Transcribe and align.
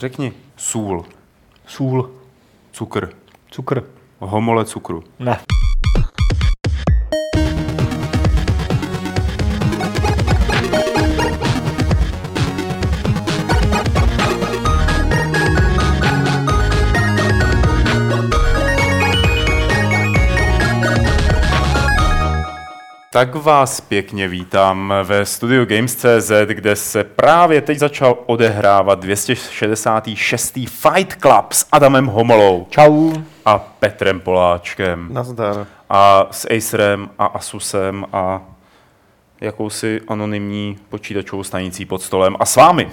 Řekni 0.00 0.32
sůl, 0.56 1.04
Sůl. 1.66 2.10
cukr, 2.72 3.08
Cukr. 3.50 3.80
homole 4.18 4.64
cukru. 4.64 5.04
Ne. 5.18 5.40
Tak 23.12 23.34
vás 23.34 23.80
pěkně 23.80 24.28
vítám 24.28 24.94
ve 25.04 25.26
studiu 25.26 25.64
Games.cz, 25.64 26.32
kde 26.46 26.76
se 26.76 27.04
právě 27.04 27.60
teď 27.60 27.78
začal 27.78 28.18
odehrávat 28.26 29.00
266. 29.00 30.52
Fight 30.54 31.20
Club 31.22 31.52
s 31.52 31.66
Adamem 31.72 32.06
Homolou 32.06 32.66
Čau. 32.70 33.12
a 33.44 33.58
Petrem 33.58 34.20
Poláčkem 34.20 35.08
Nazdar. 35.12 35.66
a 35.88 36.26
s 36.30 36.46
Acerem 36.56 37.10
a 37.18 37.26
Asusem 37.26 38.06
a 38.12 38.42
jakousi 39.40 40.00
anonymní 40.08 40.76
počítačovou 40.88 41.42
stanicí 41.42 41.84
pod 41.84 42.02
stolem 42.02 42.36
a 42.40 42.46
s 42.46 42.56
vámi. 42.56 42.88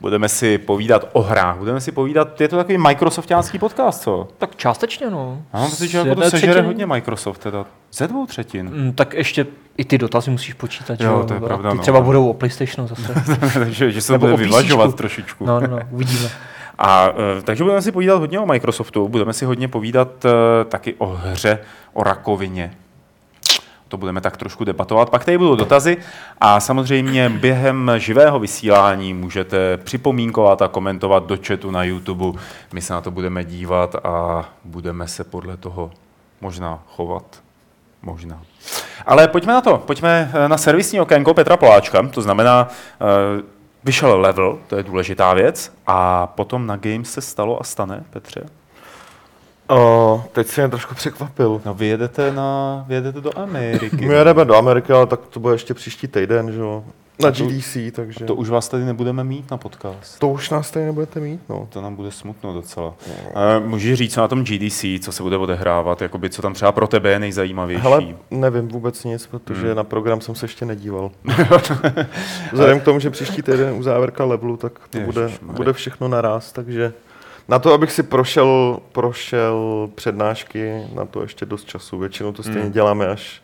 Budeme 0.00 0.28
si 0.28 0.58
povídat 0.58 1.08
o 1.12 1.22
hrách, 1.22 1.56
budeme 1.56 1.80
si 1.80 1.92
povídat, 1.92 2.40
je 2.40 2.48
to 2.48 2.56
takový 2.56 2.78
Microsoftiánský 2.78 3.58
podcast, 3.58 4.02
co? 4.02 4.28
Tak 4.38 4.56
částečně, 4.56 5.10
no. 5.10 5.42
Já 5.52 5.60
mám 5.60 5.70
pocit, 5.70 5.88
že 5.88 5.98
jako 5.98 6.14
to 6.14 6.22
sežere 6.22 6.52
třetiny. 6.52 6.66
hodně 6.66 6.86
Microsoft 6.86 7.38
teda. 7.38 7.66
Ze 7.92 8.08
dvou 8.08 8.26
třetin. 8.26 8.70
Mm, 8.74 8.92
tak 8.92 9.14
ještě 9.14 9.46
i 9.76 9.84
ty 9.84 9.98
dotazy 9.98 10.30
musíš 10.30 10.54
počítat, 10.54 10.98
že 11.00 11.04
Jo, 11.04 11.24
to 11.28 11.34
je 11.34 11.40
pravda, 11.40 11.70
Ty 11.70 11.76
no. 11.76 11.82
třeba 11.82 12.00
budou 12.00 12.30
o 12.30 12.34
PlayStationu 12.34 12.88
zase. 12.88 13.14
Takže 13.54 13.90
že 13.92 14.00
se 14.00 14.12
to 14.12 14.18
bude 14.18 14.36
vyvažovat 14.36 14.94
trošičku. 14.94 15.46
No, 15.46 15.60
no, 15.60 15.66
no, 15.66 15.78
uvidíme. 15.90 16.30
A 16.78 17.08
e, 17.38 17.42
takže 17.42 17.64
budeme 17.64 17.82
si 17.82 17.92
povídat 17.92 18.18
hodně 18.18 18.40
o 18.40 18.46
Microsoftu, 18.46 19.08
budeme 19.08 19.32
si 19.32 19.44
hodně 19.44 19.68
povídat 19.68 20.24
e, 20.24 20.28
taky 20.64 20.94
o 20.98 21.06
hře, 21.06 21.58
o 21.92 22.02
rakovině. 22.02 22.72
To 23.92 23.96
budeme 23.96 24.20
tak 24.20 24.36
trošku 24.36 24.64
debatovat. 24.64 25.10
Pak 25.10 25.24
tady 25.24 25.38
budou 25.38 25.54
dotazy 25.54 25.96
a 26.40 26.60
samozřejmě 26.60 27.28
během 27.28 27.90
živého 27.96 28.38
vysílání 28.38 29.14
můžete 29.14 29.76
připomínkovat 29.76 30.62
a 30.62 30.68
komentovat 30.68 31.26
do 31.26 31.38
chatu 31.46 31.70
na 31.70 31.84
YouTube. 31.84 32.40
My 32.72 32.80
se 32.80 32.92
na 32.92 33.00
to 33.00 33.10
budeme 33.10 33.44
dívat 33.44 33.96
a 34.04 34.44
budeme 34.64 35.08
se 35.08 35.24
podle 35.24 35.56
toho 35.56 35.90
možná 36.40 36.82
chovat. 36.96 37.42
Možná. 38.02 38.42
Ale 39.06 39.28
pojďme 39.28 39.52
na 39.52 39.60
to. 39.60 39.78
Pojďme 39.78 40.30
eh, 40.34 40.48
na 40.48 40.56
servisní 40.56 41.00
okénko 41.00 41.34
Petra 41.34 41.56
Poláčka. 41.56 42.08
To 42.08 42.22
znamená, 42.22 42.68
eh, 42.68 43.42
vyšel 43.84 44.20
level, 44.20 44.58
to 44.66 44.76
je 44.76 44.82
důležitá 44.82 45.34
věc. 45.34 45.72
A 45.86 46.26
potom 46.26 46.66
na 46.66 46.76
Games 46.76 47.12
se 47.12 47.20
stalo 47.20 47.60
a 47.60 47.64
stane, 47.64 48.04
Petře. 48.10 48.61
O, 49.68 50.24
teď 50.32 50.46
si 50.46 50.60
mě 50.60 50.68
trošku 50.68 50.94
překvapil. 50.94 51.60
No 51.64 51.74
vy 51.74 51.86
jedete, 51.86 52.32
na, 52.32 52.84
vy 52.88 52.94
jedete 52.94 53.20
do 53.20 53.38
Ameriky. 53.38 53.96
My 54.06 54.14
jedeme 54.14 54.44
do 54.44 54.56
Ameriky, 54.56 54.92
ale 54.92 55.06
tak 55.06 55.20
to 55.20 55.40
bude 55.40 55.54
ještě 55.54 55.74
příští 55.74 56.08
týden, 56.08 56.52
že 56.52 56.60
jo? 56.60 56.84
Na 57.20 57.30
to- 57.32 57.44
GDC, 57.46 57.76
takže... 57.92 58.24
To 58.24 58.34
už 58.34 58.48
vás 58.48 58.68
tady 58.68 58.84
nebudeme 58.84 59.24
mít 59.24 59.50
na 59.50 59.56
podcast. 59.56 60.18
to 60.18 60.28
už 60.28 60.50
nás 60.50 60.70
tady 60.70 60.84
nebudete 60.86 61.20
mít, 61.20 61.40
no. 61.48 61.68
To 61.72 61.80
nám 61.80 61.96
bude 61.96 62.10
smutno 62.10 62.52
docela. 62.52 62.94
Eh, 63.34 63.60
Můžeš 63.60 63.98
říct, 63.98 64.14
co 64.14 64.20
na 64.20 64.28
tom 64.28 64.44
GDC, 64.44 64.84
co 65.00 65.12
se 65.12 65.22
bude 65.22 65.36
odehrávat, 65.36 66.02
jakoby, 66.02 66.30
co 66.30 66.42
tam 66.42 66.54
třeba 66.54 66.72
pro 66.72 66.86
tebe 66.86 67.10
je 67.10 67.18
nejzajímavější? 67.18 67.82
Hele, 67.82 68.02
nevím 68.30 68.68
vůbec 68.68 69.04
nic, 69.04 69.26
protože 69.26 69.66
Hmm. 69.66 69.76
na 69.76 69.84
program 69.84 70.20
jsem 70.20 70.34
se 70.34 70.44
ještě 70.44 70.64
nedíval. 70.66 71.10
Vzhledem 72.52 72.80
k 72.80 72.84
tomu, 72.84 73.00
že 73.00 73.10
příští 73.10 73.42
týden 73.42 73.60
je 73.66 73.72
uzávěrka 73.72 74.24
levelu, 74.24 74.56
tak 74.56 74.72
to 74.90 75.00
bude, 75.00 75.22
Ježišmarja. 75.22 75.56
bude 75.56 75.72
všechno 75.72 76.08
naraz, 76.08 76.52
takže 76.52 76.92
na 77.48 77.58
to, 77.58 77.72
abych 77.72 77.92
si 77.92 78.02
prošel, 78.02 78.78
prošel 78.92 79.88
přednášky, 79.94 80.82
na 80.94 81.04
to 81.04 81.22
ještě 81.22 81.46
dost 81.46 81.64
času. 81.68 81.98
Většinou 81.98 82.32
to 82.32 82.42
stejně 82.42 82.60
Hmm. 82.62 82.72
děláme 82.72 83.06
až 83.06 83.42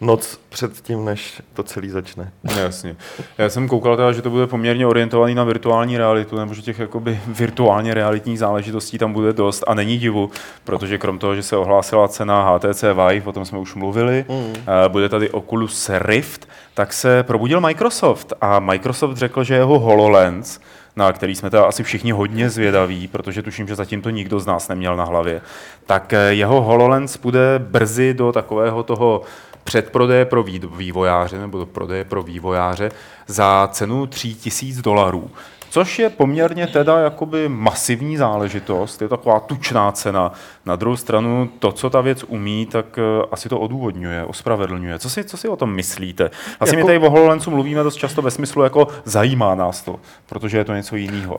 noc 0.00 0.40
před 0.48 0.72
tím, 0.80 1.04
než 1.04 1.42
to 1.54 1.62
celý 1.62 1.88
začne. 1.90 2.32
No, 2.44 2.58
Jasně. 2.58 2.96
Já 3.38 3.48
jsem 3.48 3.68
koukal 3.68 3.96
teda, 3.96 4.12
že 4.12 4.22
to 4.22 4.30
bude 4.30 4.46
poměrně 4.46 4.86
orientovaný 4.86 5.34
na 5.34 5.44
virtuální 5.44 5.98
realitu, 5.98 6.36
nebo 6.38 6.54
že 6.54 6.62
těch 6.62 6.78
jakoby 6.78 7.20
virtuálně 7.26 7.94
realitních 7.94 8.38
záležitostí 8.38 8.98
tam 8.98 9.12
bude 9.12 9.32
dost 9.32 9.64
a 9.66 9.74
není 9.74 9.98
divu, 9.98 10.30
protože 10.64 10.98
krom 10.98 11.18
toho, 11.18 11.34
že 11.34 11.42
se 11.42 11.56
ohlásila 11.56 12.08
cena 12.08 12.42
HTC 12.58 12.82
Vive, 12.82 13.26
o 13.26 13.32
tom 13.32 13.44
jsme 13.44 13.58
už 13.58 13.74
mluvili, 13.74 14.24
Mm. 14.28 14.54
bude 14.88 15.08
tady 15.08 15.30
Oculus 15.30 15.90
Rift, 15.98 16.48
tak 16.74 16.92
se 16.92 17.22
probudil 17.22 17.60
Microsoft 17.60 18.32
a 18.40 18.58
Microsoft 18.60 19.16
řekl, 19.16 19.44
že 19.44 19.54
jeho 19.54 19.78
HoloLens, 19.78 20.60
na 20.96 21.12
který 21.12 21.34
jsme 21.34 21.50
teda 21.50 21.64
asi 21.64 21.82
všichni 21.82 22.12
hodně 22.12 22.50
zvědaví, 22.50 23.08
protože 23.08 23.42
tuším, 23.42 23.68
že 23.68 23.74
zatím 23.74 24.02
to 24.02 24.10
nikdo 24.10 24.40
z 24.40 24.46
nás 24.46 24.68
neměl 24.68 24.96
na 24.96 25.04
hlavě, 25.04 25.40
tak 25.86 26.12
eh, 26.12 26.34
jeho 26.34 26.62
HoloLens 26.62 27.16
bude 27.16 27.58
brzy 27.58 28.14
do 28.14 28.32
takového 28.32 28.82
toho 28.82 29.22
předprodeje 29.64 30.24
pro 30.24 30.42
vý- 30.42 30.76
vývojáře 30.76 31.38
nebo 31.38 31.58
do 31.58 31.66
prodeje 31.66 32.04
pro 32.04 32.22
vývojáře 32.22 32.90
za 33.26 33.68
cenu 33.72 34.06
3000 34.06 34.82
dolarů. 34.82 35.30
Což 35.70 35.98
je 35.98 36.10
poměrně 36.10 36.66
teda 36.66 36.98
jakoby 36.98 37.48
masivní 37.48 38.16
záležitost, 38.16 39.02
je 39.02 39.08
taková 39.08 39.40
tučná 39.40 39.92
cena. 39.92 40.32
Na 40.66 40.76
druhou 40.76 40.96
stranu 40.96 41.48
to, 41.58 41.72
co 41.72 41.90
ta 41.90 42.00
věc 42.00 42.24
umí, 42.28 42.66
tak 42.66 42.98
eh, 42.98 43.26
asi 43.32 43.48
to 43.48 43.58
odůvodňuje, 43.60 44.24
ospravedlňuje. 44.24 44.98
Co 44.98 45.10
si, 45.10 45.24
co 45.24 45.36
si 45.36 45.48
o 45.48 45.56
tom 45.56 45.74
myslíte? 45.74 46.30
Asi 46.60 46.76
Jako- 46.76 46.86
my 46.86 46.94
tady 46.94 47.06
o 47.06 47.10
HoloLensu 47.10 47.50
mluvíme 47.50 47.82
dost 47.82 47.96
často 47.96 48.22
ve 48.22 48.30
smyslu 48.30 48.62
jako 48.62 48.88
zajímá 49.04 49.54
nás 49.54 49.82
to, 49.82 49.96
protože 50.26 50.58
je 50.58 50.64
to 50.64 50.74
něco 50.74 50.96
jiného. 50.96 51.38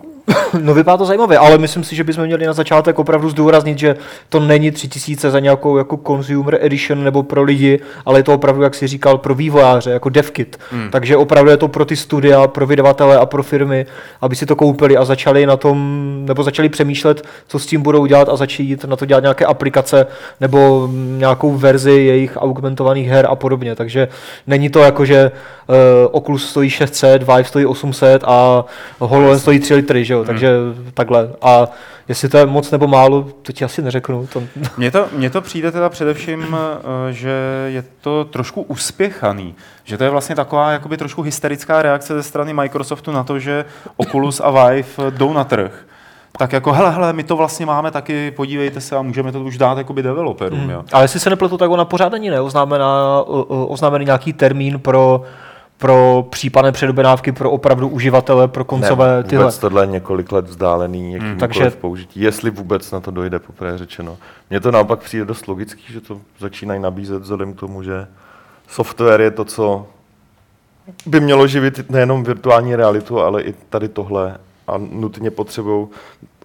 No 0.62 0.74
vypadá 0.74 0.98
to 0.98 1.06
zajímavě, 1.06 1.38
ale 1.38 1.58
myslím 1.58 1.84
si, 1.84 1.96
že 1.96 2.04
bychom 2.04 2.26
měli 2.26 2.46
na 2.46 2.54
začátek 2.54 3.00
opravdu 3.00 3.30
zdůraznit, 3.30 3.80
že 3.80 3.96
to 4.30 4.40
není 4.40 4.72
3000 4.72 5.32
za 5.32 5.40
nějakou 5.40 5.78
jako 5.78 6.00
consumer 6.08 6.58
edition 6.62 7.04
nebo 7.04 7.24
pro 7.24 7.44
lidi, 7.44 7.80
ale 8.06 8.20
je 8.20 8.24
to 8.24 8.34
opravdu, 8.34 8.62
jak 8.62 8.76
si 8.76 8.88
říkal, 8.88 9.18
pro 9.18 9.36
vývojáře, 9.36 9.92
jako 9.92 10.10
devkit. 10.10 10.60
Hmm. 10.72 10.90
Takže 10.92 11.18
opravdu 11.18 11.52
je 11.52 11.58
to 11.58 11.68
pro 11.68 11.86
ty 11.86 11.96
studia, 11.96 12.48
pro 12.48 12.68
vydavatele 12.68 13.18
a 13.20 13.26
pro 13.26 13.44
firmy, 13.44 13.86
aby 14.22 14.36
si 14.36 14.46
to 14.46 14.56
koupili 14.56 14.98
a 14.98 15.06
začali 15.06 15.46
na 15.46 15.58
tom, 15.58 15.78
nebo 16.28 16.44
začali 16.44 16.70
přemýšlet, 16.70 17.28
co 17.48 17.60
s 17.60 17.66
tím 17.66 17.82
budou 17.82 18.06
dělat 18.06 18.30
a 18.30 18.36
začít 18.36 18.84
na 18.86 18.96
to 18.96 19.06
dělat 19.06 19.13
nějaké 19.20 19.46
aplikace 19.46 20.08
nebo 20.42 20.90
nějakou 20.94 21.58
verzi 21.58 21.92
jejich 21.92 22.38
augmentovaných 22.38 23.08
her 23.08 23.28
a 23.30 23.36
podobně. 23.36 23.76
Takže 23.76 24.08
není 24.48 24.70
to 24.70 24.80
jako, 24.80 25.06
že 25.06 25.32
uh, 25.68 25.76
Oculus 26.12 26.50
stojí 26.50 26.70
600, 26.70 27.24
Vive 27.24 27.44
stojí 27.44 27.66
800 27.66 28.24
a 28.26 28.66
HoloLens 29.00 29.42
stojí 29.42 29.60
3 29.60 29.74
litry, 29.74 30.06
že 30.06 30.14
jo? 30.14 30.24
takže 30.24 30.50
takhle. 30.94 31.30
A 31.42 31.68
jestli 32.08 32.30
to 32.30 32.38
je 32.38 32.46
moc 32.46 32.72
nebo 32.72 32.88
málo, 32.88 33.24
to 33.42 33.52
ti 33.52 33.66
asi 33.66 33.82
neřeknu. 33.82 34.28
To... 34.28 34.44
Mně 34.78 34.92
to, 34.92 35.08
mně 35.12 35.30
to 35.30 35.42
přijde 35.42 35.72
teda 35.72 35.90
především, 35.90 36.58
eh, 36.58 37.14
že 37.14 37.32
je 37.68 37.84
to 38.02 38.26
trošku 38.26 38.62
uspěchaný. 38.62 39.56
Že 39.84 39.98
to 39.98 40.04
je 40.04 40.10
vlastně 40.10 40.36
taková 40.36 40.72
jakoby 40.72 40.98
trošku 40.98 41.22
hysterická 41.22 41.82
reakce 41.82 42.14
ze 42.14 42.24
strany 42.24 42.54
Microsoftu 42.54 43.12
na 43.12 43.24
to, 43.24 43.40
že 43.40 43.66
Oculus 43.98 44.42
a 44.44 44.52
Vive 44.52 45.08
eh, 45.08 45.12
jdou 45.12 45.34
na 45.34 45.44
trh. 45.44 45.86
Tak 46.38 46.54
jako, 46.54 46.72
hele, 46.72 46.92
hele, 46.92 47.14
my 47.14 47.24
to 47.24 47.36
vlastně 47.38 47.66
máme 47.66 47.92
taky, 47.92 48.32
podívejte 48.32 48.82
se 48.82 48.96
a 48.96 49.02
můžeme 49.02 49.32
to 49.32 49.42
už 49.42 49.58
dát 49.58 49.78
jakoby 49.78 50.04
developerům, 50.04 50.60
Hmm. 50.60 50.70
jo. 50.70 50.84
Ale 50.94 51.04
jestli 51.04 51.20
se 51.20 51.30
nepletu, 51.30 51.58
tak 51.58 51.72
ona 51.72 51.86
pořád 51.86 52.14
ani 52.14 52.30
neoznámená, 52.30 53.22
oznámený 53.48 54.06
nějaký 54.06 54.34
termín 54.34 54.80
pro 54.80 55.22
pro 55.78 56.26
případné 56.30 56.72
předobjednávky 56.72 57.32
pro 57.32 57.52
opravdu 57.52 57.88
uživatele, 57.88 58.48
pro 58.48 58.66
koncové 58.66 59.18
ne, 59.18 59.24
tyhle. 59.24 59.44
Vůbec 59.46 59.58
tohle 59.58 59.84
je 59.84 59.88
několik 59.88 60.32
let 60.32 60.48
vzdálený 60.48 61.14
takže- 61.20 61.36
takže... 61.40 61.70
použití, 61.70 62.22
jestli 62.22 62.50
vůbec 62.50 62.92
na 62.92 63.00
to 63.00 63.12
dojde, 63.12 63.40
poprvé 63.40 63.78
řečeno. 63.78 64.18
Mně 64.50 64.60
to 64.60 64.72
naopak 64.72 65.00
přijde 65.00 65.26
dost 65.26 65.48
logický, 65.48 65.94
že 65.94 66.02
to 66.02 66.20
začínají 66.40 66.82
nabízet 66.82 67.22
vzhledem 67.22 67.54
k 67.54 67.60
tomu, 67.60 67.84
že 67.84 68.08
software 68.68 69.22
je 69.22 69.32
to, 69.32 69.46
co 69.46 69.88
by 71.06 71.20
mělo 71.20 71.48
živit 71.48 71.90
nejenom 71.90 72.24
virtuální 72.24 72.76
realitu, 72.76 73.20
ale 73.22 73.42
i 73.42 73.54
tady 73.70 73.88
tohle 73.88 74.38
a 74.68 74.78
nutně 74.78 75.32
potřebují. 75.32 75.88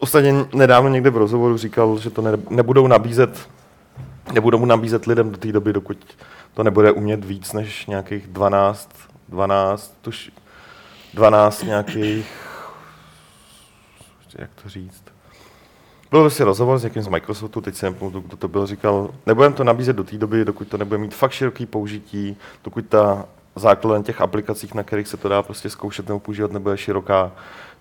Ostatně 0.01 0.35
nedávno 0.55 0.89
někde 0.89 1.11
v 1.11 1.17
rozhovoru 1.17 1.57
říkal, 1.57 1.99
že 1.99 2.11
to 2.11 2.23
ne, 2.23 2.31
nebudou 2.51 2.87
nabízet 2.87 3.49
nebudou 4.33 4.59
mu 4.59 4.67
nabízet 4.67 5.07
lidem 5.07 5.31
do 5.31 5.37
té 5.37 5.53
doby, 5.53 5.73
dokud 5.73 5.99
to 6.55 6.63
nebude 6.63 6.93
umět 6.93 7.25
víc 7.25 7.53
než 7.53 7.87
nějakých 7.87 8.27
12, 8.27 8.91
12, 9.29 9.95
tuž, 10.01 10.31
12 11.15 11.63
nějakých, 11.63 12.27
jak 14.39 14.51
to 14.63 14.69
říct, 14.69 15.03
byl 16.11 16.21
prostě 16.21 16.45
rozhovor 16.45 16.79
s 16.79 16.85
někým 16.85 17.03
z 17.03 17.09
Microsoftu, 17.09 17.61
teď 17.61 17.75
si 17.75 17.85
nepamatuju, 17.85 18.25
kdo 18.27 18.37
to 18.37 18.49
byl, 18.49 18.67
říkal, 18.67 19.11
nebudeme 19.27 19.55
to 19.55 19.65
nabízet 19.65 19.97
do 19.97 20.05
té 20.05 20.19
doby, 20.19 20.45
dokud 20.45 20.69
to 20.69 20.79
nebude 20.79 20.99
mít 20.99 21.15
fakt 21.15 21.33
široký 21.33 21.67
použití, 21.67 22.37
dokud 22.65 22.87
ta 22.87 23.25
základna 23.59 24.03
těch 24.05 24.21
aplikacích, 24.21 24.75
na 24.75 24.83
kterých 24.83 25.09
se 25.09 25.17
to 25.17 25.29
dá 25.29 25.43
prostě 25.43 25.71
zkoušet 25.71 26.09
nebo 26.09 26.21
používat, 26.21 26.53
nebude 26.53 26.77
široká. 26.77 27.33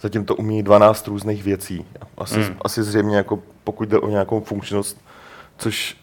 Zatím 0.01 0.25
to 0.25 0.35
umí 0.35 0.63
12 0.63 1.07
různých 1.07 1.43
věcí. 1.43 1.85
Asi, 2.17 2.41
Hmm. 2.43 2.55
asi 2.61 2.83
zřejmě, 2.83 3.17
jako 3.17 3.39
pokud 3.63 3.89
jde 3.89 3.99
o 3.99 4.09
nějakou 4.09 4.39
funkčnost, 4.39 5.01
což 5.57 5.97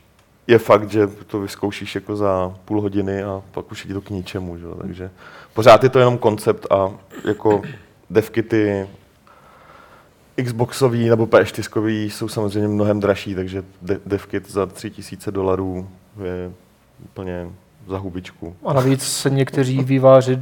je 0.46 0.58
fakt, 0.58 0.90
že 0.90 1.06
to 1.06 1.40
vyzkoušíš 1.40 1.94
jako 1.94 2.16
za 2.16 2.54
půl 2.64 2.80
hodiny 2.80 3.22
a 3.22 3.42
pak 3.50 3.72
už 3.72 3.86
je 3.86 3.94
to 3.94 4.00
k 4.00 4.10
ničemu. 4.10 4.58
Že? 4.58 4.64
Takže 4.80 5.10
pořád 5.54 5.82
je 5.82 5.88
to 5.88 5.98
jenom 5.98 6.18
koncept 6.18 6.66
a 6.72 6.90
jako 7.24 7.62
devkity 8.10 8.88
Xboxový 10.44 11.08
nebo 11.08 11.26
P4 11.26 11.88
jsou 12.10 12.28
samozřejmě 12.28 12.68
mnohem 12.68 13.00
dražší, 13.00 13.34
takže 13.34 13.64
de- 13.82 14.00
DevKit 14.06 14.50
za 14.50 14.66
3000 14.66 15.30
dolarů 15.30 15.88
je 16.24 16.52
úplně 17.04 17.48
za 17.88 17.98
hubičku. 17.98 18.56
A 18.66 18.72
navíc 18.72 19.02
se 19.02 19.30
někteří 19.30 19.84
výváři, 19.84 20.38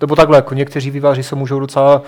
nebo 0.00 0.16
takhle, 0.16 0.38
jako 0.38 0.54
někteří 0.54 0.90
výváři 0.90 1.22
se 1.22 1.36
můžou 1.36 1.60
docela 1.60 2.02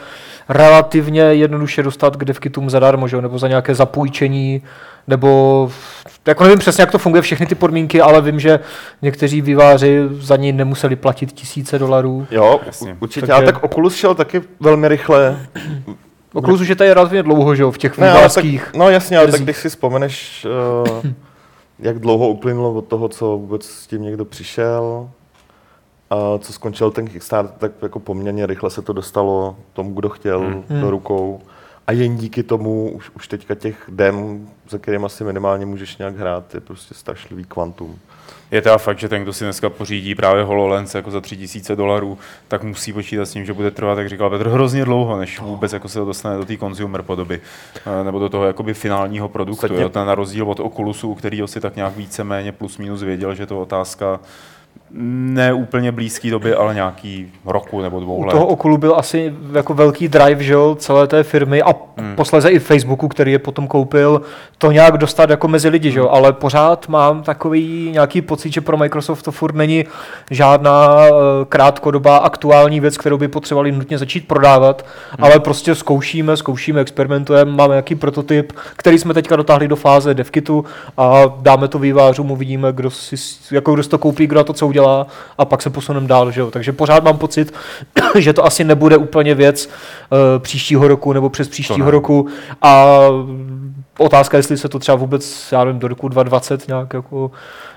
relativně 0.49 1.21
jednoduše 1.23 1.83
dostat 1.83 2.17
k 2.17 2.25
devkitům 2.25 2.71
zadarmo, 2.71 3.09
že? 3.09 3.21
nebo 3.23 3.39
za 3.39 3.49
nějaké 3.49 3.75
zapůjčení, 3.75 4.63
nebo 5.09 5.71
jako 6.27 6.45
nevím 6.45 6.59
přesně, 6.59 6.83
jak 6.83 6.91
to 6.91 6.99
funguje, 6.99 7.23
všechny 7.23 7.47
ty 7.47 7.55
podmínky, 7.55 8.01
ale 8.01 8.23
vím, 8.23 8.41
že 8.41 8.61
někteří 9.03 9.41
výváři 9.41 10.01
za 10.11 10.37
ní 10.37 10.53
nemuseli 10.53 10.97
platit 10.97 11.33
tisíce 11.33 11.79
dolarů. 11.79 12.27
Jo, 12.31 12.61
Jasně. 12.67 12.97
určitě, 13.01 13.21
Takže- 13.21 13.33
ale 13.33 13.45
tak 13.45 13.65
Oculus 13.65 13.95
šel 13.95 14.15
taky 14.15 14.43
velmi 14.61 14.89
rychle. 14.89 15.47
Oculus 16.33 16.61
už 16.61 16.69
je 16.69 16.77
tady 16.77 16.93
relativně 16.93 17.23
dlouho, 17.23 17.55
že 17.55 17.63
jo, 17.63 17.71
v 17.71 17.79
těch 17.79 17.97
tak, 17.97 18.15
vývářských. 18.17 18.71
no 18.77 18.91
jasně, 18.91 19.19
ale 19.19 19.27
tak 19.27 19.41
když 19.41 19.57
si 19.57 19.69
vzpomeneš, 19.69 20.47
uh, 20.93 21.11
jak 21.83 21.99
dlouho 21.99 22.29
uplynulo 22.29 22.75
od 22.75 22.87
toho, 22.87 23.09
co 23.09 23.39
vůbec 23.39 23.65
s 23.65 23.87
tím 23.87 24.03
někdo 24.03 24.25
přišel, 24.25 25.11
a 26.11 26.39
co 26.39 26.53
skončil 26.53 26.91
ten 26.91 27.09
Kickstarter, 27.09 27.55
tak 27.59 27.73
jako 27.83 28.01
poměrně 28.01 28.47
rychle 28.47 28.71
se 28.71 28.83
to 28.83 28.93
dostalo 28.93 29.57
tomu, 29.73 29.95
kdo 29.95 30.09
chtěl, 30.09 30.41
Hmm. 30.41 30.65
hmm. 30.69 30.81
do 30.81 30.91
rukou. 30.91 31.41
A 31.87 31.93
jen 31.93 32.17
díky 32.17 32.43
tomu 32.43 32.91
už, 32.93 33.11
už 33.11 33.29
teďka 33.29 33.55
těch 33.55 33.89
dem, 33.89 34.49
za 34.69 34.79
kterým 34.79 35.05
asi 35.05 35.25
minimálně 35.25 35.67
můžeš 35.67 35.97
nějak 35.97 36.17
hrát, 36.17 36.55
je 36.55 36.61
prostě 36.61 36.95
strašlivý 36.95 37.45
kvantum. 37.45 37.99
Je 38.51 38.63
teda 38.63 38.79
fakt, 38.79 38.99
že 38.99 39.09
ten, 39.09 39.23
kdo 39.23 39.33
si 39.33 39.45
dneska 39.45 39.71
pořídí 39.71 40.15
právě 40.15 40.43
HoloLens 40.45 40.95
jako 40.95 41.11
za 41.11 41.21
3000 41.21 41.77
dolarů, 41.77 42.19
tak 42.49 42.63
musí 42.63 42.93
počítat 42.93 43.25
s 43.27 43.33
tím, 43.33 43.45
že 43.45 43.53
bude 43.53 43.71
trvat, 43.71 43.99
jak 43.99 44.09
říkal 44.09 44.31
Petr, 44.31 44.49
hrozně 44.49 44.85
dlouho, 44.85 45.19
než 45.19 45.41
vůbec 45.41 45.73
jako 45.73 45.89
se 45.89 45.99
to 45.99 46.05
dostane 46.05 46.37
do 46.37 46.45
té 46.45 46.57
consumer 46.57 47.03
podoby, 47.03 47.41
eh, 48.01 48.05
nebo 48.05 48.19
do 48.19 48.29
toho 48.29 48.45
jakoby 48.47 48.75
finálního 48.75 49.29
produktu. 49.29 49.67
Ostatně- 49.67 49.83
Jo, 49.83 49.89
ten 49.89 50.07
na 50.07 50.15
rozdíl 50.15 50.51
od 50.51 50.61
Oculusu, 50.61 51.09
u 51.11 51.15
kterého 51.15 51.49
si 51.49 51.61
tak 51.61 51.77
nějak 51.77 51.97
víceméně 51.97 52.53
plus 52.53 52.79
minus 52.79 53.03
věděl, 53.03 53.35
že 53.35 53.47
to 53.47 53.55
je 53.55 53.61
otázka 53.61 54.21
ne 54.93 55.53
úplně 55.53 55.93
blízké 55.93 56.31
doby, 56.31 56.55
ale 56.55 56.75
nějaký 56.75 57.33
roku 57.45 57.83
nebo 57.83 58.01
dvou 58.01 58.17
U 58.17 58.25
let. 58.25 58.31
toho 58.31 58.47
Oculu 58.47 58.79
byl 58.79 58.95
asi 58.97 59.35
jako 59.53 59.75
velký 59.75 60.09
drive, 60.09 60.43
že 60.43 60.53
jo, 60.53 60.75
celé 60.75 61.07
té 61.07 61.23
firmy 61.23 61.63
a 61.63 61.75
Hmm. 62.01 62.17
posléze 62.17 62.51
i 62.51 62.59
Facebooku, 62.59 63.09
který 63.09 63.33
je 63.33 63.39
potom 63.39 63.67
koupil, 63.67 64.23
to 64.59 64.73
nějak 64.73 64.99
dostat 64.99 65.31
jako 65.31 65.49
mezi 65.49 65.69
lidi, 65.69 65.91
že 65.91 65.99
jo, 65.99 66.09
ale 66.09 66.33
pořád 66.33 66.89
mám 66.89 67.23
takový 67.23 67.91
nějaký 67.93 68.23
pocit, 68.23 68.53
že 68.53 68.61
pro 68.61 68.77
Microsoft 68.77 69.23
to 69.23 69.33
furt 69.33 69.55
není 69.55 69.85
žádná 70.31 70.97
eh, 71.05 71.11
krátkodobá 71.49 72.17
aktuální 72.17 72.81
věc, 72.81 72.97
kterou 72.97 73.19
by 73.19 73.29
potřebovali 73.29 73.73
nutně 73.73 73.99
začít 73.99 74.29
prodávat, 74.29 74.87
ale 75.19 75.41
prostě 75.41 75.75
zkoušíme, 75.75 76.37
zkoušíme, 76.37 76.81
experimentujeme, 76.81 77.53
máme 77.53 77.75
nějaký 77.75 77.95
prototyp, 77.95 78.53
který 78.77 78.99
jsme 78.99 79.15
teďka 79.15 79.37
dotáhli 79.37 79.69
do 79.69 79.77
fáze 79.77 80.15
devkitu 80.15 80.65
a 80.97 81.23
dáme 81.41 81.69
to 81.69 81.79
vývářům, 81.79 82.31
uvidíme, 82.31 82.73
kdo 82.73 82.91
si, 82.91 83.17
jako 83.51 83.75
kdo 83.75 83.83
si 83.83 83.89
to 83.89 83.99
koupí, 83.99 84.27
kdo 84.27 84.45
to 84.45 84.53
co 84.53 84.67
udělá 84.67 84.80
a 85.39 85.45
pak 85.45 85.63
se 85.63 85.71
posuneme 85.71 86.09
dál, 86.09 86.31
že 86.31 86.41
jo. 86.41 86.51
Takže 86.51 86.73
pořád 86.73 87.05
mám 87.05 87.19
pocit, 87.19 87.55
že 88.19 88.33
to 88.33 88.45
asi 88.45 88.65
nebude 88.65 88.97
úplně 88.97 89.35
věc 89.35 89.67
uh, 89.67 90.19
příštího 90.39 90.89
roku 90.89 91.13
nebo 91.13 91.31
přes 91.31 91.49
příštího 91.49 91.91
roku 91.91 92.27
a 92.63 92.97
otázka, 94.05 94.37
jestli 94.37 94.59
se 94.59 94.69
to 94.69 94.79
třeba 94.79 94.97
vůbec, 94.97 95.53
já 95.53 95.65
nevím, 95.65 95.81
do 95.81 95.89
roku 95.89 96.09
2020 96.09 96.69
nějak 96.69 96.95
jako 96.95 97.31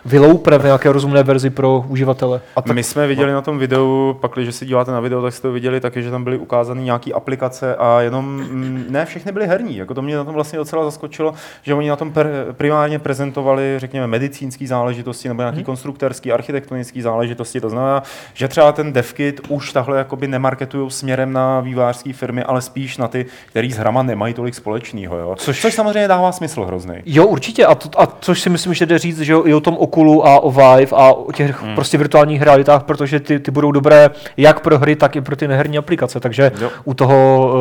vyloupne 0.06 0.58
v 0.58 0.64
nějaké 0.64 0.92
rozumné 0.92 1.24
verzi 1.24 1.50
pro 1.50 1.86
uživatele. 1.88 2.42
A 2.56 2.62
tak, 2.62 2.76
My 2.76 2.84
jsme 2.84 3.08
viděli 3.08 3.32
na 3.32 3.42
tom 3.42 3.58
videu, 3.58 4.18
pak 4.22 4.32
když 4.32 4.56
si 4.56 4.66
díváte 4.66 4.92
na 4.92 5.00
video, 5.00 5.22
tak 5.22 5.34
jste 5.34 5.48
to 5.48 5.52
viděli 5.52 5.80
taky, 5.80 6.04
že 6.04 6.12
tam 6.12 6.24
byly 6.24 6.38
ukázány 6.38 6.84
nějaké 6.84 7.14
aplikace 7.14 7.76
a 7.76 8.02
jenom 8.02 8.26
mm, 8.26 8.86
ne 8.90 9.06
všechny 9.06 9.32
byly 9.32 9.48
herní. 9.48 9.78
Jako 9.78 9.94
to 9.94 10.02
mě 10.02 10.16
na 10.16 10.24
tom 10.24 10.34
vlastně 10.34 10.60
docela 10.60 10.84
zaskočilo, 10.84 11.34
že 11.62 11.74
oni 11.74 11.90
na 11.90 11.96
tom 11.96 12.12
per, 12.12 12.28
primárně 12.52 13.00
prezentovali, 13.00 13.76
řekněme, 13.78 14.08
medicínské 14.08 14.68
záležitosti 14.68 15.28
nebo 15.28 15.42
nějaký 15.42 15.58
hmm. 15.58 15.66
konstruktorský, 15.66 16.32
architektonické 16.32 17.02
záležitosti. 17.02 17.62
To 17.62 17.70
znamená, 17.70 18.04
že 18.34 18.48
třeba 18.48 18.72
ten 18.72 18.94
DevKit 18.94 19.42
už 19.48 19.74
tahle 19.74 19.98
jakoby 19.98 20.28
nemarketují 20.28 20.92
směrem 20.92 21.34
na 21.34 21.60
vývářské 21.60 22.14
firmy, 22.14 22.44
ale 22.44 22.62
spíš 22.62 22.98
na 22.98 23.08
ty, 23.08 23.26
který 23.46 23.72
s 23.72 23.78
hrama 23.78 24.04
nemají 24.04 24.34
tolik 24.34 24.56
společného. 24.56 25.18
Jo? 25.18 25.36
Což, 25.38 25.62
Což 25.62 25.74
samozřejmě 25.74 26.08
dává 26.16 26.32
smysl 26.32 26.66
hrozný. 26.66 26.96
Jo, 27.06 27.26
určitě. 27.26 27.66
A, 27.66 27.76
to, 27.76 28.02
a 28.02 28.08
což 28.20 28.42
si 28.42 28.50
myslím, 28.50 28.74
že 28.74 28.86
jde 28.86 29.00
říct, 29.00 29.20
že 29.20 29.34
jo, 29.34 29.46
i 29.46 29.54
o 29.54 29.60
tom 29.60 29.78
Oculu 29.78 30.28
a 30.28 30.40
o 30.40 30.52
Vive 30.52 30.92
a 30.92 31.14
o 31.14 31.32
těch 31.32 31.64
hmm. 31.64 31.76
prostě 31.76 31.98
virtuálních 31.98 32.42
realitách, 32.42 32.84
protože 32.84 33.20
ty, 33.20 33.40
ty 33.40 33.52
budou 33.52 33.72
dobré 33.72 34.10
jak 34.38 34.60
pro 34.60 34.80
hry, 34.80 34.96
tak 34.96 35.16
i 35.16 35.22
pro 35.22 35.36
ty 35.36 35.48
neherní 35.48 35.78
aplikace. 35.78 36.20
Takže 36.20 36.52
Jo. 36.62 36.70
u 36.84 36.94
toho 36.94 37.52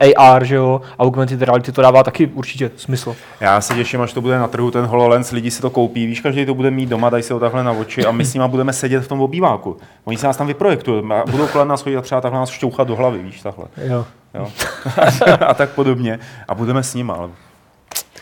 uh, 0.00 0.24
AR, 0.24 0.44
že 0.44 0.54
jo, 0.54 0.80
augmented 0.98 1.42
reality 1.42 1.72
to 1.72 1.82
dává 1.82 2.02
taky 2.02 2.26
určitě 2.26 2.70
smysl. 2.76 3.16
Já 3.40 3.60
se 3.60 3.74
těším, 3.74 4.00
až 4.00 4.12
to 4.12 4.20
bude 4.20 4.38
na 4.38 4.48
trhu 4.48 4.70
ten 4.70 4.84
HoloLens, 4.84 5.30
lidi 5.30 5.50
si 5.50 5.62
to 5.62 5.70
koupí, 5.70 6.06
víš, 6.06 6.20
každý 6.20 6.46
to 6.46 6.54
bude 6.54 6.70
mít 6.70 6.88
doma, 6.88 7.10
dají 7.10 7.22
si 7.22 7.32
ho 7.32 7.40
takhle 7.40 7.64
na 7.64 7.72
oči 7.72 8.06
a 8.06 8.12
my 8.12 8.24
s 8.24 8.34
nima 8.34 8.48
budeme 8.48 8.72
sedět 8.72 9.00
v 9.00 9.08
tom 9.08 9.20
obýváku. 9.20 9.76
Oni 10.04 10.16
se 10.16 10.26
nás 10.26 10.36
tam 10.36 10.46
vyprojektují 10.46 11.02
a 11.12 11.24
budou 11.30 11.46
kolem 11.46 11.68
nás 11.68 11.82
chodit 11.82 11.96
a 11.96 12.02
třeba 12.02 12.20
takhle 12.20 12.40
nás 12.40 12.50
šťouchat 12.50 12.88
do 12.88 12.96
hlavy, 12.96 13.18
víš, 13.18 13.42
takhle. 13.42 13.64
Jo. 13.84 14.04
Jo. 14.34 14.48
a 15.46 15.54
tak 15.54 15.70
podobně. 15.70 16.18
A 16.48 16.54
budeme 16.54 16.82
s 16.82 16.94
nima, 16.94 17.14
ale 17.14 17.28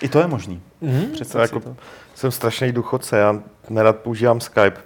i 0.05 0.09
to 0.09 0.19
je 0.19 0.27
možný. 0.27 0.61
Mm. 0.81 1.05
Představ 1.12 1.43
jako, 1.43 1.61
to. 1.61 1.77
jsem 2.15 2.31
strašný 2.31 2.73
důchodce, 2.73 3.19
já 3.19 3.37
nerad 3.69 3.97
používám 3.97 4.41
Skype. 4.41 4.77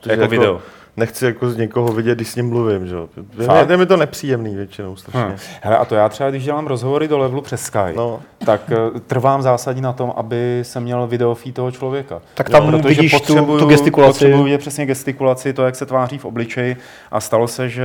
protože 0.00 0.10
Jako 0.12 0.28
video. 0.28 0.60
Nechci 0.96 1.24
jako 1.24 1.50
z 1.50 1.56
někoho 1.56 1.92
vidět, 1.92 2.14
když 2.14 2.28
s 2.28 2.36
ním 2.36 2.48
mluvím, 2.48 2.86
že? 2.86 2.94
jo. 2.94 3.08
Je, 3.38 3.66
je 3.70 3.76
mi 3.76 3.86
to 3.86 3.96
nepříjemný 3.96 4.56
většinou 4.56 4.96
strašně. 4.96 5.34
Hm. 5.34 5.38
Hele, 5.62 5.78
a 5.78 5.84
to 5.84 5.94
já 5.94 6.08
třeba, 6.08 6.30
když 6.30 6.44
dělám 6.44 6.66
rozhovory 6.66 7.08
do 7.08 7.18
levelu 7.18 7.42
přes 7.42 7.62
Skype, 7.62 7.92
No. 7.96 8.20
tak 8.44 8.60
eh, 8.96 9.00
trvám 9.00 9.42
zásadně 9.42 9.82
na 9.82 9.92
tom, 9.92 10.12
aby 10.16 10.60
jsem 10.62 10.82
měl 10.82 11.06
videofí 11.06 11.52
toho 11.52 11.70
člověka. 11.70 12.20
Tak 12.34 12.50
tam 12.50 12.70
protože 12.70 12.88
vidíš 12.88 13.12
tu- 13.12 13.18
potřebuju- 13.18 13.58
tu 13.58 13.66
gestikulaci. 13.66 14.12
Potřebuju 14.12 14.44
vidět 14.44 14.58
přesně 14.58 14.86
gestikulaci, 14.86 15.52
to, 15.52 15.64
jak 15.64 15.76
se 15.76 15.86
tváří 15.86 16.18
v 16.18 16.24
obličeji. 16.24 16.76
A 17.10 17.20
stalo 17.20 17.48
se, 17.48 17.68
že 17.68 17.84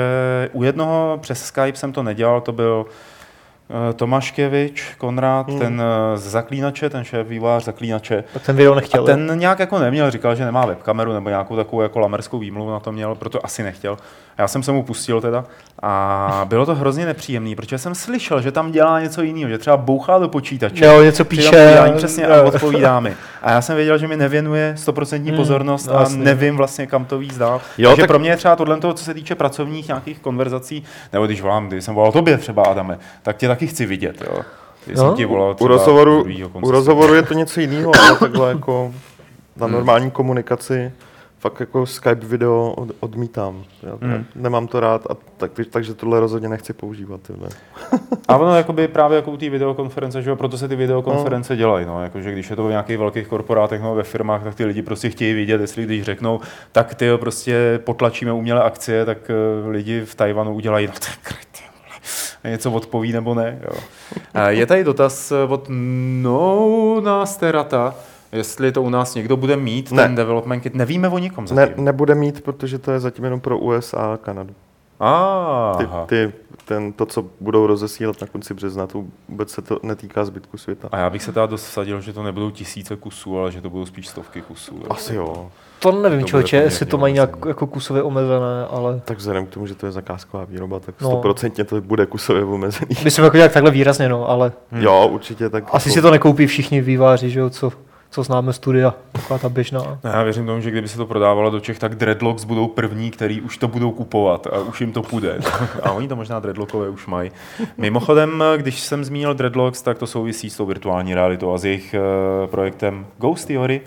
u 0.53 0.63
jednoho 0.63 1.17
přes 1.21 1.43
Skype 1.45 1.75
jsem 1.77 1.91
to 1.93 2.03
nedělal, 2.03 2.41
to 2.41 2.51
byl 2.51 2.85
eh, 3.69 3.93
Tomáškevič, 3.93 4.93
Konrad, 4.97 5.49
Hmm. 5.49 5.59
ten 5.59 5.81
eh, 6.13 6.17
z 6.17 6.21
Zaklínače, 6.23 6.89
ten 6.89 7.03
šéf 7.03 7.27
vývář 7.27 7.63
Zaklínače. 7.63 8.23
Tak 8.33 8.43
ten 8.45 8.55
video 8.55 8.71
A 8.73 8.75
nechtěl. 8.75 9.05
ten 9.05 9.31
nějak 9.35 9.59
jako 9.59 9.79
neměl, 9.79 10.11
říkal, 10.11 10.35
že 10.35 10.45
nemá 10.45 10.65
webkameru 10.65 11.13
nebo 11.13 11.29
nějakou 11.29 11.55
takovou 11.55 11.81
jako 11.81 11.99
lamerskou 11.99 12.39
výmluvu 12.39 12.71
na 12.71 12.79
to 12.79 12.91
měl, 12.91 13.15
proto 13.15 13.45
asi 13.45 13.63
nechtěl. 13.63 13.97
A 14.37 14.41
já 14.41 14.47
jsem 14.47 14.63
se 14.63 14.71
mu 14.71 14.83
pustil 14.83 15.21
teda 15.21 15.45
a 15.83 16.45
bylo 16.49 16.65
to 16.65 16.75
hrozně 16.75 17.05
nepříjemný, 17.05 17.55
protože 17.55 17.77
jsem 17.77 17.95
slyšel, 17.95 18.41
že 18.41 18.51
tam 18.51 18.71
dělá 18.71 18.99
něco 18.99 19.21
jiného, 19.21 19.49
že 19.49 19.57
třeba 19.57 19.77
bouchá 19.77 20.17
do 20.19 20.29
počítače. 20.29 20.85
Jo, 20.85 21.03
něco 21.03 21.25
píše. 21.25 21.49
povídání, 21.49 21.93
přesně 21.93 22.23
jo. 22.23 22.33
a 22.33 22.41
odpovídá 22.41 22.99
mi. 22.99 23.13
A 23.41 23.51
já 23.51 23.61
jsem 23.61 23.75
věděl, 23.75 23.97
že 23.97 24.07
mi 24.07 24.17
nevěnuje 24.17 24.73
stoprocentní 24.77 25.29
Hmm, 25.29 25.37
pozornost 25.37 25.85
no 25.87 25.97
a 25.97 25.99
jasně. 25.99 26.23
nevím 26.23 26.57
vlastně, 26.57 26.87
kam 26.87 27.05
to 27.05 27.17
víc 27.17 27.37
dál. 27.37 27.61
Jo, 27.77 27.89
Takže 27.89 28.01
tak- 28.01 28.07
pro 28.07 28.19
mě 28.19 28.29
je 28.29 28.37
třeba 28.37 28.55
tohle, 28.55 28.77
co 28.81 29.03
se 29.03 29.13
týče 29.13 29.35
pracovních 29.35 29.87
nějakých 29.87 30.19
konverzací, 30.19 30.83
nebo 31.13 31.25
když 31.25 31.41
volám, 31.41 31.67
když 31.67 31.85
jsem 31.85 31.95
volal 31.95 32.11
tobě 32.11 32.37
třeba, 32.37 32.63
Adame, 32.63 32.97
tak 33.23 33.37
tě 33.37 33.47
taky 33.55 33.67
chci 33.67 33.85
vidět. 33.85 34.21
Jo. 34.21 34.41
Když 34.85 34.97
No. 34.97 35.03
jsem 35.07 35.15
ti 35.15 35.25
volal 35.25 35.55
U 35.59 35.67
rozhovoru, 35.67 36.25
u 36.61 36.71
rozhovoru 36.71 37.13
je 37.13 37.23
to 37.23 37.33
něco 37.33 37.59
jiného, 37.61 37.91
ale 37.99 38.15
takhle 38.19 38.49
jako 38.49 38.93
na 39.57 39.65
Hmm. 39.65 39.73
normální 39.75 40.11
komunikaci 40.11 40.91
fakt 41.39 41.59
jako 41.59 41.85
Skype 41.85 42.25
video 42.25 42.73
od, 42.77 42.89
odmítám. 42.99 43.63
Já, 43.83 43.89
Hmm. 44.01 44.11
hmm. 44.13 44.25
nemám 44.35 44.67
to 44.67 44.79
rád, 44.79 45.07
a 45.11 45.15
tak, 45.37 45.51
takže 45.69 45.93
tohle 45.93 46.19
rozhodně 46.19 46.49
nechci 46.49 46.73
používat. 46.73 47.21
Tyhle. 47.21 47.49
A 48.27 48.37
ono 48.37 48.55
jakoby 48.55 48.87
právě 48.87 49.15
jako 49.15 49.31
u 49.31 49.37
té 49.37 49.49
videokonference, 49.49 50.21
že 50.21 50.29
jo, 50.29 50.35
proto 50.35 50.57
se 50.57 50.67
ty 50.67 50.75
videokonference 50.75 51.53
no. 51.53 51.57
dělají, 51.57 51.85
no, 51.85 52.03
jakože 52.03 52.31
když 52.31 52.49
je 52.49 52.55
to 52.55 52.63
v 52.67 52.69
nějakých 52.69 52.97
velkých 52.97 53.27
korporátech 53.27 53.81
nebo 53.81 53.95
ve 53.95 54.03
firmách, 54.03 54.43
tak 54.43 54.55
ty 54.55 54.65
lidi 54.65 54.81
prostě 54.81 55.09
chtějí 55.09 55.33
vidět, 55.33 55.61
jestli 55.61 55.83
když 55.83 56.03
řeknou, 56.03 56.39
tak 56.71 56.95
ty 56.95 57.05
jo, 57.05 57.17
prostě 57.17 57.79
potlačíme 57.83 58.33
umělé 58.33 58.63
akcie, 58.63 59.05
tak 59.05 59.17
uh, 59.63 59.69
lidi 59.71 60.01
v 60.05 60.15
Tajvanu 60.15 60.53
udělají, 60.53 60.87
no 60.87 60.93
tak 60.93 61.44
něco 62.49 62.71
odpoví 62.71 63.11
nebo 63.11 63.33
ne. 63.35 63.59
Jo. 63.63 63.79
Je 64.47 64.65
tady 64.65 64.83
dotaz 64.83 65.31
eh, 65.31 65.43
od 65.47 65.65
No 66.21 67.01
Nasterata, 67.01 67.95
jestli 68.31 68.71
to 68.71 68.81
u 68.83 68.89
nás 68.89 69.15
někdo 69.15 69.37
bude 69.37 69.55
mít, 69.57 69.91
Ne. 69.91 70.03
ten 70.03 70.15
development 70.15 70.63
kit. 70.63 70.75
Nevíme 70.75 71.09
o 71.09 71.17
nikom 71.17 71.43
Ne, 71.45 71.65
zatím. 71.65 71.83
nebude 71.85 72.15
mít, 72.15 72.43
protože 72.43 72.77
to 72.79 72.91
je 72.91 72.99
zatím 72.99 73.23
jenom 73.23 73.39
pro 73.39 73.57
USA 73.57 74.13
a 74.13 74.17
Kanadu. 74.17 74.53
Ty, 75.77 75.85
Aha. 75.85 76.05
ty, 76.05 76.33
ten, 76.65 76.93
to, 76.93 77.05
co 77.05 77.25
budou 77.39 77.67
rozesílat 77.67 78.21
na 78.21 78.27
konci 78.27 78.53
března, 78.53 78.87
to 78.87 79.03
vůbec 79.29 79.49
se 79.51 79.61
to 79.61 79.79
netýká 79.83 80.25
zbytku 80.25 80.57
světa. 80.57 80.87
A 80.91 80.97
já 80.97 81.09
bych 81.09 81.23
se 81.23 81.31
teda 81.31 81.45
dost 81.45 81.65
vsadil, 81.67 82.01
že 82.01 82.13
to 82.13 82.23
nebudou 82.23 82.49
tisíce 82.49 82.95
kusů, 82.95 83.39
ale 83.39 83.51
že 83.51 83.61
to 83.61 83.69
budou 83.69 83.85
spíš 83.85 84.07
stovky 84.07 84.41
kusů. 84.41 84.79
Asi 84.89 85.15
jo. 85.15 85.51
To 85.79 85.91
nevím, 85.91 86.21
To 86.21 86.27
člověče, 86.27 86.57
jestli 86.57 86.85
to 86.85 86.97
mají 86.97 87.13
nějak 87.13 87.29
jako 87.47 87.67
kusově 87.67 88.03
omezené, 88.03 88.65
ale 88.69 89.01
Tak 89.05 89.17
vzhledem 89.17 89.45
k 89.45 89.49
tomu, 89.49 89.67
že 89.67 89.75
to 89.75 89.85
je 89.85 89.91
zakázková 89.91 90.43
výroba, 90.45 90.79
tak 90.79 90.95
No. 91.01 91.07
stoprocentně 91.09 91.63
to 91.63 91.81
bude 91.81 92.05
kusově 92.05 92.43
omezený. 92.43 92.95
myslím 93.03 93.25
jako 93.25 93.37
nějak 93.37 93.51
takhle 93.53 93.71
výrazně, 93.71 94.09
no, 94.09 94.29
ale 94.29 94.51
Hmm. 94.71 94.81
Jo, 94.81 95.07
určitě 95.11 95.49
tak. 95.49 95.63
asi 95.71 95.89
jako- 95.89 95.93
si 95.95 96.01
to 96.01 96.11
nekoupí 96.11 96.47
všichni 96.47 96.81
výváři, 96.81 97.29
že 97.29 97.39
jo, 97.39 97.49
co, 97.49 97.71
co 98.15 98.23
známe 98.23 98.53
studia, 98.53 98.93
taková 99.11 99.39
ta 99.39 99.49
běžná. 99.49 99.99
No, 100.03 100.09
já 100.09 100.23
věřím 100.23 100.45
tomu, 100.45 100.61
že 100.61 100.71
kdyby 100.71 100.87
se 100.87 100.97
to 100.97 101.05
prodávalo 101.05 101.49
do 101.49 101.59
Čech, 101.59 101.79
tak 101.79 101.95
Dreadlocks 101.95 102.43
budou 102.43 102.67
první, 102.67 103.11
který 103.11 103.41
už 103.41 103.57
to 103.57 103.67
budou 103.67 103.91
kupovat 103.91 104.47
a 104.47 104.59
už 104.59 104.81
jim 104.81 104.91
to 104.91 105.01
půjde. 105.01 105.39
A 105.83 105.91
oni 105.91 106.07
to 106.07 106.15
možná 106.15 106.39
Dreadlockové 106.39 106.89
už 106.89 107.07
mají. 107.07 107.31
Mimochodem, 107.77 108.43
když 108.57 108.79
jsem 108.79 109.03
zmínil 109.03 109.33
Dreadlocks, 109.33 109.81
tak 109.81 109.97
to 109.97 110.07
souvisí 110.07 110.49
s 110.49 110.57
tou 110.57 110.65
virtuální 110.65 111.15
realitou 111.15 111.53
a 111.53 111.57
s 111.57 111.65
jejich 111.65 111.95
uh, 111.95 112.49
projektem 112.49 113.05
Ghost 113.17 113.47
Theory, 113.47 113.81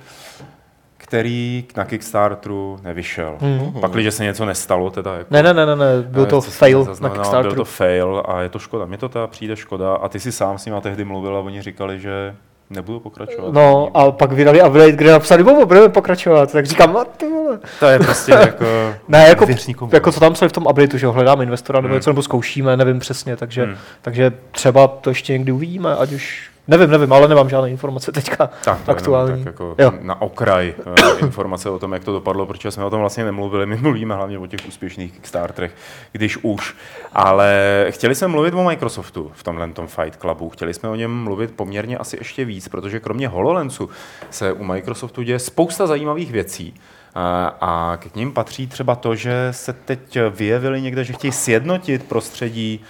který 0.97 1.65
na 1.77 1.85
Kickstarteru 1.85 2.79
nevyšel. 2.83 3.37
Mm. 3.41 3.81
Pak, 3.81 3.91
když 3.91 4.15
se 4.15 4.25
něco 4.25 4.45
nestalo, 4.45 4.91
teda 4.91 5.15
jako, 5.15 5.35
Ne, 5.35 5.43
ne, 5.43 5.55
ne, 5.55 5.67
ne, 5.67 5.77
ne, 5.77 6.03
byl 6.03 6.27
to 6.27 6.43
jsem 6.43 6.53
fail 6.53 6.97
na 7.01 7.11
Kickstarteru. 7.11 7.55
Byl 7.55 7.65
to 7.65 7.65
fail 7.65 8.23
a 8.29 8.43
je 8.43 8.49
to 8.49 8.59
škoda. 8.59 8.87
Mně 8.87 8.99
to 8.99 9.09
teda 9.09 9.27
přijde 9.27 9.57
škoda 9.57 9.95
a 9.95 10.09
ty 10.09 10.21
si 10.21 10.33
sám 10.33 10.59
s 10.59 10.67
nima 10.67 10.81
tehdy 10.81 11.05
mluvil 11.05 11.37
a 11.37 11.41
oni 11.41 11.63
říkali, 11.63 12.01
že 12.01 12.35
nebudou 12.71 13.01
pokračovat. 13.01 13.53
No 13.55 13.91
a 13.95 14.11
pak 14.13 14.33
vydali 14.33 14.63
update, 14.63 14.93
kde 14.93 15.13
napsali, 15.13 15.45
bobo, 15.45 15.67
budeme 15.67 15.89
pokračovat. 15.89 16.53
Tak 16.53 16.67
říkám, 16.67 16.97
a 16.97 17.05
ty 17.05 17.29
vole. 17.29 17.59
To 17.81 17.87
je 17.87 17.99
prostě 17.99 18.33
jako... 18.41 18.65
Ne, 19.09 19.29
jako, 19.29 19.47
jako 19.93 20.13
co 20.13 20.21
tam 20.21 20.33
psali 20.33 20.49
v 20.49 20.53
tom 20.53 20.67
updateu, 20.67 20.99
že 20.99 21.07
ho 21.07 21.13
hledáme 21.13 21.45
investora 21.45 21.77
nebo 21.81 21.89
Hmm. 21.89 21.95
něco, 21.97 22.11
nebo 22.11 22.23
zkoušíme, 22.23 22.77
nevím 22.77 22.99
přesně, 22.99 23.37
takže, 23.37 23.65
Hmm. 23.65 23.75
takže 24.03 24.33
třeba 24.51 24.87
to 24.87 25.11
ještě 25.11 25.33
někdy 25.33 25.53
uvidíme, 25.53 25.97
ať 25.97 26.13
už, 26.13 26.51
nevím, 26.69 26.91
nevím, 26.91 27.13
ale 27.13 27.29
nemám 27.29 27.49
žádné 27.49 27.71
informace 27.71 28.13
teďka 28.13 28.47
Tak, 28.65 28.81
to 28.85 28.91
aktuální. 28.91 29.31
Jenom 29.31 29.45
tak 29.45 29.53
jako 29.53 29.75
Jo. 29.79 29.93
na 30.01 30.21
okraj 30.23 30.75
eh, 30.97 31.19
informace 31.21 31.71
o 31.71 31.79
tom, 31.79 31.93
jak 31.93 32.05
to 32.05 32.13
dopadlo, 32.13 32.47
protože 32.47 32.71
jsme 32.71 32.85
o 32.85 32.91
tom 32.91 33.01
vlastně 33.01 33.25
nemluvili. 33.25 33.67
My 33.67 33.77
mluvíme 33.77 34.15
hlavně 34.15 34.39
o 34.39 34.47
těch 34.47 34.61
úspěšných 34.69 35.13
Kickstarterech, 35.13 35.73
když 36.13 36.37
už. 36.43 36.77
Ale 37.13 37.87
chtěli 37.91 38.15
jsme 38.15 38.29
mluvit 38.29 38.55
o 38.55 38.65
Microsoftu 38.65 39.31
v 39.35 39.43
tomhle 39.43 39.69
tom 39.69 39.87
Fight 39.87 40.21
Clubu. 40.21 40.49
Chtěli 40.51 40.75
jsme 40.75 40.89
o 40.89 40.95
něm 40.95 41.23
mluvit 41.23 41.51
poměrně 41.57 41.99
asi 41.99 42.17
ještě 42.21 42.45
víc, 42.45 42.69
protože 42.69 43.01
kromě 43.01 43.29
HoloLensu 43.29 43.91
se 44.31 44.53
u 44.53 44.65
Microsoftu 44.65 45.23
děje 45.23 45.39
spousta 45.39 45.87
zajímavých 45.87 46.33
věcí. 46.33 46.75
A- 47.15 47.55
A 47.61 47.97
k 47.97 48.15
ním 48.15 48.33
patří 48.33 48.67
třeba 48.67 48.95
to, 48.95 49.15
že 49.15 49.49
se 49.51 49.73
teď 49.73 50.19
vyjevili 50.31 50.81
někde, 50.81 51.05
že 51.05 51.13
chtějí 51.13 51.33
sjednotit 51.33 52.05
prostředí 52.09 52.81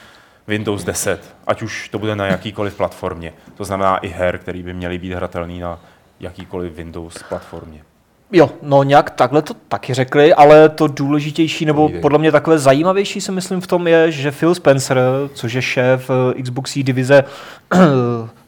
Windows 0.49 0.85
10, 0.85 1.37
ať 1.47 1.63
už 1.63 1.89
to 1.89 1.99
bude 1.99 2.17
na 2.17 2.27
jakýkoliv 2.27 2.77
platformě. 2.77 3.33
To 3.57 3.65
znamená 3.65 3.97
i 3.97 4.09
her, 4.09 4.39
který 4.39 4.63
by 4.63 4.75
měly 4.75 4.99
být 4.99 5.13
hratelný 5.13 5.61
na 5.61 5.81
jakýkoliv 6.21 6.73
Windows 6.73 7.23
platformě. 7.23 7.83
Jo, 8.33 8.51
no 8.63 8.83
nějak 8.83 9.11
takhle 9.11 9.43
to 9.43 9.55
taky 9.69 9.95
řekli, 9.95 10.35
ale 10.35 10.69
to 10.69 10.87
důležitější, 10.87 11.65
nebo 11.65 11.89
podle 12.01 12.19
mě 12.19 12.33
takové 12.33 12.59
zajímavější 12.59 13.21
si 13.21 13.33
myslím 13.33 13.61
v 13.61 13.67
tom 13.67 13.87
je, 13.89 14.13
že 14.13 14.31
Phil 14.33 14.55
Spencer, 14.55 14.99
což 15.35 15.53
je 15.53 15.63
šéf 15.63 16.11
eh, 16.39 16.43
Xboxí 16.43 16.83
divize 16.85 17.25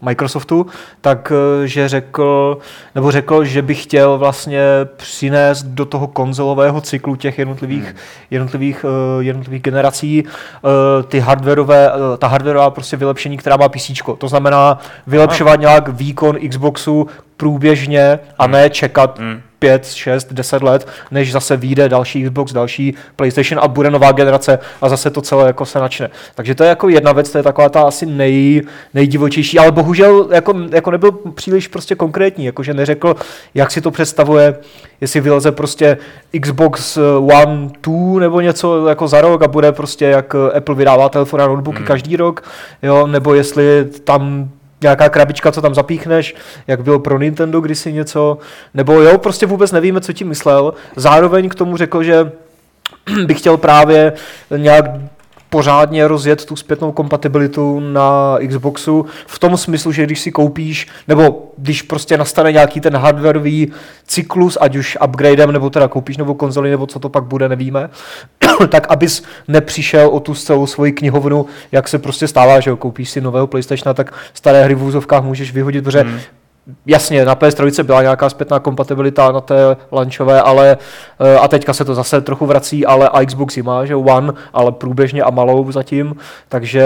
Microsoftu, 0.02 0.66
tak 1.00 1.32
eh, 1.62 1.66
že 1.66 1.88
řekl, 1.88 2.58
nebo 2.94 3.10
řekl, 3.10 3.44
že 3.44 3.62
by 3.62 3.74
chtěl 3.74 4.18
vlastně 4.18 4.60
přinést 4.96 5.62
do 5.62 5.84
toho 5.84 6.06
konzolového 6.06 6.80
cyklu 6.80 7.16
těch 7.16 7.38
jednotlivých, 7.38 7.84
Hmm. 7.84 7.94
jednotlivých, 8.30 8.84
eh, 8.88 9.22
jednotlivých 9.24 9.62
generací 9.62 10.24
eh, 10.24 11.02
ty 11.02 11.20
hardwareové, 11.20 11.90
eh, 11.90 12.16
ta 12.18 12.26
hardwareová 12.26 12.70
prostě 12.70 12.96
vylepšení, 12.96 13.36
která 13.36 13.56
má 13.56 13.68
PC. 13.68 14.14
To 14.18 14.28
znamená 14.28 14.78
vylepšovat 15.06 15.60
nějak 15.60 15.88
výkon 15.88 16.38
Xboxu 16.48 17.06
průběžně 17.36 18.18
a 18.38 18.46
ne 18.46 18.70
čekat 18.70 19.18
Hmm. 19.18 19.40
5, 19.60 19.86
6, 19.86 20.32
10 20.32 20.62
let, 20.62 20.88
než 21.10 21.32
zase 21.32 21.56
vyjde 21.56 21.88
další 21.88 22.24
Xbox, 22.24 22.52
další 22.52 22.94
PlayStation 23.16 23.64
a 23.64 23.68
bude 23.68 23.90
nová 23.90 24.12
generace 24.12 24.58
a 24.80 24.88
zase 24.88 25.10
to 25.10 25.20
celé 25.20 25.46
jako 25.46 25.64
se 25.66 25.78
načne. 25.78 26.10
Takže 26.34 26.54
to 26.54 26.62
je 26.62 26.68
jako 26.68 26.88
jedna 26.88 27.12
věc, 27.12 27.30
to 27.30 27.38
je 27.38 27.44
taková 27.44 27.68
ta 27.68 27.82
asi 27.82 28.06
nej, 28.06 28.62
nejdivočejší, 28.94 29.58
ale 29.58 29.72
bohužel 29.72 30.28
jako, 30.30 30.54
jako 30.72 30.90
nebyl 30.90 31.12
příliš 31.12 31.68
prostě 31.68 31.94
konkrétní, 31.94 32.44
jakože 32.44 32.74
neřekl, 32.74 33.16
jak 33.54 33.70
si 33.70 33.80
to 33.80 33.90
představuje, 33.90 34.58
jestli 35.00 35.20
vyleze 35.20 35.52
prostě 35.52 35.98
Xbox 36.40 36.98
One 37.18 37.68
2 37.82 38.20
nebo 38.20 38.40
něco 38.40 38.88
jako 38.88 39.08
za 39.08 39.20
rok 39.20 39.42
a 39.42 39.48
bude 39.48 39.72
prostě 39.72 40.04
jak 40.04 40.34
Apple 40.34 40.74
vydává 40.74 41.08
telefon 41.08 41.42
a 41.42 41.46
notebooky 41.46 41.78
Hmm. 41.78 41.86
každý 41.86 42.16
rok, 42.16 42.42
jo, 42.82 43.06
nebo 43.06 43.34
jestli 43.34 43.84
tam 44.04 44.50
nějaká 44.82 45.08
krabička, 45.08 45.52
co 45.52 45.62
tam 45.62 45.74
zapíchneš, 45.74 46.34
jak 46.66 46.82
bylo 46.82 46.98
pro 46.98 47.18
Nintendo 47.18 47.60
kdysi 47.60 47.92
něco, 47.92 48.38
nebo 48.74 48.92
jo, 48.92 49.18
prostě 49.18 49.46
vůbec 49.46 49.72
nevíme, 49.72 50.00
co 50.00 50.12
tím 50.12 50.28
myslel. 50.28 50.74
Zároveň 50.96 51.48
k 51.48 51.54
tomu 51.54 51.76
řekl, 51.76 52.02
že 52.02 52.32
bych 53.26 53.38
chtěl 53.38 53.56
právě 53.56 54.12
nějak 54.56 54.84
pořádně 55.50 56.08
rozjet 56.08 56.44
tu 56.44 56.56
zpětnou 56.56 56.92
kompatibilitu 56.92 57.80
na 57.80 58.38
Xboxu 58.48 59.06
v 59.26 59.38
tom 59.38 59.56
smyslu, 59.56 59.92
že 59.92 60.06
když 60.06 60.20
si 60.20 60.32
koupíš, 60.32 60.88
nebo 61.08 61.52
když 61.58 61.82
prostě 61.82 62.16
nastane 62.16 62.52
nějaký 62.52 62.80
ten 62.80 62.96
hardwareový 62.96 63.72
cyklus, 64.06 64.58
ať 64.60 64.76
už 64.76 64.98
upgradem, 65.04 65.52
nebo 65.52 65.70
teda 65.70 65.88
koupíš 65.88 66.16
novou 66.16 66.34
konzoli, 66.34 66.70
nebo 66.70 66.86
co 66.86 66.98
to 66.98 67.08
pak 67.08 67.24
bude, 67.24 67.48
nevíme, 67.48 67.90
tak 68.68 68.86
abys 68.90 69.22
nepřišel 69.48 70.08
o 70.08 70.20
tu 70.20 70.34
celou 70.34 70.66
svoji 70.66 70.92
knihovnu, 70.92 71.46
jak 71.72 71.88
se 71.88 71.98
prostě 71.98 72.28
stává, 72.28 72.60
že 72.60 72.70
jo, 72.70 72.76
koupíš 72.76 73.10
si 73.10 73.20
nového 73.20 73.46
PlayStationa, 73.46 73.94
tak 73.94 74.14
staré 74.34 74.64
hry 74.64 74.74
v 74.74 74.84
úzovkách 74.84 75.24
můžeš 75.24 75.52
vyhodit, 75.52 75.84
protože 75.84 76.00
Hmm. 76.00 76.20
Jasně, 76.86 77.24
na 77.24 77.36
PS3 77.36 77.82
byla 77.82 78.02
nějaká 78.02 78.30
zpětná 78.30 78.58
kompatibilita 78.58 79.32
na 79.32 79.40
té 79.40 79.76
launchové, 79.92 80.42
ale 80.42 80.76
eh, 81.20 81.38
a 81.38 81.48
teďka 81.48 81.72
se 81.72 81.84
to 81.84 81.94
zase 81.94 82.20
trochu 82.20 82.46
vrací, 82.46 82.86
ale 82.86 83.08
a 83.08 83.24
Xbox 83.24 83.56
ji 83.56 83.62
má, 83.62 83.84
že 83.84 83.96
One, 83.96 84.32
ale 84.52 84.72
průběžně 84.72 85.22
a 85.22 85.30
malou 85.30 85.72
zatím, 85.72 86.16
takže 86.48 86.84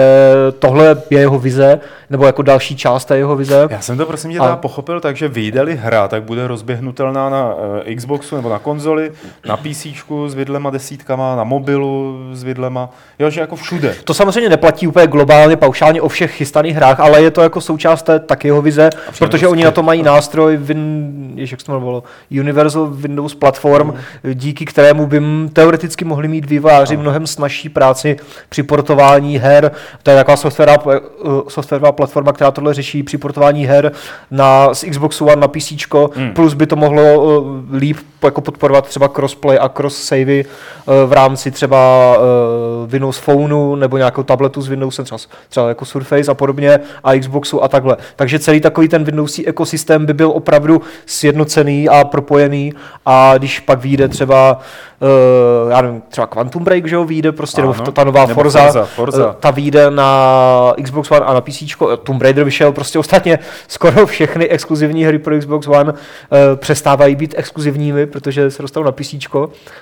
tohle 0.59 0.97
je 1.09 1.19
jeho 1.19 1.39
vize, 1.39 1.79
nebo 2.09 2.25
jako 2.25 2.41
další 2.41 2.75
část 2.75 3.05
té 3.05 3.17
jeho 3.17 3.35
vize. 3.35 3.67
Já 3.69 3.81
jsem 3.81 3.97
to 3.97 4.05
prosím 4.05 4.31
tě 4.31 4.39
A- 4.39 4.55
pochopil 4.55 4.99
tak, 4.99 5.15
že 5.15 5.27
vyjde 5.27 5.65
hra, 5.73 6.07
tak 6.07 6.23
bude 6.23 6.47
rozběhnutelná 6.47 7.29
na 7.29 7.53
uh, 7.53 7.95
Xboxu 7.95 8.35
nebo 8.35 8.49
na 8.49 8.59
konzoli, 8.59 9.11
na 9.47 9.57
PC 9.57 9.87
s 10.27 10.33
vidlema 10.33 10.69
desítkama, 10.69 11.35
na 11.35 11.43
mobilu 11.43 12.19
s 12.33 12.43
vidlema, 12.43 12.89
jo, 13.19 13.29
že 13.29 13.41
jako 13.41 13.55
všude. 13.55 13.95
To 14.03 14.13
samozřejmě 14.13 14.49
neplatí 14.49 14.87
úplně 14.87 15.07
globálně, 15.07 15.57
paušálně 15.57 16.01
o 16.01 16.07
všech 16.07 16.31
chystaných 16.31 16.75
hrách, 16.75 16.99
ale 16.99 17.21
je 17.21 17.31
to 17.31 17.41
jako 17.41 17.61
součást 17.61 18.03
té 18.03 18.19
taky 18.19 18.47
jeho 18.47 18.61
vize, 18.61 18.89
protože 19.19 19.47
oni 19.47 19.63
na 19.63 19.71
to 19.75 19.83
mají 19.83 20.03
nástroj, 20.03 20.57
Win, 20.57 21.31
jež, 21.35 21.51
jak 21.51 21.59
se 21.59 21.65
to 21.65 21.71
jmenovalo, 21.71 22.03
Universal 22.39 22.87
Windows 22.87 23.35
Platform, 23.35 23.93
díky 24.33 24.65
kterému 24.65 25.07
by 25.07 25.21
teoreticky 25.53 26.05
mohli 26.05 26.27
mít 26.27 26.49
vývojáři 26.49 26.97
mnohem 26.97 27.27
snažší 27.27 27.69
práci 27.69 28.17
při 28.49 28.63
portování 28.63 29.37
her. 29.37 29.71
To 30.03 30.11
je 30.11 30.17
taková 30.17 30.37
softwarová, 30.37 30.77
eh, 30.95 30.99
softwarová 31.47 31.91
platforma, 31.91 32.33
která 32.33 32.51
tohle 32.51 32.73
řeší 32.73 33.03
při 33.03 33.17
portování 33.17 33.65
her 33.65 33.91
na, 34.31 34.73
z 34.73 34.85
Xboxu 34.89 35.25
One 35.25 35.35
na 35.35 35.47
PC, 35.47 35.75
Hmm. 36.15 36.31
plus 36.33 36.53
by 36.53 36.67
to 36.67 36.75
mohlo 36.75 37.01
eh, 37.01 37.77
líp 37.77 37.97
jako 38.23 38.41
podporovat 38.41 38.87
třeba 38.87 39.07
crossplay 39.07 39.57
a 39.61 39.69
cross 39.69 40.03
savey 40.03 40.45
v 41.05 41.13
rámci 41.13 41.51
třeba 41.51 41.77
eh, 42.15 42.19
Windows 42.87 43.17
Phoneu 43.17 43.75
nebo 43.75 43.97
nějakou 43.97 44.23
tabletu 44.23 44.61
s 44.61 44.67
Windowsem, 44.67 45.05
třeba, 45.05 45.17
třeba 45.49 45.67
jako 45.69 45.85
Surface 45.85 46.31
a 46.31 46.33
podobně 46.33 46.79
a 47.03 47.19
Xboxu 47.19 47.63
a 47.63 47.67
takhle. 47.67 47.97
Takže 48.15 48.39
celý 48.39 48.61
takový 48.61 48.87
ten 48.87 49.03
Windowsí 49.03 49.47
ekosystém 49.47 49.64
by 50.05 50.13
byl 50.13 50.31
opravdu 50.31 50.81
sjednocený 51.05 51.89
a 51.89 52.03
propojený 52.03 52.73
a 53.05 53.33
když 53.37 53.59
pak 53.59 53.79
vyjde 53.81 54.07
třeba 54.07 54.59
uh, 55.65 55.71
já 55.71 55.81
nevím, 55.81 56.01
třeba 56.09 56.27
Quantum 56.27 56.63
Break, 56.63 56.87
že 56.87 56.95
jo, 56.95 57.03
vyjde 57.05 57.31
prostě, 57.31 57.61
nebo 57.61 57.73
Ano. 57.73 57.85
to, 57.85 57.91
ta 57.91 58.03
nová 58.03 58.21
Nebo 58.25 58.33
Forza, 58.33 58.61
Forza, 58.63 58.85
Forza. 58.85 59.29
eh, 59.31 59.35
ta 59.39 59.51
vyjde 59.51 59.91
na 59.91 60.73
Xbox 60.83 61.11
One 61.11 61.25
a 61.25 61.33
na 61.33 61.41
PC. 61.41 61.63
Tomb 62.03 62.21
Raider 62.21 62.43
vyšel, 62.43 62.71
prostě 62.71 62.99
ostatně 62.99 63.39
skoro 63.67 64.05
všechny 64.05 64.47
exkluzivní 64.49 65.03
hry 65.05 65.19
pro 65.19 65.37
Xbox 65.39 65.67
One 65.67 65.93
eh, 65.93 66.55
přestávají 66.55 67.15
být 67.15 67.33
exkluzivními, 67.37 68.05
protože 68.05 68.51
se 68.51 68.61
dostanou 68.61 68.85
na 68.85 68.91
PC, 68.91 69.15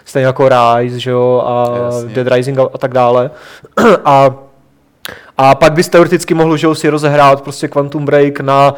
stejně 0.06 0.26
jako 0.26 0.50
Rise, 0.50 1.00
že 1.00 1.12
jo, 1.12 1.44
a 1.46 1.78
Jasně. 1.86 2.10
Dead 2.14 2.28
Rising 2.36 2.60
a, 2.60 2.64
a 2.74 2.78
tak 2.78 2.94
dále. 2.94 3.32
a 4.06 4.30
a 5.38 5.56
pak 5.56 5.74
bys 5.74 5.90
teoreticky 5.90 6.34
mohl 6.34 6.58
že 6.58 6.76
si 6.76 6.90
rozehrát 6.90 7.42
prostě 7.42 7.68
Quantum 7.68 8.06
Break 8.06 8.40
na, 8.40 8.74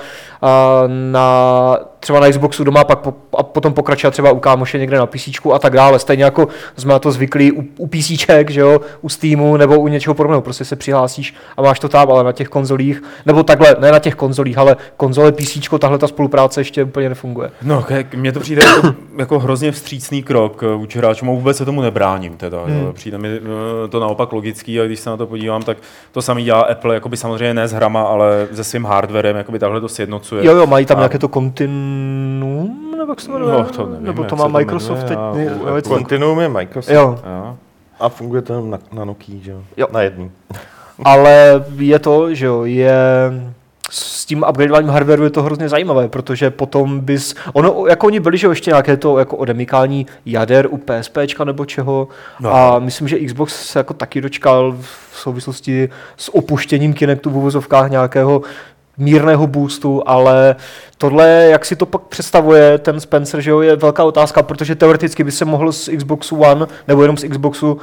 na 0.87 1.77
třeba 2.05 2.19
na 2.19 2.29
Xboxu 2.29 2.63
doma, 2.63 2.83
pak 2.83 2.99
po, 2.99 3.13
a 3.37 3.43
potom 3.43 3.73
pokračovat 3.73 4.11
třeba 4.11 4.31
u 4.31 4.39
kámoše 4.39 4.77
někde 4.77 4.97
na 4.97 5.05
PC 5.05 5.27
a 5.53 5.59
tak 5.59 5.73
dále. 5.73 5.99
Stejně 5.99 6.23
jako 6.23 6.47
jsme 6.77 6.93
na 6.93 6.99
to 6.99 7.11
zvyklí 7.11 7.51
u, 7.51 7.63
u 7.77 7.87
PC, 7.87 8.11
že 8.47 8.59
jo, 8.61 8.81
u 9.01 9.09
Steamu 9.09 9.57
nebo 9.57 9.79
u 9.79 9.87
něčeho 9.87 10.13
podobného. 10.13 10.41
Prostě 10.41 10.65
se 10.65 10.75
přihlásíš 10.75 11.33
a 11.57 11.61
máš 11.61 11.79
to 11.79 11.89
tam, 11.89 12.11
ale 12.11 12.23
na 12.23 12.31
těch 12.31 12.47
konzolích, 12.47 13.03
nebo 13.25 13.43
takhle, 13.43 13.75
ne 13.79 13.91
na 13.91 13.99
těch 13.99 14.15
konzolích, 14.15 14.57
ale 14.57 14.77
konzole 14.97 15.31
PC, 15.31 15.57
tahle 15.79 15.97
ta 15.97 16.07
spolupráce 16.07 16.59
ještě 16.59 16.83
úplně 16.83 17.09
nefunguje. 17.09 17.51
No, 17.61 17.85
mně 18.15 18.31
to 18.31 18.39
přijde 18.39 18.61
jako, 18.65 18.95
jako 19.17 19.39
hrozně 19.39 19.71
vstřícný 19.71 20.23
krok 20.23 20.63
eh, 20.63 20.75
vůči 20.75 20.97
hráčům 20.97 21.29
a 21.29 21.31
vůbec 21.31 21.57
se 21.57 21.65
tomu 21.65 21.81
nebráním 21.81 22.37
teda. 22.37 22.65
Hmm. 22.65 22.83
Jo. 22.83 22.93
Přijde 22.93 23.17
mi 23.17 23.27
eh, 23.27 23.87
to 23.89 23.99
naopak 23.99 24.33
logický 24.33 24.81
a 24.81 24.85
když 24.85 24.99
se 24.99 25.09
na 25.09 25.17
to 25.17 25.27
podívám, 25.27 25.63
tak 25.63 25.77
to 26.11 26.21
samý 26.21 26.43
dělá 26.43 26.61
Apple, 26.61 26.93
jakoby 26.93 27.17
samozřejmě 27.17 27.53
ne 27.53 27.67
s 27.67 27.73
hrama, 27.73 28.01
ale 28.01 28.47
se 28.53 28.63
svým 28.63 28.85
hardwarem, 28.85 29.37
jakoby 29.37 29.59
takhle 29.59 29.81
to 29.81 29.89
sjednocuje. 29.89 30.45
Jo, 30.45 30.55
jo, 30.55 30.67
mají 30.67 30.85
tam 30.85 30.97
A- 30.97 30.99
nějaké 30.99 31.19
to 31.19 31.27
Continuum, 31.95 32.95
nebo 32.97 33.11
jak 33.11 33.21
se 33.21 33.27
to 33.27 33.33
jmenuje? 33.33 33.51
No, 33.53 33.65
to 33.65 33.85
nevím, 33.85 34.05
nebo 34.05 34.23
to 34.23 34.35
má 34.35 34.43
to 34.43 34.49
Microsoft 34.49 35.03
teď? 35.03 35.17
Continuum 35.83 36.39
je 36.39 36.49
Microsoft. 36.49 36.93
Jo, 36.93 37.19
Jo. 37.25 37.57
A 37.99 38.09
funguje 38.09 38.41
to 38.41 38.53
jenom 38.53 38.69
na, 38.69 38.79
na 38.93 39.05
Nokia, 39.05 39.37
že 39.43 39.51
jo? 39.77 39.87
Na 39.91 40.01
jedný. 40.01 40.31
ale 41.03 41.65
je 41.75 41.99
to, 41.99 42.35
že 42.35 42.45
jo, 42.45 42.65
je 42.65 42.93
s 43.89 44.25
tím 44.25 44.45
upgradeováním 44.49 44.89
hardwareu 44.89 45.23
je 45.23 45.29
to 45.29 45.43
hrozně 45.43 45.69
zajímavé, 45.69 46.07
protože 46.07 46.49
potom 46.49 46.99
bys, 46.99 47.35
ono, 47.53 47.87
jako 47.87 48.07
oni 48.07 48.19
byli, 48.19 48.37
že 48.37 48.47
ještě 48.47 48.71
nějaké 48.71 48.97
to 48.97 49.17
jako 49.17 49.37
odemykání 49.37 50.05
jader 50.25 50.67
u 50.69 50.77
PSP 50.77 51.17
nebo 51.43 51.65
čeho 51.65 52.07
no. 52.39 52.55
a 52.55 52.79
myslím, 52.79 53.07
že 53.07 53.19
Xbox 53.19 53.69
se 53.71 53.79
jako 53.79 53.93
taky 53.93 54.21
dočkal 54.21 54.75
v 55.11 55.19
souvislosti 55.19 55.89
s 56.17 56.35
opuštěním 56.35 56.93
Kinectu 56.93 57.29
v 57.29 57.37
uvozovkách 57.37 57.89
nějakého 57.89 58.41
mírného 58.97 59.47
boostu, 59.47 60.03
ale 60.05 60.55
tohle, 60.97 61.47
jak 61.51 61.65
si 61.65 61.75
to 61.75 61.85
pak 61.85 62.01
představuje 62.01 62.77
ten 62.77 62.99
Spencer, 62.99 63.41
že 63.41 63.51
jo, 63.51 63.61
je 63.61 63.75
velká 63.75 64.03
otázka, 64.03 64.43
protože 64.43 64.75
teoreticky 64.75 65.23
by 65.23 65.31
se 65.31 65.45
mohl 65.45 65.71
z 65.71 65.89
Xboxu 65.97 66.35
One 66.35 66.67
nebo 66.87 67.01
jenom 67.01 67.17
z 67.17 67.27
Xboxu, 67.27 67.77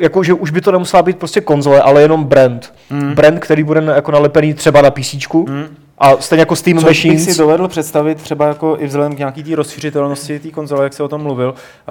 jako 0.00 0.22
že 0.22 0.32
už 0.32 0.50
by 0.50 0.60
to 0.60 0.72
nemusela 0.72 1.02
být 1.02 1.18
prostě 1.18 1.40
konzole, 1.40 1.82
ale 1.82 2.02
jenom 2.02 2.24
brand. 2.24 2.72
Mm. 2.90 3.14
Brand, 3.14 3.38
který 3.38 3.62
bude 3.62 3.82
jako 3.94 4.10
nalepený 4.10 4.54
třeba 4.54 4.82
na 4.82 4.90
PC. 4.90 5.14
Mm 5.34 5.85
a 5.98 6.16
stejně 6.16 6.40
jako 6.40 6.56
Steam 6.56 6.78
Co 6.78 6.86
Machines. 6.86 7.26
bych 7.26 7.34
si 7.34 7.38
dovedl 7.38 7.68
představit 7.68 8.22
třeba 8.22 8.46
jako 8.46 8.76
i 8.80 8.86
vzhledem 8.86 9.14
k 9.14 9.18
nějaký 9.18 9.42
té 9.42 9.56
rozšířitelnosti 9.56 10.38
té 10.38 10.50
konzole, 10.50 10.84
jak 10.84 10.92
se 10.92 11.02
o 11.02 11.08
tom 11.08 11.22
mluvil, 11.22 11.48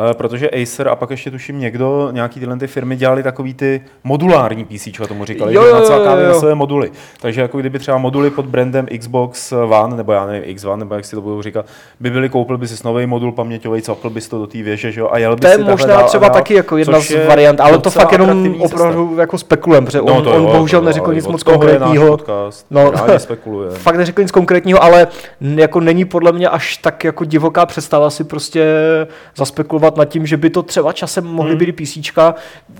uh, 0.07 0.13
protože 0.13 0.49
Acer 0.49 0.87
a 0.87 0.95
pak 0.95 1.09
ještě 1.09 1.31
tuším 1.31 1.59
někdo, 1.59 2.09
nějaký 2.11 2.39
tyhle 2.39 2.57
ty 2.57 2.67
firmy 2.67 2.95
dělali 2.95 3.23
takový 3.23 3.53
ty 3.53 3.81
modulární 4.03 4.65
PC, 4.65 4.87
tomu 5.07 5.25
říkali, 5.25 5.53
jo, 5.53 5.63
jo, 5.63 5.85
že 5.85 6.27
na 6.27 6.33
své 6.33 6.55
moduly. 6.55 6.91
Takže 7.21 7.41
jako 7.41 7.57
kdyby 7.57 7.79
třeba 7.79 7.97
moduly 7.97 8.29
pod 8.29 8.45
brandem 8.45 8.87
Xbox 8.99 9.51
One, 9.51 9.97
nebo 9.97 10.11
já 10.11 10.25
nevím, 10.25 10.43
X 10.45 10.63
One, 10.63 10.79
nebo 10.79 10.95
jak 10.95 11.05
si 11.05 11.15
to 11.15 11.21
budou 11.21 11.41
říkat, 11.41 11.65
by 11.99 12.09
byly, 12.09 12.29
koupil 12.29 12.57
by 12.57 12.67
si 12.67 12.87
nový 12.87 13.05
modul 13.05 13.31
paměťový, 13.31 13.81
cokl 13.81 14.09
bys 14.09 14.27
to 14.27 14.39
do 14.39 14.47
té 14.47 14.63
věže, 14.63 14.91
že 14.91 15.01
jo, 15.01 15.09
a 15.11 15.17
jel 15.17 15.35
by 15.35 15.41
To 15.41 15.47
je 15.47 15.57
možná 15.57 16.03
třeba 16.03 16.29
taky 16.29 16.53
jako 16.53 16.77
jedna 16.77 16.99
z 16.99 17.27
variant, 17.27 17.59
ale 17.59 17.77
to 17.77 17.89
fakt 17.91 18.11
jenom 18.11 18.55
opravdu 18.61 19.15
jako 19.19 19.37
spekulem, 19.37 19.85
protože 19.85 19.97
no, 19.97 20.17
on, 20.17 20.27
on 20.27 20.45
bohužel 20.45 20.81
neřekl 20.81 21.13
nic 21.13 21.27
moc 21.27 21.43
konkrétního. 21.43 22.19
No, 22.69 22.91
spekuluje. 23.17 23.71
Fakt 23.95 23.99
neřekl 23.99 24.21
nic 24.21 24.31
konkrétního, 24.31 24.83
ale 24.83 25.07
jako 25.41 25.79
není 25.79 26.05
podle 26.05 26.31
mě 26.31 26.49
až 26.49 26.77
tak 26.77 27.03
jako 27.03 27.25
divoká 27.25 27.65
představa 27.65 28.09
si 28.09 28.23
prostě 28.23 28.65
zaspekulovat 29.35 29.97
nad 29.97 30.05
tím, 30.05 30.25
že 30.25 30.37
by 30.37 30.49
to 30.49 30.63
třeba 30.63 30.93
časem 30.93 31.25
mohly 31.25 31.51
hmm. 31.51 31.59
být 31.59 31.71
PC, 31.71 31.97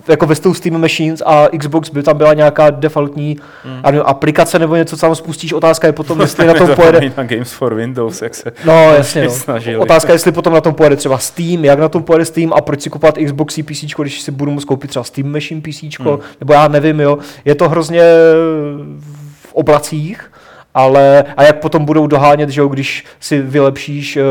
jako 0.07 0.25
ve 0.25 0.36
Steam 0.36 0.81
Machines 0.81 1.24
a 1.25 1.48
Xbox 1.57 1.89
by 1.89 2.03
tam 2.03 2.17
byla 2.17 2.34
nějaká 2.34 2.69
defaultní 2.69 3.38
hmm. 3.63 4.01
aplikace 4.05 4.60
nebo 4.60 4.75
něco, 4.75 4.98
co 4.98 5.01
tam 5.01 5.15
spustíš. 5.15 5.53
Otázka 5.53 5.88
je 5.88 5.93
potom, 5.93 6.22
jestli 6.22 6.48
na 6.48 6.53
tom 6.53 6.69
pojede... 6.75 7.12
na 7.17 7.24
Games 7.24 7.51
for 7.51 7.75
Windows, 7.75 8.22
jak 8.22 8.36
se 8.36 8.51
No, 8.65 8.93
jasně. 8.93 9.24
No. 9.25 9.31
Snažili. 9.31 9.77
Otázka 9.77 10.12
je, 10.12 10.15
jestli 10.15 10.31
potom 10.31 10.53
na 10.53 10.62
tom 10.62 10.74
pojede 10.74 10.95
třeba 10.95 11.17
Steam, 11.17 11.65
jak 11.65 11.79
na 11.79 11.89
tom 11.89 12.03
pojede 12.03 12.25
Steam 12.25 12.53
a 12.53 12.62
proč 12.62 12.81
si 12.81 12.89
kupovat 12.89 13.17
Xbox 13.25 13.55
PC, 13.55 13.84
když 13.98 14.22
si 14.22 14.31
budu 14.31 14.51
muset 14.51 14.65
koupit 14.65 14.88
třeba 14.89 15.03
Steam 15.03 15.31
Machine 15.31 15.62
PC, 15.62 16.00
hmm. 16.00 16.17
nebo 16.39 16.53
já 16.53 16.67
nevím, 16.67 17.00
jo. 17.00 17.17
Je 17.45 17.55
to 17.55 17.69
hrozně 17.69 18.03
v 19.45 19.53
oblacích 19.53 20.31
ale 20.75 21.24
a 21.38 21.44
jak 21.44 21.60
potom 21.60 21.86
budou 21.86 22.08
dohánět, 22.08 22.50
že 22.50 22.62
jo, 22.62 22.67
když 22.67 23.05
si 23.20 23.41
vylepšíš 23.41 24.17
uh, 24.17 24.24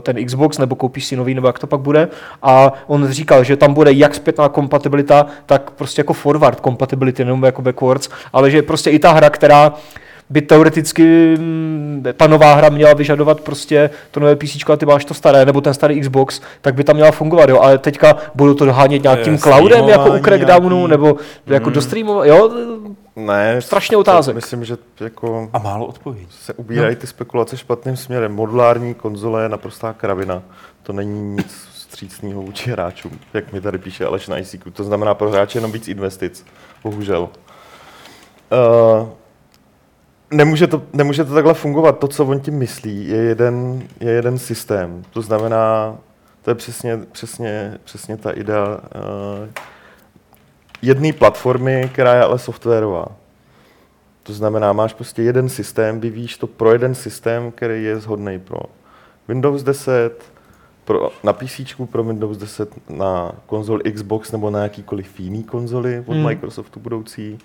ten 0.00 0.26
Xbox 0.26 0.58
nebo 0.58 0.76
koupíš 0.76 1.04
si 1.04 1.16
nový, 1.16 1.34
nebo 1.34 1.46
jak 1.46 1.58
to 1.58 1.66
pak 1.66 1.80
bude. 1.80 2.08
A 2.42 2.72
on 2.86 3.08
říkal, 3.08 3.44
že 3.44 3.56
tam 3.56 3.74
bude 3.74 3.92
jak 3.92 4.14
zpětná 4.14 4.48
kompatibilita, 4.48 5.26
tak 5.46 5.70
prostě 5.70 6.00
jako 6.00 6.12
forward 6.12 6.60
kompatibility, 6.60 7.24
nebo 7.24 7.46
jako 7.46 7.62
backwards, 7.62 8.08
ale 8.32 8.50
že 8.50 8.62
prostě 8.62 8.90
i 8.90 8.98
ta 8.98 9.12
hra, 9.12 9.30
která 9.30 9.72
by 10.32 10.42
teoreticky 10.42 11.36
mm, 11.38 12.04
ta 12.16 12.26
nová 12.26 12.54
hra 12.54 12.68
měla 12.68 12.94
vyžadovat 12.94 13.40
prostě 13.40 13.90
to 14.10 14.20
nové 14.20 14.36
PC 14.36 14.70
a 14.72 14.76
ty 14.76 14.86
máš 14.86 15.04
to 15.04 15.14
staré, 15.14 15.44
nebo 15.44 15.60
ten 15.60 15.74
starý 15.74 16.00
Xbox, 16.00 16.40
tak 16.60 16.74
by 16.74 16.84
tam 16.84 16.96
měla 16.96 17.10
fungovat, 17.10 17.48
jo. 17.48 17.60
Ale 17.60 17.78
teďka 17.78 18.16
budou 18.34 18.54
to 18.54 18.64
dohánět 18.64 19.02
nějakým 19.02 19.38
cloudem, 19.38 19.88
jako 19.88 20.10
u 20.10 20.18
Crackdownu, 20.18 20.76
nějaký... 20.76 20.90
nebo 20.90 21.16
jako 21.46 21.68
mm. 21.68 21.74
do 21.74 21.82
streamu, 21.82 22.24
jo. 22.24 22.50
Ne, 23.16 23.60
strašně 23.60 23.96
otázek. 23.96 24.34
Myslím, 24.34 24.64
že 24.64 24.76
jako 25.00 25.50
a 25.52 25.58
málo 25.58 25.86
odpovědí. 25.86 26.26
Se 26.30 26.54
ubírají 26.54 26.94
no. 26.94 27.00
ty 27.00 27.06
spekulace 27.06 27.56
špatným 27.56 27.96
směrem. 27.96 28.32
Modulární 28.32 28.94
konzole 28.94 29.42
je 29.42 29.48
naprostá 29.48 29.92
kravina. 29.92 30.42
To 30.82 30.92
není 30.92 31.34
nic 31.34 31.68
vstřícného 31.74 32.42
vůči 32.42 32.70
hráčům, 32.70 33.18
jak 33.34 33.52
mi 33.52 33.60
tady 33.60 33.78
píše 33.78 34.06
Aleš 34.06 34.28
na 34.28 34.38
ICQ. 34.38 34.70
To 34.70 34.84
znamená 34.84 35.14
pro 35.14 35.30
hráče 35.30 35.58
jenom 35.58 35.72
víc 35.72 35.88
investic. 35.88 36.46
Bohužel. 36.84 37.28
Uh, 38.52 39.08
nemůže 40.32 40.66
to, 40.66 40.82
nemůže 40.92 41.24
to 41.24 41.34
takhle 41.34 41.54
fungovat. 41.54 41.98
To, 41.98 42.08
co 42.08 42.26
on 42.26 42.40
tím 42.40 42.54
myslí, 42.54 43.08
je 43.08 43.16
jeden, 43.16 43.82
je 44.00 44.10
jeden 44.10 44.38
systém. 44.38 45.02
To 45.10 45.22
znamená, 45.22 45.96
to 46.42 46.50
je 46.50 46.54
přesně, 46.54 46.98
přesně, 47.12 47.78
přesně 47.84 48.16
ta 48.16 48.30
idea 48.30 48.66
uh, 48.66 49.48
jedné 50.82 51.12
platformy, 51.12 51.90
která 51.92 52.14
je 52.14 52.22
ale 52.22 52.38
softwarová. 52.38 53.06
To 54.22 54.32
znamená, 54.32 54.72
máš 54.72 54.94
prostě 54.94 55.22
jeden 55.22 55.48
systém, 55.48 56.00
vyvíjíš 56.00 56.36
to 56.36 56.46
pro 56.46 56.72
jeden 56.72 56.94
systém, 56.94 57.52
který 57.52 57.84
je 57.84 58.00
shodný 58.00 58.38
pro 58.38 58.58
Windows 59.28 59.62
10, 59.62 60.22
pro, 60.84 61.10
na 61.24 61.32
PC, 61.32 61.60
pro 61.90 62.04
Windows 62.04 62.36
10, 62.38 62.90
na 62.90 63.32
konzoli 63.46 63.92
Xbox 63.92 64.32
nebo 64.32 64.50
na 64.50 64.62
jakýkoliv 64.62 65.20
jiný 65.20 65.42
konzoli 65.42 66.04
od 66.06 66.14
hmm. 66.14 66.26
Microsoftu 66.26 66.80
budoucí, 66.80 67.38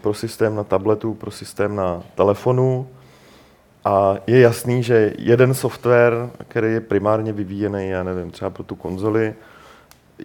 pro 0.00 0.14
systém 0.14 0.54
na 0.54 0.64
tabletu, 0.64 1.14
pro 1.14 1.30
systém 1.30 1.76
na 1.76 2.02
telefonu. 2.14 2.88
A 3.84 4.16
je 4.26 4.40
jasný, 4.40 4.82
že 4.82 5.12
jeden 5.18 5.54
software, 5.54 6.30
který 6.48 6.72
je 6.72 6.80
primárně 6.80 7.32
vyvíjený, 7.32 7.88
já 7.88 8.02
nevím, 8.02 8.30
třeba 8.30 8.50
pro 8.50 8.62
tu 8.62 8.76
konzoli, 8.76 9.34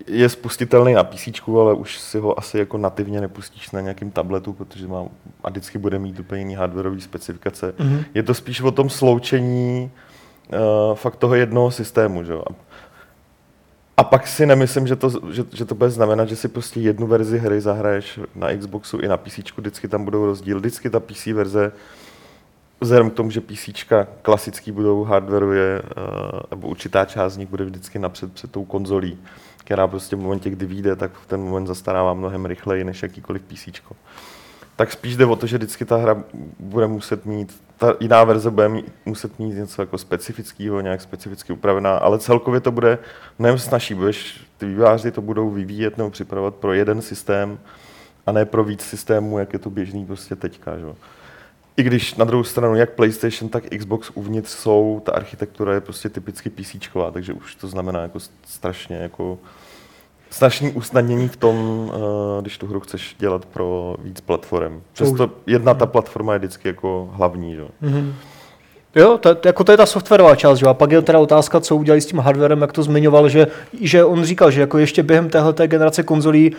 je 0.08 0.30
spustitelný 0.30 0.94
na 0.94 1.04
PC, 1.04 1.28
ale 1.48 1.74
už 1.74 2.00
si 2.00 2.20
ho 2.20 2.40
asi 2.40 2.58
jako 2.58 2.78
nativně 2.78 3.22
nepustíš 3.22 3.72
na 3.72 3.82
nějakém 3.82 4.12
tabletu, 4.12 4.54
protože 4.54 4.88
má 4.88 5.06
a 5.44 5.50
vždycky 5.50 5.78
bude 5.78 6.00
mít 6.00 6.20
úplně 6.20 6.42
jiný 6.42 6.56
hardwareový 6.56 7.02
specifikace. 7.02 7.74
Mm-hmm. 7.78 8.04
Je 8.14 8.24
to 8.24 8.34
spíš 8.34 8.62
o 8.62 8.72
tom 8.72 8.90
sloučení 8.90 9.92
uh, 10.54 10.96
fakt 10.96 11.16
toho 11.16 11.36
jednoho 11.36 11.72
systému. 11.72 12.24
Že? 12.24 12.34
A 13.98 14.04
pak 14.04 14.28
si 14.28 14.46
nemyslím, 14.46 14.88
že 14.88 14.96
to, 14.96 15.10
že, 15.32 15.44
že 15.54 15.66
to 15.66 15.76
bude 15.76 15.90
znamenat, 15.90 16.30
že 16.30 16.36
si 16.36 16.48
prostě 16.48 16.80
jednu 16.80 17.08
verzi 17.08 17.38
hry 17.38 17.62
zahraješ 17.62 18.20
na 18.36 18.56
Xboxu 18.58 19.00
i 19.00 19.08
na 19.08 19.18
PC, 19.18 19.40
vždycky 19.58 19.88
tam 19.88 20.06
budou 20.06 20.26
rozdíl. 20.26 20.60
Vždycky 20.60 20.90
ta 20.90 21.00
PC 21.00 21.26
verze, 21.26 21.72
vzhledem 22.82 23.10
k 23.10 23.14
tomu, 23.14 23.32
že 23.32 23.42
PC 23.42 23.70
klasický 24.22 24.72
budou 24.72 25.04
hardwareově, 25.04 25.82
uh, 25.82 26.40
nebo 26.52 26.68
určitá 26.68 27.06
část 27.06 27.34
z 27.34 27.38
nich 27.38 27.50
bude 27.50 27.66
vždycky 27.66 28.00
napřed 28.00 28.34
před 28.34 28.52
tou 28.52 28.66
konzolí 28.66 29.18
která 29.72 29.88
prostě 29.88 30.16
v 30.16 30.20
momentě, 30.20 30.50
kdy 30.50 30.66
vyjde, 30.66 30.96
tak 30.96 31.12
v 31.12 31.26
ten 31.26 31.42
moment 31.42 31.68
zastarává 31.68 32.14
mnohem 32.14 32.46
rychleji 32.46 32.84
než 32.84 33.04
jakýkoliv 33.04 33.42
PC. 33.42 33.70
Tak 34.76 34.92
spíš 34.92 35.16
jde 35.16 35.26
o 35.26 35.36
to, 35.36 35.48
že 35.48 35.58
vždycky 35.58 35.86
ta 35.86 35.98
hra 35.98 36.24
bude 36.60 36.88
muset 36.88 37.26
mít, 37.26 37.62
ta 37.78 37.94
jiná 38.00 38.24
verze 38.24 38.50
bude 38.50 38.70
mít, 38.70 38.86
muset 39.06 39.40
mít 39.40 39.54
něco 39.54 39.82
jako 39.82 39.98
specifického, 39.98 40.82
nějak 40.82 41.02
specificky 41.02 41.54
upravená, 41.54 41.98
ale 41.98 42.20
celkově 42.20 42.60
to 42.60 42.72
bude 42.72 42.98
mnohem 43.40 43.60
snažší. 43.60 43.94
Budeš, 43.94 44.48
ty 44.58 44.66
výváři 44.66 45.12
to 45.12 45.22
budou 45.22 45.50
vyvíjet 45.50 45.98
nebo 45.98 46.10
připravovat 46.10 46.56
pro 46.56 46.74
jeden 46.74 47.02
systém 47.02 47.60
a 48.26 48.32
ne 48.32 48.46
pro 48.46 48.64
víc 48.64 48.82
systémů, 48.82 49.40
jak 49.40 49.54
je 49.54 49.60
to 49.60 49.70
běžný 49.70 50.06
prostě 50.06 50.36
teďka. 50.36 50.78
Že? 50.78 50.86
I 51.78 51.84
když 51.84 52.16
na 52.16 52.26
druhou 52.26 52.44
stranu, 52.44 52.76
jak 52.76 52.90
PlayStation, 52.90 53.50
tak 53.50 53.64
Xbox 53.78 54.12
uvnitř 54.14 54.50
jsou, 54.50 55.02
ta 55.06 55.12
architektura 55.12 55.74
je 55.74 55.82
prostě 55.82 56.10
typicky 56.10 56.50
PC, 56.50 56.76
takže 57.12 57.34
už 57.34 57.56
to 57.56 57.68
znamená 57.68 58.02
jako 58.02 58.20
strašně 58.46 58.96
jako 58.96 59.40
strašný 60.32 60.72
usnadnění 60.72 61.28
v 61.28 61.38
tom, 61.38 61.56
uh, 61.56 62.42
když 62.42 62.58
tu 62.58 62.68
hru 62.68 62.80
chceš 62.80 63.16
dělat 63.20 63.46
pro 63.46 63.96
víc 64.04 64.22
platform. 64.22 64.82
Přesto 64.94 65.30
jedna 65.48 65.74
ta 65.74 65.86
platforma 65.86 66.34
je 66.34 66.40
vždycky 66.40 66.68
jako 66.68 67.10
hlavní. 67.14 67.56
Že? 67.56 67.64
Mm-hmm. 67.84 68.14
Jo, 68.96 69.18
to, 69.18 69.38
jako 69.46 69.64
to 69.64 69.72
je 69.72 69.78
ta 69.78 69.86
softwarová 69.86 70.36
část, 70.36 70.58
že? 70.58 70.66
a 70.66 70.74
pak 70.74 70.92
je 70.92 71.02
teda 71.02 71.20
otázka, 71.20 71.60
co 71.60 71.76
udělají 71.76 72.02
s 72.02 72.06
tím 72.06 72.20
hardwarem, 72.20 72.62
jak 72.62 72.74
to 72.74 72.84
zmiňoval, 72.84 73.30
že, 73.30 73.48
že 73.82 74.04
on 74.04 74.24
říkal, 74.24 74.52
že 74.52 74.62
jako 74.62 74.78
ještě 74.78 75.04
během 75.04 75.30
téhle 75.30 75.54
generace 75.68 76.04
konzolí 76.04 76.56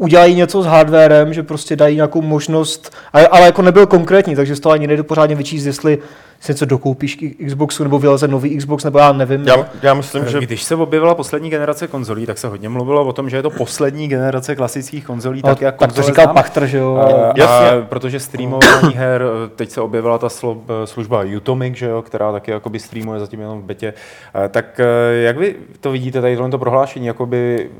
udělají 0.00 0.34
něco 0.34 0.62
s 0.62 0.66
hardwarem, 0.66 1.34
že 1.34 1.42
prostě 1.42 1.76
dají 1.76 1.96
nějakou 1.96 2.22
možnost, 2.22 2.96
ale, 3.12 3.28
ale 3.28 3.46
jako 3.46 3.62
nebyl 3.62 3.86
konkrétní, 3.86 4.36
takže 4.36 4.56
z 4.56 4.60
toho 4.60 4.72
ani 4.72 4.86
nejde 4.86 5.02
pořádně 5.02 5.34
vyčíst, 5.34 5.66
jestli 5.66 5.98
si 6.40 6.52
něco 6.52 6.64
dokoupíš 6.64 7.16
k 7.16 7.46
Xboxu 7.46 7.82
nebo 7.82 7.98
vyleze 7.98 8.28
nový 8.28 8.56
Xbox, 8.56 8.84
nebo 8.84 8.98
já 8.98 9.12
nevím. 9.12 9.48
Já, 9.48 9.68
já 9.82 9.94
myslím, 9.94 10.24
že... 10.28 10.40
Když 10.40 10.62
se 10.62 10.74
objevila 10.74 11.14
poslední 11.14 11.50
generace 11.50 11.86
konzolí, 11.86 12.26
tak 12.26 12.38
se 12.38 12.48
hodně 12.48 12.68
mluvilo 12.68 13.04
o 13.04 13.12
tom, 13.12 13.30
že 13.30 13.36
je 13.36 13.42
to 13.42 13.50
poslední 13.50 14.08
generace 14.08 14.56
klasických 14.56 15.04
konzolí, 15.04 15.40
no, 15.44 15.48
tak 15.48 15.60
jak 15.60 15.76
Tak 15.76 15.92
to 15.92 16.02
říkal 16.02 16.24
znám. 16.24 16.34
Pachter, 16.34 16.66
že 16.66 16.78
jo. 16.78 16.96
A, 16.96 17.44
a, 17.44 17.80
protože 17.88 18.20
streamování 18.20 18.94
her, 18.94 19.22
teď 19.56 19.70
se 19.70 19.80
objevila 19.80 20.18
ta 20.18 20.28
služba 20.84 21.24
Utomic, 21.36 21.76
že 21.76 21.86
jo, 21.86 22.02
která 22.02 22.32
taky 22.32 22.50
jakoby 22.50 22.78
streamuje 22.78 23.20
zatím 23.20 23.40
jenom 23.40 23.60
v 23.60 23.64
betě. 23.64 23.94
Tak 24.48 24.80
jak 25.20 25.38
vy 25.38 25.56
to 25.80 25.90
vidíte, 25.90 26.20
tady 26.20 26.36
tohle 26.36 26.58
prohlášení, 26.58 27.06
jakoby 27.06 27.70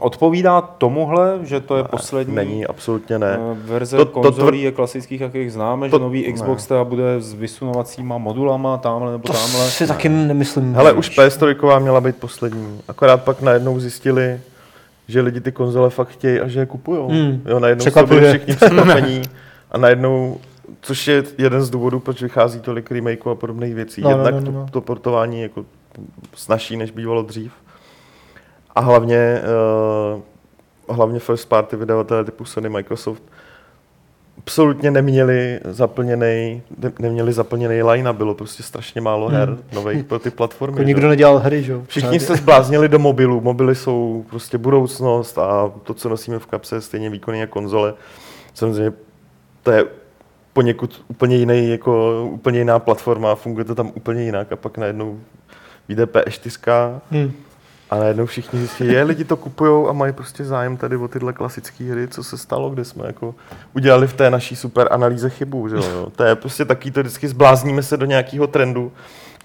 odpovídá 0.00 0.60
tomuhle, 0.60 1.38
že 1.42 1.60
to 1.60 1.76
je 1.76 1.84
poslední 1.84 2.34
Není, 2.34 2.66
absolutně 2.66 3.18
ne. 3.18 3.38
verze 3.54 3.96
to, 3.96 4.06
konzolí 4.06 4.58
to, 4.60 4.64
je 4.64 4.72
klasických, 4.72 5.20
jakých 5.20 5.52
známe, 5.52 5.90
to, 5.90 5.96
že 5.96 6.02
nový 6.02 6.32
Xbox 6.32 6.66
teda 6.66 6.84
bude 6.84 7.04
vysunovat 7.36 7.88
hrávacíma 7.88 8.18
modulama, 8.18 8.76
tamhle 8.78 9.12
nebo 9.12 9.26
to 9.26 9.32
tamhle. 9.32 9.70
si 9.70 9.86
taky 9.86 10.08
nemyslím. 10.08 10.74
Hele, 10.74 10.92
už 10.92 11.18
PS3 11.18 11.80
měla 11.80 12.00
být 12.00 12.16
poslední. 12.16 12.80
Akorát 12.88 13.24
pak 13.24 13.42
najednou 13.42 13.80
zjistili, 13.80 14.40
že 15.08 15.20
lidi 15.20 15.40
ty 15.40 15.52
konzole 15.52 15.90
fakt 15.90 16.08
chtějí 16.08 16.40
a 16.40 16.48
že 16.48 16.60
je 16.60 16.66
kupují. 16.66 17.00
Hmm. 17.10 17.42
Jo, 17.48 17.60
najednou 17.60 17.84
se 17.84 18.06
byli 18.06 18.28
všichni 18.28 18.54
překvapení 18.54 19.22
a 19.70 19.78
najednou 19.78 20.38
Což 20.80 21.08
je 21.08 21.24
jeden 21.38 21.62
z 21.62 21.70
důvodů, 21.70 22.00
proč 22.00 22.22
vychází 22.22 22.60
tolik 22.60 22.90
remakeů 22.90 23.30
a 23.30 23.34
podobných 23.34 23.74
věcí. 23.74 24.00
No, 24.00 24.10
no, 24.10 24.16
Jednak 24.16 24.34
no, 24.34 24.40
no, 24.40 24.52
no. 24.52 24.64
To, 24.64 24.70
to 24.70 24.80
portování 24.80 25.36
je 25.36 25.42
jako 25.42 25.64
snažší, 26.34 26.76
než 26.76 26.90
bývalo 26.90 27.22
dřív. 27.22 27.52
A 28.78 28.80
hlavně, 28.80 29.42
uh, 30.86 30.96
hlavně 30.96 31.20
first 31.20 31.48
party 31.48 31.76
vydavatelé 31.76 32.24
typu 32.24 32.44
Sony, 32.44 32.68
Microsoft 32.68 33.22
absolutně 34.38 34.90
neměli 34.90 35.60
zaplněný, 35.64 36.62
ne, 36.78 36.92
neměli 36.98 37.32
zaplněný 37.32 37.82
line 37.82 38.12
bylo 38.12 38.34
prostě 38.34 38.62
strašně 38.62 39.00
málo 39.00 39.28
her 39.28 39.48
Hmm. 39.48 39.58
nových 39.72 40.04
pro 40.04 40.18
ty 40.18 40.30
platformy. 40.30 40.74
Jako 40.76 40.86
nikdo 40.86 41.08
nedělal 41.08 41.38
hry, 41.38 41.62
že 41.62 41.72
jo? 41.72 41.82
Všichni 41.86 42.20
se 42.20 42.36
zbláznili 42.36 42.88
do 42.88 42.98
mobilu. 42.98 43.40
Mobily 43.40 43.74
jsou 43.74 44.24
prostě 44.30 44.58
budoucnost 44.58 45.38
a 45.38 45.72
to, 45.82 45.94
co 45.94 46.08
nosíme 46.08 46.38
v 46.38 46.46
kapse, 46.46 46.76
je 46.76 46.80
stejně 46.80 47.10
výkonný 47.10 47.40
jako 47.40 47.52
konzole. 47.52 47.94
Samozřejmě 48.54 48.92
to 49.62 49.70
je 49.70 49.84
poněkud 50.52 51.04
úplně 51.08 51.36
jiný, 51.36 51.70
jako 51.70 52.22
úplně 52.32 52.58
jiná 52.58 52.78
platforma, 52.78 53.34
funguje 53.34 53.64
to 53.64 53.74
tam 53.74 53.92
úplně 53.94 54.22
jinak 54.22 54.52
a 54.52 54.56
pak 54.56 54.78
najednou 54.78 55.18
vyjde 55.88 56.04
PS4 56.06 57.00
Hmm. 57.10 57.32
A 57.90 57.98
najednou 57.98 58.26
všichni 58.26 58.58
zjistí, 58.58 58.86
je, 58.86 59.02
lidi 59.02 59.24
to 59.24 59.36
kupujou 59.36 59.88
a 59.88 59.92
mají 59.92 60.12
prostě 60.12 60.44
zájem 60.44 60.76
tady 60.76 60.96
o 60.96 61.08
tyhle 61.08 61.32
klasické 61.32 61.84
hry, 61.84 62.08
co 62.08 62.24
se 62.24 62.38
stalo, 62.38 62.70
kde 62.70 62.84
jsme 62.84 63.06
jako 63.06 63.34
udělali 63.74 64.06
v 64.06 64.12
té 64.12 64.30
naší 64.30 64.56
super 64.56 64.88
analýze 64.90 65.30
chybu, 65.30 65.68
že 65.68 65.76
jo. 65.76 66.08
To 66.16 66.24
je 66.24 66.34
prostě 66.34 66.64
taky 66.64 66.90
to 66.90 67.00
vždycky 67.00 67.28
zblázníme 67.28 67.82
se 67.82 67.96
do 67.96 68.06
nějakého 68.06 68.46
trendu, 68.46 68.92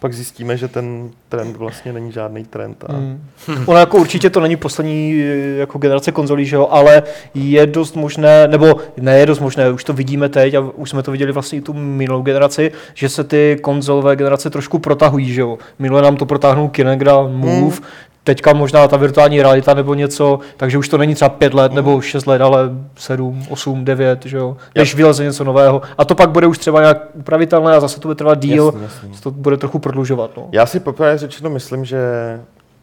pak 0.04 0.14
zjistíme, 0.14 0.58
že 0.58 0.68
ten 0.68 1.10
trend 1.30 1.56
vlastně 1.56 1.94
není 1.94 2.12
žádný 2.12 2.46
trend. 2.46 2.84
A... 2.88 2.94
Hmm. 2.94 3.20
Ono 3.66 3.80
jako 3.80 3.98
určitě 3.98 4.30
to 4.30 4.40
není 4.40 4.56
poslední 4.56 5.24
jako 5.58 5.78
generace 5.78 6.12
konzolí, 6.12 6.46
že 6.46 6.56
jo, 6.56 6.68
ale 6.72 7.04
je 7.34 7.68
dost 7.68 7.96
možné, 7.96 8.48
nebo 8.48 8.76
ne 8.98 9.20
je 9.20 9.26
dost 9.26 9.40
možné, 9.40 9.72
už 9.72 9.84
to 9.84 9.94
vidíme 9.94 10.30
teď 10.30 10.54
a 10.54 10.60
už 10.60 10.90
jsme 10.90 11.04
to 11.04 11.12
viděli 11.12 11.32
vlastně 11.32 11.58
i 11.58 11.62
tu 11.62 11.74
minulou 11.74 12.22
generaci, 12.22 12.72
že 12.94 13.10
se 13.10 13.24
ty 13.24 13.58
konzolové 13.62 14.16
generace 14.16 14.50
trošku 14.50 14.80
protahují, 14.80 15.34
že 15.34 15.42
jo. 15.42 15.58
Minule 15.80 16.02
nám 16.02 16.18
to 16.18 16.26
protáhnul 16.26 16.70
Kinect 16.70 17.08
a 17.08 17.28
Move, 17.28 17.78
teďka 18.24 18.54
možná 18.54 18.88
ta 18.88 18.98
virtuální 18.98 19.42
realita 19.42 19.74
nebo 19.74 19.94
něco, 19.94 20.40
takže 20.58 20.78
už 20.78 20.90
to 20.90 20.98
není 20.98 21.16
třeba 21.16 21.30
pět 21.30 21.54
let 21.54 21.74
nebo 21.74 22.02
šest 22.02 22.28
let, 22.28 22.42
ale 22.42 22.70
sedm, 22.96 23.46
osm, 23.50 23.86
devět, 23.86 24.26
že 24.26 24.38
jo, 24.38 24.58
než 24.76 24.96
vyleze 24.96 25.24
něco 25.24 25.44
nového. 25.44 25.82
A 25.98 26.06
to 26.06 26.16
pak 26.16 26.30
bude 26.30 26.48
už 26.48 26.58
třeba 26.58 26.82
nějak 26.82 26.98
upravitelné 27.14 27.76
a 27.76 27.80
zase 27.80 28.00
to 28.00 28.08
bude 28.08 28.16
trvat 28.16 28.40
díl, 28.40 28.66
Jasně, 28.66 28.82
jasně. 29.04 29.22
to 29.24 29.32
bude 29.32 29.58
trochu 29.58 29.80
prodlužovat. 29.80 30.32
No. 30.38 30.50
Já 30.52 30.66
si 30.66 30.80
poprvé 30.80 31.18
řečeno 31.18 31.50
myslím, 31.50 31.86
že 31.86 32.00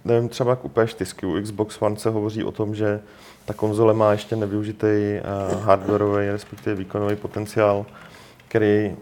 nevím, 0.05 0.29
třeba 0.29 0.51
jak 0.51 0.65
u 0.65 0.69
PS4, 0.69 1.39
u 1.39 1.43
Xbox 1.43 1.83
One 1.83 1.97
se 1.97 2.11
hovoří 2.11 2.45
o 2.45 2.53
tom, 2.53 2.75
že 2.75 3.01
ta 3.45 3.55
konzole 3.55 3.95
má 3.95 4.13
ještě 4.13 4.37
nevyužitý 4.37 4.87
uh, 4.87 5.65
hardwareový, 5.65 6.31
respektive 6.31 6.77
výkonový 6.77 7.17
potenciál, 7.17 7.87
který 8.49 8.93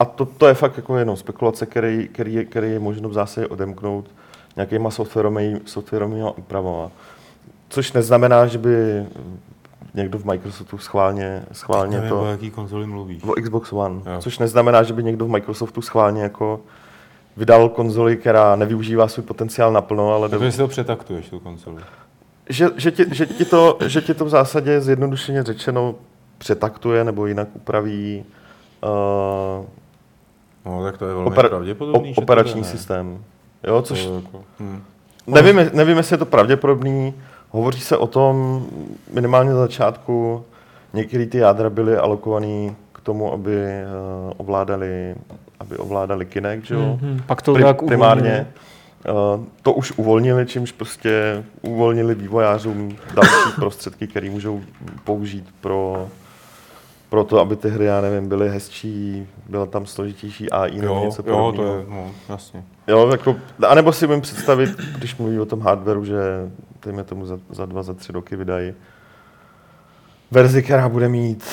a 0.00 0.04
to, 0.04 0.26
to 0.26 0.48
je 0.48 0.54
fakt 0.54 0.76
jako 0.76 0.96
jenom 0.96 1.16
spekulace, 1.16 1.66
který, 1.66 2.08
který, 2.08 2.46
který 2.46 2.70
je 2.70 2.78
možno 2.78 3.08
v 3.08 3.12
zásadě 3.12 3.46
odemknout 3.46 4.06
nějakýma 4.58 4.90
softwarovými, 4.90 5.60
softwarovými 5.64 6.22
úpravama. 6.36 6.90
Což 7.68 7.92
neznamená, 7.92 8.46
že 8.46 8.58
by 8.58 9.06
někdo 9.94 10.18
v 10.18 10.24
Microsoftu 10.24 10.78
schválně, 10.78 11.42
schválně 11.52 11.96
Nevím, 11.96 12.08
to... 12.10 12.20
o 12.22 12.26
jaký 12.26 12.50
konzoli 12.50 12.86
mluvíš. 12.86 13.22
O 13.22 13.32
Xbox 13.32 13.72
One, 13.72 13.94
Jo. 14.06 14.20
což 14.20 14.38
neznamená, 14.38 14.82
že 14.82 14.92
by 14.92 15.02
někdo 15.04 15.26
v 15.26 15.28
Microsoftu 15.28 15.82
schválně 15.82 16.22
jako 16.22 16.60
vydal 17.36 17.68
konzoli, 17.68 18.16
která 18.16 18.56
nevyužívá 18.56 19.08
svůj 19.08 19.24
potenciál 19.26 19.72
naplno, 19.72 20.14
ale 20.14 20.28
Takže 20.28 20.46
do, 20.46 20.52
si 20.52 20.58
to 20.58 20.68
přetaktuješ, 20.68 21.28
tu 21.28 21.38
konzoli. 21.40 21.82
že, 22.48 22.68
že, 22.76 22.90
ti, 22.90 23.04
že, 23.12 23.26
ti 23.26 23.44
to, 23.44 23.78
že 23.86 24.00
ti 24.00 24.14
to 24.14 24.24
v 24.24 24.28
zásadě 24.28 24.80
zjednodušeně 24.80 25.42
řečeno 25.42 25.94
přetaktuje 26.38 27.04
nebo 27.04 27.26
jinak 27.26 27.48
upraví 27.54 28.24
uh, 28.82 29.66
No, 30.64 30.82
tak 30.84 30.98
to 30.98 31.06
je 31.06 31.14
velmi 31.14 31.26
oper, 31.30 31.48
pravděpodobný, 31.48 32.14
operační 32.16 32.64
systém. 32.64 33.24
Jo, 33.66 33.82
což 33.82 34.04
To 34.04 34.14
jako, 34.14 34.44
hm. 34.60 34.82
nevím, 35.26 35.70
nevím, 35.72 35.96
jestli 35.96 36.14
je 36.14 36.18
to 36.18 36.26
pravděpodobný. 36.26 37.14
Hovoří 37.50 37.80
se 37.80 37.96
o 37.96 38.06
tom 38.06 38.66
minimálně 39.12 39.50
na 39.50 39.56
začátku. 39.56 40.44
Některé 40.94 41.26
ty 41.26 41.38
jádra 41.38 41.70
byly 41.70 41.96
alokované 41.96 42.74
k 42.92 43.00
tomu, 43.00 43.32
aby 43.32 43.50
uh, 43.56 44.32
ovládali, 44.36 45.14
aby 45.60 45.76
ovládali 45.76 46.26
Kinect, 46.26 46.64
že 46.66 46.74
jo? 46.74 46.98
Mhm, 47.02 47.22
Pak 47.26 47.42
to 47.42 47.52
Pri- 47.52 47.58
nějak 47.58 47.82
primárně. 47.82 48.46
Uh, 49.36 49.44
to 49.62 49.72
už 49.72 49.92
uvolnili, 49.96 50.46
čímž 50.46 50.72
prostě 50.72 51.44
uvolnili 51.62 52.14
vývojářům 52.14 52.96
další 53.14 53.50
prostředky, 53.56 54.06
které 54.06 54.30
můžou 54.30 54.60
použít 55.04 55.44
pro, 55.60 56.08
pro 57.08 57.24
to, 57.24 57.40
aby 57.40 57.56
ty 57.56 57.68
hry, 57.70 57.84
já 57.84 58.00
nevím, 58.00 58.28
byly 58.28 58.50
hezčí, 58.50 59.26
byla 59.48 59.66
tam 59.66 59.86
složitější 59.86 60.50
AI 60.50 60.80
nebo 60.80 60.94
Jo, 60.94 61.04
něco 61.04 61.22
jo, 61.26 61.34
to 61.36 61.52
podobného. 61.52 61.78
je, 61.78 61.84
no, 61.88 62.10
jasně. 62.28 62.64
Jo, 62.88 63.08
jako, 63.08 63.36
a 63.68 63.74
nebo 63.74 63.92
si 63.92 64.06
umím 64.06 64.20
představit, 64.20 64.70
když 64.98 65.16
mluví 65.16 65.38
o 65.40 65.46
tom 65.46 65.60
hardwareu, 65.60 66.04
že 66.04 66.20
dejme 66.84 67.04
tomu 67.04 67.26
za, 67.26 67.38
za 67.50 67.66
dva, 67.66 67.82
za 67.82 67.94
tři 67.94 68.12
roky 68.12 68.36
vydají 68.36 68.74
verzi, 70.30 70.62
která 70.62 70.88
bude 70.88 71.08
mít 71.08 71.44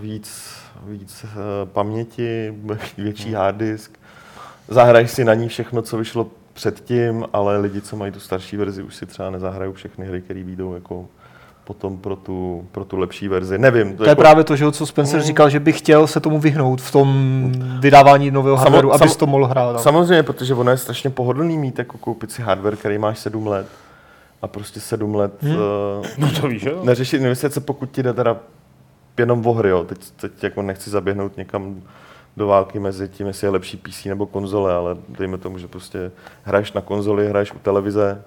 víc, 0.00 0.54
víc 0.86 1.24
uh, 1.24 1.30
paměti, 1.72 2.54
větší 2.98 3.32
hard 3.32 3.56
disk, 3.56 3.98
zahraješ 4.68 5.10
si 5.10 5.24
na 5.24 5.34
ní 5.34 5.48
všechno, 5.48 5.82
co 5.82 5.96
vyšlo 5.98 6.26
předtím, 6.52 7.24
ale 7.32 7.58
lidi, 7.58 7.80
co 7.80 7.96
mají 7.96 8.12
tu 8.12 8.20
starší 8.20 8.56
verzi, 8.56 8.82
už 8.82 8.94
si 8.96 9.06
třeba 9.06 9.30
nezahrajou 9.30 9.72
všechny 9.72 10.06
hry, 10.06 10.20
které 10.20 10.42
vyjdou 10.42 10.74
jako 10.74 11.08
potom 11.70 11.96
pro 11.98 12.16
tu, 12.16 12.64
pro 12.72 12.84
tu 12.84 12.96
lepší 12.96 13.28
verzi. 13.28 13.58
Nevím. 13.58 13.96
To 13.96 14.02
je 14.02 14.08
jako, 14.08 14.20
právě 14.20 14.44
to, 14.44 14.56
že 14.56 14.72
co 14.72 14.86
Spencer 14.86 15.22
říkal, 15.22 15.50
že 15.50 15.60
by 15.60 15.72
chtěl 15.72 16.06
se 16.06 16.20
tomu 16.20 16.38
vyhnout 16.40 16.80
v 16.80 16.92
tom 16.92 17.52
vydávání 17.80 18.30
nového 18.30 18.56
Samo- 18.56 18.60
hardwareu, 18.62 18.90
abys 18.92 19.10
sam- 19.12 19.18
to 19.18 19.26
mohl 19.26 19.46
hrát. 19.46 19.72
no. 19.72 19.78
Samozřejmě, 19.78 20.22
protože 20.22 20.54
ono 20.54 20.70
je 20.70 20.76
strašně 20.76 21.10
pohodlný 21.10 21.58
mít 21.58 21.78
jako 21.78 21.98
koupit 21.98 22.32
si 22.32 22.42
hardware, 22.42 22.76
který 22.76 22.98
máš 22.98 23.18
sedm 23.18 23.46
let 23.46 23.66
a 24.42 24.48
prostě 24.48 24.80
sedm 24.80 25.14
let 25.14 25.32
Hmm. 25.42 25.52
hmm. 25.52 25.60
No 26.18 26.40
to 26.40 26.48
víš, 26.48 26.62
jo? 26.62 26.80
neřešit 26.84 27.16
investice, 27.20 27.60
pokud 27.60 27.90
ti 27.90 28.02
jde 28.02 28.12
teda 28.12 28.36
jenom 29.18 29.46
o 29.46 29.52
hry, 29.52 29.68
jo. 29.68 29.84
Teď, 29.84 29.98
teď 30.20 30.32
jako 30.42 30.62
nechci 30.62 30.90
zaběhnout 30.90 31.36
někam 31.36 31.76
do 32.36 32.46
války 32.46 32.78
mezi 32.78 33.08
tím, 33.08 33.26
jestli 33.26 33.46
je 33.46 33.50
lepší 33.50 33.76
PC 33.76 34.04
nebo 34.04 34.26
konzole, 34.26 34.74
ale 34.74 34.96
dejme 35.18 35.38
tomu, 35.38 35.58
že 35.58 35.68
prostě 35.68 36.10
hraješ 36.44 36.72
na 36.72 36.80
konzoli, 36.80 37.28
hraješ 37.28 37.52
u 37.52 37.58
televize, 37.58 38.22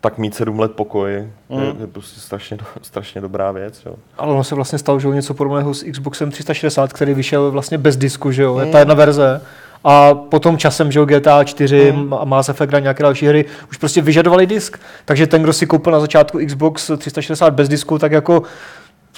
tak 0.00 0.18
mít 0.18 0.34
sedm 0.34 0.58
let 0.60 0.72
pokoj 0.72 1.12
je, 1.12 1.30
Mm. 1.48 1.80
je 1.80 1.86
prostě 1.86 2.20
strašně, 2.20 2.56
do- 2.56 2.64
strašně 2.82 3.20
dobrá 3.20 3.52
věc. 3.52 3.82
Jo. 3.86 3.94
Ale 4.18 4.32
ono 4.32 4.44
se 4.44 4.54
vlastně 4.54 4.78
stalo, 4.78 5.00
že 5.00 5.08
něco 5.08 5.34
podobného 5.34 5.74
s 5.74 5.84
Xboxem 5.92 6.30
360, 6.30 6.92
který 6.92 7.14
vyšel 7.14 7.50
vlastně 7.50 7.78
bez 7.78 7.96
disku, 7.96 8.30
že 8.32 8.42
jo, 8.42 8.58
je 8.58 8.66
ta 8.66 8.78
jedna 8.78 8.94
verze. 8.94 9.40
A 9.84 10.14
potom 10.14 10.58
časem, 10.58 10.92
že 10.92 10.98
jo, 10.98 11.04
GTA 11.06 11.44
4 11.44 11.90
Hmm. 11.90 12.14
a 12.14 12.24
Mass 12.24 12.48
Effect 12.48 12.74
a 12.74 12.78
nějaké 12.78 13.02
další 13.02 13.26
hry 13.26 13.44
už 13.70 13.76
prostě 13.76 14.02
vyžadovali 14.02 14.46
disk. 14.46 14.78
Takže 15.04 15.26
ten, 15.26 15.42
kdo 15.42 15.52
si 15.52 15.66
koupil 15.66 15.92
na 15.92 16.00
začátku 16.00 16.38
Xbox 16.46 16.90
360 16.98 17.50
bez 17.54 17.68
disku, 17.68 17.98
tak 17.98 18.12
jako 18.12 18.42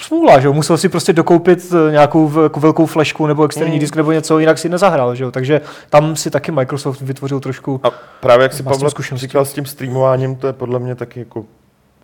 smůla, 0.03 0.39
že 0.39 0.47
jo, 0.47 0.53
musel 0.53 0.77
si 0.77 0.89
prostě 0.89 1.13
dokoupit 1.13 1.73
eh, 1.87 1.91
nějakou 1.91 2.41
jako 2.43 2.59
velkou 2.59 2.85
flešku 2.85 3.27
nebo 3.27 3.43
externí 3.45 3.73
Mm. 3.73 3.79
disk 3.79 3.95
nebo 3.95 4.11
něco, 4.11 4.39
jinak 4.39 4.57
si 4.57 4.69
nezahrál, 4.69 5.15
že 5.15 5.23
jo. 5.23 5.31
Takže 5.31 5.61
tam 5.89 6.15
si 6.15 6.29
taky 6.29 6.51
Microsoft 6.51 7.01
vytvořil 7.01 7.39
trošku 7.39 7.79
A 7.83 7.89
právě 8.19 8.43
jak 8.43 8.53
si 8.53 8.63
Pavel 8.63 8.89
říkal 9.13 9.45
s 9.45 9.53
tím 9.53 9.65
streamováním, 9.65 10.35
to 10.35 10.47
je 10.47 10.53
podle 10.53 10.79
mě 10.79 10.95
taky 10.95 11.19
jako 11.19 11.45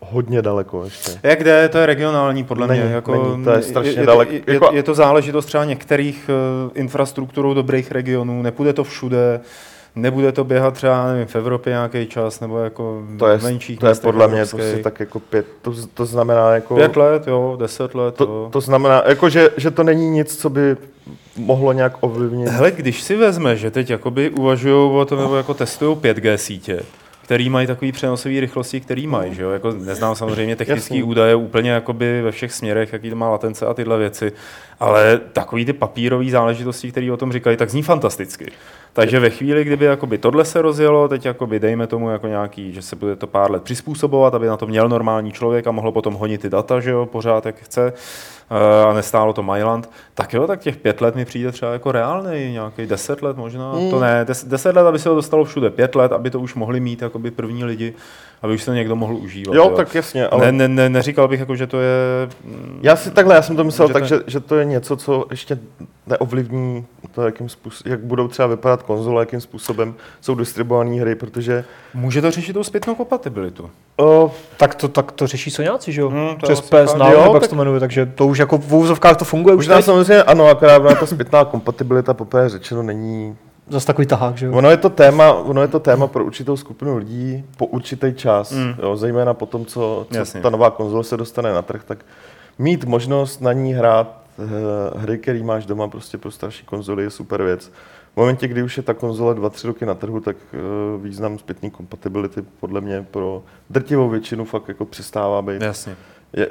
hodně 0.02 0.42
daleko 0.42 0.84
ještě. 0.84 1.12
Jak 1.24 1.44
jde, 1.44 1.70
to 1.70 1.78
je 1.78 1.86
regionální 1.86 2.44
podle 2.44 2.68
Není, 2.68 2.82
mě. 2.84 2.92
Jako, 2.94 3.12
není, 3.32 3.44
to 3.44 3.52
je 3.52 3.62
strašně 3.62 3.92
je, 4.02 4.06
dalek- 4.08 4.28
Je, 4.32 4.42
jako- 4.54 4.66
je, 4.72 4.78
je, 4.78 4.84
to 4.84 4.94
záležitost 4.94 5.46
třeba 5.46 5.66
některých 5.66 6.30
uh, 6.66 6.72
infrastrukturou 6.76 7.54
dobrých 7.54 7.92
regionů, 7.92 8.42
nepůjde 8.42 8.74
to 8.74 8.84
všude, 8.84 9.40
nebude 9.98 10.32
to 10.32 10.44
běhat 10.44 10.74
třeba 10.74 11.08
nevím, 11.12 11.28
v 11.28 11.36
Evropě 11.36 11.72
nějaký 11.72 12.06
čas, 12.06 12.40
nebo 12.40 12.60
jako 12.60 13.04
To 13.20 13.28
je, 13.28 13.38
v 13.38 13.44
menších 13.44 13.80
to 13.80 13.88
je 13.88 13.96
podle 13.96 14.28
mě 14.28 14.46
prostě 14.46 14.78
tak 14.84 15.00
jako 15.00 15.20
pět, 15.20 15.46
to, 15.62 15.74
to 15.94 16.06
znamená 16.06 16.54
jako... 16.54 16.76
Pět 16.76 16.96
let, 16.96 17.28
jo, 17.28 17.56
deset 17.60 17.96
let, 17.96 18.16
To, 18.16 18.24
jo. 18.24 18.50
to 18.52 18.62
znamená, 18.62 19.04
jako 19.08 19.30
že, 19.30 19.50
že 19.58 19.72
to 19.72 19.84
není 19.84 20.10
nic, 20.10 20.38
co 20.38 20.50
by 20.50 20.78
mohlo 21.38 21.74
nějak 21.74 21.94
ovlivnit. 22.00 22.50
Hele, 22.50 22.72
když 22.72 23.02
si 23.02 23.16
vezme, 23.16 23.56
že 23.56 23.72
teď 23.72 23.90
jakoby 23.90 24.30
uvažují 24.30 24.92
o 24.92 25.06
tom, 25.06 25.20
nebo 25.20 25.36
jako 25.36 25.54
testují 25.54 25.96
5G 25.96 26.36
sítě, 26.36 26.80
který 27.24 27.50
mají 27.50 27.68
takový 27.68 27.92
přenosové 27.92 28.40
rychlosti, 28.40 28.80
který 28.80 29.08
mají, 29.08 29.36
že 29.36 29.44
jo? 29.44 29.50
Jako 29.50 29.72
neznám 29.72 30.16
samozřejmě 30.16 30.56
technické 30.56 31.04
údaje 31.04 31.36
úplně 31.36 31.72
jakoby 31.72 32.22
ve 32.22 32.32
všech 32.32 32.54
směrech, 32.54 32.94
jaký 32.94 33.10
to 33.10 33.16
má 33.16 33.30
latence 33.30 33.66
a 33.66 33.74
tyhle 33.74 33.98
věci, 33.98 34.32
ale 34.80 35.20
takový 35.34 35.66
ty 35.66 35.74
papírové 35.74 36.30
záležitosti, 36.30 36.92
které 36.92 37.12
o 37.12 37.18
tom 37.18 37.32
říkají, 37.32 37.58
tak 37.58 37.70
zní 37.70 37.84
fantasticky. 37.84 38.52
Takže 38.98 39.20
ve 39.20 39.30
chvíli, 39.30 39.64
kdyby 39.64 39.86
jakoby 39.86 40.18
tohle 40.18 40.46
se 40.46 40.62
rozjelo, 40.62 41.08
teď 41.08 41.26
jakoby 41.26 41.60
dejme 41.60 41.88
tomu 41.88 42.10
jako 42.10 42.28
nějaký, 42.28 42.74
že 42.74 42.82
se 42.82 42.96
bude 42.96 43.16
to 43.16 43.28
pár 43.28 43.52
let 43.52 43.64
přizpůsobovat, 43.64 44.36
aby 44.36 44.48
na 44.48 44.58
to 44.58 44.68
měl 44.68 44.90
normální 44.90 45.32
člověk 45.32 45.68
a 45.68 45.72
mohl 45.72 45.92
potom 45.92 46.14
honit 46.14 46.42
ty 46.42 46.50
data, 46.50 46.80
že 46.80 46.92
jo, 46.92 47.06
pořád 47.06 47.46
jak 47.46 47.56
chce, 47.56 47.94
eh, 47.94 48.86
a 48.86 48.94
nestálo 48.94 49.34
to 49.34 49.44
Myland, 49.44 49.90
tak 50.14 50.34
jo, 50.34 50.48
tak 50.48 50.60
těch 50.60 50.78
pět 50.78 51.02
let 51.02 51.16
mi 51.16 51.26
přijde 51.26 51.52
třeba 51.52 51.74
jako 51.74 51.92
reálný, 51.92 52.52
nějaký 52.52 52.86
deset 52.86 53.22
let 53.22 53.38
možná, 53.38 53.74
mm. 53.74 53.90
to 53.90 54.00
ne, 54.00 54.26
des, 54.26 54.44
deset 54.44 54.76
let, 54.76 54.88
aby 54.88 55.00
se 55.00 55.10
to 55.10 55.16
dostalo 55.16 55.46
všude, 55.46 55.70
pět 55.70 55.96
let, 55.96 56.12
aby 56.12 56.30
to 56.30 56.40
už 56.40 56.56
mohli 56.56 56.80
mít 56.80 57.02
jakoby 57.02 57.32
první 57.32 57.64
lidi, 57.64 57.94
aby 58.42 58.54
už 58.54 58.64
se 58.64 58.76
někdo 58.76 58.96
mohl 58.96 59.16
užívat. 59.16 59.56
Jo, 59.56 59.70
tak 59.76 59.96
jasně, 59.96 60.28
ale... 60.28 60.46
Ne, 60.46 60.52
ne, 60.52 60.68
ne, 60.68 60.90
neříkal 60.90 61.28
bych, 61.28 61.40
jako, 61.40 61.56
že 61.56 61.68
to 61.68 61.80
je... 61.80 61.90
mm, 62.44 62.80
Já 62.84 62.96
si 62.96 63.12
takhle, 63.12 63.36
já 63.36 63.42
jsem 63.42 63.56
to 63.56 63.64
myslel 63.64 63.88
Že 63.88 63.94
tak, 63.94 64.04
to- 64.04 64.08
že, 64.08 64.20
že 64.28 64.40
to 64.40 64.56
je 64.56 64.66
něco, 64.66 64.98
co 64.98 65.26
ještě 65.32 65.60
neovlivní 66.08 66.86
to, 67.12 67.22
jakým 67.26 67.50
způsob, 67.50 67.88
jak 67.88 68.00
budou 68.00 68.28
třeba 68.28 68.48
vypadat 68.48 68.84
konzole, 68.84 69.22
jakým 69.22 69.42
způsobem 69.42 69.96
jsou 70.22 70.36
distribuované 70.36 70.96
hry, 71.02 71.16
protože 71.16 71.66
Může 71.94 72.22
to 72.22 72.32
řešit 72.32 72.54
tou 72.54 72.64
zpětnou 72.64 72.96
kompatibilitu. 72.96 73.70
o, 73.98 74.32
Tak 74.58 74.76
to, 74.76 74.88
tak 74.88 75.12
to 75.12 75.28
řeší 75.28 75.52
Soňáci, 75.52 75.92
že 75.92 76.02
jo? 76.02 76.10
Hmm, 76.10 76.28
to 76.36 76.46
Přes 76.46 76.62
PS. 76.62 76.94
Now, 76.98 77.12
Jo, 77.12 77.22
jak 77.24 77.32
tak- 77.32 77.44
se 77.44 77.50
to 77.50 77.56
jmenuje, 77.56 77.80
takže 77.80 78.06
to 78.06 78.28
už 78.28 78.38
jako 78.38 78.58
v 78.58 78.74
úvozovkách 78.74 79.18
to 79.18 79.26
funguje 79.26 79.56
už 79.56 79.58
možná 79.66 79.76
teď. 79.76 79.86
samozřejmě 79.86 80.24
ano, 80.24 80.48
akorát 80.48 81.00
ta 81.00 81.06
zpětná 81.06 81.46
kompatibilita 81.46 82.14
poprvé 82.14 82.50
řečeno 82.50 82.84
není 82.84 83.36
Zas 83.70 83.86
takový 83.86 84.08
tahák, 84.08 84.38
že 84.38 84.46
jo? 84.46 84.54
Ono 84.54 84.70
je 84.70 84.78
to 84.78 84.90
téma, 84.90 85.34
ono 85.34 85.62
je 85.62 85.68
to 85.68 85.80
téma 85.80 86.08
pro 86.08 86.26
určitou 86.26 86.58
skupinu 86.58 86.98
lidí 86.98 87.44
po 87.58 87.66
určitý 87.66 88.14
čas, 88.14 88.52
Mm. 88.52 88.74
jo, 88.84 88.96
zejména 88.98 89.34
po 89.34 89.46
tom, 89.46 89.66
co, 89.66 90.08
co 90.12 90.18
Jasně. 90.18 90.42
ta 90.42 90.50
nová 90.50 90.72
konzole 90.72 91.04
se 91.04 91.18
dostane 91.18 91.54
na 91.54 91.62
trh, 91.62 91.84
tak 91.84 92.06
mít 92.60 92.86
možnost 92.86 93.42
na 93.42 93.54
ní 93.54 93.74
hrát 93.74 94.22
eh, 94.40 95.00
hry, 95.00 95.18
který 95.18 95.44
máš 95.44 95.66
doma 95.66 95.88
prostě 95.88 96.18
pro 96.18 96.32
starší 96.32 96.66
konzoli 96.66 97.04
je 97.04 97.10
super 97.10 97.44
věc. 97.44 97.72
V 98.14 98.18
momentě, 98.20 98.48
kdy 98.48 98.64
už 98.64 98.78
je 98.78 98.84
ta 98.84 98.94
konzole 98.94 99.34
2-3 99.36 99.68
roky 99.68 99.86
na 99.86 99.94
trhu, 99.94 100.20
tak 100.20 100.36
eh, 100.54 100.58
význam 101.02 101.40
zpětné 101.40 101.70
kompatibility 101.70 102.44
podle 102.60 102.82
mě 102.82 103.06
pro 103.12 103.44
drtivou 103.70 104.10
většinu 104.10 104.46
fakt 104.46 104.68
jako 104.68 104.86
přestává 104.86 105.42
být 105.42 105.62
Jasně. 105.62 105.96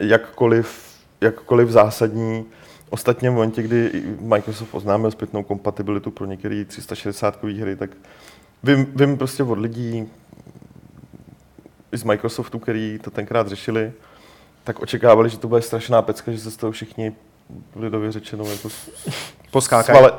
jakkoliv, 0.01 0.81
jakkoliv 1.21 1.69
zásadní. 1.71 2.45
Ostatně 2.91 3.31
v 3.31 3.33
momentě, 3.33 3.63
kdy 3.63 4.03
Microsoft 4.21 4.75
oznámil 4.75 5.11
zpětnou 5.11 5.43
kompatibilitu 5.43 6.11
pro 6.11 6.27
některé 6.27 6.65
360 6.65 7.45
hry, 7.45 7.77
tak 7.77 7.91
vím, 8.63 8.87
vím 8.97 9.19
prostě 9.19 9.43
od 9.43 9.59
lidí 9.59 10.09
z 11.93 12.03
Microsoftu, 12.05 12.59
který 12.59 12.99
to 13.05 13.11
tenkrát 13.11 13.49
řešili, 13.49 13.93
tak 14.65 14.81
očekávali, 14.81 15.31
že 15.31 15.39
to 15.39 15.49
bude 15.49 15.63
strašná 15.63 16.03
pecka, 16.03 16.33
že 16.33 16.39
se 16.39 16.51
z 16.51 16.57
toho 16.57 16.73
všichni 16.73 17.13
lidově 17.77 18.13
řečeno 18.13 18.51
jako 18.51 18.69
Poskákají. 19.51 19.99
svale, 19.99 20.13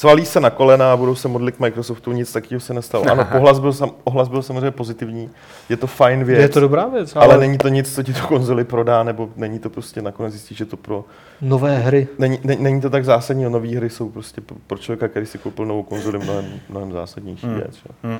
svalí 0.00 0.26
se 0.26 0.40
na 0.40 0.50
kolena 0.50 0.92
a 0.92 0.96
budou 0.96 1.14
se 1.14 1.28
modlit 1.28 1.56
k 1.56 1.60
Microsoftu, 1.60 2.12
nic 2.12 2.32
takového 2.32 2.60
se 2.60 2.74
nestalo. 2.74 3.10
Ano, 3.10 3.24
pohlas 3.32 3.58
byl, 3.58 3.72
sam, 3.72 3.90
ohlas 4.04 4.28
byl 4.28 4.42
samozřejmě 4.42 4.70
pozitivní, 4.70 5.30
je 5.68 5.76
to 5.76 5.86
fajn 5.86 6.24
věc. 6.24 6.40
Je 6.40 6.48
to 6.48 6.60
dobrá 6.60 6.86
věc, 6.86 7.16
Ale, 7.16 7.24
ale, 7.24 7.38
není 7.38 7.58
to 7.58 7.68
nic, 7.68 7.94
co 7.94 8.02
ti 8.02 8.12
tu 8.12 8.26
konzoli 8.26 8.64
prodá, 8.64 9.02
nebo 9.02 9.28
není 9.36 9.58
to 9.58 9.70
prostě 9.70 10.02
nakonec 10.02 10.32
zjistíš, 10.32 10.58
že 10.58 10.64
to 10.64 10.76
pro... 10.76 11.04
nové 11.40 11.78
hry. 11.78 12.08
Není, 12.18 12.38
ne, 12.44 12.56
není 12.58 12.80
to 12.80 12.90
tak 12.90 13.04
zásadní, 13.04 13.44
nové 13.44 13.76
hry 13.76 13.90
jsou 13.90 14.08
prostě 14.08 14.40
pro, 14.66 14.78
člověka, 14.78 15.08
který 15.08 15.26
si 15.26 15.38
koupil 15.38 15.66
novou 15.66 15.82
konzoli, 15.82 16.18
mnohem, 16.18 16.44
mnohem 16.68 16.92
zásadnější 16.92 17.46
Hmm. 17.46 17.54
věc. 17.54 17.78
Hmm. 18.02 18.18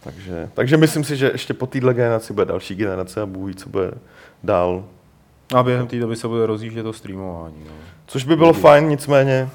Takže, 0.00 0.48
takže 0.54 0.76
myslím 0.76 1.04
si, 1.04 1.16
že 1.16 1.30
ještě 1.32 1.54
po 1.54 1.66
téhle 1.66 1.94
generaci 1.94 2.32
bude 2.32 2.46
další 2.46 2.74
generace 2.74 3.20
a 3.20 3.26
Bůh 3.26 3.48
ví, 3.48 3.54
co 3.54 3.68
bude 3.68 3.90
dál. 4.42 4.84
A 5.54 5.62
během 5.62 5.86
té 5.86 5.98
doby 5.98 6.16
se 6.16 6.28
bude 6.28 6.46
rozjíždět 6.46 6.84
to 6.84 6.92
streamování. 6.92 7.64
No. 7.66 7.72
Což 8.06 8.24
by 8.24 8.36
bylo 8.36 8.52
fajn, 8.52 8.88
nicméně, 8.88 9.48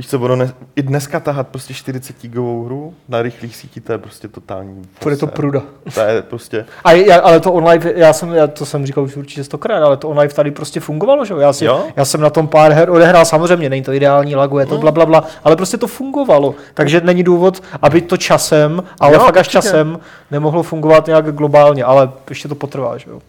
víš 0.00 0.08
co, 0.08 0.20
ono 0.20 0.36
ne, 0.36 0.52
i 0.76 0.82
dneska 0.82 1.20
tahat 1.20 1.48
prostě 1.48 1.74
40 1.74 2.16
gigovou 2.22 2.64
hru 2.64 2.94
na 3.08 3.22
rychlých 3.22 3.56
síti, 3.56 3.80
to 3.80 3.92
je 3.92 3.98
prostě 3.98 4.28
totální... 4.28 4.82
Bude 5.02 5.16
to 5.16 5.26
poser. 5.26 5.36
pruda. 5.36 5.62
To 5.94 6.00
je 6.00 6.22
prostě... 6.22 6.64
A 6.84 6.92
já, 6.92 7.20
ale 7.20 7.40
to 7.40 7.52
online, 7.52 7.92
já 7.96 8.12
jsem, 8.12 8.32
já 8.34 8.46
to 8.46 8.66
jsem 8.66 8.86
říkal 8.86 9.04
už 9.04 9.16
určitě 9.16 9.44
stokrát, 9.44 9.82
ale 9.82 9.96
to 9.96 10.08
online 10.08 10.32
tady 10.34 10.50
prostě 10.50 10.80
fungovalo, 10.80 11.24
že 11.24 11.34
jo? 11.34 11.40
Já, 11.40 11.52
si, 11.52 11.64
Jo. 11.64 11.84
já 11.96 12.04
jsem 12.04 12.20
na 12.20 12.30
tom 12.30 12.48
pár 12.48 12.72
her 12.72 12.90
odehrál, 12.90 13.24
samozřejmě 13.24 13.68
není 13.70 13.82
to 13.82 13.92
ideální, 13.92 14.36
laguje 14.36 14.66
to 14.66 14.74
No. 14.74 14.80
bla, 14.80 14.90
bla, 14.90 15.06
bla, 15.06 15.24
ale 15.44 15.56
prostě 15.56 15.76
to 15.76 15.86
fungovalo. 15.86 16.54
Takže 16.74 17.00
není 17.00 17.22
důvod, 17.22 17.62
aby 17.82 18.00
to 18.00 18.16
časem, 18.16 18.82
ale 19.00 19.12
Jo, 19.14 19.20
fakt 19.20 19.36
až 19.36 19.46
určitě. 19.46 19.52
časem 19.52 19.98
nemohlo 20.30 20.62
fungovat 20.62 21.06
nějak 21.06 21.34
globálně, 21.34 21.84
ale 21.84 22.10
ještě 22.28 22.48
to 22.48 22.54
potrvá, 22.54 22.98
že 22.98 23.10
jo? 23.10 23.20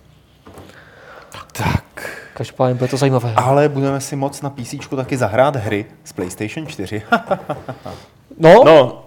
Tak. 1.51 2.20
Každopádně 2.33 2.75
bude 2.75 2.87
to 2.87 2.97
zajímavé. 2.97 3.33
Ale 3.35 3.69
budeme 3.69 4.01
si 4.01 4.15
moc 4.15 4.41
na 4.41 4.49
PC 4.49 4.75
taky 4.95 5.17
zahrát 5.17 5.55
hry 5.55 5.85
z 6.03 6.13
PlayStation 6.13 6.67
4. 6.67 7.01
No, 8.37 8.63
No, 8.65 9.05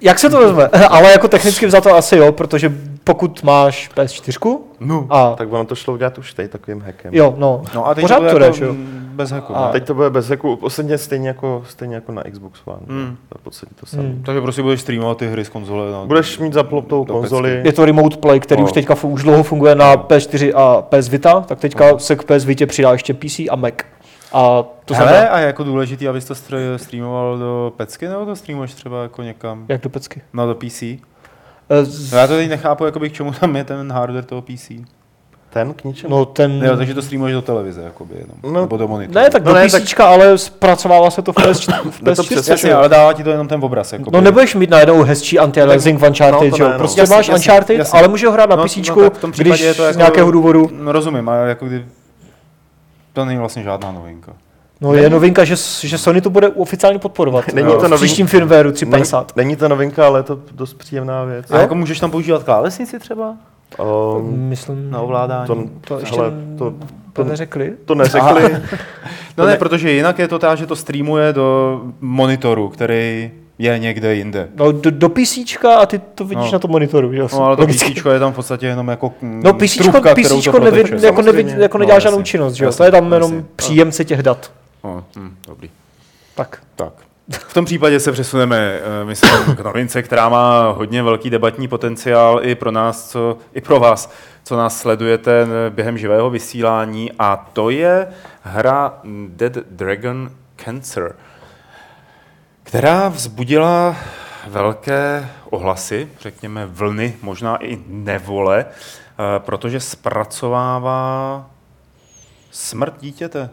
jak 0.00 0.18
se 0.18 0.30
to 0.30 0.38
vezme? 0.40 0.68
ale 0.90 1.12
jako 1.12 1.28
technicky 1.28 1.66
vzato 1.66 1.94
asi 1.94 2.16
jo, 2.16 2.32
protože 2.32 2.72
pokud 3.04 3.42
máš 3.42 3.90
PS4 3.96 4.58
no. 4.80 5.06
a 5.10 5.34
tak 5.36 5.52
ono 5.52 5.64
to 5.64 5.74
šlo 5.74 5.94
udělat 5.94 6.18
už 6.18 6.34
teď 6.34 6.50
takovým 6.50 6.80
hackem. 6.80 7.14
jo, 7.14 7.34
no, 7.36 7.62
no 7.74 7.86
a 7.86 7.94
teď 7.94 8.02
pořád 8.04 8.16
to, 8.16 8.22
bude 8.22 8.38
to 8.38 8.44
jako 8.44 8.64
jo. 8.64 8.72
mm, 8.72 9.10
bez 9.14 9.30
hacku. 9.30 9.56
A- 9.56 9.72
Teď 9.72 9.86
to 9.86 9.94
bude 9.94 10.10
bez 10.10 10.28
hacku, 10.28 10.56
posledně 10.56 10.98
stejně 10.98 11.28
jako, 11.28 11.62
stejně 11.68 11.94
jako 11.94 12.12
na 12.12 12.22
Xbox 12.22 12.60
One. 12.64 12.78
Hmm. 12.88 12.98
Mm. 12.98 13.16
To 13.28 13.38
v 13.38 13.42
podstatě 13.42 13.72
to 13.80 13.86
samé. 13.86 14.02
Hmm. 14.02 14.22
Takže 14.26 14.40
prostě 14.40 14.62
budeš 14.62 14.80
streamovat 14.80 15.18
ty 15.18 15.26
hry 15.26 15.44
z 15.44 15.48
konzole. 15.48 15.92
Na... 15.92 16.04
Budeš 16.04 16.38
mít 16.38 16.52
zapnutou 16.52 17.04
Do 17.04 17.14
konzoli. 17.14 17.60
Je 17.64 17.72
to 17.72 17.84
remote 17.84 18.16
play, 18.16 18.40
který 18.40 18.60
No. 18.60 18.64
už 18.66 18.72
teďka 18.72 18.94
už 19.02 19.22
dlouho 19.22 19.42
funguje 19.42 19.74
na 19.74 19.96
PS4 19.96 20.52
a 20.56 20.82
PS 20.82 21.08
Vita, 21.08 21.40
tak 21.40 21.58
teďka 21.60 21.98
se 21.98 22.16
k 22.16 22.24
PS 22.24 22.44
Vitě 22.44 22.66
přidá 22.66 22.92
ještě 22.92 23.14
PC 23.14 23.38
a 23.50 23.56
Mac. 23.56 23.74
A 24.32 24.64
to 24.84 24.94
Hele, 24.94 25.08
znamená, 25.08 25.28
a 25.32 25.38
je 25.38 25.46
jako 25.46 25.64
důležitý, 25.64 26.08
abys 26.08 26.24
to 26.24 26.34
str- 26.34 26.76
streamoval 26.76 27.38
do 27.38 27.72
pecky, 27.76 28.08
nebo 28.08 28.26
to 28.26 28.36
streamuješ 28.36 28.74
třeba 28.74 29.02
jako 29.02 29.22
někam? 29.22 29.64
jak 29.68 29.80
do 29.82 29.88
pecky. 29.90 30.22
No 30.32 30.46
do 30.46 30.54
PC. 30.54 30.82
Eh, 30.82 31.84
z- 31.84 32.12
No 32.12 32.18
já 32.18 32.26
to 32.26 32.32
teď 32.36 32.50
nechápu, 32.50 32.84
jakoby, 32.84 33.10
k 33.10 33.12
čemu 33.12 33.32
tam 33.32 33.56
je 33.56 33.64
ten 33.64 33.92
hardware 33.92 34.24
toho 34.24 34.42
PC. 34.42 34.70
Ten 35.50 35.74
k 35.74 35.84
ničemu? 35.84 36.16
No 36.16 36.24
ten... 36.24 36.62
Jo, 36.64 36.76
takže 36.76 36.94
to 36.94 37.02
streamuješ 37.02 37.34
do 37.34 37.42
televize, 37.42 37.82
jakoby 37.82 38.14
jenom. 38.14 38.54
No, 38.54 38.60
nebo 38.60 38.76
do 38.76 38.88
monitoru. 38.88 39.18
Ne, 39.18 39.30
tak 39.30 39.44
No 39.44 39.52
do 39.52 39.58
ne, 39.58 39.66
PC, 39.66 40.00
ale 40.00 40.38
zpracovává 40.38 41.10
se 41.10 41.22
to 41.22 41.32
v 41.32 41.36
PS4. 41.36 41.90
v 41.90 42.02
Jde 42.02 42.14
to 42.14 42.22
PS4 42.22 42.26
přes- 42.34 42.48
Jasně, 42.48 42.74
ale 42.74 42.88
dává 42.88 43.12
ti 43.12 43.24
to 43.24 43.30
jenom 43.30 43.48
ten 43.48 43.64
obraz. 43.64 43.92
Jakoby. 43.92 44.10
No 44.16 44.20
nebudeš 44.20 44.54
mít 44.54 44.70
najednou 44.70 45.02
hezčí 45.02 45.38
anti-aliasing 45.38 45.98
v 45.98 46.02
Uncharted, 46.08 46.50
no 46.50 46.56
že 46.56 46.62
jo? 46.62 46.68
ne, 46.68 46.72
no. 46.72 46.78
Prostě 46.78 47.00
Jasně, 47.00 47.16
máš 47.16 47.28
jasně, 47.28 47.34
Uncharted, 47.52 47.78
jasně. 47.78 47.98
ale 47.98 48.08
může 48.08 48.26
ho 48.26 48.32
hrát 48.32 48.50
na 48.50 48.56
No, 48.56 48.64
PC, 48.64 48.76
no 48.88 49.10
tak 49.10 49.30
když 49.30 49.60
je 49.60 49.74
to 49.74 49.82
jako- 49.82 49.94
z 49.94 49.96
nějakého 49.96 50.30
důvodu. 50.30 50.70
No 50.72 50.92
rozumím, 50.92 51.28
ale 51.28 51.48
jako 51.48 51.66
kdy... 51.66 51.86
To 53.16 53.24
není 53.24 53.38
vlastně 53.38 53.62
žádná 53.62 53.92
novinka. 53.92 54.32
No 54.80 54.94
je 54.94 55.10
novinka, 55.10 55.44
že, 55.44 55.54
že 55.82 55.98
Sony 55.98 56.20
to 56.20 56.30
bude 56.30 56.48
oficiálně 56.48 56.98
podporovat. 56.98 57.44
Není 57.54 57.68
to 57.68 57.72
v 57.78 57.82
novinka. 57.82 57.96
příštím 57.96 58.26
firmwareu 58.26 58.68
Není, 58.68 58.74
350. 58.74 59.36
není 59.36 59.56
to 59.56 59.68
novinka, 59.68 60.06
ale 60.06 60.18
je 60.18 60.22
to 60.22 60.38
dost 60.52 60.74
příjemná 60.74 61.24
věc. 61.24 61.50
A 61.50 61.58
jako 61.58 61.74
můžeš 61.74 62.00
tam 62.00 62.10
používat 62.10 62.42
klávesnici 62.42 62.98
třeba? 62.98 63.36
Um, 63.78 64.38
Myslím, 64.48 64.90
Na 64.90 65.00
ovládání? 65.00 65.46
to, 65.46 65.64
to 65.88 65.98
ještě 66.00 66.20
ale 66.20 66.30
to, 66.58 66.70
to 66.70 66.76
to, 67.12 67.24
neřekli. 67.24 67.72
to 67.84 67.94
neřekli. 67.94 68.56
No 69.38 69.46
ne, 69.46 69.56
protože 69.56 69.90
jinak 69.92 70.18
je 70.18 70.28
to 70.28 70.38
tak, 70.38 70.58
že 70.58 70.66
to 70.66 70.76
streamuje 70.76 71.32
do 71.32 71.80
monitoru, 72.00 72.68
který 72.68 73.30
je 73.58 73.78
někde 73.78 74.14
jinde. 74.14 74.48
No 74.56 74.72
do, 74.72 74.90
do 74.90 75.08
PC 75.08 75.38
a 75.80 75.86
ty 75.86 75.98
to 76.14 76.24
vidíš 76.24 76.44
No. 76.46 76.52
na 76.52 76.58
tom 76.58 76.70
monitoru, 76.70 77.12
že 77.12 77.18
jo? 77.18 77.28
No 77.32 77.44
ale 77.44 77.56
to 77.56 77.62
Logicky. 77.62 77.90
PC 77.94 78.04
je 78.12 78.18
tam 78.18 78.32
v 78.32 78.34
podstatě 78.34 78.66
jenom 78.66 78.88
jako 78.88 79.12
mm, 79.22 79.40
No 79.44 79.54
PC, 79.54 79.76
trubka, 79.76 80.00
nevi, 80.00 80.22
proteče. 80.24 80.48
jako, 80.48 80.58
nevi, 81.22 81.42
samozřejmě. 81.42 81.62
jako 81.62 81.78
No, 81.78 81.80
nedělá 81.80 81.98
žádnou 81.98 82.18
jasně. 82.18 82.30
činnost, 82.30 82.54
že 82.54 82.64
jo? 82.64 82.72
To 82.72 82.84
je 82.84 82.90
tam 82.90 83.12
jenom 83.12 83.32
jasně. 83.34 83.46
příjemce 83.56 84.04
těch 84.04 84.22
dat. 84.22 84.52
Oh, 84.82 85.00
hm, 85.16 85.36
dobrý. 85.46 85.70
Tak. 86.34 86.58
Tak. 86.76 86.92
V 87.28 87.54
tom 87.54 87.64
případě 87.64 88.00
se 88.00 88.12
přesuneme, 88.12 88.78
eh, 89.02 89.04
myslím, 89.04 89.56
k 89.56 89.60
novince, 89.60 90.02
která 90.02 90.28
má 90.28 90.70
hodně 90.70 91.02
velký 91.02 91.30
debatní 91.30 91.68
potenciál 91.68 92.40
i 92.42 92.54
pro 92.54 92.70
nás, 92.70 93.10
co, 93.10 93.38
i 93.54 93.60
pro 93.60 93.80
vás, 93.80 94.12
co 94.44 94.56
nás 94.56 94.78
sledujete 94.80 95.42
eh, 95.42 95.70
během 95.70 95.98
živého 95.98 96.30
vysílání, 96.30 97.10
a 97.18 97.48
to 97.52 97.70
je 97.70 98.06
hra 98.42 98.94
Dead 99.28 99.52
Dragon 99.70 100.30
Cancer, 100.64 101.14
která 102.66 103.08
vzbudila 103.08 103.96
velké 104.46 105.28
ohlasy, 105.50 106.08
řekněme 106.20 106.66
vlny, 106.66 107.16
možná 107.22 107.56
i 107.56 107.78
nevole, 107.86 108.64
eh, 108.66 109.22
protože 109.38 109.80
zpracovává 109.80 111.46
smrt 112.50 112.94
dítěte, 113.00 113.50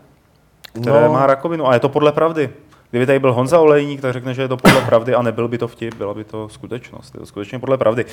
které 0.81 1.07
No. 1.07 1.13
má 1.13 1.27
rakovinu. 1.27 1.67
A 1.67 1.73
je 1.73 1.79
to 1.79 1.89
podle 1.89 2.11
pravdy. 2.11 2.49
Kdyby 2.89 3.05
tady 3.05 3.19
byl 3.19 3.33
Honza 3.33 3.59
Olejník, 3.59 4.01
tak 4.01 4.13
řekne, 4.13 4.33
že 4.33 4.41
je 4.41 4.47
to 4.47 4.57
podle 4.57 4.81
pravdy 4.81 5.15
a 5.15 5.21
nebyl 5.21 5.47
by 5.47 5.57
to 5.57 5.67
vtip, 5.67 5.93
byla 5.95 6.13
by 6.13 6.23
to 6.23 6.49
skutečnost. 6.49 7.13
Je 7.13 7.19
to 7.19 7.25
skutečně 7.25 7.59
podle 7.59 7.77
pravdy. 7.77 8.05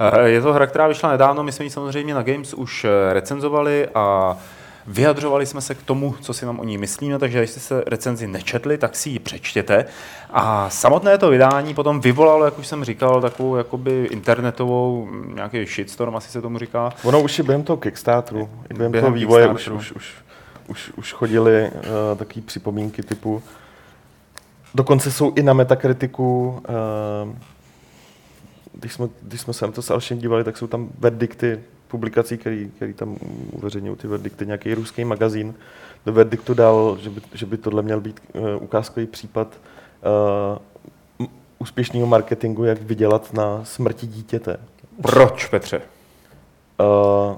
Eh, 0.00 0.28
Je 0.28 0.40
to 0.42 0.52
hra, 0.52 0.66
která 0.66 0.86
vyšla 0.86 1.10
nedávno, 1.10 1.42
my 1.42 1.52
jsme 1.52 1.64
ji 1.64 1.70
samozřejmě 1.70 2.14
na 2.14 2.22
Games 2.22 2.54
už 2.54 2.84
eh, 2.84 3.12
recenzovali 3.12 3.88
a 3.94 4.36
vyjadřovali 4.90 5.46
jsme 5.46 5.60
se 5.60 5.74
k 5.74 5.82
tomu, 5.82 6.14
co 6.20 6.34
si 6.34 6.46
nám 6.46 6.60
o 6.60 6.64
ní 6.64 6.78
myslíme, 6.78 7.18
takže 7.18 7.38
jestli 7.38 7.60
jste 7.60 7.82
recenzi 7.86 8.26
nečetli, 8.26 8.78
tak 8.78 8.96
si 8.96 9.10
ji 9.10 9.18
přečtěte. 9.18 9.84
A 10.30 10.70
samotné 10.70 11.18
to 11.18 11.30
vydání 11.30 11.74
potom 11.74 12.00
vyvolalo, 12.00 12.44
jak 12.44 12.58
už 12.58 12.66
jsem 12.66 12.84
říkal, 12.84 13.20
takovou 13.20 13.56
jakoby 13.56 14.08
internetovou, 14.10 15.06
mm, 15.06 15.34
nějaký 15.34 15.66
shitstorm, 15.66 16.16
asi 16.16 16.30
se 16.30 16.42
tomu 16.42 16.58
říká. 16.58 16.92
Ono 17.04 17.22
už 17.22 17.38
i 17.38 17.42
během 17.42 17.62
toho 17.62 17.76
Kickstarteru, 17.76 18.50
i 18.70 18.74
během, 18.74 18.92
Během 18.92 19.06
toho 19.06 19.14
vývoje 19.14 19.48
už, 19.48 19.68
už, 19.68 19.92
už, 19.92 20.14
už, 20.66 20.92
už 20.96 21.12
chodily 21.12 21.70
uh, 21.70 22.18
takové 22.18 22.42
připomínky 22.46 23.02
typu, 23.02 23.42
dokonce 24.74 25.12
jsou 25.12 25.32
i 25.36 25.42
na 25.42 25.52
metakritiku 25.52 26.48
uh, 27.28 27.34
když 28.72 28.92
jsme, 28.92 29.08
když 29.22 29.40
jsme 29.40 29.52
se 29.52 29.66
na 29.66 29.72
to 29.72 29.82
s 29.82 29.90
Alšem 29.90 30.18
dívali, 30.18 30.44
tak 30.44 30.56
jsou 30.56 30.66
tam 30.66 30.88
verdikty 30.98 31.60
publikací, 31.90 32.38
který, 32.38 32.70
který 32.76 32.92
tam 32.92 33.16
uveřejňují 33.52 33.96
ty 33.96 34.06
verdikty, 34.06 34.46
nějaký 34.46 34.74
ruský 34.74 35.04
magazín 35.04 35.54
do 36.06 36.12
verdiktu 36.12 36.54
dal, 36.54 36.98
že 37.00 37.10
by, 37.10 37.20
že 37.34 37.46
by 37.46 37.56
tohle 37.56 37.82
měl 37.82 38.00
být 38.00 38.20
uh, 38.32 38.62
ukázkový 38.62 39.06
případ 39.06 39.48
uh, 41.18 41.26
úspěšného 41.58 42.06
marketingu, 42.06 42.64
jak 42.64 42.82
vydělat 42.82 43.32
na 43.32 43.64
smrti 43.64 44.06
dítěte. 44.06 44.56
Proč, 45.02 45.46
Petře? 45.46 45.80
Uh, 46.80 47.36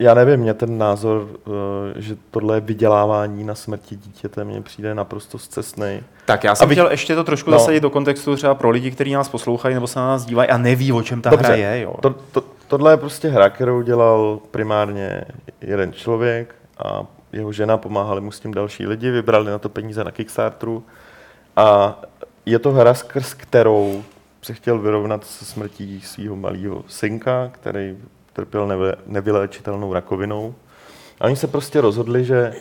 já 0.00 0.14
nevím, 0.14 0.40
mě 0.40 0.54
ten 0.54 0.78
názor, 0.78 1.22
uh, 1.22 1.54
že 1.96 2.16
tohle 2.30 2.56
je 2.56 2.60
vydělávání 2.60 3.44
na 3.44 3.54
smrti 3.54 3.96
dítěte, 3.96 4.44
mně 4.44 4.60
přijde 4.60 4.94
naprosto 4.94 5.38
zcestný. 5.38 6.00
Tak 6.24 6.44
já 6.44 6.54
jsem 6.54 6.64
Aby... 6.64 6.74
chtěl 6.74 6.90
ještě 6.90 7.14
to 7.14 7.24
trošku 7.24 7.50
no. 7.50 7.58
zasadit 7.58 7.80
do 7.80 7.90
kontextu 7.90 8.36
třeba 8.36 8.54
pro 8.54 8.70
lidi, 8.70 8.90
kteří 8.90 9.12
nás 9.12 9.28
poslouchají 9.28 9.74
nebo 9.74 9.86
se 9.86 9.98
na 9.98 10.06
nás 10.06 10.24
dívají 10.24 10.48
a 10.48 10.58
neví, 10.58 10.92
o 10.92 11.02
čem 11.02 11.22
ta 11.22 11.30
Dobře, 11.30 11.46
hra 11.46 11.56
je. 11.56 11.80
Jo. 11.80 11.94
To, 12.00 12.10
to, 12.10 12.44
tohle 12.68 12.92
je 12.92 12.96
prostě 12.96 13.28
hra, 13.28 13.50
kterou 13.50 13.82
dělal 13.82 14.40
primárně 14.50 15.24
jeden 15.60 15.92
člověk 15.92 16.54
a 16.78 17.06
jeho 17.32 17.52
žena, 17.52 17.78
pomáhali 17.78 18.20
mu 18.20 18.32
s 18.32 18.40
tím 18.40 18.54
další 18.54 18.86
lidi, 18.86 19.10
vybrali 19.10 19.50
na 19.50 19.58
to 19.58 19.68
peníze 19.68 20.04
na 20.04 20.10
Kickstarteru 20.10 20.84
a 21.56 21.98
je 22.46 22.58
to 22.58 22.72
hra, 22.72 22.94
skrz 22.94 23.34
kterou 23.34 24.04
se 24.42 24.54
chtěl 24.54 24.78
vyrovnat 24.78 25.24
se 25.24 25.44
smrtí 25.44 26.00
svého 26.00 26.36
malého 26.36 26.84
synka, 26.88 27.48
který 27.52 27.96
trpěl 28.32 28.94
nevyléčitelnou 29.06 29.92
rakovinou. 29.92 30.54
A 31.20 31.24
oni 31.24 31.36
se 31.36 31.46
prostě 31.46 31.80
rozhodli, 31.80 32.24
že 32.24 32.52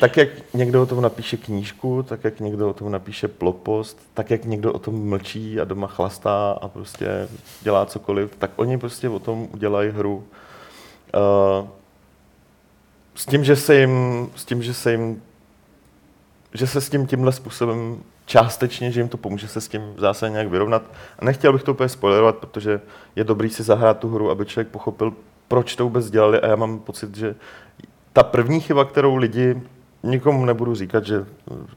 tak, 0.00 0.16
jak 0.16 0.28
někdo 0.54 0.82
o 0.82 0.86
tom 0.86 1.00
napíše 1.00 1.36
knížku, 1.36 2.02
tak, 2.02 2.24
jak 2.24 2.40
někdo 2.40 2.68
o 2.68 2.72
tom 2.72 2.92
napíše 2.92 3.28
blogpost, 3.28 3.98
tak, 4.14 4.30
jak 4.30 4.44
někdo 4.44 4.72
o 4.72 4.78
tom 4.78 5.08
mlčí 5.08 5.60
a 5.60 5.64
doma 5.64 5.86
chlastá 5.86 6.50
a 6.50 6.68
prostě 6.68 7.28
dělá 7.62 7.86
cokoliv, 7.86 8.36
tak 8.38 8.50
oni 8.56 8.78
prostě 8.78 9.08
o 9.08 9.18
tom 9.18 9.48
udělají 9.52 9.90
hru. 9.90 10.24
Uh, 11.14 11.68
s 13.14 13.26
tím, 13.26 13.44
že 13.44 13.56
se 13.56 13.80
jim, 13.80 14.28
s 14.36 14.44
tím, 14.44 14.62
že 14.62 14.74
se 14.74 14.92
jim, 14.92 15.22
že 16.54 16.66
se 16.66 16.80
s 16.80 16.90
tím 16.90 17.06
tímhle 17.06 17.32
způsobem 17.32 18.02
částečně, 18.26 18.92
že 18.92 19.00
jim 19.00 19.08
to 19.08 19.16
pomůže 19.16 19.48
se 19.48 19.60
s 19.60 19.68
tím 19.68 19.94
zase 19.96 20.30
nějak 20.30 20.48
vyrovnat. 20.48 20.82
A 21.18 21.24
nechtěl 21.24 21.52
bych 21.52 21.62
to 21.62 21.72
úplně 21.72 21.88
spoilerovat, 21.88 22.36
protože 22.36 22.80
je 23.16 23.24
dobrý 23.24 23.50
si 23.50 23.62
zahrát 23.62 23.98
tu 23.98 24.08
hru, 24.08 24.30
aby 24.30 24.46
člověk 24.46 24.68
pochopil, 24.68 25.12
proč 25.48 25.76
to 25.76 25.84
vůbec 25.84 26.10
dělali 26.10 26.40
a 26.40 26.46
já 26.46 26.56
mám 26.56 26.78
pocit, 26.78 27.16
že 27.16 27.34
ta 28.18 28.24
první 28.24 28.60
chyba, 28.60 28.84
kterou 28.84 29.16
lidi, 29.16 29.62
nikomu 30.02 30.44
nebudu 30.44 30.74
říkat, 30.74 31.04
že 31.04 31.26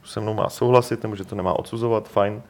se 0.04 0.20
mnou 0.20 0.34
má 0.34 0.48
souhlasit 0.48 1.02
nebo 1.02 1.16
že 1.16 1.24
to 1.24 1.34
nemá 1.34 1.52
odsuzovat, 1.52 2.08
fajn, 2.08 2.42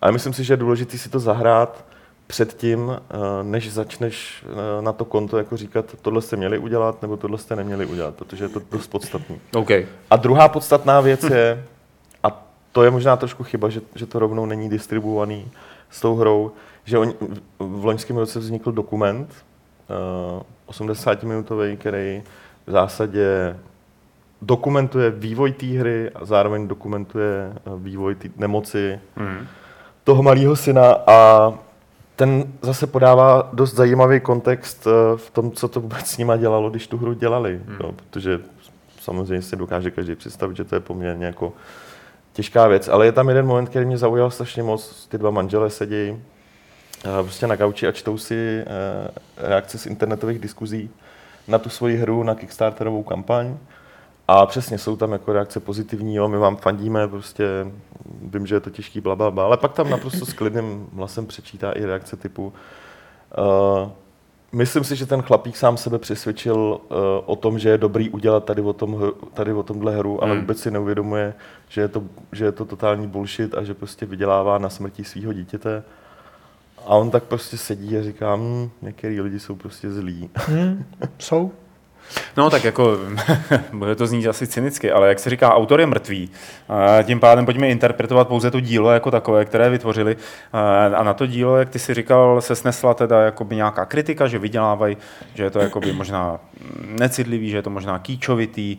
ale 0.00 0.12
myslím 0.12 0.32
si, 0.32 0.44
že 0.44 0.52
je 0.52 0.56
důležité 0.56 0.98
si 0.98 1.08
to 1.08 1.20
zahrát 1.20 1.84
předtím, 2.26 2.90
eh, 2.90 3.16
než 3.42 3.72
začneš 3.72 4.44
eh, 4.44 4.82
na 4.82 4.92
to 4.92 5.04
konto 5.04 5.38
jako 5.38 5.56
říkat, 5.56 5.84
tohle 6.02 6.22
jste 6.22 6.36
měli 6.36 6.58
udělat, 6.58 7.02
nebo 7.02 7.16
tohle 7.16 7.38
jste 7.38 7.56
neměli 7.56 7.86
udělat, 7.86 8.14
protože 8.14 8.44
je 8.44 8.48
to 8.48 8.60
dost 8.70 8.86
podstatný. 8.86 9.40
Okay. 9.56 9.86
A 10.10 10.16
druhá 10.16 10.48
podstatná 10.48 11.00
věc 11.00 11.22
je, 11.24 11.64
a 12.22 12.44
to 12.72 12.82
je 12.82 12.90
možná 12.90 13.16
trošku 13.16 13.44
chyba, 13.44 13.68
že, 13.68 13.80
že 13.94 14.06
to 14.06 14.18
rovnou 14.18 14.46
není 14.46 14.68
distribuovaný 14.68 15.50
s 15.90 16.00
tou 16.00 16.16
hrou, 16.16 16.52
že 16.84 16.98
on, 16.98 17.14
v 17.58 17.84
loňském 17.84 18.16
roce 18.16 18.38
vznikl 18.38 18.72
dokument, 18.72 19.32
uh, 20.36 20.42
80-minutový, 20.68 21.76
který 21.76 22.22
v 22.70 22.72
zásadě 22.72 23.56
dokumentuje 24.42 25.10
vývoj 25.10 25.52
té 25.52 25.66
hry 25.66 26.10
a 26.14 26.24
zároveň 26.24 26.68
dokumentuje 26.68 27.52
vývoj 27.76 28.14
té 28.14 28.28
nemoci 28.36 29.00
mm. 29.16 29.46
toho 30.04 30.22
malého 30.22 30.56
syna 30.56 30.96
a 31.06 31.52
ten 32.16 32.52
zase 32.62 32.86
podává 32.86 33.50
dost 33.52 33.74
zajímavý 33.74 34.20
kontext 34.20 34.86
eh, 34.86 35.16
v 35.16 35.30
tom, 35.30 35.52
co 35.52 35.68
to 35.68 35.80
vůbec 35.80 36.06
s 36.06 36.18
nima 36.18 36.36
dělalo, 36.36 36.70
když 36.70 36.86
tu 36.86 36.96
hru 36.98 37.12
dělali. 37.12 37.60
Hmm. 37.66 37.76
Jo, 37.80 37.92
protože 37.92 38.40
samozřejmě 39.00 39.42
si 39.42 39.56
dokáže 39.56 39.90
každý 39.90 40.14
představit, 40.14 40.56
že 40.56 40.64
to 40.64 40.74
je 40.74 40.80
poměrně 40.80 41.26
jako 41.26 41.52
těžká 42.32 42.68
věc. 42.68 42.88
Ale 42.88 43.06
je 43.06 43.12
tam 43.12 43.28
jeden 43.28 43.46
moment, 43.46 43.66
který 43.66 43.86
mě 43.86 43.98
zaujal 43.98 44.30
strašně 44.30 44.62
moc. 44.62 45.06
Ty 45.06 45.18
dva 45.18 45.30
manželé 45.30 45.70
sedějí 45.70 46.22
eh, 47.04 47.22
prostě 47.22 47.46
na 47.46 47.56
gauči 47.56 47.86
a 47.86 47.92
čtou 47.92 48.18
si 48.18 48.64
eh, 48.66 48.66
reakce 49.36 49.78
z 49.78 49.86
internetových 49.86 50.38
diskuzí 50.38 50.90
na 51.50 51.58
tu 51.58 51.70
svoji 51.70 51.96
hru, 51.96 52.22
na 52.22 52.34
Kickstarterovou 52.34 53.02
kampaň. 53.02 53.56
A 54.28 54.46
přesně 54.46 54.78
jsou 54.78 54.96
tam 54.96 55.12
jako 55.12 55.32
reakce 55.32 55.60
pozitivní, 55.60 56.14
jo, 56.14 56.28
my 56.28 56.38
vám 56.38 56.56
fandíme, 56.56 57.08
prostě 57.08 57.44
vím, 58.22 58.46
že 58.46 58.54
je 58.54 58.60
to 58.60 58.70
těžký, 58.70 59.00
bla, 59.00 59.16
bla, 59.16 59.30
bla, 59.30 59.44
ale 59.44 59.56
pak 59.56 59.72
tam 59.72 59.90
naprosto 59.90 60.26
s 60.26 60.32
klidným 60.32 60.86
hlasem 60.96 61.26
přečítá 61.26 61.72
i 61.72 61.84
reakce 61.84 62.16
typu 62.16 62.52
uh, 63.38 63.90
Myslím 64.52 64.84
si, 64.84 64.96
že 64.96 65.06
ten 65.06 65.22
chlapík 65.22 65.56
sám 65.56 65.76
sebe 65.76 65.98
přesvědčil 65.98 66.56
uh, 66.56 66.96
o 67.26 67.36
tom, 67.36 67.58
že 67.58 67.68
je 67.68 67.78
dobrý 67.78 68.10
udělat 68.10 68.44
tady 68.44 68.62
o, 68.62 68.72
tom, 68.72 69.12
tady 69.34 69.52
o 69.52 69.62
tomhle 69.62 69.96
hru, 69.96 70.22
ale 70.22 70.32
hmm. 70.32 70.40
vůbec 70.40 70.60
si 70.60 70.70
neuvědomuje, 70.70 71.34
že 71.68 71.80
je, 71.80 71.88
to, 71.88 72.02
že 72.32 72.44
je 72.44 72.52
to 72.52 72.64
totální 72.64 73.06
bullshit 73.06 73.54
a 73.54 73.64
že 73.64 73.74
prostě 73.74 74.06
vydělává 74.06 74.58
na 74.58 74.68
smrti 74.68 75.04
svého 75.04 75.32
dítěte. 75.32 75.82
A 76.86 76.96
on 76.96 77.10
tak 77.10 77.24
prostě 77.24 77.56
sedí 77.56 77.98
a 77.98 78.02
říká, 78.02 78.36
hm, 78.36 78.70
některý 78.82 79.20
lidi 79.20 79.40
jsou 79.40 79.54
prostě 79.54 79.90
zlí. 79.90 80.30
Hmm, 80.34 80.84
jsou. 81.18 81.52
No 82.36 82.50
tak 82.50 82.64
jako, 82.64 82.98
bude 83.72 83.94
to 83.94 84.06
znít 84.06 84.28
asi 84.28 84.46
cynicky, 84.46 84.92
ale 84.92 85.08
jak 85.08 85.18
se 85.18 85.30
říká, 85.30 85.54
autor 85.54 85.80
je 85.80 85.86
mrtvý. 85.86 86.30
Tím 87.04 87.20
pádem 87.20 87.44
pojďme 87.44 87.68
interpretovat 87.68 88.28
pouze 88.28 88.50
to 88.50 88.60
dílo 88.60 88.90
jako 88.90 89.10
takové, 89.10 89.44
které 89.44 89.70
vytvořili. 89.70 90.16
A 90.96 91.02
na 91.02 91.14
to 91.14 91.26
dílo, 91.26 91.56
jak 91.56 91.68
ty 91.68 91.78
si 91.78 91.94
říkal, 91.94 92.40
se 92.40 92.54
snesla 92.54 92.94
teda 92.94 93.20
jakoby 93.22 93.56
nějaká 93.56 93.84
kritika, 93.84 94.28
že 94.28 94.38
vydělávají, 94.38 94.96
že 95.34 95.42
je 95.42 95.50
to 95.50 95.58
jakoby 95.58 95.92
možná 95.92 96.38
necitlivý, 96.86 97.50
že 97.50 97.56
je 97.56 97.62
to 97.62 97.70
možná 97.70 97.98
kýčovitý, 97.98 98.78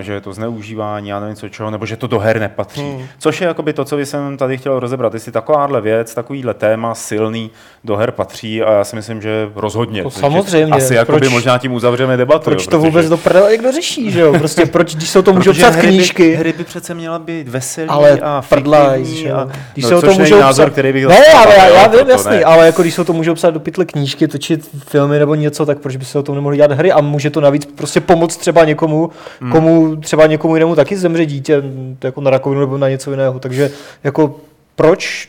že 0.00 0.12
je 0.12 0.20
to 0.20 0.32
zneužívání, 0.32 1.08
já 1.08 1.20
nevím 1.20 1.36
co 1.36 1.48
čeho, 1.48 1.70
nebo 1.70 1.86
že 1.86 1.96
to 1.96 2.06
do 2.06 2.18
her 2.18 2.40
nepatří. 2.40 2.80
Hmm. 2.82 3.06
Což 3.18 3.40
je 3.40 3.46
jakoby 3.46 3.72
to, 3.72 3.84
co 3.84 3.98
jsem 3.98 4.36
tady 4.36 4.58
chtěl 4.58 4.80
rozebrat. 4.80 5.14
Jestli 5.14 5.32
takováhle 5.32 5.80
věc, 5.80 6.14
takovýhle 6.14 6.54
téma 6.54 6.94
silný 6.94 7.50
do 7.84 7.96
her 7.96 8.10
patří 8.10 8.62
a 8.62 8.72
já 8.72 8.84
si 8.84 8.96
myslím, 8.96 9.22
že 9.22 9.50
rozhodně. 9.54 10.02
To 10.02 10.10
samozřejmě. 10.10 10.72
Asi 10.74 10.94
jakoby 10.94 11.18
proč, 11.18 11.32
možná 11.32 11.58
tím 11.58 11.72
uzavřeme 11.72 12.16
debatu. 12.16 12.44
Proč 12.44 12.66
to 12.70 12.78
vůbec 12.78 13.08
do 13.08 13.16
prdele 13.16 13.50
někdo 13.50 13.72
řeší, 13.72 14.10
že 14.10 14.20
jo? 14.20 14.38
Prostě 14.38 14.66
proč, 14.66 14.94
když 14.94 15.10
jsou 15.10 15.22
to 15.22 15.32
můžou 15.32 15.52
psát 15.52 15.74
hry 15.74 15.88
knížky. 15.88 16.22
By, 16.22 16.36
hry 16.36 16.52
by 16.52 16.64
přece 16.64 16.94
měla 16.94 17.18
být 17.18 17.48
veselý 17.48 17.88
ale 17.88 18.18
a 18.22 18.40
fiktivní. 18.40 19.30
A, 19.30 19.48
když 19.72 19.84
no, 19.84 19.90
jsou 19.90 20.00
to 20.00 20.14
můžou 20.14 20.40
názor, 20.40 20.66
psat... 20.66 20.72
který 20.72 20.92
bych 20.92 21.06
Ne, 21.06 21.26
ale 21.26 21.54
já, 21.54 21.66
já 21.66 21.86
vím, 21.86 22.08
jasný, 22.10 22.36
ne. 22.36 22.44
ale 22.44 22.66
jako 22.66 22.82
když 22.82 22.94
jsou 22.94 23.04
to 23.04 23.12
můžou 23.12 23.34
psát 23.34 23.50
do 23.50 23.60
pytle 23.60 23.84
knížky, 23.84 24.28
točit 24.28 24.68
filmy 24.86 25.18
nebo 25.18 25.34
něco, 25.34 25.66
tak 25.66 25.78
proč 25.78 25.96
by 25.96 26.04
se 26.04 26.18
o 26.18 26.22
tom 26.22 26.34
nemohli 26.34 26.56
dělat 26.56 26.72
hry 26.72 26.92
a 26.92 27.00
může 27.00 27.30
to 27.30 27.40
navíc 27.40 27.66
prostě 27.66 28.00
pomoct 28.00 28.36
třeba 28.36 28.64
někomu, 28.64 29.10
hmm. 29.40 29.52
komu 29.52 29.96
třeba 29.96 30.26
někomu 30.26 30.56
jinému 30.56 30.74
taky 30.74 30.96
zemře 30.96 31.26
dítě, 31.26 31.62
jako 32.04 32.20
na 32.20 32.30
rakovinu 32.30 32.60
nebo 32.60 32.78
na 32.78 32.88
něco 32.88 33.10
jiného. 33.10 33.38
Takže 33.38 33.70
jako 34.04 34.36
proč 34.76 35.28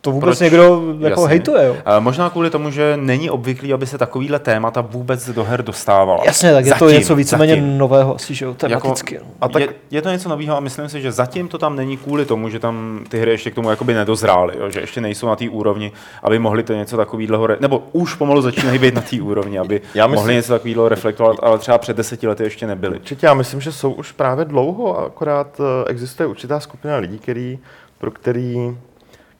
to 0.00 0.12
vůbec 0.12 0.38
Proč? 0.38 0.38
někdo 0.38 0.82
jako 0.98 1.22
hejtuje. 1.22 1.66
Jo? 1.66 1.76
A 1.84 2.00
možná 2.00 2.30
kvůli 2.30 2.50
tomu, 2.50 2.70
že 2.70 2.96
není 2.96 3.30
obvyklý, 3.30 3.72
aby 3.72 3.86
se 3.86 3.98
takovýhle 3.98 4.38
témata 4.38 4.80
vůbec 4.80 5.30
do 5.30 5.44
her 5.44 5.62
dostávala. 5.62 6.22
Jasně, 6.24 6.52
tak 6.52 6.64
je 6.64 6.68
zatím, 6.68 6.86
to 6.86 6.90
něco 6.90 7.14
víceméně 7.14 7.52
zatím. 7.52 7.78
nového 7.78 8.14
asi, 8.14 8.34
že 8.34 8.44
jo, 8.44 8.54
tematicky. 8.54 9.14
Jako, 9.14 9.26
a 9.40 9.48
tak... 9.48 9.62
je, 9.62 9.68
je, 9.90 10.02
to 10.02 10.10
něco 10.10 10.28
nového 10.28 10.56
a 10.56 10.60
myslím 10.60 10.88
si, 10.88 11.00
že 11.00 11.12
zatím 11.12 11.48
to 11.48 11.58
tam 11.58 11.76
není 11.76 11.96
kvůli 11.96 12.24
tomu, 12.24 12.48
že 12.48 12.58
tam 12.58 13.04
ty 13.08 13.20
hry 13.20 13.30
ještě 13.30 13.50
k 13.50 13.54
tomu 13.54 13.70
jakoby 13.70 13.94
nedozrály, 13.94 14.54
jo? 14.58 14.70
že 14.70 14.80
ještě 14.80 15.00
nejsou 15.00 15.26
na 15.26 15.36
té 15.36 15.48
úrovni, 15.48 15.92
aby 16.22 16.38
mohli 16.38 16.62
to 16.62 16.72
něco 16.72 16.96
takového, 16.96 17.46
re... 17.46 17.56
nebo 17.60 17.82
už 17.92 18.14
pomalu 18.14 18.42
začínají 18.42 18.78
být 18.78 18.94
na 18.94 19.00
té 19.00 19.22
úrovni, 19.22 19.58
aby 19.58 19.80
já 19.94 20.06
myslím... 20.06 20.14
mohli 20.14 20.34
něco 20.34 20.52
takového 20.52 20.88
reflektovat, 20.88 21.36
ale 21.42 21.58
třeba 21.58 21.78
před 21.78 21.96
deseti 21.96 22.26
lety 22.26 22.42
ještě 22.42 22.66
nebyli. 22.66 22.96
Určitě, 22.96 23.26
já 23.26 23.34
myslím, 23.34 23.60
že 23.60 23.72
jsou 23.72 23.92
už 23.92 24.12
právě 24.12 24.44
dlouho, 24.44 24.98
akorát 24.98 25.60
eh, 25.60 25.90
existuje 25.90 26.26
určitá 26.26 26.60
skupina 26.60 26.96
lidí, 26.96 27.18
který, 27.18 27.58
pro 27.98 28.10
který 28.10 28.76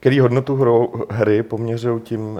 který 0.01 0.19
hodnotu 0.19 0.55
hru, 0.55 0.93
hry 1.09 1.43
poměřují 1.43 2.01
tím, 2.01 2.21
uh, 2.21 2.39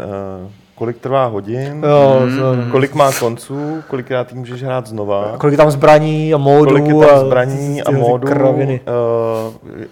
kolik 0.75 0.97
trvá 0.97 1.25
hodin, 1.25 1.85
jo, 1.89 2.21
mm. 2.55 2.71
kolik 2.71 2.93
má 2.93 3.11
konců, 3.11 3.83
kolikrát 3.87 4.31
jim 4.31 4.39
můžeš 4.39 4.63
hrát 4.63 4.87
znova. 4.87 5.35
Kolik 5.37 5.57
tam 5.57 5.71
zbraní 5.71 6.33
a 6.33 6.37
módů. 6.37 6.69
Kolik 6.69 6.85
je 6.85 7.05
tam 7.05 7.25
zbraní 7.25 7.83
a, 7.83 7.89
a 7.89 7.91
módů, 7.91 8.27
uh, 8.27 8.77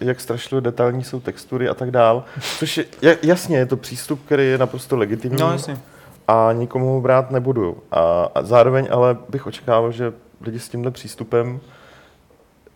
jak 0.01 0.21
strašlivě 0.21 0.61
detailní 0.61 1.03
jsou 1.03 1.19
textury 1.19 1.69
a 1.69 1.73
tak 1.73 1.91
dál. 1.91 2.23
Což 2.57 2.77
je, 3.01 3.17
jasně, 3.23 3.57
je 3.57 3.65
to 3.65 3.77
přístup, 3.77 4.19
který 4.25 4.47
je 4.47 4.57
naprosto 4.57 4.97
legitimní. 4.97 5.37
No, 5.39 5.51
jasně. 5.51 5.77
A 6.27 6.49
nikomu 6.53 6.93
ho 6.93 7.01
brát 7.01 7.31
nebudu. 7.31 7.77
A, 7.91 8.29
a 8.35 8.43
zároveň 8.43 8.87
ale 8.91 9.17
bych 9.29 9.47
očekával, 9.47 9.91
že 9.91 10.13
lidi 10.41 10.59
s 10.59 10.69
tímhle 10.69 10.91
přístupem 10.91 11.59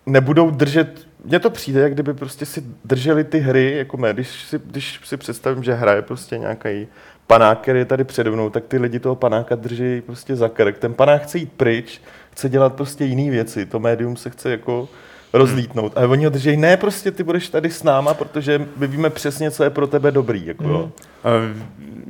nebudou 0.05 0.49
držet 0.49 1.07
mně 1.23 1.39
to 1.39 1.49
přijde, 1.49 1.81
jak 1.81 1.93
kdyby 1.93 2.13
prostě 2.13 2.45
si 2.45 2.63
drželi 2.85 3.23
ty 3.23 3.39
hry, 3.39 3.77
jako 3.77 3.97
mé, 3.97 4.13
když 4.13 4.43
si, 4.43 4.59
když 4.65 4.99
si 5.03 5.17
představím, 5.17 5.63
že 5.63 5.73
hraje 5.73 6.01
prostě 6.01 6.37
nějaký 6.37 6.87
panák, 7.27 7.61
který 7.61 7.79
je 7.79 7.85
tady 7.85 8.03
přede 8.03 8.31
mnou, 8.31 8.49
tak 8.49 8.63
ty 8.67 8.77
lidi 8.77 8.99
toho 8.99 9.15
panáka 9.15 9.55
drží 9.55 10.01
prostě 10.01 10.35
za 10.35 10.49
krk. 10.49 10.77
Ten 10.77 10.93
panák 10.93 11.23
chce 11.23 11.37
jít 11.37 11.51
pryč, 11.57 12.01
chce 12.31 12.49
dělat 12.49 12.73
prostě 12.73 13.05
jiné 13.05 13.31
věci. 13.31 13.65
To 13.65 13.79
médium 13.79 14.15
se 14.15 14.29
chce 14.29 14.51
jako 14.51 14.89
rozlítnout. 15.33 15.97
A 15.97 16.07
oni 16.07 16.25
ho 16.25 16.31
drží, 16.31 16.57
ne, 16.57 16.77
prostě 16.77 17.11
ty 17.11 17.23
budeš 17.23 17.49
tady 17.49 17.71
s 17.71 17.83
náma, 17.83 18.13
protože 18.13 18.67
my 18.77 18.87
víme 18.87 19.09
přesně, 19.09 19.51
co 19.51 19.63
je 19.63 19.69
pro 19.69 19.87
tebe 19.87 20.11
dobrý. 20.11 20.45
Jako, 20.45 20.63
mm. 20.63 20.91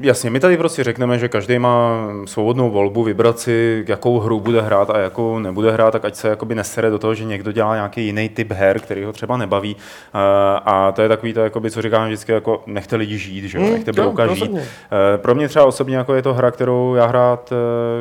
Jasně, 0.02 0.30
my 0.30 0.40
tady 0.40 0.58
prostě 0.58 0.84
řekneme, 0.84 1.20
že 1.20 1.28
každý 1.30 1.60
má 1.60 2.08
svobodnou 2.26 2.72
volbu 2.72 3.04
vybrat 3.04 3.40
si, 3.40 3.86
jakou 3.88 4.20
hru 4.20 4.40
bude 4.40 4.62
hrát 4.62 4.90
a 4.90 5.00
jakou 5.00 5.40
nebude 5.40 5.72
hrát, 5.72 5.92
tak 5.92 6.06
ať 6.06 6.16
se 6.16 6.28
jakoby 6.28 6.56
nesere 6.56 6.90
do 6.90 7.00
toho, 7.00 7.16
že 7.16 7.24
někdo 7.26 7.52
dělá 7.52 7.76
nějaký 7.76 8.06
jiný 8.06 8.30
typ 8.30 8.52
her, 8.52 8.80
který 8.80 9.04
ho 9.04 9.14
třeba 9.14 9.38
nebaví. 9.38 9.76
Uh, 9.76 9.80
a 10.66 10.92
to 10.92 11.02
je 11.02 11.10
takový 11.10 11.34
to, 11.34 11.40
jakoby, 11.40 11.72
co 11.72 11.82
říkám 11.82 12.06
vždycky, 12.08 12.32
jako 12.32 12.64
nechte 12.68 12.96
lidi 12.96 13.18
žít, 13.18 13.46
že 13.48 13.58
jo, 13.58 13.64
Hmm, 13.64 13.74
nechte 13.74 13.92
jo, 13.92 14.04
brouka 14.04 14.34
žít. 14.34 14.52
Uh, 14.52 14.60
pro 15.18 15.36
mě 15.36 15.48
třeba 15.48 15.66
osobně 15.66 15.98
jako 15.98 16.14
je 16.16 16.22
to 16.22 16.34
hra, 16.34 16.52
kterou 16.52 16.96
já 16.96 17.06
hrát, 17.06 17.54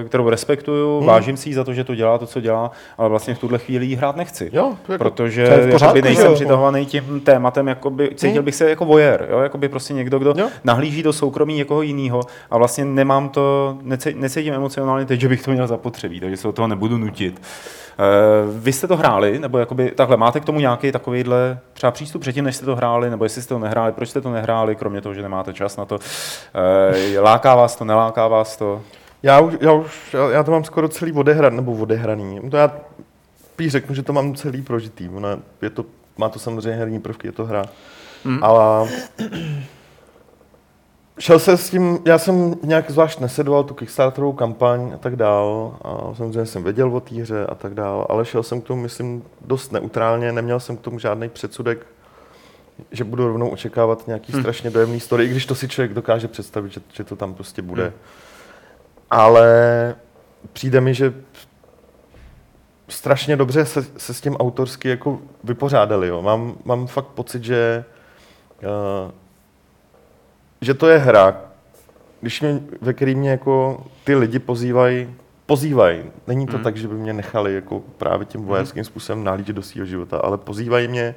kterou 0.07 0.29
respektuju, 0.29 0.99
Hmm. 0.99 1.07
vážím 1.07 1.37
si 1.37 1.49
jí 1.49 1.55
za 1.55 1.65
to, 1.65 1.75
že 1.75 1.85
to 1.85 1.95
dělá 1.95 2.19
to, 2.19 2.27
co 2.27 2.41
dělá, 2.41 2.71
ale 2.99 3.09
vlastně 3.09 3.35
v 3.35 3.39
tuhle 3.39 3.59
chvíli 3.59 3.87
jí 3.87 3.95
hrát 3.97 4.17
nechci. 4.17 4.51
Jo, 4.53 4.73
jako, 4.89 5.05
Protože 5.05 5.69
pořádku, 5.73 6.01
nejsem 6.05 6.27
jo? 6.27 6.35
přitahovaný 6.35 6.87
tím 6.87 7.21
tématem, 7.21 7.69
jakoby, 7.69 8.09
cítil 8.15 8.31
Hmm. 8.33 8.45
bych 8.45 8.55
se 8.55 8.71
jako 8.71 8.85
voyeur, 8.85 9.27
jo? 9.31 9.39
jakoby 9.39 9.69
prostě 9.69 9.95
někdo, 9.95 10.19
kdo 10.19 10.35
Jo. 10.37 10.49
nahlíží 10.65 11.02
do 11.03 11.13
soukromí 11.13 11.55
někoho 11.55 11.83
jiného 11.83 12.21
a 12.51 12.59
vlastně 12.59 12.85
nemám 12.85 13.29
to, 13.29 13.79
necítím 14.15 14.55
emocionálně 14.55 15.07
teď, 15.07 15.21
že 15.21 15.29
bych 15.29 15.43
to 15.43 15.51
měl 15.51 15.67
zapotřebí, 15.67 16.21
takže 16.21 16.37
se 16.37 16.49
od 16.49 16.55
toho 16.55 16.69
nebudu 16.69 16.99
nutit. 16.99 17.43
Uh, 17.99 18.55
vy 18.59 18.73
jste 18.73 18.87
to 18.87 18.97
hráli, 18.97 19.39
nebo 19.39 19.59
jakoby, 19.59 19.91
takhle, 19.91 20.17
máte 20.17 20.41
k 20.41 20.45
tomu 20.45 20.61
nějaký 20.61 20.93
takovýhle 20.93 21.59
třeba 21.73 21.91
přístup 21.91 22.23
předtím, 22.23 22.45
než 22.45 22.57
jste 22.57 22.67
to 22.67 22.77
hráli, 22.77 23.11
nebo 23.11 23.25
jestli 23.25 23.43
jste 23.43 23.55
to 23.55 23.59
nehráli, 23.59 23.93
proč 23.93 24.09
jste 24.09 24.21
to 24.21 24.31
nehráli, 24.31 24.77
kromě 24.77 25.01
toho, 25.01 25.15
že 25.15 25.23
nemáte 25.23 25.55
čas 25.55 25.77
na 25.77 25.85
to. 25.85 25.95
Uh, 25.95 27.23
láká 27.23 27.55
vás 27.55 27.77
to, 27.77 27.85
neláká 27.85 28.29
vás 28.29 28.57
to? 28.57 28.83
Já 29.23 29.41
už, 29.41 29.55
já 29.61 29.73
už, 29.73 30.17
já, 30.33 30.43
to 30.43 30.51
mám 30.51 30.65
skoro 30.65 30.89
celý 30.89 31.13
odehran, 31.13 31.57
nebo 31.57 31.73
odehraný. 31.73 32.41
To 32.51 32.57
já 32.57 32.73
spíš 33.53 33.73
řeknu, 33.73 33.95
že 33.95 34.03
to 34.03 34.13
mám 34.13 34.35
celý 34.35 34.63
prožitý. 34.63 35.11
Je 35.63 35.71
to, 35.71 35.85
má 36.19 36.29
to 36.29 36.39
samozřejmě 36.39 36.79
herní 36.79 37.01
prvky, 37.01 37.29
je 37.29 37.33
to 37.33 37.45
hra. 37.45 37.65
Mm. 38.25 38.39
Ale 38.43 38.89
šel 41.23 41.39
se 41.39 41.57
s 41.57 41.71
tím, 41.71 41.99
já 42.05 42.19
jsem 42.19 42.55
nějak 42.63 42.91
zvlášť 42.91 43.21
nesedoval 43.21 43.65
tu 43.65 43.75
Kickstarterovou 43.75 44.33
kampaň 44.33 44.93
a 44.95 44.99
tak 44.99 45.17
dál. 45.17 45.77
A 45.83 46.15
samozřejmě 46.15 46.47
jsem 46.47 46.65
věděl 46.65 46.97
o 46.97 47.01
té 47.01 47.15
hře 47.15 47.47
a 47.47 47.55
tak 47.55 47.75
dál, 47.75 48.07
ale 48.09 48.25
šel 48.25 48.43
jsem 48.43 48.61
k 48.61 48.65
tomu, 48.65 48.83
myslím, 48.83 49.25
dost 49.41 49.73
neutrálně, 49.73 50.33
neměl 50.33 50.61
jsem 50.61 50.77
k 50.77 50.81
tomu 50.81 50.99
žádný 50.99 51.29
předsudek, 51.29 51.87
že 52.91 53.05
budu 53.05 53.27
rovnou 53.27 53.49
očekávat 53.49 54.07
nějaký 54.07 54.33
Hm. 54.33 54.41
strašně 54.41 54.71
dojemný 54.71 55.01
story, 55.01 55.25
i 55.25 55.29
když 55.29 55.47
to 55.47 55.55
si 55.55 55.69
člověk 55.69 55.95
dokáže 55.95 56.29
představit, 56.29 56.73
že, 56.73 56.81
že 56.93 57.05
to 57.05 57.17
tam 57.17 57.35
prostě 57.35 57.63
bude. 57.63 57.87
Hm. 57.87 57.93
Ale 59.11 59.95
přijde 60.53 60.81
mi, 60.81 60.95
že 60.95 61.15
strašně 62.89 63.37
dobře 63.37 63.65
se, 63.65 63.87
se 63.97 64.15
s 64.15 64.21
tím 64.21 64.37
autorsky 64.37 64.89
jako 64.89 65.19
vypořádali. 65.45 66.09
Jo. 66.09 66.23
Mám, 66.23 66.55
mám 66.65 66.87
fakt 66.87 67.07
pocit, 67.07 67.45
že, 67.45 67.85
uh, 68.63 69.22
že 70.63 70.75
to 70.75 70.89
je 70.89 70.99
hra, 70.99 71.41
když 72.21 72.41
mě, 72.41 72.61
ve 72.81 72.93
který 72.93 73.15
mě 73.15 73.31
jako 73.31 73.85
ty 74.05 74.15
lidi 74.15 74.39
pozývají, 74.39 75.15
pozývají. 75.47 76.03
Není 76.27 76.47
to 76.47 76.57
Mm. 76.59 76.63
tak, 76.65 76.77
že 76.77 76.89
by 76.89 76.95
mě 76.95 77.13
nechali 77.13 77.55
jako 77.55 77.83
právě 77.99 78.27
tím 78.27 78.45
vojenským 78.45 78.85
způsobem 78.85 79.25
nahlížet 79.25 79.57
do 79.57 79.63
svého 79.63 79.87
života, 79.87 80.19
ale 80.19 80.39
pozývají 80.39 80.89
mě 80.89 81.15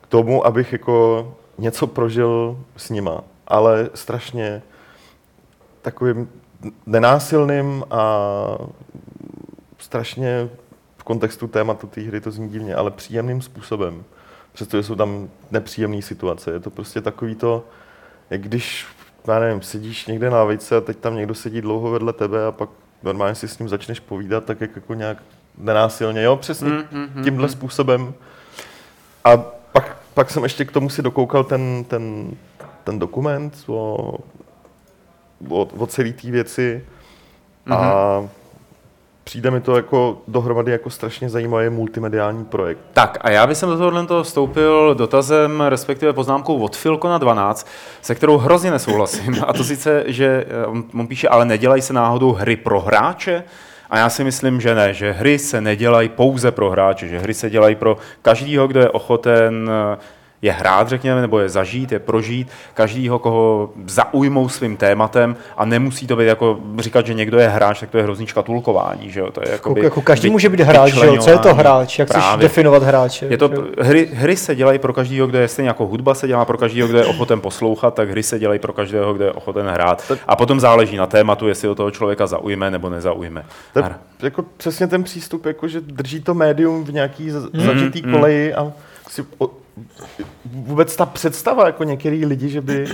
k 0.00 0.06
tomu, 0.06 0.46
abych 0.46 0.72
jako 0.72 1.34
něco 1.58 1.86
prožil 1.86 2.58
s 2.76 2.90
nima. 2.90 3.24
Ale 3.46 3.90
strašně 3.94 4.62
takovým 5.82 6.28
nenásilným 6.86 7.84
a 7.90 8.04
strašně 9.78 10.48
v 10.96 11.04
kontextu 11.04 11.46
tématu 11.48 11.86
té 11.86 12.00
hry 12.00 12.20
to 12.20 12.30
zní 12.30 12.48
divně, 12.48 12.74
ale 12.74 12.90
příjemným 12.90 13.42
způsobem. 13.42 14.04
Přestože 14.52 14.82
jsou 14.82 14.94
tam 14.94 15.28
nepříjemné 15.50 16.02
situace. 16.02 16.50
Je 16.50 16.60
to 16.60 16.70
prostě 16.70 17.00
takový 17.00 17.34
to, 17.34 17.64
jak 18.32 18.40
když, 18.40 18.86
já 19.28 19.38
nevím, 19.38 19.62
sedíš 19.62 20.06
někde 20.06 20.30
na 20.30 20.36
lavice 20.36 20.76
a 20.76 20.80
teď 20.80 20.96
tam 20.96 21.16
někdo 21.16 21.34
sedí 21.34 21.60
dlouho 21.60 21.90
vedle 21.90 22.12
tebe 22.12 22.46
a 22.46 22.52
pak 22.52 22.70
normálně 23.02 23.34
si 23.34 23.48
s 23.48 23.58
ním 23.58 23.68
začneš 23.68 24.00
povídat, 24.00 24.44
tak 24.44 24.60
jak 24.60 24.76
jako 24.76 24.94
nějak 24.94 25.22
nenásilně, 25.58 26.22
jo, 26.22 26.36
přesně 26.36 26.68
Mm, 26.68 26.84
mm, 26.92 27.08
mm, 27.14 27.24
tímhle 27.24 27.46
mm. 27.46 27.52
způsobem. 27.52 28.14
A 29.24 29.36
pak, 29.72 29.96
pak 30.14 30.30
jsem 30.30 30.42
ještě 30.42 30.64
k 30.64 30.72
tomu 30.72 30.90
si 30.90 31.02
dokoukal 31.02 31.44
ten, 31.44 31.84
ten, 31.84 32.30
ten 32.84 32.98
dokument 32.98 33.64
o, 33.66 33.96
o, 35.48 35.64
o 35.64 35.86
celé 35.86 36.12
té 36.12 36.30
věci 36.30 36.84
a 37.70 38.18
Mhm. 38.20 38.28
Přijde 39.24 39.50
mi 39.50 39.60
to 39.60 39.76
jako 39.76 40.22
dohromady 40.28 40.72
jako 40.72 40.90
strašně 40.90 41.28
zajímavý 41.28 41.70
multimediální 41.70 42.44
projekt. 42.44 42.78
Tak 42.92 43.18
a 43.20 43.30
já 43.30 43.46
bych 43.46 43.60
do 43.60 43.78
tohohle 43.78 44.06
toho 44.06 44.22
vstoupil 44.22 44.94
dotazem, 44.94 45.60
respektive 45.60 46.12
poznámkou 46.12 46.58
od 46.58 46.76
Filko 46.76 47.08
na 47.08 47.18
12, 47.18 47.66
se 48.02 48.14
kterou 48.14 48.36
hrozně 48.36 48.70
nesouhlasím. 48.70 49.36
A 49.46 49.52
to 49.52 49.64
sice, 49.64 50.04
že 50.06 50.44
eh, 50.48 50.66
on, 50.66 50.84
on 50.94 51.06
píše, 51.06 51.28
ale 51.28 51.44
nedělají 51.44 51.82
se 51.82 51.92
náhodou 51.92 52.32
hry 52.32 52.56
pro 52.56 52.80
hráče? 52.80 53.44
A 53.90 53.98
já 53.98 54.10
si 54.10 54.24
myslím, 54.24 54.60
že 54.60 54.74
ne, 54.74 54.94
že 54.94 55.12
hry 55.12 55.38
se 55.38 55.60
nedělají 55.60 56.08
pouze 56.08 56.50
pro 56.50 56.70
hráče, 56.70 57.08
že 57.08 57.18
hry 57.18 57.34
se 57.34 57.50
dělají 57.50 57.74
pro 57.74 57.96
každýho, 58.22 58.68
kdo 58.68 58.80
je 58.80 58.90
ochoten 58.90 59.70
eh, 59.92 59.98
je 60.42 60.52
hrát, 60.52 60.88
řekněme, 60.88 61.20
nebo 61.20 61.38
je 61.38 61.48
zažít, 61.48 61.92
je 61.92 61.98
prožít, 61.98 62.48
každýho, 62.74 63.18
koho 63.18 63.70
zaujmou 63.86 64.48
svým 64.48 64.76
tématem 64.76 65.36
a 65.56 65.64
nemusí 65.64 66.06
to 66.06 66.16
být 66.16 66.26
jako 66.26 66.58
říkat, 66.78 67.06
že 67.06 67.14
někdo 67.14 67.38
je 67.38 67.48
hráč, 67.48 67.80
tak 67.80 67.90
to 67.90 67.96
je 67.96 68.02
hrozný 68.02 68.26
škatulkování, 68.26 69.10
že 69.10 69.20
jo? 69.20 69.30
To 69.30 69.40
je 69.44 69.52
Jako, 69.52 69.74
jako 69.78 70.00
každý 70.02 70.30
může 70.30 70.48
být 70.48 70.60
hráč, 70.60 70.92
že 70.92 71.06
jo? 71.06 71.16
Co 71.16 71.30
je 71.30 71.38
to 71.38 71.54
hráč? 71.54 71.98
Jak 71.98 72.08
chceš 72.08 72.22
Právě. 72.22 72.42
definovat 72.42 72.82
hráče? 72.82 73.26
Je 73.26 73.38
to, 73.38 73.50
hry, 73.80 74.08
hry 74.12 74.36
se 74.36 74.54
dělají 74.54 74.78
pro 74.78 74.92
každého, 74.92 75.26
kdo 75.26 75.38
je 75.38 75.48
stejně 75.48 75.68
jako 75.68 75.86
hudba 75.86 76.14
se 76.14 76.26
dělá 76.26 76.44
pro 76.44 76.58
každého, 76.58 76.88
kdo 76.88 76.98
je 76.98 77.04
ochoten 77.04 77.40
poslouchat, 77.40 77.94
tak 77.94 78.10
hry 78.10 78.22
se 78.22 78.38
dělají 78.38 78.58
pro 78.60 78.72
každého, 78.72 79.14
kdo 79.14 79.24
je 79.24 79.32
ochoten 79.32 79.66
hrát. 79.66 80.12
A 80.28 80.36
potom 80.36 80.60
záleží 80.60 80.96
na 80.96 81.06
tématu, 81.06 81.48
jestli 81.48 81.68
o 81.68 81.74
toho 81.74 81.90
člověka 81.90 82.26
zaujme 82.26 82.70
nebo 82.70 82.90
nezaujme. 82.90 83.44
To 83.72 83.78
je 83.78 83.90
jako 84.22 84.44
přesně 84.56 84.86
ten 84.86 85.02
přístup, 85.02 85.46
jako 85.46 85.68
že 85.68 85.80
drží 85.80 86.20
to 86.20 86.34
médium 86.34 86.84
v 86.84 86.92
nějaký 86.92 87.22
Mm, 87.52 87.66
zažitý 87.66 88.02
mm. 88.02 88.12
koleji 88.12 88.54
a 88.54 88.72
si 89.12 89.24
o, 89.38 89.50
vůbec 90.44 90.96
ta 90.96 91.06
představa 91.06 91.66
jako 91.66 91.84
některý 91.84 92.26
lidi, 92.26 92.48
že 92.48 92.60
by 92.60 92.84
uh, 92.86 92.92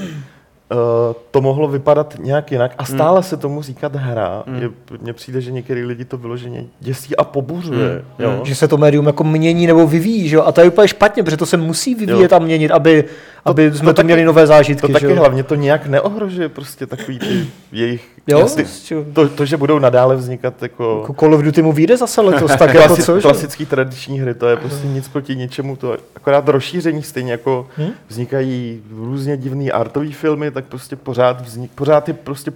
to 1.30 1.40
mohlo 1.40 1.68
vypadat 1.68 2.14
nějak 2.18 2.52
jinak 2.52 2.74
a 2.78 2.84
stále 2.84 3.22
se 3.22 3.36
tomu 3.36 3.62
říkat 3.62 3.96
hra. 3.96 4.42
Mm. 4.46 4.62
Je, 4.62 4.70
mně 5.00 5.12
přijde, 5.12 5.40
že 5.40 5.50
některý 5.52 5.84
lidi 5.84 6.04
to 6.04 6.16
vyloženě 6.16 6.64
děsí 6.80 7.16
a 7.16 7.24
pobuřuje. 7.24 8.04
Mm, 8.18 8.24
Jo? 8.24 8.40
Že 8.44 8.54
se 8.54 8.68
to 8.68 8.76
médium 8.76 9.06
jako 9.06 9.24
mění 9.24 9.66
nebo 9.66 9.86
vyvíjí, 9.86 10.28
že 10.28 10.36
jo? 10.36 10.42
A 10.42 10.52
to 10.52 10.60
je 10.60 10.68
úplně 10.68 10.88
špatně, 10.88 11.22
protože 11.22 11.36
to 11.36 11.46
se 11.46 11.56
musí 11.56 11.94
vyvíjet 11.94 12.32
Jo. 12.32 12.36
a 12.36 12.38
měnit, 12.38 12.70
aby, 12.70 13.04
aby 13.50 13.72
jsme 13.72 13.86
to, 13.86 13.92
taky- 13.94 14.04
měli 14.06 14.24
nové 14.24 14.46
zážitky, 14.46 14.80
To 14.80 14.86
že 14.86 14.92
taky 14.92 15.04
jo? 15.06 15.16
hlavně 15.16 15.42
to 15.42 15.54
nějak 15.54 15.86
neohrožuje 15.86 16.48
prostě 16.48 16.86
takový 16.86 17.18
ty 17.18 17.46
jejich... 17.72 18.08
Jo, 18.26 18.48
ty, 18.56 18.66
to, 19.12 19.28
to, 19.28 19.44
že 19.44 19.56
budou 19.56 19.78
nadále 19.78 20.16
vznikat 20.16 20.62
jako... 20.62 20.98
Jako 21.02 21.14
Call 21.14 21.34
of 21.34 21.42
Duty 21.42 21.62
mu 21.62 21.72
vyjde 21.72 21.96
zase 21.96 22.20
letos, 22.20 22.52
tak 22.58 22.74
jako 22.74 22.94
Klasi- 22.94 23.02
co? 23.04 23.16
že? 23.16 23.22
klasický 23.22 23.66
tradiční 23.66 24.20
hry, 24.20 24.34
to 24.34 24.48
je 24.48 24.56
prostě 24.56 24.86
nic 24.86 25.08
proti 25.08 25.36
ničemu, 25.36 25.76
to 25.76 25.96
akorát 26.16 26.48
rozšíření 26.48 27.02
stejně 27.02 27.32
jako 27.32 27.66
Hm? 27.78 27.90
vznikají 28.08 28.82
různě 28.96 29.36
divný 29.36 29.72
artový 29.72 30.12
filmy, 30.12 30.50
tak 30.50 30.64
prostě 30.64 30.96
pořád 30.96 31.40
vznik, 31.40 31.70
pořád 31.74 32.08
je 32.08 32.14
prostě, 32.14 32.52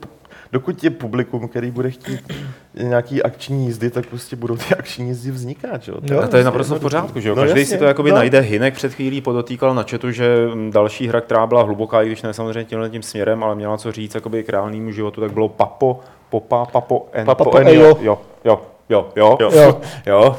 dokud 0.52 0.84
je 0.84 0.90
publikum, 0.90 1.48
který 1.48 1.70
bude 1.70 1.90
chtít 1.90 2.32
nějaký 2.74 3.22
akční 3.22 3.66
jízdy, 3.66 3.90
tak 3.90 4.06
prostě 4.06 4.36
budou 4.36 4.56
ty 4.56 4.74
akční 4.74 5.06
jízdy 5.08 5.30
vznikat, 5.30 5.88
jo. 5.88 5.94
Jo. 6.02 6.20
A 6.20 6.26
to 6.26 6.36
je 6.36 6.44
naprosto 6.44 6.74
v 6.74 6.80
pořádku, 6.80 7.20
že 7.20 7.28
jo? 7.28 7.34
No 7.34 7.42
Každý 7.42 7.60
jasně, 7.60 7.74
si 7.74 7.78
to 7.78 7.84
jakoby 7.84 8.10
no. 8.10 8.16
najde. 8.16 8.40
Hinek 8.40 8.74
před 8.74 8.94
chvílí 8.94 9.20
podotýkal 9.20 9.74
na 9.74 9.82
chatu, 9.82 10.10
že 10.10 10.36
mm, 10.54 10.70
další 10.70 11.08
hra, 11.08 11.20
která 11.20 11.46
byla 11.46 11.62
hluboká, 11.62 12.02
i 12.02 12.06
když 12.06 12.22
ne 12.22 12.34
samozřejmě 12.34 12.64
tímhle 12.64 12.90
tím 12.90 13.02
směrem, 13.02 13.44
ale 13.44 13.54
měla 13.54 13.78
co 13.78 13.92
říct 13.92 14.14
jakoby 14.14 14.42
k 14.42 14.48
reálnému 14.48 14.92
životu, 14.92 15.20
tak 15.20 15.32
bylo 15.32 15.48
Papo, 15.48 16.00
Popa, 16.30 16.64
Papo, 16.64 17.08
en, 17.12 17.26
Papo 17.26 17.44
Papo 17.44 17.58
en. 17.58 17.68
Jo, 17.68 17.98
jo, 18.00 18.18
jo, 18.44 18.60
jo, 18.90 19.08
Jo. 19.16 19.38
Jo. 19.40 19.80
jo. 20.06 20.36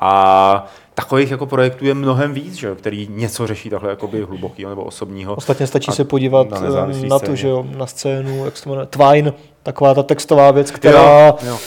A 0.00 0.66
takových 0.96 1.30
jako 1.30 1.46
projektů 1.46 1.84
je 1.86 1.94
mnohem 1.94 2.34
víc, 2.34 2.54
že 2.54 2.66
jo, 2.66 2.74
který 2.74 3.08
něco 3.10 3.46
řeší 3.46 3.70
takhle 3.70 3.90
jakoby 3.90 4.22
hlubokého 4.22 4.70
nebo 4.70 4.84
osobního. 4.84 5.34
Ostatně 5.34 5.66
stačí 5.66 5.92
se 5.92 6.04
podívat 6.04 6.50
na 6.50 6.60
na, 6.60 6.66
nezávislý 6.66 7.08
na 7.08 7.18
to, 7.18 7.24
scéně. 7.24 7.36
že 7.36 7.48
jo, 7.48 7.66
na 7.76 7.86
scénu, 7.86 8.44
jak 8.44 8.56
se 8.56 8.64
to 8.64 8.70
jmenuje, 8.70 8.86
Twine, 8.86 9.32
taková 9.62 9.94
ta 9.94 10.02
textová 10.02 10.50
věc, 10.50 10.70
která 10.70 11.26
Jo, 11.26 11.38
jo. 11.46 11.58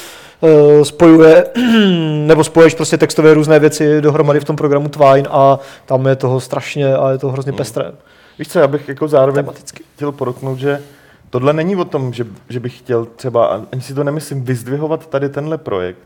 eh, 0.82 0.86
spojuje, 0.86 1.46
nebo 2.28 2.44
spojuješ 2.44 2.74
prostě 2.76 2.98
textové 2.98 3.34
různé 3.34 3.60
věci 3.60 4.02
dohromady 4.02 4.40
v 4.40 4.44
tom 4.46 4.56
programu 4.56 4.90
Twine 4.90 5.30
a 5.32 5.60
tam 5.86 6.06
je 6.08 6.16
toho 6.16 6.40
strašně 6.40 6.96
a 6.96 7.12
je 7.12 7.18
to 7.18 7.30
hrozně 7.30 7.54
pestré. 7.54 7.92
Víš 8.40 8.48
co, 8.48 8.60
já 8.60 8.68
bych 8.68 8.88
jako 8.90 9.08
zároveň 9.08 9.44
Tematicky. 9.46 9.84
chtěl 9.96 10.12
podotknout, 10.12 10.60
že 10.60 10.82
tohle 11.30 11.54
není 11.54 11.76
o 11.76 11.86
tom, 11.86 12.14
že, 12.14 12.26
že 12.50 12.60
bych 12.60 12.78
chtěl 12.78 13.06
třeba, 13.06 13.66
ani 13.72 13.82
si 13.82 13.94
to 13.94 14.04
nemyslím, 14.04 14.44
vyzdvihovat 14.44 15.08
tady 15.08 15.30
tenhle 15.30 15.58
projekt 15.58 16.00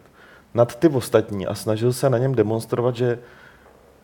nad 0.54 0.76
ty 0.76 0.88
ostatní 0.88 1.48
a 1.48 1.56
snažil 1.56 1.94
se 1.94 2.10
na 2.10 2.18
něm 2.18 2.36
demonstrovat, 2.36 2.96
že 2.96 3.20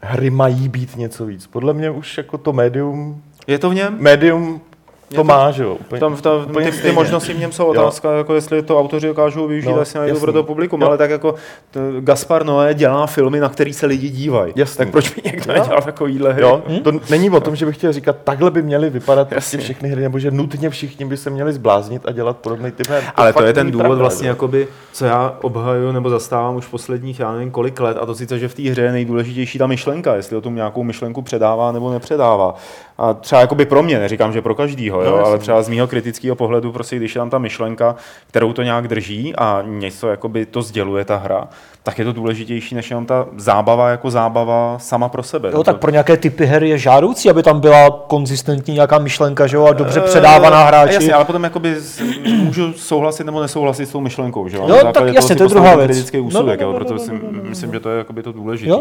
hry 0.01 0.29
mají 0.29 0.69
být 0.69 0.95
něco 0.95 1.25
víc. 1.25 1.47
Podle 1.47 1.73
mě 1.73 1.89
už 1.89 2.17
jako 2.17 2.37
to 2.37 2.53
médium, 2.53 3.23
Je 3.47 3.59
to 3.59 3.69
v 3.69 3.73
něm? 3.73 3.97
médium 3.99 4.61
to 5.15 5.23
má, 5.23 5.51
že 5.51 5.63
jo. 5.63 5.75
Úplně, 5.75 5.99
Tam, 5.99 6.15
tam, 6.15 6.45
úplně 6.49 6.71
ty, 6.71 6.77
ty 6.81 6.91
možnosti 6.91 7.33
v 7.33 7.39
něm 7.39 7.51
jsou 7.51 7.65
otázka, 7.65 8.11
jako 8.17 8.35
jestli 8.35 8.61
to 8.63 8.79
autoři 8.79 9.07
dokážou 9.07 9.47
využít, 9.47 9.69
No, 9.69 9.79
jasný. 9.79 10.01
pro 10.21 10.33
to 10.33 10.43
publikum, 10.43 10.81
Jo. 10.81 10.87
ale 10.87 10.97
tak 10.97 11.09
jako 11.09 11.35
to, 11.71 11.79
Gaspar 11.99 12.45
Noé 12.45 12.73
dělá 12.73 13.07
filmy, 13.07 13.39
na 13.39 13.49
který 13.49 13.73
se 13.73 13.85
lidi 13.85 14.09
dívají. 14.09 14.53
Jasný. 14.55 14.77
Tak 14.77 14.89
proč 14.91 15.09
by 15.15 15.21
někdo 15.25 15.53
Jo. 15.53 15.59
nedělal 15.59 15.81
takovýhle 15.81 16.33
hry? 16.33 16.41
Jo, 16.43 16.61
to 16.83 16.91
není 17.09 17.29
o 17.29 17.39
tom, 17.39 17.55
že 17.55 17.65
bych 17.65 17.75
chtěl 17.77 17.93
říkat, 17.93 18.15
takhle 18.23 18.51
by 18.51 18.61
měly 18.61 18.89
vypadat 18.89 19.29
prostě 19.29 19.57
všechny 19.57 19.89
hry, 19.89 20.01
nebo 20.01 20.19
že 20.19 20.31
nutně 20.31 20.69
všichni 20.69 21.05
by 21.05 21.17
se 21.17 21.29
měli 21.29 21.53
zbláznit 21.53 22.01
a 22.05 22.11
dělat 22.11 22.37
podobný 22.37 22.71
typ 22.71 22.87
her. 22.89 23.03
Ale 23.15 23.33
to 23.33 23.43
je 23.43 23.53
ten 23.53 23.71
důvod 23.71 23.83
pravda, 23.83 23.99
vlastně, 24.01 24.27
jo. 24.27 24.31
jakoby, 24.31 24.67
co 24.93 25.05
já 25.05 25.37
obhajuju 25.41 25.91
nebo 25.91 26.09
zastávám 26.09 26.55
už 26.55 26.65
posledních, 26.67 27.19
já 27.19 27.31
nevím 27.31 27.51
kolik 27.51 27.79
let, 27.79 27.97
a 28.01 28.05
to 28.05 28.15
sice, 28.15 28.39
že 28.39 28.47
v 28.47 28.53
té 28.55 28.61
hře 28.69 28.81
je 28.81 28.91
nejdůležitější 28.91 29.57
ta 29.59 29.67
myšlenka, 29.67 30.15
jestli 30.15 30.35
o 30.37 30.41
tom 30.41 30.55
nějakou 30.55 30.83
myšlenku 30.83 31.21
předává 31.21 31.71
nebo 31.71 31.91
nepředává. 31.93 32.55
A 32.99 33.13
třeba 33.13 33.41
jakoby 33.41 33.65
pro 33.65 33.83
mě, 33.83 33.99
neříkám, 33.99 34.33
že 34.33 34.41
pro 34.41 34.55
každýho, 34.55 35.01
jo, 35.01 35.11
No, 35.11 35.25
ale 35.25 35.37
třeba 35.37 35.61
z 35.61 35.69
mého 35.69 35.87
kritického 35.87 36.35
pohledu, 36.35 36.71
prostě 36.71 36.95
když 36.95 37.15
je 37.15 37.19
tam 37.19 37.29
ta 37.29 37.37
myšlenka, 37.37 37.95
kterou 38.27 38.53
to 38.53 38.63
nějak 38.63 38.87
drží 38.87 39.35
a 39.35 39.63
něco 39.65 40.07
jakoby 40.07 40.45
to 40.45 40.61
sděluje 40.61 41.05
ta 41.05 41.17
hra, 41.17 41.47
tak 41.83 41.99
je 41.99 42.05
to 42.05 42.13
důležitější, 42.13 42.75
než 42.75 42.89
jenom 42.89 43.05
ta 43.05 43.25
zábava 43.37 43.89
jako 43.89 44.11
zábava 44.11 44.75
sama 44.79 45.09
pro 45.09 45.23
sebe. 45.23 45.49
Jo, 45.53 45.63
tak 45.63 45.75
to, 45.75 45.79
pro 45.79 45.91
nějaké 45.91 46.17
typy 46.17 46.45
her 46.45 46.63
je 46.63 46.77
žádoucí, 46.77 47.29
aby 47.29 47.43
tam 47.43 47.59
byla 47.59 47.89
konzistentní 48.07 48.73
nějaká 48.73 48.99
myšlenka, 48.99 49.47
že 49.47 49.57
jo, 49.57 49.65
a 49.65 49.73
dobře 49.73 50.01
předávaná 50.01 50.63
Eh, 50.63 50.67
hráči. 50.67 50.93
Jasně, 50.93 51.13
ale 51.13 51.25
potom 51.25 51.43
jakoby 51.43 51.75
můžu 52.37 52.73
souhlasit 52.73 53.23
nebo 53.23 53.41
nesouhlasit 53.41 53.85
s 53.85 53.91
tou 53.91 53.99
myšlenkou, 53.99 54.47
že 54.47 54.57
jo? 54.57 54.65
Jo, 54.67 54.91
tak 54.93 55.03
jasně, 55.13 55.21
si 55.21 55.35
to 55.35 55.43
je 55.43 55.49
druhá 55.49 55.75
věc. 55.75 55.87
kritický 55.87 56.17
No, 56.17 56.23
no, 56.23 56.27
úsudek, 56.27 56.59
no, 56.61 56.65
jo, 56.65 56.71
no, 56.71 56.77
proto 56.77 56.93
no, 56.93 56.99
si 56.99 57.11
no, 57.11 57.19
no, 57.31 57.43
no. 57.43 57.49
myslím, 57.49 57.73
že 57.73 57.79
to 57.79 57.89
je 57.89 57.97
jakoby 57.97 58.23
to 58.23 58.31
důležité. 58.31 58.71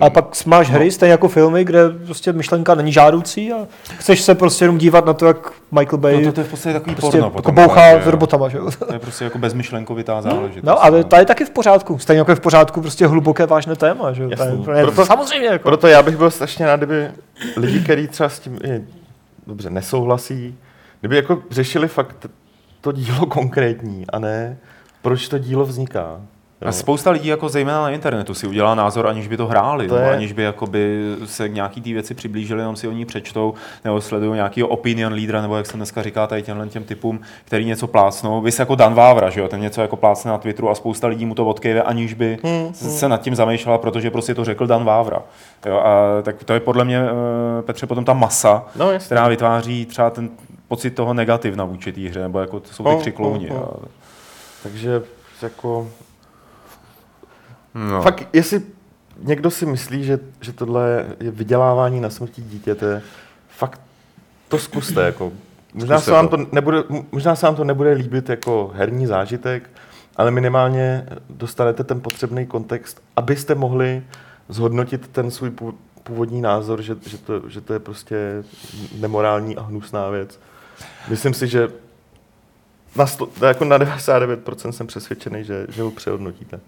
A 0.00 0.10
pak 0.10 0.46
máš 0.46 0.70
hry, 0.70 0.90
stejně 0.90 1.10
jako 1.10 1.28
filmy, 1.28 1.64
kde 1.64 1.88
prostě 1.90 2.32
myšlenka 2.32 2.74
není 2.74 2.92
žádoucí 2.92 3.52
a 3.52 3.56
chceš 3.98 4.20
se 4.22 4.34
prostě 4.34 4.64
jenom 4.64 4.78
dívat 4.78 5.06
na 5.06 5.12
to, 5.12 5.26
jak 5.26 5.52
Michael 5.72 5.98
Bay 5.98 6.16
no 6.16 6.22
to, 6.28 6.32
to 6.32 6.40
je 6.40 6.44
v 6.44 6.50
podstatě 6.50 6.72
takový 6.72 6.94
prostě 6.96 7.10
porno 7.18 7.26
jako 7.26 7.36
potom. 7.42 7.54
bouchá 7.54 7.90
ale, 7.90 8.02
s 8.02 8.06
robotama, 8.06 8.48
že 8.48 8.58
jo. 8.58 8.70
To 8.86 8.92
je 8.92 8.98
prostě 8.98 9.24
jako 9.24 9.38
bezmyšlenkovitá 9.38 10.22
záležitost. 10.22 10.64
No, 10.64 10.84
ale 10.84 11.04
to 11.04 11.16
je 11.16 11.24
taky 11.24 11.44
v 11.44 11.50
pořádku. 11.50 11.98
Stejně 11.98 12.18
jako 12.18 12.30
je 12.30 12.34
v 12.34 12.40
pořádku 12.40 12.80
prostě 12.80 13.06
hluboké 13.06 13.46
vážné 13.46 13.76
téma, 13.76 14.12
že 14.12 14.22
jo. 14.22 14.30
To 14.36 14.42
je 14.42 14.52
úplně- 14.52 14.82
Proto- 14.82 15.06
samozřejmě 15.06 15.46
jako. 15.48 15.68
Proto 15.68 15.86
já 15.86 16.02
bych 16.02 16.16
byl 16.16 16.30
strašně 16.30 16.66
rád, 16.66 16.76
kdyby 16.76 17.10
lidi, 17.56 17.80
kteří 17.80 18.08
třeba 18.08 18.28
s 18.28 18.38
tím 18.38 18.58
i, 18.64 18.84
dobře 19.46 19.70
nesouhlasí, 19.70 20.58
kdyby 21.00 21.16
jako 21.16 21.42
řešili 21.50 21.88
fakt 21.88 22.26
to 22.80 22.92
dílo 22.92 23.26
konkrétní 23.26 24.04
a 24.12 24.18
ne 24.18 24.58
proč 25.02 25.28
to 25.28 25.38
dílo 25.38 25.64
vzniká. 25.64 26.20
Jo. 26.62 26.68
A 26.68 26.72
spousta 26.72 27.10
lidí, 27.10 27.28
jako 27.28 27.48
zejména 27.48 27.82
na 27.82 27.90
internetu, 27.90 28.34
si 28.34 28.46
udělá 28.46 28.74
názor, 28.74 29.06
aniž 29.06 29.28
by 29.28 29.36
to 29.36 29.46
hráli, 29.46 29.88
To 29.88 29.96
je- 29.96 30.10
aniž 30.10 30.32
by 30.32 30.42
jakoby 30.42 31.14
se 31.24 31.48
k 31.48 31.54
nějaký 31.54 31.80
té 31.80 31.92
věci 31.92 32.14
přiblížili, 32.14 32.60
jenom 32.60 32.76
si 32.76 32.88
o 32.88 32.92
ní 32.92 33.04
přečtou, 33.04 33.54
nebo 33.84 34.00
sledují 34.00 34.32
nějakého 34.34 34.68
opinion 34.68 35.12
lídra, 35.12 35.42
nebo 35.42 35.56
jak 35.56 35.66
se 35.66 35.76
dneska 35.76 36.02
říká 36.02 36.26
tady 36.26 36.42
těmhle 36.42 36.68
těm 36.68 36.84
typům, 36.84 37.20
který 37.44 37.64
něco 37.64 37.86
plácnou. 37.86 38.40
Vy 38.40 38.50
jako 38.58 38.74
Dan 38.74 38.94
Vávra, 38.94 39.30
že 39.30 39.40
jo, 39.40 39.48
ten 39.48 39.60
něco 39.60 39.80
jako 39.80 39.96
plácne 39.96 40.30
na 40.30 40.38
Twitteru 40.38 40.70
a 40.70 40.74
spousta 40.74 41.06
lidí 41.06 41.26
mu 41.26 41.34
to 41.34 41.46
odkejve, 41.46 41.82
aniž 41.82 42.14
by 42.14 42.38
Hmm, 42.44 42.74
se 42.74 43.08
nad 43.08 43.20
tím 43.20 43.34
zamýšlela, 43.34 43.78
protože 43.78 44.10
prostě 44.10 44.34
to 44.34 44.44
řekl 44.44 44.66
Dan 44.66 44.84
Vávra. 44.84 45.22
Jo, 45.66 45.76
a 45.78 46.22
tak 46.22 46.44
to 46.44 46.52
je 46.52 46.60
podle 46.60 46.84
mě, 46.84 46.98
eh, 46.98 47.62
Petře, 47.62 47.86
potom 47.86 48.04
ta 48.04 48.12
masa, 48.12 48.64
No, 48.76 48.90
která 48.98 49.28
vytváří 49.28 49.86
třeba 49.86 50.10
ten 50.10 50.28
pocit 50.68 50.90
toho 50.90 51.14
negativna 51.14 51.64
vůči 51.64 51.92
té 51.92 52.00
hře, 52.00 52.20
nebo 52.20 52.40
jako 52.40 52.60
to 52.60 52.68
jsou 52.72 52.84
ty 52.84 52.96
křiklouni. 53.00 53.46
no, 53.50 53.54
no. 53.56 53.60
jo. 53.60 53.88
Takže 54.62 55.02
jako 55.42 55.88
No. 57.76 58.02
Fakt, 58.02 58.28
jestli 58.32 58.62
někdo 59.22 59.50
si 59.50 59.66
myslí, 59.66 60.04
že, 60.04 60.18
že 60.40 60.52
tohle 60.52 61.06
je 61.20 61.30
vydělávání 61.30 62.00
na 62.00 62.10
smrti 62.10 62.42
dítěte, 62.42 63.02
fakt 63.48 63.80
to 64.48 64.58
zkuste. 64.58 65.02
Jako. 65.02 65.32
Možná, 65.74 66.00
se 66.00 66.10
vám 66.10 66.28
to. 66.28 66.36
to 66.36 66.46
nebude, 66.52 66.82
možná 67.12 67.36
se 67.36 67.46
vám 67.46 67.56
to 67.56 67.64
nebude 67.64 67.92
líbit 67.92 68.28
jako 68.28 68.72
herní 68.74 69.06
zážitek, 69.06 69.70
ale 70.16 70.30
minimálně 70.30 71.06
dostanete 71.30 71.84
ten 71.84 72.00
potřebný 72.00 72.46
kontext, 72.46 73.02
abyste 73.16 73.54
mohli 73.54 74.02
zhodnotit 74.48 75.08
ten 75.08 75.30
svůj 75.30 75.50
pů- 75.50 75.74
původní 76.02 76.40
názor, 76.40 76.82
že, 76.82 76.96
že, 77.06 77.18
to, 77.18 77.48
že 77.48 77.60
to 77.60 77.72
je 77.72 77.78
prostě 77.78 78.44
nemorální 78.98 79.56
a 79.56 79.62
hnusná 79.62 80.08
věc. 80.10 80.40
Myslím 81.08 81.34
si, 81.34 81.48
že 81.48 81.68
na, 82.96 83.06
sto, 83.06 83.28
jako 83.46 83.64
na 83.64 83.78
99% 83.78 84.70
jsem 84.70 84.86
přesvědčený, 84.86 85.44
že, 85.44 85.66
že 85.68 85.82
ho 85.82 85.90
přehodnotíte. 85.90 86.60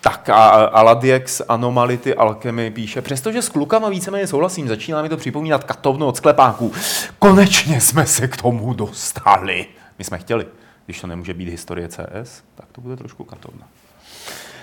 Tak 0.00 0.28
a 0.28 0.48
Aladiex 0.64 1.42
Anomality 1.48 2.14
Alchemy 2.14 2.70
píše, 2.70 3.02
přestože 3.02 3.42
s 3.42 3.48
klukama 3.48 3.88
víceméně 3.88 4.26
souhlasím, 4.26 4.68
začíná 4.68 5.02
mi 5.02 5.08
to 5.08 5.16
připomínat 5.16 5.64
katovnu 5.64 6.06
od 6.06 6.16
sklepáků. 6.16 6.72
Konečně 7.18 7.80
jsme 7.80 8.06
se 8.06 8.28
k 8.28 8.36
tomu 8.36 8.74
dostali. 8.74 9.66
My 9.98 10.04
jsme 10.04 10.18
chtěli. 10.18 10.46
Když 10.86 11.00
to 11.00 11.06
nemůže 11.06 11.34
být 11.34 11.48
historie 11.48 11.88
CS, 11.88 12.42
tak 12.54 12.66
to 12.72 12.80
bude 12.80 12.96
trošku 12.96 13.24
katovna. 13.24 13.66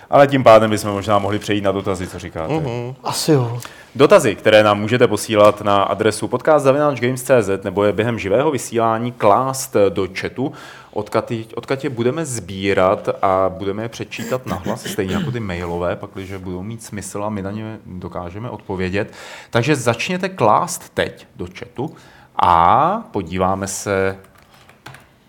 Ale 0.09 0.27
tím 0.27 0.43
pádem 0.43 0.69
bychom 0.69 0.91
možná 0.91 1.19
mohli 1.19 1.39
přejít 1.39 1.63
na 1.63 1.71
dotazy, 1.71 2.07
co 2.07 2.19
říkáte. 2.19 2.53
Mhm. 2.53 2.95
Asi 3.03 3.31
jo. 3.31 3.59
Dotazy, 3.95 4.35
které 4.35 4.63
nám 4.63 4.79
můžete 4.79 5.07
posílat 5.07 5.61
na 5.61 5.83
adresu 5.83 6.27
podcast.games.cz 6.27 7.63
nebo 7.63 7.83
je 7.83 7.93
během 7.93 8.19
živého 8.19 8.51
vysílání 8.51 9.11
klást 9.11 9.75
do 9.89 10.07
chatu, 10.19 10.53
odkud, 10.97 11.53
odkud 11.55 11.83
je 11.83 11.89
budeme 11.89 12.25
sbírat 12.25 13.09
a 13.21 13.49
budeme 13.49 13.83
je 13.83 13.89
přečítat 13.89 14.45
nahlas, 14.45 14.85
stejně 14.85 15.15
jako 15.15 15.31
ty 15.31 15.39
mailové, 15.39 15.95
pakliže 15.95 16.39
budou 16.39 16.63
mít 16.63 16.83
smysl 16.83 17.23
a 17.23 17.29
my 17.29 17.41
na 17.41 17.51
ně 17.51 17.79
dokážeme 17.85 18.49
odpovědět. 18.49 19.13
Takže 19.49 19.75
začněte 19.75 20.29
klást 20.29 20.89
teď 20.93 21.27
do 21.35 21.47
chatu 21.59 21.95
a 22.35 22.97
podíváme 23.11 23.67
se 23.67 24.17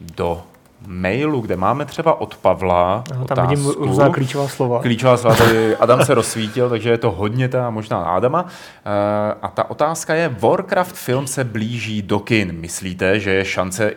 do 0.01 0.43
mailu, 0.91 1.41
kde 1.41 1.57
máme 1.57 1.85
třeba 1.85 2.21
od 2.21 2.37
Pavla 2.37 3.05
Aha, 3.13 3.25
tam 3.25 3.49
vidím 3.49 3.67
otázku. 3.67 3.85
různá 3.85 4.09
klíčová 4.09 4.49
slova. 4.49 4.81
Klíčová 4.83 5.17
slova 5.17 5.37
tady 5.37 5.77
Adam 5.81 6.05
se 6.05 6.15
rozsvítil, 6.15 6.69
takže 6.69 6.91
je 6.91 6.99
to 6.99 7.11
hodně 7.11 7.49
ta 7.49 7.71
možná 7.71 7.99
Adama. 8.05 8.47
Eh, 8.87 9.35
A 9.43 9.49
ta 9.49 9.71
otázka 9.71 10.15
je, 10.15 10.29
Warcraft 10.41 10.97
film 10.97 11.27
se 11.27 11.45
blíží 11.45 12.03
do 12.03 12.19
kin. 12.19 12.53
Myslíte, 12.53 13.21
že 13.21 13.31
je 13.31 13.45
šance 13.45 13.93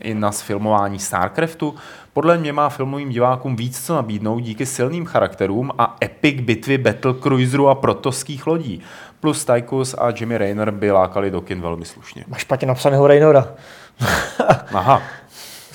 i 0.00 0.14
na 0.14 0.32
sfilmování 0.32 0.98
StarCraftu? 0.98 1.74
Podle 2.12 2.38
mě 2.38 2.52
má 2.52 2.68
filmovým 2.68 3.08
divákům 3.10 3.56
víc 3.56 3.86
co 3.86 3.94
nabídnout 3.94 4.40
díky 4.40 4.66
silným 4.66 5.04
charakterům 5.06 5.70
a 5.78 5.96
epic 6.04 6.40
bitvy 6.40 6.78
battlecruiserů 6.78 7.68
a 7.68 7.74
protoských 7.74 8.46
lodí. 8.46 8.80
Plus 9.20 9.44
Tychus 9.44 9.94
a 9.98 10.12
Jimmy 10.20 10.38
Rayner 10.38 10.70
by 10.70 10.90
lákali 10.90 11.30
do 11.30 11.40
kin 11.40 11.60
velmi 11.60 11.84
slušně. 11.84 12.24
Máš 12.28 12.40
špatně 12.40 12.66
napsaného 12.68 13.06
Raynora. 13.06 13.48
Aha, 14.74 15.02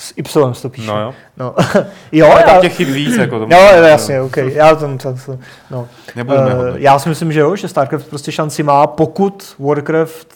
S 0.02 0.12
Y 0.16 0.62
to 0.62 0.68
píše. 0.68 0.86
no 0.86 1.00
jo. 1.00 1.14
No. 1.36 1.54
jo, 2.12 2.30
Ale 2.30 2.42
tam 2.42 2.60
těch 2.60 2.76
chyb 2.76 2.88
víc. 2.88 3.16
Jako 3.16 3.38
to 3.38 3.44
Jo, 3.50 3.58
jo, 3.76 3.82
jasně, 3.82 4.20
OK. 4.20 4.36
Já 4.36 4.74
tom, 4.74 4.98
to, 4.98 5.14
to, 5.26 5.38
no. 5.70 5.88
Nebudeme 6.16 6.54
hodnotit. 6.54 6.82
já 6.82 6.98
si 6.98 7.08
myslím, 7.08 7.32
že 7.32 7.40
jo, 7.40 7.56
že 7.56 7.68
StarCraft 7.68 8.06
prostě 8.06 8.32
šanci 8.32 8.62
má, 8.62 8.86
pokud 8.86 9.54
Warcraft 9.58 10.28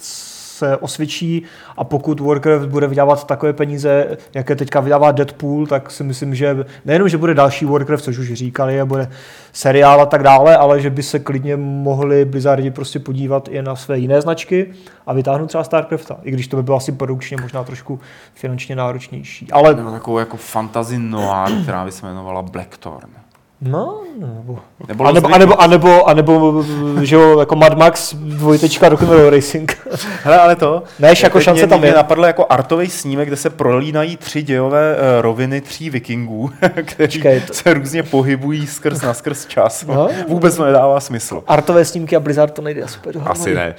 se 0.56 0.76
osvědčí 0.76 1.42
a 1.76 1.84
pokud 1.84 2.20
Warcraft 2.20 2.66
bude 2.66 2.86
vydávat 2.86 3.26
takové 3.26 3.52
peníze, 3.52 4.16
jaké 4.34 4.56
teďka 4.56 4.80
vydává 4.80 5.12
Deadpool, 5.12 5.66
tak 5.66 5.90
si 5.90 6.04
myslím, 6.04 6.34
že 6.34 6.64
nejenom, 6.84 7.08
že 7.08 7.18
bude 7.18 7.34
další 7.34 7.64
Warcraft, 7.64 8.04
což 8.04 8.18
už 8.18 8.32
říkali, 8.32 8.80
a 8.80 8.84
bude 8.84 9.10
seriál 9.52 10.00
a 10.00 10.06
tak 10.06 10.22
dále, 10.22 10.56
ale 10.56 10.80
že 10.80 10.90
by 10.90 11.02
se 11.02 11.18
klidně 11.18 11.56
mohli 11.56 12.24
Blizzardi 12.24 12.70
prostě 12.70 12.98
podívat 12.98 13.48
i 13.48 13.62
na 13.62 13.76
své 13.76 13.98
jiné 13.98 14.20
značky 14.20 14.72
a 15.06 15.12
vytáhnout 15.12 15.46
třeba 15.46 15.64
StarCrafta, 15.64 16.16
i 16.22 16.30
když 16.30 16.48
to 16.48 16.56
by 16.56 16.62
bylo 16.62 16.76
asi 16.76 16.92
produkčně 16.92 17.36
možná 17.42 17.64
trošku 17.64 18.00
finančně 18.34 18.76
náročnější. 18.76 19.52
Ale 19.52 19.74
Nebo 19.74 19.90
takovou 19.90 20.18
jako 20.18 20.36
fantasy 20.36 20.98
noir, 20.98 21.62
která 21.62 21.84
by 21.84 21.92
se 21.92 22.06
jmenovala 22.06 22.42
Blackthorn. 22.42 23.25
No, 23.60 24.00
nebo... 24.18 24.58
Nebo 24.88 25.04
A 25.04 25.12
nebo, 25.12 25.34
a 25.34 25.38
nebo, 25.38 25.60
a 25.62 25.66
nebo, 25.66 26.08
a 26.08 26.14
nebo, 26.14 26.64
že 27.02 27.16
jo, 27.16 27.38
jako 27.40 27.56
Mad 27.56 27.78
Max 27.78 28.14
dvojtečka 28.14 28.88
Rock'n'Roll 28.88 29.30
Racing. 29.30 29.78
Hele, 30.22 30.38
ale 30.38 30.56
to... 30.56 30.82
Než 30.98 31.22
jako 31.22 31.38
teď 31.38 31.44
šance 31.44 31.62
mě, 31.62 31.68
tam 31.70 31.80
mě 31.80 31.88
je. 31.88 31.94
napadl 31.94 32.24
jako 32.24 32.46
artový 32.48 32.90
snímek, 32.90 33.28
kde 33.28 33.36
se 33.36 33.50
prolínají 33.50 34.16
tři 34.16 34.42
dějové 34.42 34.96
uh, 34.96 35.00
roviny 35.22 35.60
tří 35.60 35.90
vikingů, 35.90 36.50
kteří 36.84 37.18
Počkej, 37.18 37.40
to- 37.40 37.54
se 37.54 37.74
různě 37.74 38.02
pohybují 38.02 38.66
skrz 38.66 39.02
na 39.02 39.14
skrz 39.14 39.46
čas. 39.46 39.84
No. 39.86 40.08
Vůbec 40.28 40.56
to 40.56 40.64
nedává 40.64 41.00
smysl. 41.00 41.42
Artové 41.46 41.84
snímky 41.84 42.16
a 42.16 42.20
Blizzard 42.20 42.54
to 42.54 42.62
nejde 42.62 42.82
asi 42.82 42.98
úplně 42.98 43.12
dohromady. 43.12 43.40
Asi 43.40 43.54
ne. 43.54 43.74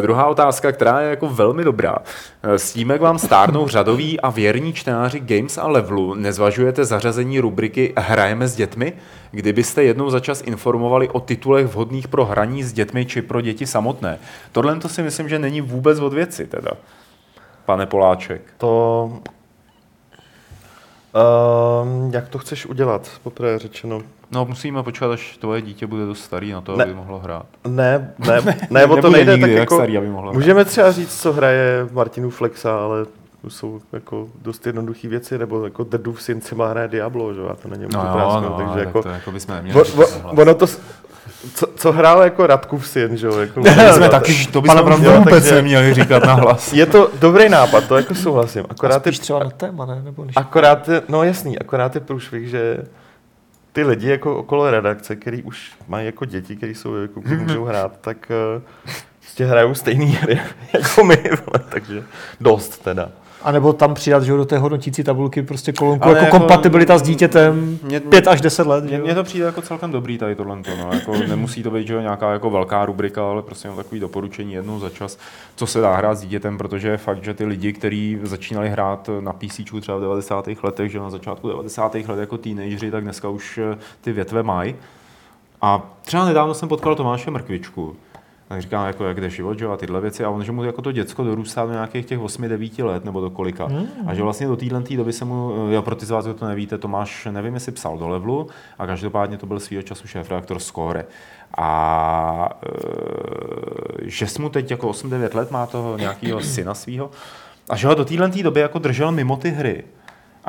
Druhá 0.00 0.26
otázka, 0.26 0.72
která 0.72 1.00
je 1.00 1.10
jako 1.10 1.28
velmi 1.28 1.64
dobrá. 1.64 1.96
Eh, 2.42 2.58
Snímek 2.58 3.00
vám 3.00 3.18
stárnou 3.18 3.68
řadoví 3.68 4.20
a 4.20 4.30
věrní 4.30 4.72
čtenáři 4.72 5.20
Games 5.20 5.58
a 5.58 5.66
Levelu. 5.68 6.14
Nezvažujete 6.14 6.84
zařazení 6.84 7.40
rubriky 7.40 7.92
Hrajeme 7.98 8.48
s 8.48 8.56
dětmi? 8.56 8.92
Kdybyste 9.30 9.82
jednou 9.82 10.10
za 10.10 10.20
čas 10.20 10.42
informovali 10.46 11.08
o 11.08 11.20
titulech 11.20 11.66
vhodných 11.66 12.08
pro 12.08 12.24
hraní 12.24 12.62
s 12.64 12.72
dětmi 12.72 13.06
či 13.06 13.22
pro 13.22 13.40
děti 13.40 13.66
samotné. 13.66 14.18
Tohle 14.52 14.76
to 14.76 14.88
si 14.88 15.02
myslím, 15.02 15.28
že 15.28 15.38
není 15.38 15.60
vůbec 15.60 15.98
od 16.00 16.12
věci 16.12 16.46
teda. 16.46 16.70
Pane 17.64 17.86
Poláček. 17.86 18.42
To 18.58 19.12
Um, 21.14 22.10
jak 22.14 22.28
to 22.28 22.38
chceš 22.38 22.66
udělat, 22.66 23.10
poprvé 23.22 23.58
řečeno? 23.58 24.02
No, 24.30 24.44
musíme 24.44 24.82
počkat, 24.82 25.10
až 25.12 25.36
tvoje 25.36 25.62
dítě 25.62 25.86
bude 25.86 26.06
dost 26.06 26.20
starý 26.24 26.52
na 26.52 26.60
to, 26.60 26.76
Ne. 26.76 26.84
aby 26.84 26.94
mohlo 26.94 27.18
hrát. 27.18 27.46
Ne, 27.68 28.14
ne, 28.18 28.40
ne, 28.70 28.86
o 28.86 28.96
to 29.02 29.10
nejde, 29.10 29.32
nikdy 29.32 29.42
tak 29.46 29.50
jak 29.50 29.60
jako, 29.60 29.74
starý, 29.74 29.98
aby 29.98 30.08
mohlo 30.08 30.30
hrát. 30.30 30.38
můžeme 30.38 30.64
třeba 30.64 30.92
říct, 30.92 31.20
co 31.22 31.32
hraje 31.32 31.88
Martinu 31.92 32.30
Flexa, 32.30 32.76
ale 32.80 33.06
jsou 33.48 33.80
jako 33.92 34.28
dost 34.42 34.66
jednoduché 34.66 35.08
věci, 35.08 35.38
nebo 35.38 35.64
jako 35.64 35.84
Dedův 35.84 36.22
syn 36.22 36.40
třeba 36.40 36.68
hraje 36.68 36.88
Diablo, 36.88 37.34
že 37.34 37.40
jo, 37.40 37.48
a 37.48 37.54
to 37.56 37.68
není 37.68 37.84
No 37.92 38.04
no, 38.04 38.20
jo, 38.20 38.40
no, 38.40 38.56
takže 38.58 38.74
tak 38.74 38.86
jako, 38.86 39.02
to 39.02 39.08
jako 39.08 39.32
bychom 39.32 39.54
neměli 39.54 39.80
o, 39.80 39.84
říkat 39.84 39.98
o, 39.98 40.18
nahlas. 40.18 40.38
ono 40.38 40.54
to, 40.54 40.66
co, 41.54 41.66
co 41.76 41.92
hrál 41.92 42.22
jako 42.22 42.46
Radkův 42.46 42.88
syn, 42.88 43.16
že 43.16 43.26
jo, 43.26 43.38
jako, 43.38 43.62
To 43.62 43.70
jsme 43.94 44.08
taky, 44.08 44.46
to 44.52 44.60
bychom 44.60 44.80
opravdu 44.80 45.10
vůbec 45.12 45.34
takže- 45.34 45.54
neměli 45.54 45.94
říkat 45.94 46.24
na 46.24 46.34
hlas. 46.34 46.72
Je 46.72 46.86
to 46.86 47.10
dobrý 47.20 47.48
nápad, 47.48 47.84
to 47.88 47.96
jako 47.96 48.14
souhlasím, 48.14 48.62
A 48.62 48.66
akorát 48.70 49.06
je 49.06 49.12
třeba 49.12 49.38
na 49.38 49.50
téma, 49.50 49.86
ne? 49.86 50.02
Nebo 50.04 50.24
než... 50.24 50.36
Akorát, 50.36 50.88
je, 50.88 51.02
no 51.08 51.22
jasný, 51.22 51.58
akorát 51.58 51.94
je 51.94 52.00
průšvih, 52.00 52.48
že 52.48 52.78
ty 53.72 53.84
lidi 53.84 54.08
jako 54.10 54.36
okolo 54.36 54.70
redakce, 54.70 55.16
který 55.16 55.42
už 55.42 55.72
mají 55.88 56.06
jako 56.06 56.24
děti, 56.24 56.56
který 56.56 56.74
jsou 56.74 56.94
jako 56.94 57.20
můžou 57.38 57.64
hrát, 57.64 57.92
tak 58.00 58.32
uh, 58.56 58.62
prostě 59.20 59.44
hrajou 59.44 59.74
stejný 59.74 60.06
hry 60.06 60.40
jako 60.72 61.04
my, 61.04 61.22
takže 61.68 62.02
dost 62.40 62.78
teda. 62.84 63.08
A 63.42 63.52
nebo 63.52 63.72
tam 63.72 63.94
přidat 63.94 64.22
že 64.22 64.32
do 64.32 64.44
té 64.44 64.58
hodnotící 64.58 65.04
tabulky 65.04 65.42
prostě 65.42 65.72
kolonku 65.72 66.04
Ale 66.04 66.14
jako, 66.14 66.24
jako- 66.24 66.38
kompatibilita 66.38 66.98
s 66.98 67.02
dítětem 67.02 67.78
Mě- 67.82 68.00
5 68.00 68.28
až 68.28 68.40
10 68.40 68.66
let. 68.66 68.84
Mně, 68.84 69.14
to 69.14 69.24
přijde 69.24 69.44
jako 69.46 69.62
celkem 69.62 69.92
dobrý 69.92 70.18
tady 70.18 70.34
tohle. 70.34 70.56
No. 70.78 70.90
Jako 70.92 71.12
nemusí 71.28 71.62
to 71.62 71.70
být 71.70 71.86
že 71.86 72.02
nějaká 72.02 72.32
jako 72.32 72.50
velká 72.50 72.86
rubrika, 72.86 73.30
ale 73.30 73.42
prostě 73.42 73.68
jenom 73.68 73.76
takový 73.76 74.00
doporučení 74.00 74.52
jednou 74.52 74.78
za 74.80 74.90
čas, 74.90 75.18
co 75.56 75.66
se 75.66 75.80
dá 75.80 75.96
hrát 75.96 76.14
s 76.14 76.20
dítětem, 76.20 76.58
protože 76.58 76.88
je 76.88 76.96
fakt, 76.96 77.24
že 77.24 77.34
ty 77.34 77.44
lidi, 77.44 77.72
kteří 77.72 78.18
začínali 78.22 78.68
hrát 78.68 79.10
na 79.20 79.32
PC 79.32 79.60
třeba 79.80 79.98
v 79.98 80.00
90. 80.00 80.48
letech, 80.62 80.90
že 80.90 80.98
na 80.98 81.10
začátku 81.10 81.48
90. 81.48 81.94
let 81.94 82.18
jako 82.20 82.38
teenageři, 82.38 82.90
tak 82.90 83.04
dneska 83.04 83.28
už 83.28 83.58
eh, 83.58 83.78
ty 84.00 84.12
větve 84.12 84.42
mají. 84.42 84.74
A 85.62 85.82
třeba 86.04 86.24
nedávno 86.24 86.54
jsem 86.54 86.68
potkal 86.68 86.94
Tomáše 86.94 87.30
Mrkvičku, 87.30 87.96
tak 88.50 88.62
říkám, 88.62 88.86
jako, 88.86 89.04
jak 89.04 89.20
jde 89.20 89.30
život, 89.30 89.58
že 89.58 89.66
a 89.66 89.76
tyhle 89.76 90.00
věci. 90.00 90.24
A 90.24 90.30
on, 90.30 90.44
že 90.44 90.52
mu 90.52 90.64
jako 90.64 90.82
to 90.82 90.92
děcko 90.92 91.24
dorůstá 91.24 91.66
do 91.66 91.72
nějakých 91.72 92.06
těch 92.06 92.18
8-9 92.18 92.84
let, 92.84 93.04
nebo 93.04 93.20
do 93.20 93.30
kolika. 93.30 93.66
Mm. 93.66 93.86
A 94.06 94.14
že 94.14 94.22
vlastně 94.22 94.46
do 94.46 94.56
téhle 94.56 94.82
tý 94.82 94.96
doby 94.96 95.12
se 95.12 95.24
mu, 95.24 95.68
jo, 95.70 95.82
pro 95.82 95.94
ty 95.94 96.06
z 96.06 96.10
vás, 96.10 96.24
kdo 96.24 96.34
to 96.34 96.46
nevíte, 96.46 96.78
Tomáš, 96.78 97.28
nevím, 97.30 97.54
jestli 97.54 97.72
psal 97.72 97.98
do 97.98 98.08
levelu, 98.08 98.48
a 98.78 98.86
každopádně 98.86 99.38
to 99.38 99.46
byl 99.46 99.60
svýho 99.60 99.82
času 99.82 100.08
šéf-redaktor 100.08 100.58
Score. 100.58 101.04
A 101.58 102.48
e, 104.06 104.10
že 104.10 104.26
mu 104.38 104.48
teď 104.48 104.70
jako 104.70 104.90
8-9 104.90 105.36
let 105.36 105.50
má 105.50 105.66
toho 105.66 105.98
nějakého 105.98 106.40
syna 106.40 106.74
svého, 106.74 107.10
a 107.68 107.76
že 107.76 107.86
ho 107.86 107.94
do 107.94 108.04
téhle 108.04 108.30
tý 108.30 108.42
doby 108.42 108.60
jako 108.60 108.78
držel 108.78 109.12
mimo 109.12 109.36
ty 109.36 109.50
hry. 109.50 109.84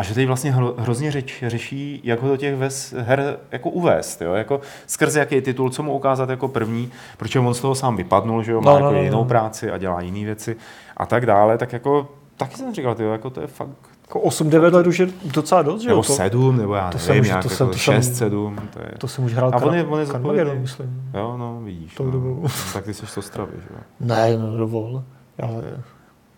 A 0.01 0.03
že 0.03 0.13
teď 0.13 0.27
vlastně 0.27 0.51
hro, 0.51 0.73
hrozně 0.77 1.11
řeč, 1.11 1.43
řeší, 1.47 2.01
jak 2.03 2.21
ho 2.21 2.27
do 2.29 2.37
těch 2.37 2.55
ves, 2.55 2.93
her 2.97 3.37
jako 3.51 3.69
uvést, 3.69 4.21
jo? 4.21 4.33
Jako 4.33 4.61
skrze 4.87 5.19
jaký 5.19 5.41
titul, 5.41 5.69
co 5.69 5.83
mu 5.83 5.93
ukázat 5.93 6.29
jako 6.29 6.47
první, 6.47 6.91
protože 7.17 7.39
on 7.39 7.53
z 7.53 7.59
toho 7.61 7.75
sám 7.75 7.95
vypadnul, 7.97 8.43
že 8.43 8.51
jo? 8.51 8.61
má 8.61 8.71
No, 8.73 8.79
no, 8.79 8.79
no, 8.79 8.85
jako 8.87 8.95
no, 8.97 9.03
jinou 9.03 9.17
no. 9.17 9.25
práci 9.25 9.71
a 9.71 9.77
dělá 9.77 10.01
jiné 10.01 10.25
věci 10.25 10.55
a 10.97 11.05
tak 11.05 11.25
dále, 11.25 11.57
tak 11.57 11.73
jako 11.73 12.07
taky 12.37 12.55
jsem 12.55 12.73
říkal, 12.73 12.95
tyjo, 12.95 13.11
jako 13.11 13.29
to 13.29 13.41
je 13.41 13.47
fakt 13.47 13.69
Jako 14.01 14.19
8-9 14.19 14.73
let 14.73 14.87
už 14.87 14.99
je 14.99 15.07
docela 15.23 15.61
dost, 15.61 15.81
že 15.81 15.89
jo? 15.89 15.95
nebo 15.95 16.03
To, 16.03 16.13
sedm, 16.13 16.57
nebo 16.57 16.73
já 16.75 16.91
to 16.91 16.97
nevím, 17.07 17.23
jsem 17.25 17.33
to 17.33 17.37
jako 17.37 17.49
jsem- 17.49 17.67
to 17.67 17.73
jsem- 17.73 17.93
šest, 17.95 18.15
sedm, 18.15 18.55
to 18.73 18.79
je... 18.79 18.91
to 18.97 19.07
jsem 19.07 19.23
už 19.25 19.33
hrál 19.33 19.51
A 19.53 19.57
on 19.57 19.75
je- 19.75 19.85
on 19.85 19.99
je 19.99 20.05
Carmageddon, 20.05 20.59
myslím. 20.59 21.11
Jo, 21.13 21.37
no, 21.37 21.61
vidíš. 21.63 21.93
Tou 21.95 22.11
no. 22.11 22.19
No, 22.19 22.49
tak 22.73 22.83
ty 22.85 22.93
jsi 22.93 23.07
z 23.07 23.17
Ostravy, 23.17 23.51
že 23.55 23.67
jo. 23.73 23.79
Ne, 23.99 24.37
no 24.37 24.57
dovol. 24.57 25.03
Ale... 25.43 25.63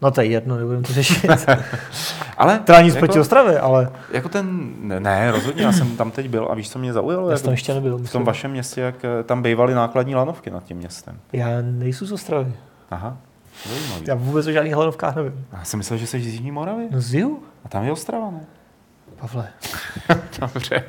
No 0.03 0.11
to 0.11 0.21
je 0.21 0.27
jedno, 0.27 0.57
nebudem 0.57 0.83
to 0.83 0.93
řešit. 0.93 1.25
Ale 2.37 2.59
Teda 2.59 2.81
nic 2.81 2.95
jako, 2.95 3.05
proti 3.05 3.19
Ostravě, 3.19 3.59
ale 3.59 3.89
jako 4.11 4.29
ten, 4.29 4.73
ne, 4.79 4.99
ne, 4.99 5.31
rozhodně, 5.31 5.63
já 5.63 5.71
jsem 5.71 5.97
tam 5.97 6.11
teď 6.11 6.29
byl 6.29 6.47
a 6.51 6.55
víš, 6.55 6.69
co 6.69 6.79
mě 6.79 6.93
zaujalo? 6.93 7.27
já 7.27 7.31
Jako 7.31 7.37
jsem 7.39 7.45
tam 7.45 7.51
ještě 7.53 7.73
nebyl. 7.73 7.97
v 7.97 8.11
tom 8.11 8.23
vašem 8.23 8.51
městě, 8.51 8.81
jak 8.81 8.95
eh, 9.05 9.23
tam 9.23 9.41
bývaly 9.43 9.73
nákladní 9.73 10.15
lanovky 10.15 10.49
nad 10.51 10.63
tím 10.63 10.77
městem. 10.77 11.19
Já 11.33 11.47
nejsou 11.61 12.05
z 12.05 12.11
Ostravy. 12.11 12.53
Aha, 12.91 13.17
zajímavý. 13.69 14.03
Já 14.07 14.15
vůbec 14.15 14.47
o 14.47 14.51
žádných 14.51 14.73
hlanovkách 14.75 15.15
nevím. 15.15 15.45
Já 15.53 15.63
jsem 15.63 15.77
myslel, 15.77 15.99
že 15.99 16.07
jsi 16.07 16.19
z 16.21 16.25
Jižní 16.25 16.51
Moravy. 16.51 16.87
No 16.91 17.01
z 17.01 17.13
jihu? 17.13 17.39
A 17.65 17.69
tam 17.69 17.83
je 17.83 17.91
Ostrava, 17.91 18.31
ne? 18.31 18.39
Pavle. 19.21 19.47
Dobře. 20.39 20.83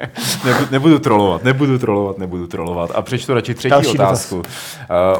Nebudu, 0.45 0.67
nebudu 0.71 0.99
trolovat, 0.99 1.45
nebudu 1.45 1.79
trolovat, 1.79 2.19
nebudu 2.19 2.47
trolovat. 2.47 2.91
A 2.95 3.03
přečtu 3.03 3.35
radši 3.35 3.55
třetí 3.55 3.71
Další 3.71 3.89
otázku 3.89 4.37
uh, 4.37 4.43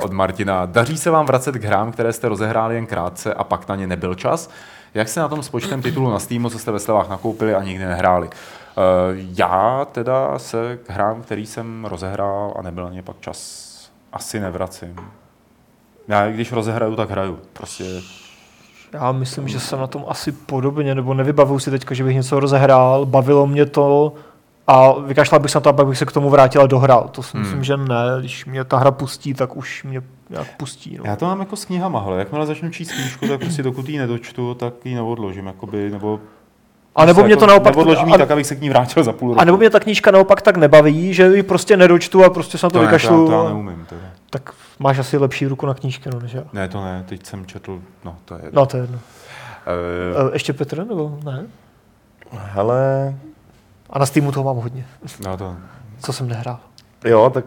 od 0.03 0.13
Martina. 0.13 0.67
Daří 0.67 0.99
se 0.99 1.11
vám 1.11 1.27
vracet 1.27 1.55
k 1.55 1.65
hrám, 1.65 1.93
které 1.93 2.13
jste 2.13 2.29
rozehráli 2.29 2.75
jen 2.75 2.87
krátce 2.87 3.35
a 3.35 3.45
pak 3.45 3.69
na 3.69 3.77
ně 3.77 3.87
nebyl 3.87 4.15
čas? 4.15 4.51
Jak 4.95 5.09
se 5.09 5.21
na 5.21 5.29
tom 5.29 5.43
s 5.43 5.49
počtem 5.49 5.83
titulů 5.83 6.11
na 6.11 6.19
Steamu, 6.19 6.51
co 6.51 6.59
jste 6.59 6.73
ve 6.73 6.79
slevách 6.79 7.09
nakoupili 7.09 7.55
a 7.55 7.63
nikdy 7.63 7.85
nehráli? 7.85 8.27
Uh, 8.27 8.33
já 9.39 9.87
teda 9.93 10.39
se 10.39 10.79
k 10.87 10.91
hrám, 10.91 11.23
který 11.23 11.47
jsem 11.47 11.85
rozehrál 11.85 12.55
a 12.59 12.63
nebyl 12.63 12.85
na 12.85 12.91
ně 12.91 13.03
pak 13.03 13.21
čas, 13.21 13.71
asi 14.13 14.41
nevracím. 14.41 14.97
Já 16.09 16.31
když 16.31 16.53
rozehraju, 16.53 16.97
tak 16.97 17.11
hraju. 17.11 17.39
Prostě 17.53 17.85
Já 18.95 19.13
myslím, 19.13 19.49
že 19.49 19.61
jsem 19.61 19.79
na 19.81 19.87
tom 19.87 20.05
asi 20.09 20.33
podobně, 20.33 20.95
nebo 20.95 21.15
nevybavuju 21.15 21.59
si 21.59 21.71
teďka, 21.71 21.95
že 21.95 22.05
bych 22.05 22.15
něco 22.17 22.41
rozehrál, 22.41 23.07
bavilo 23.07 23.47
mě 23.47 23.67
to 23.67 24.13
a 24.67 24.93
vykašlal 24.93 25.41
bych 25.41 25.51
se 25.51 25.57
na 25.59 25.61
to, 25.61 25.69
a 25.69 25.73
pak 25.73 25.87
bych 25.87 25.99
se 25.99 26.07
k 26.07 26.13
tomu 26.13 26.31
vrátil 26.31 26.63
a 26.63 26.67
dohrál. 26.67 27.09
To 27.11 27.23
si 27.23 27.37
Hmm. 27.37 27.43
myslím, 27.43 27.65
že 27.65 27.77
ne. 27.77 27.95
Když 28.21 28.47
mě 28.47 28.65
ta 28.65 28.77
hra 28.77 28.91
pustí, 28.91 29.35
tak 29.35 29.57
už 29.57 29.85
mě 29.85 30.03
nějak 30.31 30.57
pustí. 30.57 30.97
No. 30.99 31.05
Já 31.07 31.17
to 31.17 31.25
mám 31.27 31.41
jako 31.41 31.57
s 31.57 31.65
knihama, 31.65 32.01
hele. 32.01 32.19
Jakmile 32.19 32.47
začnu 32.47 32.71
číst 32.71 32.93
knížku, 32.93 33.29
tak 33.29 33.41
prostě 33.41 33.63
dokud 33.63 33.89
ji 33.89 33.99
nedočtu, 33.99 34.55
tak 34.55 34.75
ji 34.85 34.95
neodložím, 34.95 35.47
jakoby, 35.47 35.91
nebo... 35.91 36.21
A 36.97 37.05
nebo 37.05 37.21
se 37.21 37.27
mě 37.27 37.37
to 37.37 37.47
naopak... 37.47 37.75
Neodložím 37.77 38.13
a, 38.13 38.19
tak, 38.19 38.31
abych 38.31 38.47
se 38.47 38.57
k 38.57 38.61
ní 38.61 38.69
vrátil 38.71 39.05
za 39.05 39.13
půl 39.13 39.29
roku. 39.29 39.41
a 39.41 39.45
nebo 39.45 39.59
mě 39.59 39.71
ta 39.71 39.81
knížka 39.81 40.11
naopak 40.11 40.43
tak 40.43 40.57
nebaví, 40.57 41.15
že 41.15 41.37
ji 41.37 41.43
prostě 41.43 41.77
nedočtu 41.77 42.25
a 42.25 42.31
prostě 42.31 42.59
se 42.59 42.67
na 42.67 42.71
to, 42.71 42.79
to 42.79 42.79
ne, 42.79 42.87
vykašlu. 42.87 43.27
to, 43.27 43.33
já, 43.33 43.39
to 43.39 43.45
já 43.45 43.49
neumím. 43.51 43.87
To. 43.89 43.97
tak 44.31 44.53
máš 44.79 44.99
asi 44.99 45.17
lepší 45.19 45.47
ruku 45.47 45.67
na 45.67 45.75
knížky, 45.75 46.11
no, 46.15 46.21
než 46.21 46.33
já. 46.33 46.43
Ne, 46.53 46.69
to 46.69 46.85
ne, 46.85 47.05
teď 47.09 47.27
jsem 47.27 47.47
četl, 47.47 47.81
no 48.05 48.17
to 48.25 48.35
je 48.35 48.41
jedno. 48.45 48.61
No, 48.63 48.67
to 48.67 48.77
je 48.77 48.83
jedno. 48.83 48.99
Uh, 50.27 50.33
ještě 50.33 50.53
Petr, 50.53 50.87
nebo 50.87 51.19
ne? 51.25 51.47
Hele, 52.33 53.15
A 53.91 53.99
na 53.99 54.07
Steamu 54.07 54.33
toho 54.33 54.45
mám 54.45 54.57
hodně, 54.63 54.87
no 55.27 55.37
to, 55.37 55.57
co 56.03 56.13
jsem 56.13 56.29
nehrál. 56.29 56.59
jo, 57.05 57.31
tak 57.35 57.45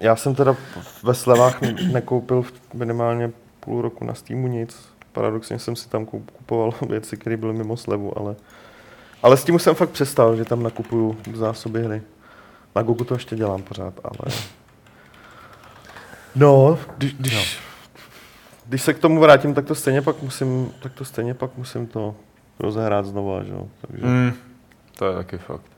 já 0.00 0.16
jsem 0.16 0.34
teda 0.34 0.54
ve 1.02 1.14
slevách 1.14 1.60
nekoupil 1.92 2.42
v- 2.42 2.52
minimálně 2.74 3.30
půl 3.60 3.82
roku 3.82 4.04
na 4.04 4.14
Steamu 4.14 4.46
nic. 4.48 4.88
Paradoxně 5.12 5.58
jsem 5.58 5.76
si 5.76 5.88
tam 5.88 6.04
kup- 6.04 6.30
kupoval 6.36 6.70
věci, 6.88 7.16
které 7.16 7.36
byly 7.36 7.52
mimo 7.52 7.76
slevu, 7.76 8.18
ale, 8.18 8.34
ale 9.26 9.36
s 9.36 9.44
tím 9.44 9.54
už 9.54 9.62
jsem 9.62 9.74
fakt 9.74 9.90
přestal, 9.90 10.36
že 10.36 10.44
tam 10.44 10.62
nakupuju 10.62 11.16
zásoby 11.34 11.84
hry. 11.84 12.02
Na 12.76 12.82
Google 12.82 13.06
to 13.06 13.14
ještě 13.14 13.36
dělám 13.36 13.62
pořád, 13.62 13.94
ale... 14.04 14.34
No, 16.36 16.78
když, 16.98 17.14
když, 17.14 17.58
když 18.66 18.82
se 18.82 18.94
k 18.94 18.98
tomu 18.98 19.20
vrátím, 19.20 19.54
tak 19.54 19.64
to 19.64 19.74
stejně 19.74 20.02
pak 20.02 20.22
musím, 20.22 20.72
tak 20.82 20.92
to 20.92 21.04
stejně 21.04 21.34
pak 21.34 21.56
musím 21.56 21.86
to 21.86 22.14
rozehrát 22.58 23.06
znova, 23.06 23.42
že 23.42 23.52
jo. 23.52 23.68
Takže, 23.80 24.06
mm, 24.06 24.32
to 24.98 25.06
je 25.06 25.16
taky 25.16 25.38
fakt. 25.38 25.70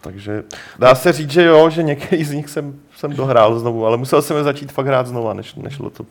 takže 0.00 0.44
dá 0.78 0.94
se 0.94 1.12
říct, 1.12 1.30
že 1.30 1.44
jo, 1.44 1.70
že 1.70 1.82
některý 1.82 2.24
z 2.24 2.32
nich 2.32 2.48
jsem, 2.48 2.80
jsem 2.98 3.12
dohrál 3.12 3.58
znovu, 3.58 3.86
ale 3.86 3.96
musel 3.96 4.22
jsem 4.22 4.36
je 4.36 4.42
začít 4.44 4.72
fakt 4.72 4.86
hrát 4.86 5.06
znova, 5.06 5.34
než, 5.34 5.54
nešlo 5.54 5.90
to. 5.90 6.04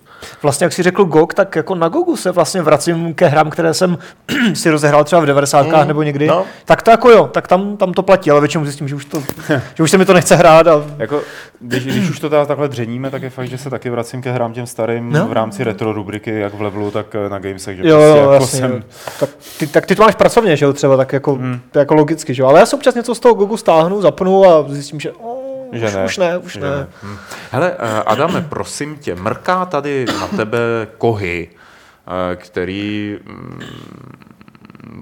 Vlastně, 0.44 0.66
jak 0.66 0.74
si 0.74 0.84
řekl 0.84 1.06
GOG, 1.06 1.34
tak 1.34 1.56
jako 1.56 1.76
na 1.76 1.88
GOGu 1.90 2.16
se 2.18 2.32
vlastně 2.32 2.62
vracím 2.62 3.14
ke 3.14 3.28
hrám, 3.28 3.50
které 3.50 3.74
jsem 3.74 3.98
si 4.54 4.70
rozehrál 4.70 5.04
třeba 5.04 5.22
v 5.22 5.26
90. 5.26 5.66
Mm, 5.68 5.88
nebo 5.88 6.04
někdy. 6.04 6.28
no. 6.28 6.46
Tak 6.66 6.82
to 6.84 6.92
jako 6.92 7.10
jo, 7.10 7.28
tak 7.34 7.48
tam, 7.48 7.78
tam 7.78 7.94
to 7.94 8.04
platí, 8.04 8.32
ale 8.32 8.40
většinou 8.42 8.64
zjistím, 8.66 8.88
že 8.88 8.96
už, 8.96 9.06
to, 9.06 9.24
že 9.76 9.84
už 9.84 9.92
se 9.92 9.98
mi 9.98 10.06
to 10.06 10.14
nechce 10.14 10.36
hrát. 10.36 10.68
A... 10.68 10.84
Jako, 10.98 11.22
když, 11.60 11.86
když 11.86 12.10
už 12.10 12.20
to 12.20 12.30
teda 12.30 12.46
takhle 12.46 12.68
dřeníme, 12.68 13.10
tak 13.12 13.22
je 13.22 13.30
fakt, 13.30 13.48
že 13.50 13.58
se 13.58 13.70
taky 13.70 13.90
vracím 13.90 14.22
ke 14.22 14.32
hrám 14.32 14.54
těm 14.54 14.68
starým 14.68 15.12
No. 15.12 15.28
v 15.28 15.34
rámci 15.34 15.64
retro 15.64 15.94
rubriky, 15.94 16.40
jak 16.40 16.54
v 16.54 16.62
levelu, 16.62 16.92
tak 16.92 17.16
eh, 17.16 17.30
na 17.30 17.40
Gamesech, 17.40 17.78
že 17.78 17.88
Jo, 17.90 17.98
prostě 17.98 18.20
jo, 18.20 18.32
jako 18.32 18.34
jasně. 18.44 18.60
jsem, 18.60 18.72
jo. 18.72 18.80
Tak, 19.20 19.30
ty, 19.60 19.68
tak 19.68 19.86
ty 19.86 19.96
to 19.96 20.04
máš 20.04 20.16
pracovně, 20.16 20.58
že 20.58 20.66
jo, 20.66 20.74
třeba, 20.74 20.98
tak 20.98 21.14
jako, 21.14 21.36
Mm. 21.36 21.60
jako 21.76 21.94
logicky, 21.94 22.34
že 22.34 22.42
jo. 22.42 22.48
Ale 22.48 22.60
já 22.60 22.66
si 22.66 22.76
občas 22.76 22.96
něco 22.96 23.16
z 23.16 23.20
toho 23.20 23.34
GOGu 23.34 23.58
stáhnu, 23.58 24.02
zapnu 24.02 24.46
a 24.46 24.66
zjistím, 24.70 25.00
že, 25.00 25.12
o, 25.12 25.47
že 25.72 25.88
už, 25.88 25.94
ne. 25.94 26.06
už 26.06 26.18
ne, 26.18 26.38
už 26.38 26.54
že 26.54 26.60
ne. 26.60 26.88
Hm. 27.04 27.18
Hele, 27.52 27.76
eh, 27.80 28.04
Adame, 28.06 28.42
prosím 28.42 28.96
tě, 28.96 29.16
mrká 29.16 29.66
tady 29.66 30.06
na 30.20 30.28
tebe 30.28 30.60
kohy, 30.98 31.50
eh, 31.52 32.36
který 32.36 33.18
mm, 33.26 33.60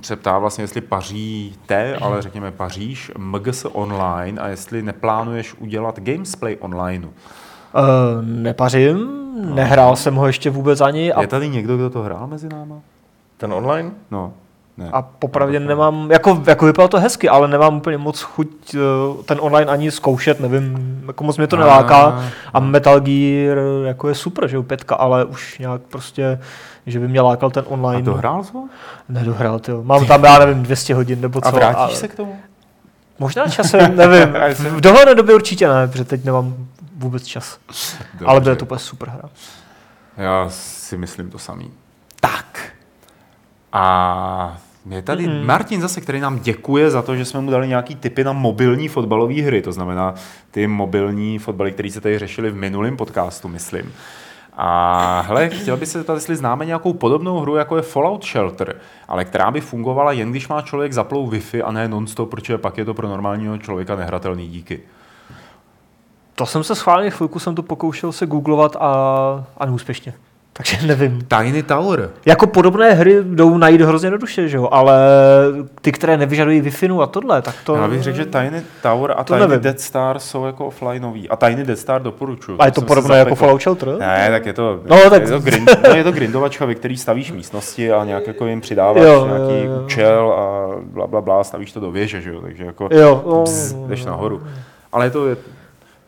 se 0.01 0.16
ptá 0.16 0.38
vlastně, 0.38 0.63
jestli 0.63 0.82
paříte, 0.82 1.95
ale 1.95 2.22
řekněme 2.22 2.51
paříš 2.51 3.11
MGS 3.18 3.66
online 3.72 4.41
a 4.41 4.47
jestli 4.47 4.82
neplánuješ 4.82 5.53
udělat 5.53 5.99
gamesplay 5.99 6.57
online. 6.59 7.07
Uh, 7.07 7.11
nepařím, 8.22 9.26
nehrál 9.55 9.95
jsem 9.95 10.16
ho 10.16 10.28
ještě 10.28 10.49
vůbec 10.49 10.82
ani 10.82 11.13
a, 11.13 11.22
Je 11.22 11.28
tady 11.28 11.49
někdo, 11.49 11.78
kdo 11.78 11.89
to 11.89 12.01
hrál 12.01 12.28
mezi 12.28 12.49
náma? 12.49 12.80
Ten 13.38 13.53
online? 13.53 13.91
No, 14.11 14.34
ne. 14.78 14.89
a 14.93 15.01
popravdě 15.01 15.59
No, 15.59 15.67
nemám, 15.67 16.11
jako, 16.11 16.43
jako 16.47 16.65
vypadalo 16.65 16.88
to 16.88 16.99
hezky, 16.99 17.30
ale 17.30 17.47
nemám 17.47 17.78
úplně 17.78 17.97
moc 17.97 18.21
chuť 18.21 18.47
uh, 18.76 19.23
ten 19.23 19.38
online 19.41 19.71
ani 19.71 19.91
zkoušet, 19.91 20.39
nevím, 20.39 21.01
jako 21.07 21.23
moc 21.23 21.38
mě 21.38 21.47
to 21.47 21.55
A, 21.55 21.59
neláká. 21.59 22.23
A 22.53 22.59
Metal 22.59 22.99
Gear 22.99 23.57
jako 23.86 24.07
je 24.09 24.15
super, 24.15 24.47
že 24.47 24.55
jo, 24.55 24.63
pětka, 24.63 24.95
ale 24.95 25.26
už 25.26 25.59
nějak 25.59 25.82
prostě, 25.82 26.39
že 26.86 26.99
by 26.99 27.07
mě 27.07 27.21
lákal 27.21 27.49
ten 27.51 27.63
A 27.67 27.71
online. 27.71 28.01
dohrál 28.01 28.43
jsi 28.43 28.51
ho? 28.53 28.63
Nedohrál, 29.09 29.59
jo. 29.67 29.84
Mám 29.84 30.05
tam, 30.05 30.23
já 30.23 30.39
nevím, 30.39 30.63
200 30.63 30.95
hodin 30.95 31.21
nebo 31.21 31.41
co. 31.41 31.47
A 31.47 31.51
vrátíš 31.51 31.78
ale- 31.82 31.95
se 31.95 32.07
k 32.07 32.15
tomu? 32.15 32.39
Možná 33.19 33.47
časem, 33.47 33.95
nevím. 33.95 34.34
V 34.78 34.82
dohledné 34.82 35.15
době 35.15 35.36
určitě 35.36 35.67
ne, 35.67 35.88
protože 35.88 36.03
teď 36.05 36.23
nemám 36.26 36.55
vůbec 36.97 37.23
čas. 37.23 37.57
Dobře. 38.13 38.26
Ale 38.26 38.39
bude 38.39 38.55
to 38.55 38.65
úplně 38.65 38.80
super 38.80 39.09
hra. 39.09 39.30
Já 40.17 40.45
si 40.49 40.97
myslím 40.97 41.30
to 41.30 41.39
samý. 41.39 41.71
Tak. 42.19 42.59
A 43.73 44.57
je 44.89 45.01
tady 45.01 45.27
mm. 45.27 45.45
Martin 45.45 45.81
zase, 45.81 46.01
který 46.01 46.19
nám 46.19 46.39
děkuje 46.39 46.91
za 46.91 47.01
to, 47.01 47.15
že 47.15 47.25
jsme 47.25 47.41
mu 47.41 47.51
dali 47.51 47.67
nějaký 47.67 47.95
tipy 47.95 48.23
na 48.23 48.33
mobilní 48.33 48.88
fotbalové 48.88 49.41
hry, 49.41 49.61
to 49.61 49.71
znamená 49.71 50.13
ty 50.51 50.67
mobilní 50.67 51.39
fotbaly, 51.39 51.71
které 51.71 51.91
se 51.91 52.01
tady 52.01 52.19
řešili 52.19 52.49
v 52.49 52.55
minulém 52.55 52.97
podcastu, 52.97 53.47
myslím. 53.47 53.93
A 54.57 55.21
hele, 55.27 55.49
chtěl 55.49 55.77
bych 55.77 55.89
se 55.89 55.97
zeptat, 55.97 56.13
jestli 56.13 56.36
známe 56.36 56.65
nějakou 56.65 56.93
podobnou 56.93 57.39
hru, 57.39 57.55
jako 57.55 57.75
je 57.75 57.81
Fallout 57.81 58.25
Shelter, 58.25 58.75
ale 59.07 59.25
která 59.25 59.51
by 59.51 59.61
fungovala 59.61 60.11
jen 60.11 60.31
když 60.31 60.47
má 60.47 60.61
člověk 60.61 60.93
zaplou 60.93 61.29
Wi-Fi 61.29 61.61
a 61.65 61.71
ne 61.71 61.88
non-stop, 61.88 62.29
protože 62.29 62.57
pak 62.57 62.77
je 62.77 62.86
to 62.86 62.93
pro 62.93 63.07
normálního 63.07 63.57
člověka 63.57 63.95
nehratelný 63.95 64.47
díky. 64.47 64.79
To 66.36 66.45
jsem 66.45 66.63
se 66.63 66.75
schválně 66.75 67.09
chvilku 67.09 67.39
jsem 67.39 67.55
to 67.55 67.63
pokoušel 67.63 68.11
se 68.11 68.25
googlovat 68.25 68.75
a, 68.75 68.89
a 69.57 69.65
neúspěšně. 69.65 70.13
Takže 70.57 70.87
nevím. 70.87 71.21
Tiny 71.27 71.63
Tower. 71.63 72.09
Jako 72.25 72.47
podobné 72.47 72.93
hry 72.93 73.17
jdou 73.23 73.57
najít 73.57 73.81
hrozně 73.81 74.05
jednoduše, 74.07 74.47
že 74.47 74.57
jo? 74.57 74.69
Ale 74.71 74.97
ty, 75.81 75.91
které 75.91 76.17
nevyžadují 76.17 76.61
wi 76.61 76.71
a 77.01 77.05
tohle, 77.05 77.41
tak 77.41 77.55
to... 77.63 77.75
Já 77.75 77.87
bych 77.87 78.03
řekl, 78.03 78.17
že 78.17 78.25
Tiny 78.25 78.61
Tower 78.81 79.13
a 79.17 79.23
To 79.23 79.33
Tiny 79.33 79.47
nevím. 79.47 79.63
Dead 79.63 79.79
Star 79.79 80.19
jsou 80.19 80.45
jako 80.45 80.65
offlineový. 80.65 81.29
A 81.29 81.35
Tiny 81.35 81.63
Dead 81.63 81.79
Star 81.79 82.01
doporučuji. 82.01 82.55
A 82.59 82.65
je 82.65 82.71
to 82.71 82.81
podobné 82.81 83.17
jako. 83.17 83.35
Fallout 83.35 83.61
Shelter? 83.61 83.97
Ne, 83.99 84.27
tak 84.31 84.45
je 84.45 84.53
to, 84.53 84.79
No, 84.89 85.09
tak- 85.09 85.21
je 85.21 85.27
to, 85.29 85.39
grind, 85.39 85.69
no, 85.87 85.95
je 85.95 86.03
to 86.03 86.11
grindovačka, 86.11 86.65
ve 86.65 86.75
který 86.75 86.97
stavíš 86.97 87.31
místnosti 87.31 87.91
a 87.91 88.03
nějak 88.05 88.27
jako 88.27 88.45
jim 88.45 88.61
přidáváš 88.61 89.03
Jo, 89.03 89.25
nějaký 89.27 89.65
jo. 89.65 89.81
účel 89.85 90.31
a 90.31 90.67
bla, 90.83 91.07
bla, 91.07 91.21
bla, 91.21 91.43
stavíš 91.43 91.71
to 91.71 91.79
do 91.79 91.91
věže, 91.91 92.21
že 92.21 92.29
jo, 92.33 92.41
takže 92.41 92.65
jako 92.65 92.87
Jo, 92.91 93.41
bzz, 93.43 93.73
jdeš 93.73 94.05
nahoru. 94.05 94.41
Ale 94.91 95.05
je 95.05 95.09
to, 95.11 95.27
je, 95.27 95.37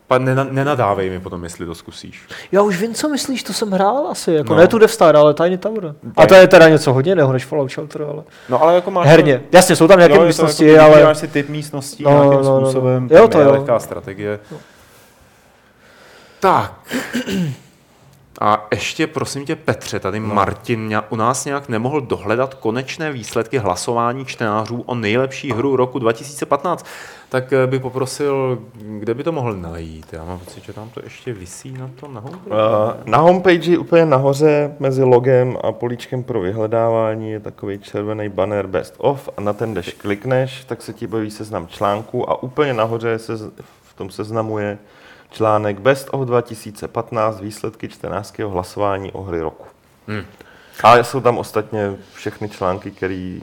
pa, 0.08 0.18
nena, 0.18 0.44
nenadávej 0.52 1.10
mi 1.10 1.20
potom, 1.20 1.44
jestli 1.44 1.66
to 1.66 1.76
zkusíš. 1.76 2.28
Já 2.52 2.62
už 2.62 2.82
vím, 2.82 2.94
co 2.94 3.10
myslíš, 3.10 3.44
to 3.44 3.54
jsem 3.54 3.72
hrál 3.72 4.08
asi, 4.12 4.32
jako 4.32 4.50
No. 4.50 4.56
no. 4.56 4.62
ne 4.62 4.68
tu 4.68 4.78
Death 4.78 4.94
Star, 4.94 5.16
ale 5.16 5.34
Tiny 5.34 5.58
Tower. 5.58 5.96
A 6.18 6.28
to 6.28 6.36
je 6.36 6.48
teda 6.48 6.70
něco 6.70 6.94
hodně 6.94 7.12
jiného 7.12 7.34
než 7.34 7.46
Fallout 7.46 7.72
Shelter, 7.72 8.02
ale 8.02 8.24
No 8.50 8.62
ale 8.64 8.76
jako 8.76 8.92
máš 8.92 9.08
herně. 9.08 9.42
Jasně, 9.52 9.76
jsou 9.76 9.88
tam 9.88 10.00
nějaké 10.00 10.16
jo, 10.16 10.20
to 10.22 10.26
místnosti, 10.28 10.66
jako, 10.68 10.82
ale... 10.84 10.92
Vybíráš 10.96 11.18
si 11.18 11.28
typ 11.28 11.50
místností 11.50 12.04
No, 12.04 12.12
no, 12.12 12.24
nějakým 12.24 12.40
no, 12.46 12.50
no, 12.54 12.60
no. 12.60 12.66
způsobem, 12.66 13.08
Jo, 13.12 13.28
to 13.28 13.40
je 13.40 13.46
jo. 13.46 13.52
lehká 13.52 13.80
strategie. 13.80 14.40
Tak. 16.40 16.74
A 18.42 18.68
ještě 18.72 19.08
prosím 19.08 19.46
tě 19.46 19.56
Petře, 19.56 20.00
tady 20.00 20.20
No. 20.20 20.36
Martin 20.36 21.02
u 21.10 21.16
nás 21.16 21.46
nějak 21.46 21.70
nemohl 21.70 22.02
dohledat 22.02 22.54
konečné 22.54 23.12
výsledky 23.12 23.58
hlasování 23.58 24.26
čtenářů 24.26 24.84
o 24.86 24.96
nejlepší 24.96 25.52
hru 25.52 25.76
roku 25.76 26.00
2015. 26.00 26.86
Tak 27.30 27.54
eh, 27.54 27.68
bych 27.68 27.82
poprosil, 27.82 28.64
kde 28.74 29.14
by 29.14 29.24
to 29.24 29.32
mohl 29.32 29.54
najít? 29.54 30.14
Já 30.14 30.24
mám 30.24 30.40
pocit, 30.40 30.64
že 30.64 30.74
tam 30.74 30.90
to 30.90 31.02
ještě 31.04 31.34
visí 31.34 31.72
na 31.72 31.90
tom 32.00 32.14
na 32.14 32.20
homepage. 32.20 32.52
Uh, 32.52 32.92
na 33.06 33.18
homepage 33.18 33.78
úplně 33.78 34.06
nahoře 34.06 34.76
mezi 34.80 35.04
logem 35.04 35.58
a 35.64 35.72
políčkem 35.72 36.24
pro 36.24 36.42
vyhledávání 36.42 37.32
je 37.32 37.40
takový 37.40 37.80
červený 37.80 38.30
banner 38.30 38.68
Best 38.68 38.94
of 38.98 39.30
a 39.38 39.42
na 39.42 39.54
ten, 39.54 39.74
když 39.74 39.94
klikneš, 39.94 40.66
tak 40.66 40.82
se 40.82 40.94
ti 40.94 41.08
objeví 41.08 41.32
seznam 41.32 41.68
článků 41.68 42.30
a 42.30 42.44
úplně 42.44 42.74
nahoře 42.74 43.20
se 43.20 43.38
v 43.82 43.94
tom 43.96 44.10
seznamu 44.10 44.60
je 44.60 44.78
článek 45.32 45.80
Best 45.80 46.10
of 46.12 46.26
2015 46.26 47.42
výsledky 47.42 47.90
čtenářského 47.90 48.50
hlasování 48.50 49.12
o 49.12 49.22
hry 49.22 49.42
roku. 49.42 49.66
Hmm. 50.08 50.26
A 50.84 51.04
jsou 51.04 51.22
tam 51.22 51.38
ostatně 51.38 51.96
všechny 52.14 52.50
články, 52.50 52.92
který, 52.92 53.42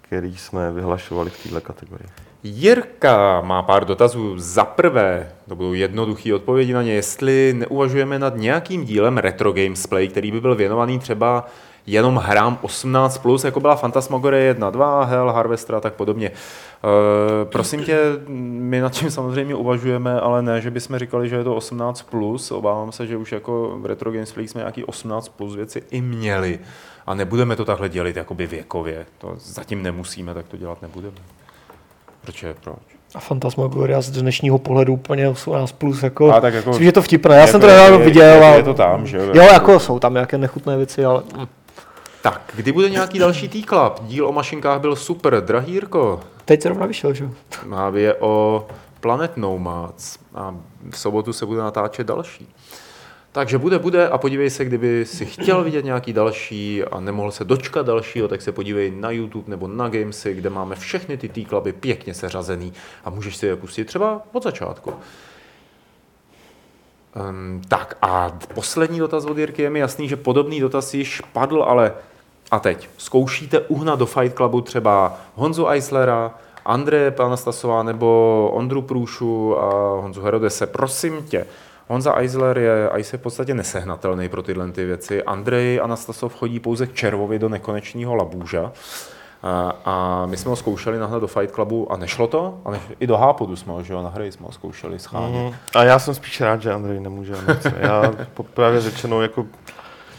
který 0.00 0.36
jsme 0.36 0.72
vyhlašovali 0.72 1.30
v 1.30 1.42
této 1.42 1.60
kategorii. 1.60 2.08
Jirka 2.42 3.40
má 3.40 3.62
pár 3.62 3.84
dotazů. 3.84 4.38
Za 4.38 4.64
prvé, 4.64 5.32
to 5.48 5.56
budou 5.56 5.72
jednoduché 5.72 6.34
odpovědi 6.34 6.72
na 6.72 6.82
ně, 6.82 6.92
jestli 6.94 7.54
neuvažujeme 7.56 8.18
nad 8.18 8.36
nějakým 8.36 8.84
dílem 8.84 9.18
Retro 9.18 9.52
Games 9.52 9.86
Play, 9.86 10.08
který 10.08 10.32
by 10.32 10.40
byl 10.40 10.54
věnovaný 10.54 10.98
třeba 10.98 11.46
jenom 11.86 12.16
hrám 12.16 12.58
18+, 12.62 13.20
plus, 13.20 13.44
jako 13.44 13.60
byla 13.60 13.76
Phantasmagorie 13.76 14.42
1, 14.44 14.70
2, 14.70 15.04
Hell, 15.04 15.32
Harvester 15.32 15.74
a 15.74 15.80
tak 15.80 15.94
podobně. 15.94 16.26
E, 16.28 17.44
prosím 17.44 17.84
tě, 17.84 17.98
my 18.28 18.80
nad 18.80 18.92
tím 18.92 19.10
samozřejmě 19.10 19.54
uvažujeme, 19.54 20.20
ale 20.20 20.42
ne, 20.42 20.60
že 20.60 20.70
bychom 20.70 20.98
říkali, 20.98 21.28
že 21.28 21.36
je 21.36 21.44
to 21.44 21.54
18+, 21.56 21.94
plus. 22.10 22.50
obávám 22.50 22.92
se, 22.92 23.06
že 23.06 23.16
už 23.16 23.32
jako 23.32 23.76
v 23.80 23.86
Retro 23.86 24.12
Games 24.12 24.32
Play 24.32 24.48
jsme 24.48 24.58
nějaký 24.60 24.84
18+, 24.84 25.22
plus 25.36 25.56
věci 25.56 25.82
i 25.90 26.00
měli 26.00 26.58
a 27.06 27.14
nebudeme 27.14 27.56
to 27.56 27.64
takhle 27.64 27.88
dělit 27.88 28.16
jakoby 28.16 28.46
věkově. 28.46 29.06
To 29.18 29.32
zatím 29.38 29.82
nemusíme, 29.82 30.34
tak 30.34 30.48
to 30.48 30.56
dělat 30.56 30.82
nebudeme. 30.82 31.16
Proč 32.22 32.42
je, 32.42 32.54
proč? 32.64 32.76
A 33.14 33.20
Fantasmagoria 33.20 34.00
z 34.00 34.10
dnešního 34.10 34.58
pohledu 34.58 34.92
úplně 34.92 35.28
18 35.28 35.72
plus, 35.72 36.02
jako, 36.02 36.32
A 36.32 36.40
tak 36.40 36.54
jako- 36.54 36.68
myslím, 36.68 36.84
že 36.84 36.88
je 36.88 36.92
to 36.92 37.02
vtipné. 37.02 37.36
Já 37.36 37.46
jsem 37.46 37.60
to 37.60 37.66
Jako 37.66 37.78
nedávno 37.82 38.04
viděl. 38.04 38.24
je-. 38.42 38.56
Je 38.56 38.62
to 38.62 38.74
tam, 38.74 39.06
že 39.06 39.16
Jo, 39.18 39.42
jako 39.52 39.80
jsou 39.80 39.98
tam 39.98 40.12
nějaké 40.14 40.38
nechutné 40.38 40.76
věci, 40.76 41.04
ale 41.04 41.22
Tak, 42.26 42.52
kdy 42.56 42.72
bude 42.72 42.90
nějaký 42.90 43.18
další 43.18 43.48
T-Club? 43.48 44.00
Díl 44.02 44.26
o 44.26 44.32
mašinkách 44.32 44.80
byl 44.80 44.96
super. 44.96 45.44
Drahý 45.44 45.72
Jirko, 45.72 46.20
teď 46.44 46.62
zrovna 46.62 46.86
vyšel, 46.86 47.14
že 47.14 47.28
má 47.66 47.92
je 47.94 48.14
o 48.14 48.66
Planet 49.00 49.36
Nomads 49.36 50.18
a 50.34 50.56
v 50.90 50.98
sobotu 50.98 51.32
se 51.32 51.46
bude 51.46 51.60
natáčet 51.60 52.06
další. 52.06 52.54
Takže 53.32 53.58
bude, 53.58 53.78
bude 53.78 54.08
a 54.08 54.18
podívej 54.18 54.50
se, 54.50 54.64
kdyby 54.64 55.04
si 55.06 55.26
chtěl 55.26 55.64
vidět 55.64 55.84
nějaký 55.84 56.12
další 56.12 56.84
a 56.84 57.00
nemohl 57.00 57.30
se 57.30 57.44
dočkat 57.44 57.86
dalšího, 57.86 58.28
tak 58.28 58.42
se 58.42 58.52
podívej 58.52 58.90
na 58.90 59.10
YouTube 59.10 59.50
nebo 59.50 59.68
na 59.68 59.88
Gamesy, 59.88 60.34
kde 60.34 60.50
máme 60.50 60.76
všechny 60.76 61.16
ty 61.16 61.28
T-Cluby 61.28 61.72
pěkně 61.72 62.14
seřazený 62.14 62.72
a 63.04 63.10
můžeš 63.10 63.36
si 63.36 63.46
je 63.46 63.56
pustit 63.56 63.84
třeba 63.84 64.22
od 64.32 64.42
začátku. 64.42 64.92
Um, 67.30 67.62
tak 67.68 67.98
a 68.02 68.38
poslední 68.54 68.98
dotaz 68.98 69.24
od 69.24 69.38
Jirky 69.38 69.62
je 69.62 69.70
mi 69.70 69.78
jasný, 69.78 70.08
že 70.08 70.16
podobný 70.16 70.60
dotaz 70.60 70.94
již 70.94 71.20
padl, 71.32 71.62
ale 71.62 71.92
a 72.50 72.58
teď 72.58 72.88
zkoušíte 72.98 73.60
uhnat 73.60 73.98
do 73.98 74.06
Fight 74.06 74.36
Clubu 74.36 74.60
třeba 74.60 75.18
Honzu 75.34 75.68
Eislera, 75.68 76.34
Andreje 76.64 77.14
Anastasová 77.18 77.82
nebo 77.82 78.50
Ondru 78.54 78.82
Průšu 78.82 79.58
a 79.58 80.00
Honzu 80.00 80.22
Herodese. 80.22 80.66
Prosím 80.66 81.22
tě, 81.22 81.46
Honza 81.88 82.14
Eisler 82.14 82.58
je, 82.58 82.90
Eis 82.90 83.12
je 83.12 83.18
v 83.18 83.22
podstatě 83.22 83.54
nesehnatelný 83.54 84.28
pro 84.28 84.42
tyhle 84.42 84.72
ty 84.72 84.84
věci. 84.84 85.22
Andrej 85.22 85.80
Anastasov 85.80 86.34
chodí 86.34 86.60
pouze 86.60 86.86
k 86.86 86.94
Červovi 86.94 87.38
do 87.38 87.48
nekonečního 87.48 88.14
labůža. 88.14 88.72
A, 89.42 89.72
a 89.84 90.26
my 90.26 90.36
jsme 90.36 90.48
ho 90.48 90.56
zkoušeli 90.56 90.98
nahnat 90.98 91.20
do 91.20 91.26
Fight 91.26 91.54
Clubu 91.54 91.92
a 91.92 91.96
nešlo 91.96 92.26
to. 92.26 92.58
A 92.64 92.70
neš, 92.70 92.80
I 93.00 93.06
do 93.06 93.16
Hápodu 93.16 93.56
jsme 93.56 93.72
ho, 93.72 93.82
že 93.82 93.92
jo, 93.92 94.02
na 94.02 94.08
hry 94.08 94.32
jsme 94.32 94.46
ho 94.46 94.52
zkoušeli 94.52 94.98
schánět. 94.98 95.42
Mm. 95.42 95.54
A 95.74 95.84
já 95.84 95.98
jsem 95.98 96.14
spíš 96.14 96.40
rád, 96.40 96.62
že 96.62 96.72
Andrej 96.72 97.00
nemůže. 97.00 97.34
Já 97.78 98.12
popravě 98.34 98.80
řečeno 98.80 99.22
jako 99.22 99.46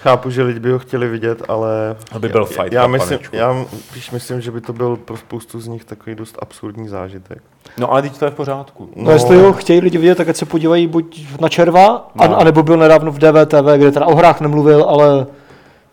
chápu, 0.02 0.30
že 0.30 0.43
lidi 0.43 0.60
by 0.60 0.72
ho 0.72 0.80
chtěli 0.80 1.08
vidět, 1.08 1.41
ale 1.48 1.95
Aby 2.12 2.30
byl 2.30 2.41
já, 2.41 2.45
fight 2.64 2.74
já, 2.74 2.88
myslím, 2.88 3.10
panečku. 3.18 3.36
já 3.36 3.66
spíš 3.89 4.12
myslím, 4.12 4.41
že 4.41 4.52
by 4.52 4.62
to 4.62 4.74
byl 4.74 4.95
pro 4.95 5.18
spoustu 5.18 5.60
z 5.60 5.68
nich 5.68 5.86
takový 5.86 6.16
dost 6.16 6.36
absurdní 6.41 6.88
zážitek. 6.88 7.41
No 7.78 7.91
ale 7.91 8.02
teď 8.02 8.18
to 8.18 8.26
je 8.26 8.32
v 8.32 8.36
pořádku. 8.36 8.89
No, 8.95 9.12
jestli 9.12 9.38
ho 9.41 9.54
chtějí 9.54 9.80
lidi 9.82 9.98
vidět, 9.98 10.16
tak 10.16 10.30
ať 10.30 10.36
se 10.36 10.45
podívají 10.45 10.88
buď 10.88 11.26
na 11.41 11.50
Červa, 11.50 12.10
no. 12.16 12.28
No. 12.28 12.39
anebo 12.39 12.64
byl 12.64 12.78
nedávno 12.78 13.12
v 13.12 13.18
DVTV, 13.20 13.66
kde 13.78 13.91
teda 13.91 14.06
o 14.06 14.16
hrách 14.16 14.41
nemluvil, 14.41 14.84
ale 14.84 15.28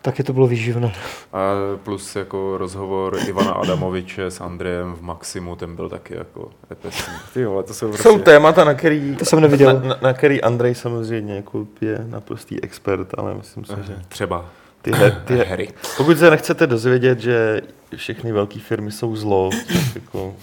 taky 0.05 0.23
to 0.23 0.33
bylo 0.33 0.47
výživné. 0.47 0.93
A 1.33 1.51
plus 1.83 2.15
jako 2.15 2.57
rozhovor 2.57 3.17
Ivana 3.27 3.51
Adamoviče 3.51 4.25
s 4.25 4.41
Andrejem 4.41 4.93
v 4.93 5.01
Maximu, 5.01 5.55
ten 5.55 5.75
byl 5.75 5.89
taky 5.89 6.15
jako 6.15 6.49
epesný. 6.71 7.13
Ty 7.33 7.45
vole, 7.45 7.63
to 7.63 7.73
jsou 7.73 7.87
prostě... 7.87 8.03
Jsou 8.03 8.19
témata, 8.19 8.63
na 8.63 8.73
který, 8.73 9.15
To 9.15 9.25
jsem 9.25 9.39
neviděl. 9.39 9.73
Na, 9.73 9.87
na, 9.87 9.97
na 10.01 10.13
který 10.13 10.41
Andrej 10.41 10.75
samozřejmě 10.75 11.35
jako 11.35 11.67
je 11.81 12.05
naprostý 12.09 12.63
expert, 12.63 13.07
ale 13.17 13.33
myslím 13.33 13.65
si, 13.65 13.73
že 13.87 13.95
Třeba 14.07 14.45
ty, 14.81 14.91
he, 14.91 15.11
ty 15.25 15.35
he, 15.35 15.43
hry. 15.43 15.69
pokud 15.97 16.17
se 16.17 16.29
nechcete 16.29 16.67
dozvědět, 16.67 17.19
že 17.19 17.61
všechny 17.95 18.31
velké 18.31 18.59
firmy 18.59 18.91
jsou 18.91 19.15
zlo, 19.15 19.49
tak 19.67 19.95
jako... 19.95 20.35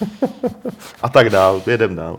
a 1.02 1.08
tak 1.08 1.30
dál, 1.30 1.62
jedem 1.66 1.96
dál. 1.96 2.12
Uh, 2.14 2.18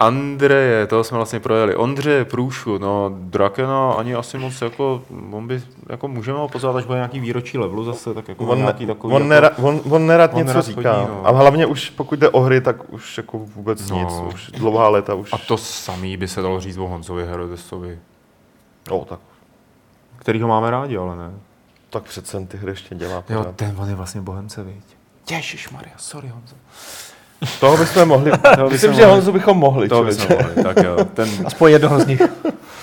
Andreje, 0.00 0.86
toho 0.86 1.04
jsme 1.04 1.16
vlastně 1.16 1.40
projeli. 1.40 1.76
Ondře 1.76 2.24
Průšu, 2.24 2.78
no 2.78 3.10
Drakena 3.14 3.92
ani 3.92 4.14
asi 4.14 4.38
moc 4.38 4.60
jako, 4.60 5.02
on 5.32 5.46
by, 5.48 5.62
jako 5.88 6.08
můžeme 6.08 6.38
ho 6.38 6.48
pozvat, 6.48 6.76
až 6.76 6.84
bude 6.84 6.98
nějaký 6.98 7.20
výročí 7.20 7.58
levelu 7.58 7.84
zase, 7.84 8.14
tak 8.14 8.28
jako 8.28 8.44
On, 8.44 8.58
nějaký 8.58 8.86
takový 8.86 9.14
on, 9.14 9.22
jako, 9.22 9.28
nera, 9.28 9.50
on, 9.56 9.80
on 9.90 10.06
nerad 10.06 10.30
on 10.32 10.38
něco 10.38 10.48
nerad 10.48 10.64
říká. 10.64 10.94
chodí, 10.94 11.06
no. 11.08 11.26
A 11.26 11.30
hlavně 11.30 11.66
už, 11.66 11.90
pokud 11.90 12.18
jde 12.18 12.28
o 12.28 12.40
hry, 12.40 12.60
tak 12.60 12.92
už 12.92 13.16
jako 13.16 13.38
vůbec 13.38 13.90
No. 13.90 13.96
nic. 13.98 14.34
Už 14.34 14.50
dlouhá 14.50 14.88
léta 14.88 15.14
už... 15.14 15.32
A 15.32 15.38
to 15.38 15.56
samý 15.56 16.16
by 16.16 16.28
se 16.28 16.42
dalo 16.42 16.60
říct 16.60 16.78
o 16.78 16.86
Honzovi 16.88 17.26
Herodesovi, 17.26 17.98
O, 18.90 19.04
tak, 19.04 19.18
který 20.16 20.40
ho 20.42 20.48
máme 20.48 20.70
rádi, 20.70 20.96
ale 20.96 21.16
ne. 21.16 21.30
tak 21.90 22.02
přece 22.02 22.40
ty 22.46 22.56
hry 22.56 22.70
ještě 22.72 22.94
dělá 22.94 23.14
Jo, 23.14 23.22
pořád. 23.38 23.56
ten 23.56 23.74
on 23.78 23.88
je 23.88 23.94
vlastně 23.94 24.20
bohemce, 24.20 24.62
viď? 24.62 24.84
Ježišmarja, 25.30 25.92
sorry 25.96 26.28
Honzo. 26.28 26.54
Toho 27.60 27.76
bychom 27.76 28.08
mohli. 28.08 28.30
bychom 28.56 28.72
Myslím, 28.72 28.92
že 28.94 29.00
mohli. 29.02 29.14
Honzu 29.14 29.32
bychom 29.32 29.58
mohli. 29.58 29.88
To 29.88 29.94
člověče. 29.94 30.26
bychom 30.26 30.36
mohli, 30.46 30.62
tak 30.64 30.84
jo. 30.84 31.04
Ten, 31.14 31.28
Aspoň 31.46 31.70
jednoho 31.72 32.00
z 32.00 32.06
nich. 32.06 32.22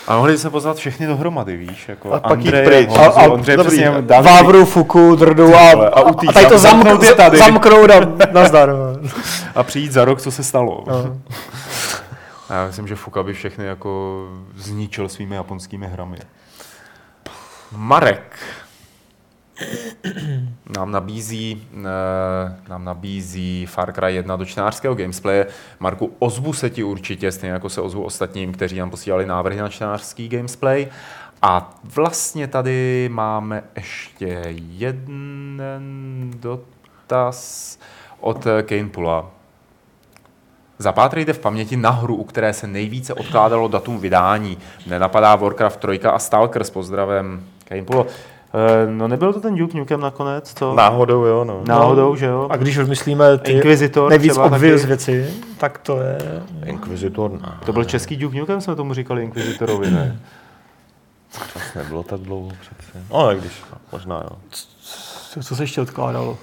A 0.07 0.15
mohli 0.17 0.37
se 0.37 0.49
pozvat 0.49 0.77
všechny 0.77 1.07
dohromady, 1.07 1.57
víš, 1.57 1.89
jako 1.89 2.13
A 2.13 2.19
pak 2.19 2.31
Andrej, 2.31 2.65
pryč. 2.65 2.89
Honzu, 2.89 3.01
A- 3.03 3.21
a- 3.23 3.27
Ondřej, 3.29 3.57
dobrý. 3.57 3.77
přesně, 3.77 4.01
dám 4.01 4.23
Vávru, 4.23 4.65
Fuku, 4.65 5.15
Drdu 5.15 5.55
a, 5.55 5.59
a 5.71 5.99
a, 5.99 6.13
tady 6.33 6.45
to 6.45 6.57
zam- 6.57 6.59
zamknout 6.59 6.83
zamknout, 6.85 7.03
je 7.03 7.13
tady. 7.15 7.37
zamknout 7.37 7.89
a 7.91 8.27
nazdar. 8.31 8.69
no. 8.69 9.09
a 9.55 9.63
přijít 9.63 9.91
za 9.91 10.05
rok, 10.05 10.21
co 10.21 10.31
se 10.31 10.43
stalo. 10.43 10.83
No. 10.87 11.17
A 12.49 12.53
já 12.53 12.67
myslím, 12.67 12.87
že 12.87 12.95
Fuka 12.95 13.23
by 13.23 13.33
všechny 13.33 13.65
jako 13.65 14.23
zničil 14.55 15.09
svými 15.09 15.35
japonskými 15.35 15.87
hrami. 15.87 16.17
Marek 17.75 18.35
nám 20.77 20.91
nabízí, 20.91 21.67
eh, 21.73 22.69
nám 22.69 22.85
nabízí 22.85 23.65
Far 23.65 23.93
Cry 23.93 24.15
1 24.15 24.35
do 24.35 24.45
čtenářského 24.45 24.95
gamesplaye. 24.95 25.47
Marku, 25.79 26.13
ozvu 26.19 26.53
se 26.53 26.69
ti 26.69 26.83
určitě, 26.83 27.31
stejně 27.31 27.53
jako 27.53 27.69
se 27.69 27.81
ozvu 27.81 28.03
ostatním, 28.03 28.53
kteří 28.53 28.79
nám 28.79 28.89
posílali 28.89 29.25
návrhy 29.25 29.59
na 29.59 29.69
čtenářský 29.69 30.29
gamesplay. 30.29 30.87
A 31.41 31.79
vlastně 31.83 32.47
tady 32.47 33.09
máme 33.11 33.63
ještě 33.75 34.43
jeden 34.55 35.61
dotaz 36.39 37.79
od 38.19 38.47
Kane 38.65 38.89
Pula. 38.89 39.31
Zapátrejte 40.79 41.33
v 41.33 41.39
paměti 41.39 41.77
na 41.77 41.89
hru, 41.89 42.15
u 42.15 42.23
které 42.23 42.53
se 42.53 42.67
nejvíce 42.67 43.13
odkládalo 43.13 43.67
datum 43.67 43.99
vydání. 43.99 44.57
Nenapadá 44.87 45.35
Warcraft 45.35 45.79
3 45.79 45.99
a 46.01 46.19
Stalker 46.19 46.63
s 46.63 46.69
pozdravem 46.69 47.45
Kainpulo. 47.65 48.05
Eh, 48.09 48.36
No 48.89 49.07
nebyl 49.07 49.33
to 49.33 49.39
ten 49.41 49.55
Duke 49.55 49.77
Nukem 49.77 49.99
nakonec, 50.01 50.53
co? 50.53 50.73
Náhodou, 50.75 51.23
jo, 51.25 51.43
no. 51.43 51.61
Náhodou, 51.67 52.15
že 52.15 52.25
jo? 52.25 52.47
A 52.49 52.57
když 52.57 52.77
už 52.77 52.87
myslíme 52.87 53.37
ty 53.37 53.51
Inquisitor 53.51 54.09
nejvíc 54.09 54.37
obvious 54.37 54.81
taky. 54.81 54.87
věci, 54.87 55.33
tak 55.57 55.77
to 55.77 55.99
je... 56.01 56.17
Inquisitor, 56.65 57.31
ne. 57.31 57.51
To 57.65 57.73
byl 57.73 57.83
český 57.83 58.15
Duke 58.17 58.37
Nukem, 58.39 58.61
jsme 58.61 58.75
tomu 58.75 58.93
říkali 58.93 59.23
Inquisitorovi, 59.23 59.91
ne? 59.91 60.19
Čas 61.53 61.61
nebylo 61.75 62.03
tak 62.03 62.19
dlouho 62.19 62.49
přece. 62.61 63.03
No, 63.13 63.27
tak 63.27 63.39
když, 63.39 63.51
možná 63.91 64.15
jo. 64.23 64.37
Co, 65.29 65.41
co 65.43 65.55
se 65.55 65.63
ještě 65.63 65.81
odkládalo? 65.81 66.37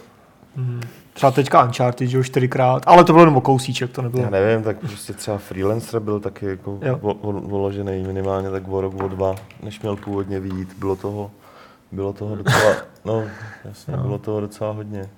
Hmm. 0.57 0.81
Třeba 1.13 1.31
teďka 1.33 1.65
Uncharted, 1.65 2.09
že 2.09 2.17
jo, 2.17 2.23
čtyřikrát, 2.23 2.83
ale 2.87 3.05
to 3.05 3.13
bylo 3.13 3.23
jenom 3.23 3.41
kousíček, 3.41 3.91
to 3.91 4.03
nebylo. 4.03 4.23
Já 4.25 4.31
nevím, 4.31 4.63
tak 4.65 4.77
prostě 4.79 5.13
třeba 5.13 5.39
Freelancer 5.39 6.01
byl 6.01 6.21
taky 6.21 6.47
jako 6.47 6.71
vo- 6.73 7.17
vo- 7.23 7.49
voložený 7.49 8.03
minimálně 8.07 8.51
tak 8.51 8.63
o 8.69 8.81
rok, 8.81 9.03
o 9.03 9.09
dva, 9.09 9.35
než 9.63 9.81
měl 9.81 9.97
původně 9.97 10.41
výjít. 10.41 10.69
Bylo 10.79 10.97
toho, 10.97 11.31
bylo 11.93 12.13
toho 12.13 12.37
docela, 12.37 12.75
no 13.05 13.23
jasně, 13.65 13.97
bylo 13.97 14.19
toho 14.19 14.41
docela 14.41 14.73
hodně. 14.73 15.09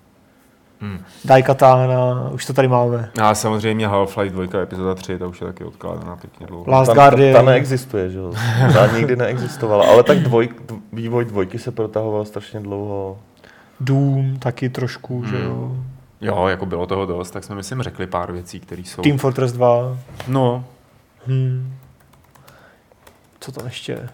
Daikatana, 1.24 2.30
už 2.32 2.46
to 2.46 2.52
tady 2.52 2.68
máme. 2.68 3.10
A 3.22 3.34
samozřejmě 3.34 3.88
Half-Life 3.88 4.30
2 4.30 4.60
epizoda 4.62 4.94
3, 4.94 5.18
ta 5.18 5.26
už 5.26 5.40
je 5.40 5.46
taky 5.46 5.64
odkládaná 5.64 6.16
pěkně 6.16 6.46
dlouho. 6.46 6.64
Last 6.70 6.88
Ta, 6.88 6.94
ta, 6.94 7.00
Guardian. 7.00 7.34
ta 7.34 7.42
neexistuje, 7.42 8.10
že 8.10 8.18
jo? 8.18 8.32
Ta 8.72 8.86
nikdy 8.96 9.16
neexistovala, 9.16 9.86
ale 9.86 10.02
tak 10.02 10.18
dvoj, 10.18 10.48
vývoj 10.92 11.24
dvojky 11.24 11.58
se 11.58 11.70
protahoval 11.70 12.24
strašně 12.24 12.60
dlouho. 12.60 13.18
Doom 13.80 14.36
taky 14.38 14.68
trošku, 14.68 15.24
že 15.24 15.38
jo. 15.42 15.76
Jo, 16.20 16.46
jako 16.46 16.66
bylo 16.66 16.86
toho 16.86 17.06
dost, 17.06 17.30
tak 17.30 17.44
jsme 17.44 17.54
myslím 17.54 17.82
řekli 17.82 18.06
pár 18.06 18.32
věcí, 18.32 18.60
které 18.60 18.80
jsou... 18.82 19.02
Team 19.02 19.18
Fortress 19.18 19.52
2. 19.52 19.98
No, 20.28 20.64
Hmm. 21.26 21.74
Co 23.40 23.52
tam 23.52 23.66
ještě 23.66 23.92
je? 23.92 24.08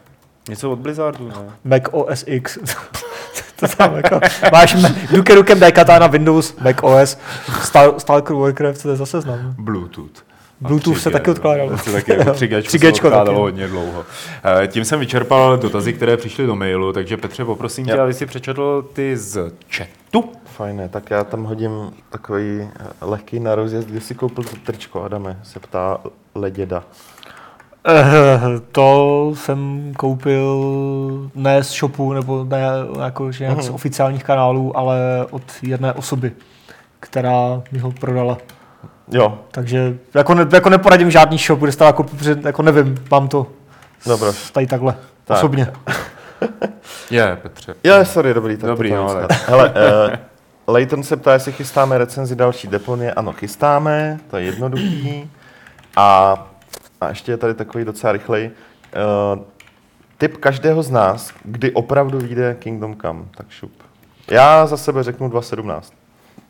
Něco 0.48 0.70
od 0.70 0.78
Blizzardu, 0.78 1.28
ne? 1.28 1.34
Mac 1.64 1.82
OS 1.90 2.24
X. 2.26 2.58
to 3.60 3.68
tam 3.76 3.96
jako, 3.96 4.20
máš 4.52 4.76
Duke 5.10 5.34
Nukem 5.34 5.60
Daikatana 5.60 6.06
Windows, 6.06 6.56
Mac 6.60 6.76
OS, 6.82 7.18
Star, 7.62 7.90
Stalker 7.98 8.36
Warcraft, 8.36 8.82
to 8.82 8.90
je 8.90 8.96
zase 8.96 9.20
znám. 9.20 9.54
Bluetooth. 9.58 10.24
Bluetooth 10.60 10.98
se 10.98 11.08
3G, 11.08 11.12
taky 11.12 11.30
odkládalo. 11.30 11.70
To 11.70 11.76
se 11.78 11.92
taky, 11.92 12.12
3G 12.12 12.58
3G 12.60 12.62
se 12.70 12.78
taky. 12.78 12.88
odkládalo 12.92 13.40
hodně 13.40 13.68
dlouho. 13.68 14.04
Eh, 14.62 14.66
Tím 14.66 14.84
jsem 14.84 15.00
vyčerpal 15.00 15.56
dotazy, 15.56 15.92
které 15.92 16.16
přišly 16.16 16.46
do 16.46 16.56
mailu, 16.56 16.92
takže 16.92 17.16
Petře, 17.16 17.44
poprosím 17.44 17.86
tě, 17.86 17.98
aby 18.00 18.14
si 18.14 18.26
přečetl 18.26 18.88
ty 18.92 19.16
z 19.16 19.52
chatu. 19.76 20.32
Fajné, 20.44 20.88
tak 20.88 21.10
já 21.10 21.24
tam 21.24 21.44
hodím 21.44 21.70
takový 22.10 22.60
eh, 22.80 22.86
lehký 23.00 23.40
na 23.40 23.54
rozjezd, 23.54 23.88
kde 23.88 24.00
si 24.00 24.14
koupil 24.14 24.44
to 24.44 24.56
tričko, 24.66 25.02
Adame, 25.02 25.38
se 25.42 25.60
ptá 25.60 25.98
Leděda. 26.34 26.84
Eh, 27.88 28.40
to 28.72 29.30
jsem 29.36 29.92
koupil 29.96 30.64
ne 31.34 31.64
z 31.64 31.70
shopu, 31.70 32.12
nebo 32.12 32.44
ne 32.44 32.62
jako, 33.04 33.32
že 33.32 33.44
nějak 33.44 33.62
z 33.62 33.66
Mhm. 33.66 33.74
oficiálních 33.74 34.24
kanálů, 34.24 34.76
ale 34.76 34.98
od 35.30 35.42
jedné 35.62 35.92
osoby, 35.92 36.32
která 37.00 37.62
mi 37.72 37.78
ho 37.78 37.92
prodala. 37.92 38.38
Jo, 39.12 39.38
Takže 39.50 39.96
jako, 40.14 40.34
ne, 40.34 40.46
jako 40.52 40.68
neporadím 40.68 41.10
žádný 41.10 41.38
shop, 41.38 41.58
kde 41.60 41.72
to 41.72 41.84
jako, 41.84 42.02
protože 42.02 42.36
jako 42.44 42.62
nevím, 42.62 42.98
mám 43.10 43.28
to 43.28 43.46
Dobro. 44.06 44.32
tady 44.52 44.66
takhle, 44.66 44.94
Tak. 45.24 45.36
osobně. 45.38 45.66
Je, 47.10 47.38
Petře. 47.42 47.74
Jo, 47.84 48.04
sorry, 48.04 48.34
dobrý. 48.34 48.56
Tak 48.56 48.70
Dobrý, 48.70 48.90
to 48.90 48.96
no. 48.96 49.08
Hele, 49.46 49.70
uh, 49.70 50.14
Leighton 50.74 51.02
se 51.02 51.16
ptá, 51.16 51.32
jestli 51.32 51.52
chystáme 51.52 51.98
recenzi 51.98 52.36
další 52.36 52.68
deponie. 52.68 53.12
Ano, 53.14 53.32
chystáme, 53.32 54.18
to 54.30 54.36
je 54.36 54.44
jednoduchý. 54.44 55.30
A, 55.96 56.36
a 57.02 57.08
ještě 57.08 57.32
je 57.32 57.36
tady 57.36 57.54
takový 57.54 57.84
docela 57.84 58.12
rychlej. 58.12 58.50
Uh, 59.36 59.42
tip 60.18 60.36
každého 60.36 60.82
z 60.82 60.90
nás, 60.90 61.30
kdy 61.44 61.72
opravdu 61.72 62.18
vyjde 62.18 62.56
Kingdom 62.58 62.96
Come, 62.96 63.24
tak 63.36 63.46
šup. 63.50 63.72
Já 64.30 64.66
za 64.66 64.76
sebe 64.76 65.02
řeknu 65.02 65.28
2017. 65.28 65.92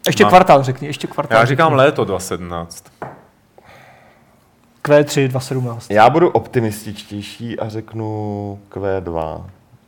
Ještě 0.06 0.24
Mám- 0.24 0.30
kvartál 0.30 0.62
řekni, 0.62 0.86
ještě 0.88 1.06
kvartál. 1.06 1.38
Já 1.40 1.44
říkám 1.44 1.68
řekni. 1.70 1.76
léto 1.76 2.04
2017. 2.04 2.84
Q3 4.84 5.28
2017. 5.28 5.90
Já 5.90 6.10
budu 6.10 6.28
optimističtější 6.28 7.58
a 7.58 7.68
řeknu 7.68 8.58
Q2 8.70 9.44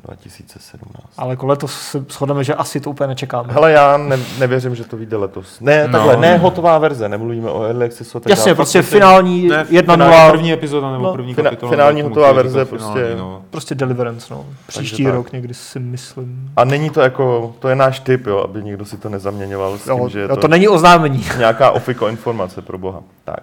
2017. 0.07 1.07
Ale 1.19 1.31
jako 1.31 1.47
letos 1.47 1.73
se 1.81 2.05
shodneme, 2.11 2.45
že 2.45 2.55
asi 2.55 2.81
to 2.81 2.91
úplně 2.91 3.07
nečekáme. 3.09 3.53
Hele, 3.53 3.73
já 3.73 3.97
ne, 3.97 4.19
nevěřím, 4.39 4.75
že 4.75 4.85
to 4.85 4.97
vyjde 4.97 5.17
letos. 5.17 5.61
Ne, 5.61 5.87
No. 5.87 5.93
takhle, 5.93 6.17
ne 6.17 6.37
hotová 6.39 6.79
verze, 6.79 7.09
nemluvíme 7.09 7.51
o 7.51 7.63
Early 7.63 7.85
Accessu. 7.87 8.19
a 8.19 8.21
tak 8.21 8.31
Jasně, 8.31 8.55
prostě 8.55 8.83
finální 8.83 9.49
Ne, 9.49 9.67
1 9.71 9.95
finální 9.95 10.13
0 10.17 10.31
první 10.31 10.53
epizoda 10.53 10.93
nebo 10.93 11.05
No, 11.05 11.13
první 11.13 11.35
fina- 11.35 11.43
kapitola. 11.51 11.71
finální 11.73 11.97
nebo 12.03 12.09
hotová 12.09 12.33
verze 12.33 12.65
prostě. 12.65 12.93
finální, 12.93 13.17
no. 13.19 13.43
prostě 13.51 13.75
Deliverance, 13.75 14.35
no. 14.35 14.45
Příští 14.67 15.05
tak. 15.05 15.15
rok 15.15 15.33
někdy 15.33 15.55
si 15.55 15.81
myslím. 15.81 16.51
A 16.57 16.65
není 16.65 16.91
to 16.91 17.01
jako, 17.01 17.55
to 17.59 17.69
je 17.69 17.75
náš 17.75 18.01
tip, 18.01 18.27
jo, 18.27 18.39
aby 18.39 18.63
někdo 18.65 18.85
si 18.85 18.97
to 18.97 19.09
nezaměňoval 19.09 19.79
s 19.79 19.85
tím, 19.85 19.93
Jo, 19.93 20.09
že 20.09 20.19
je 20.19 20.23
jo, 20.23 20.29
to, 20.35 20.41
to 20.41 20.49
není 20.49 20.69
oznámení. 20.69 21.25
nějaká 21.39 21.71
ofiko 21.71 22.09
informace 22.09 22.63
pro 22.63 22.79
boha. 22.79 23.01
Tak. 23.25 23.43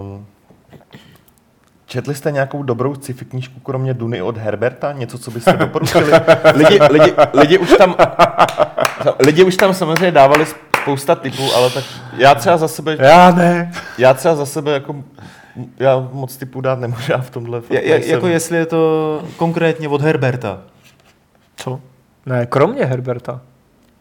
Um, 0.00 0.26
četli 1.90 2.14
jste 2.14 2.30
nějakou 2.30 2.62
dobrou 2.62 2.94
sci-fi 2.94 3.24
knížku, 3.24 3.60
kromě 3.60 3.94
Duny 3.94 4.22
od 4.22 4.36
Herberta? 4.36 4.92
Něco, 4.92 5.18
co 5.18 5.30
byste 5.30 5.52
doporučili? 5.56 6.12
Lidi, 6.54 6.78
lidi, 6.90 7.12
lidi, 7.34 7.58
už 7.58 7.76
tam, 7.78 7.94
lidi 9.18 9.44
už 9.44 9.56
tam 9.56 9.74
samozřejmě 9.74 10.10
dávali 10.10 10.46
spousta 10.82 11.14
typů, 11.14 11.42
ale 11.56 11.70
tak 11.70 11.84
já 12.16 12.34
třeba 12.34 12.56
za 12.56 12.68
sebe, 12.68 12.96
Já 13.00 13.30
ne. 13.30 13.72
já 13.98 14.14
třeba 14.14 14.34
za 14.36 14.46
sebe 14.46 14.72
jako, 14.72 14.96
já 15.78 16.08
moc 16.12 16.36
typů 16.36 16.60
dát 16.60 16.78
nemůžu, 16.78 17.12
já 17.12 17.18
v 17.18 17.30
tomhle 17.30 17.60
fakt 17.60 17.70
nejsem. 17.70 18.10
jako 18.10 18.26
jestli 18.26 18.56
je 18.56 18.66
to 18.66 19.22
konkrétně 19.36 19.88
od 19.88 20.00
Herberta. 20.00 20.58
Co? 21.56 21.80
Ne, 22.26 22.46
kromě 22.46 22.84
Herberta. 22.84 23.40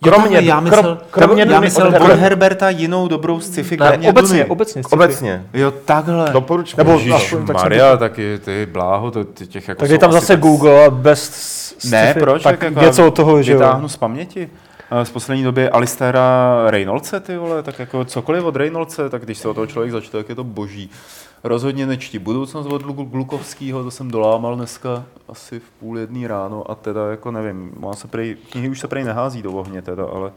Kromě, 0.02 0.40
já 0.42 0.60
myslel, 0.60 0.84
krom, 0.84 0.98
kromě 1.28 1.46
já 1.50 1.60
myslel 1.60 1.88
od 1.88 2.12
Herberta. 2.12 2.70
Jinou 2.70 3.08
dobrou 3.08 3.40
sci-fi, 3.40 3.78
Ne, 3.78 3.88
kromě 3.88 4.10
obecně, 4.10 4.38
Duny. 4.38 4.50
obecně. 4.50 4.84
sci-fi. 4.84 4.96
Obecně. 4.96 5.46
Jo, 5.54 5.72
takhle. 5.86 6.30
Doporuč 6.34 6.76
Nebo- 6.76 6.92
Ježíš 6.92 7.12
tak 7.12 7.22
jsem 7.22 7.46
Maria, 7.54 7.98
taky 7.98 8.40
ty 8.46 8.66
bláho, 8.72 9.12
to, 9.12 9.24
ty 9.24 9.48
těch 9.48 9.68
jako 9.68 9.80
Takže 9.80 9.96
jsou 9.96 10.00
tam 10.00 10.12
zase 10.12 10.28
tak- 10.28 10.40
Google 10.40 10.86
a 10.86 10.90
best 10.90 11.34
sci-fi. 11.34 11.92
Ne, 11.92 12.16
proč? 12.20 12.44
Tak 12.44 12.62
jako 12.62 12.80
něco 12.82 13.08
od 13.08 13.16
toho, 13.16 13.42
že 13.44 13.52
jo. 13.52 13.58
Vytáhnu 13.60 13.88
z 13.90 13.98
paměti. 13.98 14.50
Eh, 15.02 15.06
Z 15.06 15.10
poslední 15.10 15.44
doby 15.44 15.70
Alistera 15.70 16.56
Reynoldse, 16.68 17.20
ty 17.20 17.38
vole, 17.38 17.64
tak 17.64 17.80
jako 17.80 18.06
cokoliv 18.06 18.44
od 18.44 18.56
Reynoldse, 18.56 19.10
tak 19.10 19.22
když 19.26 19.38
se 19.38 19.48
o 19.48 19.54
toho 19.54 19.68
člověk 19.68 19.92
začte, 19.92 20.18
tak 20.18 20.30
je 20.30 20.36
to 20.36 20.44
boží. 20.44 20.90
Rozhodně 21.44 21.86
nečti 21.86 22.20
budoucnost 22.20 22.66
od 22.66 22.82
Glu- 22.84 23.10
Glukovského, 23.10 23.84
to 23.84 23.92
jsem 23.92 24.12
dolámal 24.12 24.56
dneska 24.56 25.04
asi 25.30 25.60
v 25.60 25.70
půl 25.80 26.00
jedný 26.00 26.28
ráno 26.28 26.72
a 26.72 26.76
teda 26.76 27.12
jako 27.12 27.32
nevím, 27.32 27.72
má 27.80 27.94
se 27.94 28.08
prej, 28.08 28.36
knihy 28.52 28.70
už 28.70 28.80
se 28.80 28.88
prej 28.88 29.04
nehází 29.04 29.42
do 29.42 29.52
ohně 29.52 29.82
teda, 29.82 30.06
ale 30.06 30.32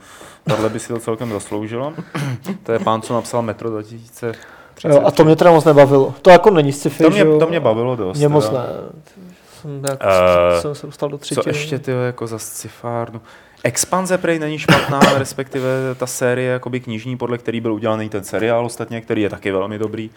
tahle 0.45 0.69
by 0.69 0.81
si 0.81 0.89
to 0.89 0.99
celkem 0.99 1.31
zasloužila. 1.33 1.93
to 2.63 2.73
je 2.73 2.79
pán, 2.79 3.03
co 3.03 3.15
napsal 3.15 3.43
Metro 3.43 3.71
2030. 3.71 4.37
Jo, 4.89 5.03
a 5.05 5.11
to 5.11 5.25
mě 5.25 5.37
teda 5.37 5.51
moc 5.51 5.65
nebavilo. 5.65 6.15
To 6.23 6.31
jako 6.31 6.51
není 6.51 6.73
sci-fi, 6.73 7.05
to 7.05 7.11
mě, 7.11 7.25
to 7.25 7.47
mě 7.47 7.61
bavilo 7.61 7.97
dost. 7.97 8.19
Mě 8.19 8.29
moc 8.29 8.51
ne. 8.51 8.59
Jsem, 9.61 9.83
Eh, 10.01 10.61
jsem 10.61 10.75
se 10.75 10.87
dostal 10.87 11.09
do 11.09 11.19
Co 11.19 11.23
třetiny. 11.23 11.57
ještě 11.57 11.79
ty 11.79 11.91
jako 11.91 12.27
za 12.27 12.39
scifárnu? 12.39 13.21
Expanze 13.65 14.19
prej 14.19 14.39
není 14.39 14.59
špatná, 14.59 15.01
respektive 15.19 15.95
ta 15.99 16.07
série 16.07 16.53
jakoby 16.53 16.81
knižní, 16.81 17.17
podle 17.17 17.39
který 17.39 17.61
byl 17.61 17.73
udělaný 17.75 18.09
ten 18.09 18.25
seriál 18.25 18.67
ostatně, 18.67 19.01
který 19.01 19.23
je 19.23 19.31
taky 19.31 19.53
velmi 19.53 19.79
dobrý. 19.79 20.11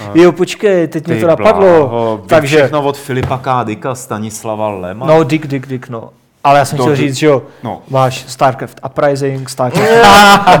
A 0.00 0.04
Jo, 0.14 0.32
počkej, 0.32 0.88
teď 0.88 1.06
mě 1.06 1.14
ty 1.16 1.20
to 1.20 1.26
napadlo. 1.26 1.60
bláho, 1.88 2.20
takže, 2.26 2.56
Všechno 2.56 2.82
od 2.82 2.96
Filipa 2.98 3.38
K. 3.38 3.64
Dicka, 3.64 3.94
Stanislava 3.94 4.68
Lema. 4.70 5.06
no, 5.06 5.24
Dick, 5.24 5.46
Dick, 5.46 5.66
Dick, 5.66 5.88
no. 5.88 6.10
Ale 6.44 6.58
já 6.58 6.64
jsem 6.64 6.78
To 6.78 6.84
chtěl 6.84 6.96
říct, 6.96 7.14
že 7.14 7.26
jo, 7.26 7.42
no. 7.62 7.82
máš 7.90 8.24
StarCraft 8.28 8.80
Uprising, 8.86 9.48
StarCraft 9.48 9.90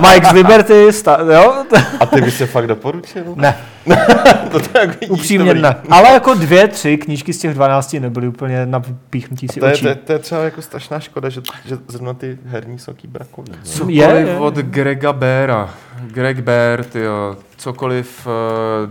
Mike's 0.00 0.32
Liberty, 0.32 0.92
Star, 0.92 1.20
jo? 1.32 1.54
A 2.00 2.06
ty 2.06 2.20
bys 2.20 2.36
se 2.36 2.46
fakt 2.46 2.66
doporučil? 2.66 3.22
ne, 3.34 3.56
to 4.52 4.58
vidíš, 4.86 5.10
Upřímně 5.10 5.54
ne. 5.54 5.76
Ale 5.90 6.08
jako 6.12 6.34
dvě, 6.34 6.68
tři 6.68 6.96
knížky 6.96 7.32
z 7.32 7.38
těch 7.38 7.54
12 7.54 7.92
nebyly 7.92 8.28
úplně 8.28 8.66
na 8.66 8.82
píchnutí 9.10 9.48
si 9.48 9.60
To 9.60 9.66
je, 9.66 9.72
očí. 9.72 9.82
to, 9.82 9.88
je, 9.88 9.94
to 9.94 10.12
je 10.12 10.18
třeba 10.18 10.42
jako 10.42 10.62
strašná 10.62 11.00
škoda, 11.00 11.28
že, 11.28 11.42
že 11.66 11.78
zrovna 11.88 12.14
ty 12.14 12.38
herní 12.46 12.78
brakový. 13.08 13.52
no. 13.52 13.58
Cokoliv 13.62 13.96
Je, 13.96 14.04
je. 14.04 14.38
od 14.38 14.54
Grega 14.54 15.12
Béra. 15.12 15.70
Greg 16.06 16.40
Bear, 16.40 16.84
tyjo, 16.84 17.36
cokoliv 17.56 18.26
uh, 18.26 18.32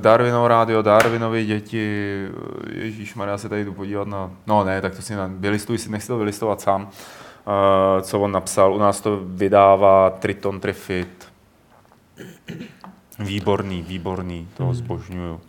Darwinovo 0.01 0.47
rádio, 0.47 0.81
Darwinovi 0.81 1.45
děti, 1.45 2.15
Ježíš 2.73 3.15
Maria 3.15 3.37
se 3.37 3.49
tady 3.49 3.65
jdu 3.65 3.73
podívat 3.73 4.07
na, 4.07 4.31
no 4.47 4.63
ne, 4.63 4.81
tak 4.81 4.95
to 4.95 5.01
si 5.01 5.15
na, 5.15 5.29
vylistuj 5.33 5.77
si, 5.77 5.91
nech 5.91 6.01
si 6.01 6.07
to 6.07 6.17
vylistovat 6.17 6.61
sám, 6.61 6.81
uh, 6.81 8.01
co 8.01 8.19
on 8.19 8.31
napsal, 8.31 8.73
u 8.73 8.79
nás 8.79 9.01
to 9.01 9.19
vydává 9.25 10.09
Triton 10.09 10.59
Trifid. 10.59 11.27
Výborný, 13.25 13.81
výborný, 13.81 14.47
to 14.57 14.63
Hmm. 14.63 14.73
zbožňuju. 14.73 15.41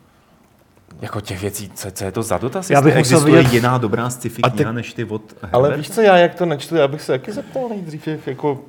Jako 1.01 1.21
těch 1.21 1.41
věcí, 1.41 1.71
co, 1.75 1.91
co 1.91 2.05
je 2.05 2.13
to 2.13 2.23
za 2.23 2.39
dotaz? 2.39 2.71
Já 2.71 2.83
bych 2.83 2.97
musel 2.97 2.99
existuje 3.19 3.43
vidět- 3.43 3.53
jiná 3.55 3.79
dobrá 3.79 4.11
sci-fi 4.11 4.43
A 4.43 4.51
ty- 4.51 4.57
kniha 4.57 4.73
než 4.73 4.93
ty 4.95 5.05
od 5.05 5.23
Ale 5.53 5.63
Herbert? 5.69 5.77
víš 5.79 5.91
co, 5.91 6.01
já 6.01 6.17
jak 6.17 6.35
to 6.35 6.47
nečtu, 6.47 6.77
já 6.77 6.89
bych 6.89 7.03
se 7.03 7.13
taky 7.13 7.33
zeptal 7.33 7.69
nejdřív, 7.69 8.09
jak 8.09 8.27
jako, 8.27 8.61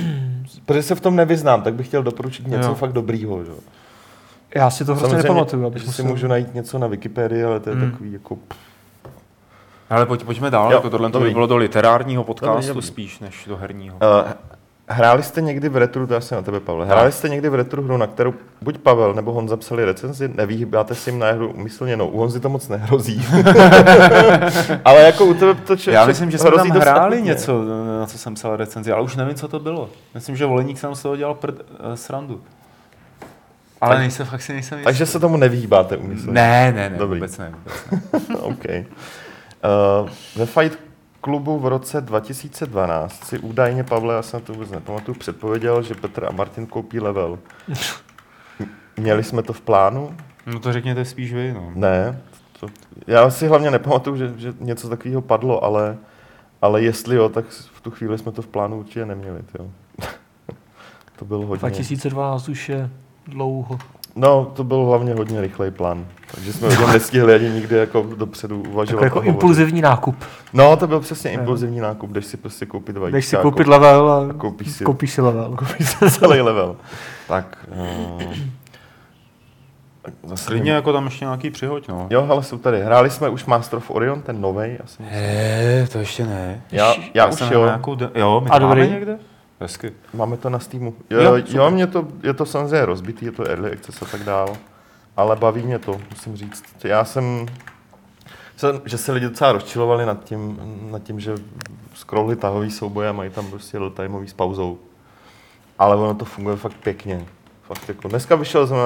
protože 0.66 0.82
se 0.82 0.94
v 0.94 1.00
tom 1.00 1.16
nevyznám, 1.16 1.62
tak 1.62 1.74
bych 1.74 1.86
chtěl 1.86 2.02
doporučit 2.02 2.46
něco 2.46 2.68
Jo. 2.68 2.74
fakt 2.74 2.92
dobrýho. 2.92 3.44
Že? 3.44 3.50
Já 4.54 4.70
si 4.70 4.84
to 4.84 4.94
prostě 4.94 5.16
nepamatuju. 5.16 5.66
abych 5.66 5.82
že 5.82 5.92
si 5.92 6.02
musel- 6.02 6.04
můžu 6.14 6.26
najít 6.26 6.54
něco 6.54 6.78
na 6.78 6.86
Wikipedii, 6.86 7.44
ale 7.44 7.60
to 7.60 7.70
je 7.70 7.76
Hmm. 7.76 7.90
takový 7.90 8.12
jako... 8.12 8.38
Ale 9.90 10.06
pojď, 10.06 10.24
pojďme 10.24 10.50
dál, 10.50 10.70
Jo, 10.72 10.76
jako 10.76 10.90
tohle 10.90 11.10
to 11.10 11.20
by 11.20 11.30
bylo 11.30 11.46
do 11.46 11.56
literárního 11.56 12.24
podcastu 12.24 12.54
Dobrý, 12.56 12.68
dobrý. 12.68 12.82
spíš 12.86 13.18
než 13.18 13.44
do 13.48 13.56
herního. 13.56 13.96
Uh, 13.96 14.32
hráli 14.92 15.22
jste 15.22 15.40
někdy 15.40 15.68
v 15.68 15.76
retru, 15.76 16.06
to 16.06 16.14
já 16.14 16.20
jsem 16.20 16.36
na 16.36 16.42
tebe, 16.42 16.60
Pavle, 16.60 16.86
hráli 16.86 17.12
jste 17.12 17.28
někdy 17.28 17.48
v 17.48 17.54
retru 17.54 17.82
hru, 17.82 17.96
na 17.96 18.06
kterou 18.06 18.34
buď 18.62 18.78
Pavel 18.78 19.14
nebo 19.14 19.32
Honza 19.32 19.56
psali 19.56 19.84
recenzi, 19.84 20.28
nevyhýbáte 20.34 20.94
si 20.94 21.10
jim 21.10 21.18
na 21.18 21.32
hru 21.32 21.52
umyslně, 21.52 21.96
no 21.96 22.08
u 22.08 22.18
Honzy 22.18 22.40
to 22.40 22.48
moc 22.48 22.68
nehrozí. 22.68 23.26
ale 24.84 25.02
jako 25.02 25.24
u 25.24 25.34
tebe 25.34 25.54
to 25.54 25.76
če, 25.76 25.90
Já 25.90 26.06
myslím, 26.06 26.30
že 26.30 26.38
jsme 26.38 26.50
tam 26.50 26.70
hráli 26.70 27.22
něco, 27.22 27.64
na 28.00 28.06
co 28.06 28.18
jsem 28.18 28.34
psal 28.34 28.56
recenzi, 28.56 28.92
ale 28.92 29.02
už 29.02 29.16
nevím, 29.16 29.34
co 29.34 29.48
to 29.48 29.60
bylo. 29.60 29.88
Myslím, 30.14 30.36
že 30.36 30.46
Voleník 30.46 30.78
jsem 30.78 30.94
z 30.94 31.02
toho 31.02 31.16
dělal 31.16 31.34
prd, 31.34 31.54
uh, 31.60 31.94
srandu. 31.94 32.40
Ale 33.80 33.94
Tak- 33.94 34.00
nejsem, 34.00 34.26
fakt 34.26 34.42
si 34.42 34.52
nejsem 34.52 34.78
jistý. 34.78 34.84
Takže 34.84 35.06
se 35.06 35.20
tomu 35.20 35.36
nevyhýbáte 35.36 35.96
umyslně. 35.96 36.32
Ne, 36.32 36.72
ne, 36.72 36.90
ne, 36.90 36.98
Dobrý. 36.98 37.20
vůbec 37.20 37.38
ne. 37.38 37.52
Vůbec 37.90 38.28
ne. 38.28 38.36
OK. 38.40 38.64
Uh, 38.64 40.08
ve 40.36 40.46
Fight 40.46 40.78
klubu 41.22 41.58
v 41.58 41.66
roce 41.66 42.00
2012 42.00 43.24
si 43.24 43.38
údajně, 43.38 43.84
Pavle, 43.84 44.14
já 44.14 44.22
se 44.22 44.36
na 44.36 44.40
to 44.40 44.52
vůbec 44.52 44.70
nepamatuju, 44.70 45.18
předpověděl, 45.18 45.82
že 45.82 45.94
Petr 45.94 46.24
a 46.24 46.32
Martin 46.32 46.66
koupí 46.66 47.00
level. 47.00 47.38
Měli 48.96 49.24
jsme 49.24 49.42
to 49.42 49.52
v 49.52 49.60
plánu? 49.60 50.16
No 50.46 50.60
to 50.60 50.72
řekněte 50.72 51.04
spíš 51.04 51.32
vy, 51.32 51.52
no. 51.52 51.72
Ne. 51.74 52.22
To, 52.60 52.66
já 53.06 53.30
si 53.30 53.46
hlavně 53.46 53.70
nepamatuju, 53.70 54.16
že, 54.16 54.32
že 54.36 54.54
něco 54.60 54.88
takového 54.88 55.22
padlo, 55.22 55.64
ale, 55.64 55.96
ale 56.62 56.82
jestli 56.82 57.16
jo, 57.16 57.28
tak 57.28 57.44
v 57.48 57.80
tu 57.80 57.90
chvíli 57.90 58.18
jsme 58.18 58.32
to 58.32 58.42
v 58.42 58.46
plánu 58.46 58.78
určitě 58.78 59.06
neměli. 59.06 59.40
Jo. 59.58 59.70
to 61.16 61.24
bylo 61.24 61.46
hodně. 61.46 61.60
2012 61.60 62.48
už 62.48 62.68
je 62.68 62.90
dlouho. 63.26 63.78
No, 64.16 64.44
to 64.54 64.64
byl 64.64 64.84
hlavně 64.84 65.14
hodně 65.14 65.40
rychlej 65.40 65.70
plán. 65.70 66.06
Takže 66.34 66.52
jsme 66.52 66.68
o 66.68 66.70
něm 66.70 66.80
nestihli 66.92 67.34
ani 67.34 67.48
nikdy 67.50 67.76
jako 67.76 68.06
dopředu 68.16 68.62
uvažovat. 68.68 69.02
Jako, 69.02 69.04
jako 69.04 69.18
a 69.18 69.20
hovořit. 69.20 69.28
impulzivní 69.34 69.80
nákup. 69.80 70.16
No, 70.52 70.76
to 70.76 70.86
byl 70.86 71.00
přesně 71.00 71.32
Jo. 71.32 71.38
impulzivní 71.40 71.80
nákup, 71.80 72.10
jdeš 72.10 72.26
si 72.26 72.36
prostě 72.36 72.66
koupit 72.66 72.96
vajíčka. 72.96 73.16
Jdeš 73.16 73.26
si 73.26 73.36
a 73.36 73.42
koupit 73.42 73.66
koup- 73.66 73.70
level 73.70 74.10
a 74.12 74.32
koupíš 74.38 74.72
si- 74.72 74.84
koupíš 74.84 75.12
si 75.12 75.20
level. 75.20 75.54
koupíš 75.58 75.88
si 75.88 76.10
celý 76.10 76.40
level. 76.40 76.76
Tak, 77.28 77.58
uh, 78.16 78.22
zase 80.24 80.46
Klidně 80.46 80.72
jako 80.72 80.92
tam 80.92 81.04
ještě 81.04 81.24
nějaký 81.24 81.50
přihoď, 81.50 81.88
no. 81.88 82.06
Jo, 82.10 82.26
ale 82.30 82.42
jsou 82.42 82.58
tady. 82.58 82.82
Hráli 82.82 83.10
jsme 83.10 83.28
už 83.28 83.44
Master 83.44 83.76
of 83.76 83.90
Orion, 83.90 84.22
ten 84.22 84.40
novej, 84.40 84.78
asi. 84.84 85.02
Ne, 85.02 85.86
to 85.92 85.98
ještě 85.98 86.26
ne. 86.26 86.62
Já, 86.72 86.94
já 87.14 87.26
už 87.26 87.34
jsem 87.34 87.52
jo, 87.52 87.64
Nějakou 87.64 87.94
de- 87.94 88.10
jo, 88.14 88.40
my 88.44 88.50
A 88.50 88.58
dobrý? 88.58 88.90
někde? 88.90 89.18
Hezky. 89.62 89.92
máme 90.14 90.36
to 90.36 90.50
na 90.50 90.58
Steamu. 90.58 90.94
Jo, 91.10 91.20
Jo, 91.20 91.36
jo, 91.36 91.42
super. 91.46 91.56
jo 91.56 91.70
mě 91.70 91.86
to, 91.86 92.08
je 92.22 92.34
to 92.34 92.46
samozřejmě 92.46 92.86
rozbitý, 92.86 93.24
je 93.26 93.32
to 93.32 93.44
early 93.48 93.72
access 93.72 94.02
a 94.02 94.04
tak 94.04 94.24
dál. 94.24 94.56
Ale 95.16 95.36
baví 95.36 95.62
mě 95.62 95.78
to, 95.78 96.00
musím 96.10 96.36
říct. 96.36 96.64
Já 96.84 97.04
jsem, 97.04 97.46
jsem 98.56 98.80
že 98.84 98.98
se 98.98 99.12
lidi 99.12 99.26
docela 99.26 99.52
rozčilovali 99.52 100.06
nad 100.06 100.24
tím, 100.24 100.58
nad 100.90 101.02
tím 101.02 101.20
že 101.20 101.34
scrolly 101.94 102.36
tahový 102.36 102.70
souboje 102.70 103.08
a 103.08 103.12
mají 103.12 103.30
tam 103.30 103.46
prostě 103.50 103.78
real-timeový 103.78 104.26
s 104.26 104.32
pauzou. 104.32 104.78
Ale 105.78 105.96
ono 105.96 106.14
to 106.14 106.24
funguje 106.24 106.56
fakt 106.56 106.76
pěkně. 106.82 107.24
Fakt 107.74 107.88
jako. 107.88 108.08
Dneska 108.08 108.36
vyšel 108.36 108.66
jsem 108.66 108.76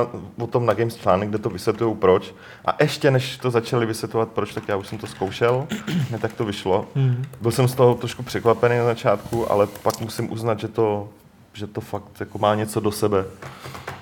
o 0.40 0.46
tom 0.46 0.66
na 0.66 0.74
Games 0.74 0.96
článek, 0.96 1.28
kde 1.28 1.38
to 1.38 1.50
vysvětlují 1.50 1.96
proč. 1.96 2.34
A 2.64 2.82
ještě 2.82 3.10
než 3.10 3.36
to 3.38 3.50
začali 3.50 3.86
vysvětlovat 3.86 4.28
proč, 4.28 4.54
tak 4.54 4.68
já 4.68 4.76
už 4.76 4.86
jsem 4.88 4.98
to 4.98 5.06
zkoušel. 5.06 5.66
Ne, 6.10 6.18
tak 6.18 6.32
to 6.32 6.44
vyšlo. 6.44 6.86
Hmm. 6.94 7.24
Byl 7.40 7.50
jsem 7.50 7.68
z 7.68 7.74
toho 7.74 7.94
trošku 7.94 8.22
překvapený 8.22 8.78
na 8.78 8.84
začátku, 8.84 9.52
ale 9.52 9.66
pak 9.66 10.00
musím 10.00 10.32
uznat, 10.32 10.60
že 10.60 10.68
to, 10.68 11.08
že 11.52 11.66
to 11.66 11.80
fakt 11.80 12.20
jako 12.20 12.38
má 12.38 12.54
něco 12.54 12.80
do 12.80 12.92
sebe. 12.92 13.24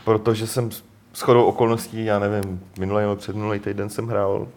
Protože 0.05 0.47
jsem 0.47 0.70
s- 0.70 0.82
chodou 1.20 1.45
okolností, 1.45 2.05
já 2.05 2.18
nevím, 2.18 2.61
minulý 2.78 3.01
nebo 3.03 3.16
předminulý 3.16 3.59
týden 3.61 3.89
jsem 3.89 4.07
hrál 4.09 4.49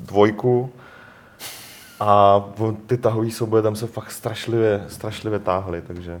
dvojku 0.00 0.72
a 2.00 2.44
ty 2.86 2.96
tahový 2.96 3.30
souboje 3.30 3.62
tam 3.62 3.76
se 3.76 3.86
fakt 3.86 4.10
strašlivě, 4.10 4.84
strašlivě 4.88 5.38
táhly, 5.38 5.82
takže 5.86 6.20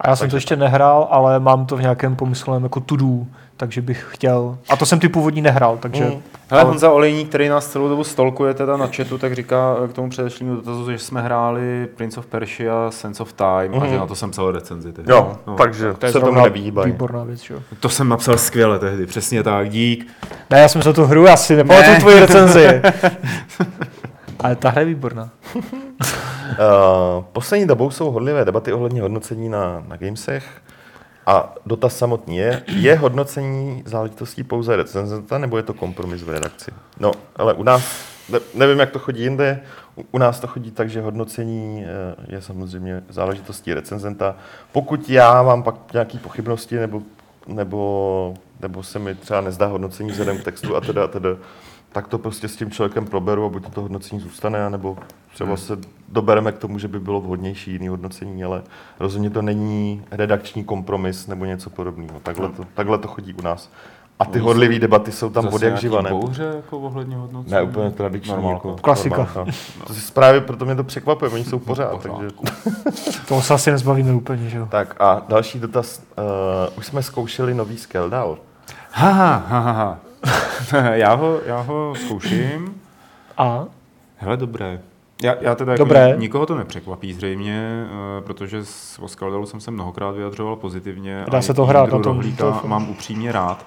A 0.00 0.08
já 0.10 0.16
jsem 0.16 0.30
to 0.30 0.36
ještě 0.36 0.56
nehrál, 0.56 1.08
ale 1.10 1.40
mám 1.40 1.66
to 1.66 1.76
v 1.76 1.80
nějakém 1.82 2.16
pomyslném 2.16 2.62
jako 2.62 2.80
to 2.80 2.96
do, 2.96 3.06
takže 3.56 3.82
bych 3.82 4.06
chtěl. 4.10 4.58
A 4.68 4.76
to 4.76 4.86
jsem 4.86 4.98
ty 5.00 5.08
původní 5.08 5.42
nehrál, 5.42 5.76
takže... 5.80 6.04
Mm. 6.04 6.10
Hele, 6.50 6.62
Ale- 6.62 6.64
Honza 6.64 6.90
Olejník, 6.90 7.28
který 7.28 7.48
nás 7.48 7.66
celou 7.66 7.88
dobu 7.88 8.04
stolkuje 8.04 8.54
teda 8.54 8.76
na 8.76 8.86
chatu, 8.86 9.18
tak 9.18 9.34
říká 9.34 9.74
k 9.90 9.92
tomu 9.92 10.10
předešlému 10.10 10.54
dotazu, 10.54 10.90
že 10.92 10.98
jsme 10.98 11.22
hráli 11.22 11.88
Prince 11.96 12.20
of 12.20 12.26
Persia, 12.26 12.90
Sense 12.90 13.22
of 13.22 13.32
Time 13.32 13.74
a 13.74 13.78
Mhm. 13.78 13.88
že 13.88 13.98
na 13.98 14.06
to 14.06 14.14
jsem 14.14 14.30
psal 14.30 14.50
recenzi. 14.52 14.92
Tehdy. 14.92 15.12
jo, 15.12 15.36
No. 15.46 15.54
takže 15.56 15.92
To 15.94 16.06
je 16.06 16.12
se 16.12 16.20
tomu 16.20 16.40
nevyhýbají. 16.42 16.92
výborná 16.92 17.24
věc, 17.24 17.50
jo. 17.50 17.58
To 17.80 17.88
jsem 17.88 18.08
napsal 18.08 18.38
skvěle 18.38 18.78
tehdy, 18.78 19.06
přesně 19.06 19.42
tak, 19.42 19.70
dík. 19.70 20.06
Ne, 20.50 20.60
já 20.60 20.68
jsem 20.68 20.82
za 20.82 20.92
tu 20.92 21.04
hru, 21.04 21.24
já 21.26 21.36
si 21.36 21.56
nepamatuju 21.56 21.92
Ne. 21.92 22.00
tvoji 22.00 22.20
recenzi. 22.20 22.66
Ale 24.40 24.56
ta 24.56 24.70
hra 24.70 24.80
je 24.80 24.86
výborná. 24.86 25.28
Uh, 26.00 27.24
poslední 27.32 27.66
dobou 27.66 27.90
jsou 27.90 28.10
hodlivé 28.10 28.44
debaty 28.44 28.72
ohledně 28.72 29.02
hodnocení 29.02 29.48
na, 29.48 29.84
na 29.88 29.96
Gamesech 29.96 30.62
a 31.26 31.54
dotaz 31.66 31.96
samotný 31.96 32.36
je, 32.36 32.62
je 32.66 32.96
hodnocení 32.96 33.82
záležitostí 33.86 34.42
pouze 34.42 34.76
recenzenta 34.76 35.38
nebo 35.38 35.56
je 35.56 35.62
to 35.62 35.74
kompromis 35.74 36.22
v 36.22 36.28
redakci? 36.28 36.70
No, 37.00 37.12
ale 37.36 37.54
u 37.54 37.62
nás, 37.62 37.82
ne, 38.28 38.38
nevím, 38.54 38.78
jak 38.78 38.90
to 38.90 38.98
chodí 38.98 39.22
jinde, 39.22 39.60
u, 39.96 40.04
u 40.12 40.18
nás 40.18 40.40
to 40.40 40.46
chodí 40.46 40.70
tak, 40.70 40.90
že 40.90 41.00
hodnocení 41.00 41.84
eh, 41.84 42.34
je 42.34 42.42
samozřejmě 42.42 43.02
záležitostí 43.08 43.74
recenzenta. 43.74 44.36
Pokud 44.72 45.10
já 45.10 45.42
mám 45.42 45.62
pak 45.62 45.74
nějaké 45.92 46.18
pochybnosti 46.18 46.76
nebo, 46.76 47.02
nebo, 47.46 48.34
nebo 48.60 48.82
se 48.82 48.98
mi 48.98 49.14
třeba 49.14 49.40
nezdá 49.40 49.66
hodnocení 49.66 50.10
vzhledem 50.10 50.38
k 50.38 50.44
textu 50.44 50.76
a 50.76 50.80
teda, 50.80 51.04
a 51.04 51.08
teda 51.08 51.30
tak 51.92 52.08
to 52.08 52.18
prostě 52.18 52.48
s 52.48 52.56
tím 52.56 52.70
člověkem 52.70 53.06
proberu 53.06 53.44
a 53.44 53.48
buď 53.48 53.70
to 53.74 53.80
hodnocení 53.80 54.20
zůstane, 54.20 54.70
nebo 54.70 54.98
třeba 55.34 55.48
Hmm. 55.48 55.56
se 55.56 55.78
dobereme 56.08 56.52
k 56.52 56.58
tomu, 56.58 56.78
že 56.78 56.88
by 56.88 57.00
bylo 57.00 57.20
vhodnější 57.20 57.72
jiný 57.72 57.88
hodnocení, 57.88 58.44
ale 58.44 58.62
rozhodně 59.00 59.30
to 59.30 59.42
není 59.42 60.04
redakční 60.10 60.64
kompromis 60.64 61.26
nebo 61.26 61.44
něco 61.44 61.70
podobného. 61.70 62.20
Takhle 62.22 62.48
to, 62.48 62.64
takhle 62.74 62.98
to 62.98 63.08
chodí 63.08 63.34
u 63.34 63.42
nás. 63.42 63.70
A 64.18 64.24
ty 64.24 64.38
No, 64.38 64.44
hodlivé 64.44 64.78
debaty 64.78 65.12
jsou 65.12 65.30
tam 65.30 65.46
od 65.46 65.62
jak 65.62 65.80
živa, 65.80 66.02
ne? 66.02 66.10
bouře 66.10 66.52
jako 66.56 66.78
ohledně 66.80 67.16
hodnocení? 67.16 67.52
Ne, 67.54 67.62
úplně 67.62 67.90
tradiční. 67.90 68.32
Normálka. 68.32 68.68
Jako, 68.68 68.80
Klasika. 68.80 69.16
normálka. 69.16 69.52
To 69.86 69.94
si 69.94 70.12
právě 70.12 70.40
proto 70.40 70.64
mě 70.64 70.74
to 70.74 70.84
překvapuje, 70.84 71.30
oni 71.30 71.44
jsou 71.44 71.58
pořád. 71.58 71.90
Pořád. 71.90 72.12
Takže... 72.18 72.30
Toho 73.28 73.42
se 73.42 73.54
asi 73.54 73.70
nezbavíme 73.70 74.12
úplně, 74.12 74.48
že 74.50 74.58
jo. 74.58 74.68
Tak 74.70 75.00
a 75.00 75.22
další 75.28 75.58
dotaz. 75.60 76.02
Uh, 76.18 76.78
už 76.78 76.86
jsme 76.86 77.02
zkoušeli 77.02 77.54
nový 77.54 77.76
Skeldal. 77.78 78.38
Ha, 78.90 79.10
ha, 79.12 79.36
ha, 79.60 79.72
ha. 79.72 79.98
já, 80.92 81.14
ho, 81.14 81.40
já 81.46 81.60
ho 81.60 81.94
zkouším. 82.04 82.80
A? 83.38 83.64
Hele, 84.16 84.36
dobré. 84.36 84.80
Já, 85.22 85.34
já 85.40 85.54
teda 85.54 85.72
jako 85.72 85.84
Dobré. 85.84 86.14
nikoho 86.18 86.46
to 86.46 86.54
nepřekvapí 86.58 87.12
zřejmě, 87.12 87.86
eh, 87.86 88.20
protože 88.22 88.64
s 88.64 88.98
Oskaldalu 88.98 89.46
jsem 89.46 89.60
se 89.60 89.70
mnohokrát 89.70 90.10
vyjadřoval 90.10 90.56
pozitivně. 90.56 91.24
Dá 91.30 91.38
a 91.38 91.42
se 91.42 91.54
to 91.54 91.64
hrát 91.66 91.84
na 91.92 91.98
tom, 91.98 92.16
Rohlíka 92.16 92.52
to- 92.52 92.68
mám 92.68 92.90
upřímně 92.90 93.32
rád, 93.32 93.66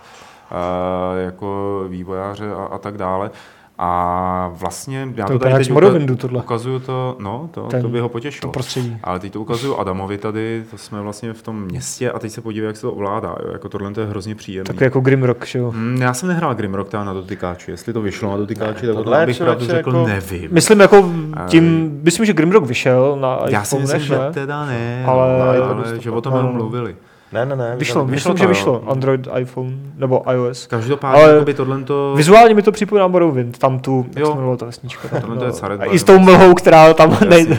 eh, 0.51 1.23
jako 1.25 1.79
vývojáře 1.87 2.51
a, 2.53 2.63
a 2.63 2.77
tak 2.77 2.97
dále. 2.97 3.31
A 3.77 4.51
vlastně 4.53 5.07
já 5.15 5.25
To 5.25 5.33
to, 5.33 5.39
tady 5.39 5.55
teď 5.55 5.71
Morrowindu 5.71 6.15
tohle. 6.15 6.39
ukazuju 6.39 6.79
to, 6.79 7.15
no, 7.19 7.49
to, 7.53 7.61
Ten- 7.61 7.81
to 7.81 7.89
by 7.89 7.99
ho 7.99 8.07
To 8.07 8.11
potěšilo. 8.11 8.51
prostředí. 8.51 8.97
Ale 9.03 9.19
teď 9.19 9.33
to 9.33 9.41
ukazuju 9.41 9.75
Adamovi 9.75 10.17
tady, 10.17 10.63
to 10.71 10.77
jsme 10.77 11.01
vlastně 11.01 11.33
v 11.33 11.41
tom 11.41 11.61
městě 11.63 12.11
a 12.11 12.19
teď 12.19 12.31
se 12.31 12.41
podívej, 12.41 12.67
jak 12.67 12.75
se 12.75 12.81
to 12.81 12.91
ovládá. 12.91 13.35
Jo. 13.45 13.49
Jako 13.53 13.69
tohle 13.69 13.91
to 13.93 14.01
je 14.01 14.07
hrozně 14.07 14.35
příjemné. 14.35 14.67
Takový 14.67 14.83
jako 14.83 14.99
Grimrock, 14.99 15.45
že 15.45 15.59
jo. 15.59 15.71
Hmm, 15.71 16.01
já 16.01 16.13
jsem 16.13 16.29
nehrál 16.29 16.55
Grimrock 16.55 16.89
teda 16.89 17.03
na 17.03 17.13
dotykáči. 17.13 17.71
Jestli 17.71 17.93
to 17.93 18.01
vyšlo 18.01 18.31
na 18.31 18.37
dotykáči, 18.37 18.85
tak 18.87 18.95
tohle 18.95 19.25
bych 19.25 19.37
pravdu 19.37 19.65
řekl 19.65 19.77
jako- 19.95 20.07
nevím. 20.07 20.47
Myslím 20.51 20.79
jako 20.79 21.11
tím, 21.47 21.99
myslím, 22.03 22.25
že 22.25 22.33
Grimrock 22.33 22.67
vyšel 22.67 23.17
na 23.21 23.39
Já 23.49 23.63
si 23.63 23.79
myslím, 23.79 23.99
že 24.01 24.17
teda 24.33 24.65
ne, 24.65 25.03
Ale- 25.07 25.23
ale, 25.23 25.41
ale, 25.59 25.73
ale 25.73 25.83
to 25.95 26.01
že 26.01 26.11
o 26.11 26.21
tom 26.21 26.33
no, 26.33 26.39
jenom 26.39 26.53
no. 26.53 26.59
mluvili. 26.59 26.95
Ne, 27.33 27.45
ne, 27.45 27.55
ne. 27.55 27.75
Vyšlo, 27.77 28.01
vydali- 28.01 28.11
myslím, 28.11 28.31
to, 28.33 28.37
že 28.37 28.43
jo. 28.43 28.49
vyšlo 28.49 28.83
Android, 28.91 29.27
iPhone 29.37 29.71
nebo 29.95 30.23
iOS. 30.33 30.67
Každopádně, 30.67 31.23
Ale- 31.23 31.33
jakoby 31.33 31.53
tohle 31.53 31.83
to... 31.83 32.13
Vizuálně 32.17 32.53
mi 32.55 32.61
to 32.61 32.71
připomíná 32.71 33.07
Morrowind, 33.07 33.57
tam 33.57 33.79
tu, 33.79 34.05
jak 34.09 34.17
Jo. 34.19 34.25
se 34.25 34.31
jmenovala 34.31 34.57
ta 34.57 34.65
vesnička. 34.65 35.07
tam, 35.07 35.21
Tohle 35.21 35.37
to 35.37 35.45
je 35.45 35.51
Caret 35.51 35.81
A 35.81 35.85
Bar. 35.85 35.95
I 35.95 35.99
s 35.99 36.03
tou 36.03 36.19
mlhou, 36.19 36.53
která 36.53 36.93
tam 36.93 37.17
nejde. 37.29 37.57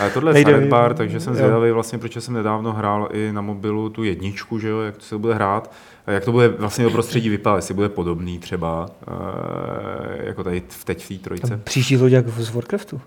Ale 0.00 0.10
tohle 0.14 0.30
je 0.30 0.34
Nejde 0.34 0.50
Silent 0.50 0.64
mi- 0.64 0.70
Bar, 0.70 0.94
takže 0.94 1.20
jsem 1.20 1.32
jo. 1.32 1.36
zvědavý 1.38 1.70
vlastně, 1.70 1.98
protože 1.98 2.20
jsem 2.20 2.34
nedávno 2.34 2.72
hrál 2.72 3.08
i 3.12 3.32
na 3.32 3.40
mobilu 3.40 3.88
tu 3.90 4.04
jedničku, 4.04 4.58
že 4.58 4.68
jo, 4.68 4.80
jak 4.80 4.96
to 4.96 5.02
se 5.04 5.18
bude 5.18 5.34
hrát. 5.34 5.70
A 6.06 6.10
jak 6.10 6.24
to 6.24 6.32
bude 6.32 6.48
vlastně 6.48 6.84
do 6.84 6.90
prostředí 6.90 7.28
vypadat, 7.28 7.56
jestli 7.56 7.74
bude 7.74 7.88
podobný 7.88 8.38
třeba, 8.38 8.86
eh, 9.08 10.26
jako 10.26 10.44
tady 10.44 10.62
v 10.68 10.84
teď 10.84 11.04
v 11.04 11.08
té 11.08 11.14
trojce. 11.14 11.60
Příští 11.64 11.96
loď 11.96 12.12
jak 12.12 12.28
z 12.28 12.50
Warcraftu. 12.54 13.00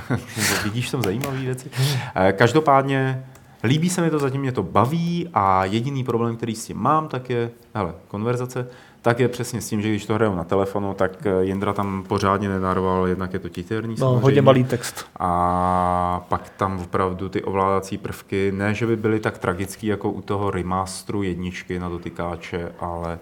Vidíš 0.64 0.90
tam 0.90 1.02
zajímavé 1.02 1.38
věci. 1.38 1.70
Eh, 2.14 2.32
Každopádně 2.32 3.24
líbí 3.64 3.90
se 3.90 4.00
mi 4.00 4.10
to, 4.10 4.18
zatím 4.18 4.40
mě 4.40 4.52
to 4.52 4.62
baví 4.62 5.28
a 5.34 5.64
jediný 5.64 6.04
problém, 6.04 6.36
který 6.36 6.54
s 6.54 6.66
tím 6.66 6.76
mám, 6.78 7.08
tak 7.08 7.30
je, 7.30 7.50
hele, 7.74 7.94
konverzace, 8.08 8.66
tak 9.02 9.20
je 9.20 9.28
přesně 9.28 9.60
s 9.60 9.68
tím, 9.68 9.82
že 9.82 9.88
když 9.88 10.06
to 10.06 10.14
hraju 10.14 10.34
na 10.34 10.44
telefonu, 10.44 10.94
tak 10.94 11.26
eh, 11.26 11.44
Jindra 11.44 11.72
tam 11.72 12.04
pořádně 12.08 12.48
nenarval, 12.48 13.06
jednak 13.06 13.32
je 13.32 13.38
to 13.38 13.48
titerný 13.48 13.94
No, 13.98 14.06
hodně 14.20 14.42
malý 14.42 14.64
text. 14.64 15.06
a 15.18 16.24
pak 16.28 16.50
tam 16.56 16.80
opravdu 16.80 17.28
ty 17.28 17.42
ovládací 17.42 17.98
prvky, 17.98 18.52
ne, 18.56 18.74
že 18.74 18.86
by 18.86 18.96
byly 18.96 19.20
tak 19.20 19.38
tragický 19.38 19.86
jako 19.86 20.10
u 20.10 20.20
toho 20.20 20.50
remasteru 20.50 21.22
jedničky 21.22 21.78
na 21.78 21.88
dotykáče, 21.88 22.72
ale 22.80 23.18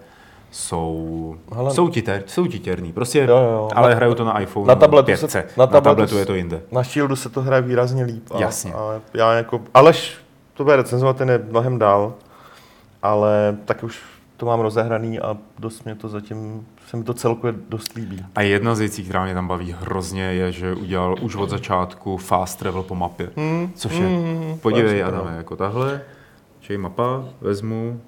jsou, 0.50 1.36
Hele. 1.52 1.70
jsou, 1.70 1.88
titer, 1.88 2.22
jsou 2.26 2.46
titerný, 2.46 2.92
prostě, 2.92 3.18
Jo, 3.18 3.36
jo. 3.36 3.68
ale 3.74 3.88
Na- 3.90 3.94
hraju 3.96 4.14
to 4.14 4.24
na 4.24 4.40
iPhone 4.40 4.66
na 4.66 4.74
tabletu 4.74 5.06
5. 5.06 5.16
se- 5.30 5.38
na, 5.38 5.44
na 5.56 5.66
tabletu 5.66 5.84
tabletu 5.84 6.14
se- 6.14 6.20
je 6.20 6.26
to 6.26 6.34
jinde. 6.34 6.62
Na 6.72 6.82
Shieldu 6.82 7.16
se 7.16 7.28
to 7.28 7.42
hraje 7.42 7.62
výrazně 7.62 8.04
líp. 8.04 8.24
A, 8.30 8.40
Jasně. 8.40 8.72
A 8.72 9.00
já 9.14 9.32
jako, 9.32 9.60
Aleš 9.74 10.16
to 10.58 10.64
bude 10.64 10.76
recenzovat, 10.76 11.16
ten 11.16 11.28
je 11.30 11.38
mnohem 11.50 11.78
dál, 11.78 12.14
ale 13.02 13.56
tak 13.64 13.82
už 13.84 13.98
to 14.36 14.46
mám 14.46 14.60
rozehraný 14.60 15.20
a 15.20 15.36
dost 15.58 15.84
mě 15.84 15.94
to 15.94 16.08
zatím, 16.08 16.66
se 16.88 16.96
mi 16.96 17.04
to 17.04 17.14
celkově 17.14 17.54
dost 17.68 17.94
líbí. 17.94 18.24
A 18.34 18.42
jedna 18.42 18.74
z 18.74 18.78
věcí, 18.78 19.04
která 19.04 19.24
mě 19.24 19.34
tam 19.34 19.48
baví 19.48 19.76
hrozně, 19.80 20.22
je, 20.22 20.52
že 20.52 20.74
udělal 20.74 21.14
už 21.20 21.36
od 21.36 21.50
začátku 21.50 22.16
fast 22.16 22.58
travel 22.58 22.82
po 22.82 22.94
mapě. 22.94 23.30
Hmm. 23.36 23.72
Což 23.74 23.92
je, 23.92 24.06
Hmm, 24.06 24.58
podívej 24.62 24.90
to 24.90 24.96
je 24.96 25.04
super, 25.04 25.20
Adame, 25.20 25.36
jako 25.36 25.56
tahle, 25.56 26.00
čej 26.60 26.78
mapa, 26.78 27.24
vezmu, 27.40 28.00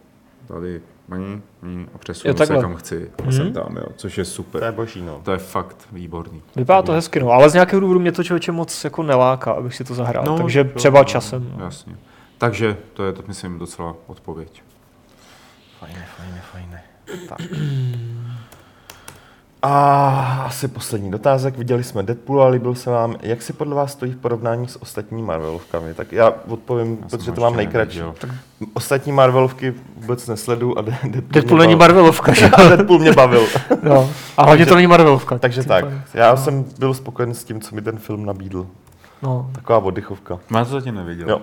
tady, 0.48 0.80
maní, 1.09 1.42
a 1.62 1.66
Jo, 1.92 1.98
přesunu 1.98 2.32
se 2.34 2.38
takhle. 2.38 2.61
kam 2.62 2.76
chci. 2.76 3.11
A 3.18 3.22
Mhm. 3.22 3.32
jsem 3.32 3.53
tam, 3.53 3.76
jo, 3.76 3.84
což 3.96 4.18
je 4.18 4.24
super. 4.24 4.61
To 4.61 4.64
je 4.66 4.72
boží, 4.72 5.03
no. 5.03 5.20
To 5.24 5.32
je 5.32 5.38
fakt 5.38 5.76
výborný. 5.92 6.42
Vypadá 6.57 6.82
to 6.82 6.92
hezky, 6.92 7.20
no, 7.20 7.30
ale 7.30 7.51
z 7.51 7.55
nějakého 7.55 7.80
důvodu 7.80 8.01
mě 8.01 8.12
to 8.12 8.24
člověče 8.24 8.53
moc 8.53 8.84
jako 8.84 9.03
neláká, 9.03 9.53
abych 9.53 9.74
si 9.74 9.84
to 9.84 9.94
zahrál, 9.94 10.24
No, 10.26 10.36
takže 10.38 10.59
jo, 10.59 10.64
třeba 10.74 10.98
no, 10.98 11.05
časem. 11.05 11.53
No. 11.59 11.64
Jasně. 11.64 11.96
Takže 12.41 12.76
to 12.95 13.05
je 13.05 13.12
to, 13.12 13.22
myslím, 13.28 13.59
docela 13.59 13.95
odpověď. 14.07 14.62
Fajné, 15.80 16.07
fajné, 16.16 16.43
fajné. 16.53 16.82
Tak. 17.28 17.38
A 19.62 20.43
asi 20.47 20.68
poslední 20.68 21.11
dotázek. 21.11 21.59
Viděli 21.59 21.84
jsme 21.84 22.03
Deadpool 22.03 22.43
a 22.43 22.49
líbil 22.49 22.74
se 22.74 22.91
vám. 22.91 23.16
Jak 23.22 23.43
si 23.43 23.53
podle 23.53 23.74
vás 23.74 23.93
stojí 23.93 24.12
v 24.12 24.16
porovnání 24.16 24.68
s 24.68 24.82
ostatními 24.82 25.22
Marvelovkami? 25.22 25.95
Tak 25.95 26.12
já 26.12 26.32
odpovím, 26.49 26.99
Já 27.03 27.09
protože 27.09 27.32
to 27.32 27.41
mám 27.41 27.57
nejkratší. 27.57 28.01
Ostatní 28.74 29.12
Marvelovky 29.12 29.74
vůbec 29.97 30.26
nesledu 30.26 30.78
a 30.78 30.82
De- 30.82 30.91
Deadpool, 30.91 31.20
Deadpool 31.32 31.57
mě 31.59 31.66
není 31.66 31.78
bavil. 31.78 31.95
Marvelovka, 31.95 32.32
že? 32.32 32.51
A 32.51 32.62
Deadpool 32.68 32.99
mě 32.99 33.12
bavil. 33.12 33.47
no. 33.82 34.11
A 34.36 34.43
hlavně 34.45 34.66
to 34.66 34.74
není 34.74 34.86
Marvelovka. 34.86 35.38
Takže 35.38 35.64
tak. 35.64 35.84
Já 36.14 36.36
jsem 36.36 36.64
byl 36.78 36.95
spokojen 36.95 37.34
s 37.34 37.45
tím, 37.45 37.61
co 37.61 37.74
mi 37.74 37.82
ten 37.82 37.99
film 37.99 38.26
nabídl. 38.26 38.66
No. 39.22 39.51
Taková 39.55 39.78
oddychovka. 39.78 40.38
Já 40.57 40.64
to 40.64 40.70
zatím 40.70 40.95
neviděl. 40.95 41.28
Jo. 41.30 41.41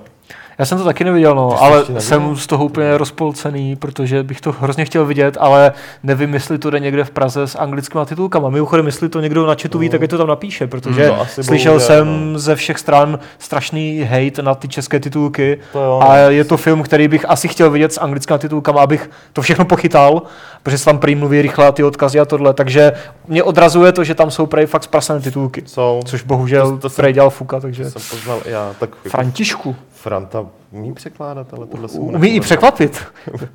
Já 0.59 0.65
jsem 0.65 0.77
to 0.77 0.83
taky 0.83 1.03
neviděl, 1.03 1.35
no, 1.35 1.49
Ty 1.51 1.57
ale 1.59 1.77
neviděl? 1.77 2.01
jsem 2.01 2.35
z 2.35 2.47
toho 2.47 2.65
úplně 2.65 2.97
rozpolcený, 2.97 3.75
protože 3.75 4.23
bych 4.23 4.41
to 4.41 4.51
hrozně 4.51 4.85
chtěl 4.85 5.05
vidět, 5.05 5.37
ale 5.39 5.71
nevím, 6.03 6.33
jestli 6.33 6.57
to 6.57 6.69
jde 6.69 6.79
někde 6.79 7.03
v 7.03 7.11
Praze 7.11 7.47
s 7.47 7.55
anglickými 7.57 8.05
titulkama. 8.05 8.49
Mimochodem, 8.49 8.85
jestli 8.85 9.09
to 9.09 9.21
někdo 9.21 9.45
na 9.45 9.55
chatu 9.61 9.79
ví, 9.79 9.89
tak 9.89 10.01
je 10.01 10.07
to 10.07 10.17
tam 10.17 10.27
napíše, 10.27 10.67
protože 10.67 11.07
No, 11.07 11.21
asi 11.21 11.43
slyšel 11.43 11.71
bohužel, 11.73 11.87
jsem 11.87 12.33
no. 12.33 12.39
ze 12.39 12.55
všech 12.55 12.79
stran 12.79 13.19
strašný 13.39 13.99
hate 14.09 14.41
na 14.41 14.55
ty 14.55 14.67
české 14.67 14.99
titulky 14.99 15.59
To 15.73 15.79
jo, 15.79 15.99
a 16.03 16.07
no. 16.17 16.29
je 16.29 16.43
to 16.43 16.57
film, 16.57 16.83
který 16.83 17.07
bych 17.07 17.29
asi 17.29 17.47
chtěl 17.47 17.69
vidět 17.71 17.93
s 17.93 17.99
anglickými 18.01 18.39
titulkama, 18.39 18.81
abych 18.81 19.09
to 19.33 19.41
všechno 19.41 19.65
pochytal, 19.65 20.21
protože 20.63 20.77
se 20.77 20.85
tam 20.85 20.97
prý 20.99 21.15
mluví 21.15 21.41
rychle 21.41 21.67
a 21.67 21.71
ty 21.71 21.83
odkazy 21.83 22.19
a 22.19 22.25
tohle, 22.25 22.53
takže 22.53 22.91
mě 23.27 23.43
odrazuje 23.43 23.91
to, 23.91 24.03
že 24.03 24.15
tam 24.15 24.31
jsou 24.31 24.45
prej 24.45 24.65
fakt 24.65 24.83
zprasené 24.83 25.19
titulky, 25.19 25.63
Jsou. 25.65 25.99
což 26.05 26.23
bohužel 26.23 26.71
To- 26.71 26.77
to 26.77 26.89
jsem- 26.89 27.03
prej 27.03 27.13
dělal 27.13 27.29
Fuka, 27.29 27.59
takže 27.59 27.83
To 27.83 27.89
jsem 27.99 28.17
poznal 28.17 28.39
já. 28.45 28.69
Tak 28.79 28.89
jako 28.89 29.09
Františku. 29.09 29.75
Franta 30.01 30.45
umí 30.71 30.93
překládat, 30.93 31.53
ale 31.53 31.67
tohle 31.67 31.87
mu 31.93 31.99
Umí 32.01 32.27
i 32.29 32.39
překvapit. 32.39 33.03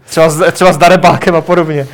Třeba 0.06 0.30
s, 0.30 0.52
třeba 0.52 0.72
s 0.72 0.76
Darebákem 0.78 1.34
a 1.36 1.40
podobně. 1.40 1.88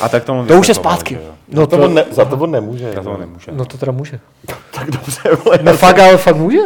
A 0.00 0.08
tak 0.08 0.24
tomu 0.24 0.46
To 0.46 0.58
už 0.58 0.68
je 0.68 0.74
zpátky. 0.74 1.14
že. 1.14 1.20
No 1.48 1.66
To 1.66 1.78
on 1.78 1.94
ne, 1.94 2.04
za 2.10 2.24
to 2.24 2.36
on 2.36 2.50
nemůže. 2.50 2.92
Já 2.94 3.02
to 3.02 3.16
nemůže. 3.16 3.52
No 3.52 3.64
to 3.64 3.78
teda 3.78 3.92
může. 3.92 4.20
Tak 4.74 4.90
dobře, 4.90 5.20
vole. 5.44 5.58
No 5.62 5.72
fakt, 5.76 5.98
ale 5.98 6.16
fakt 6.16 6.36
může? 6.36 6.58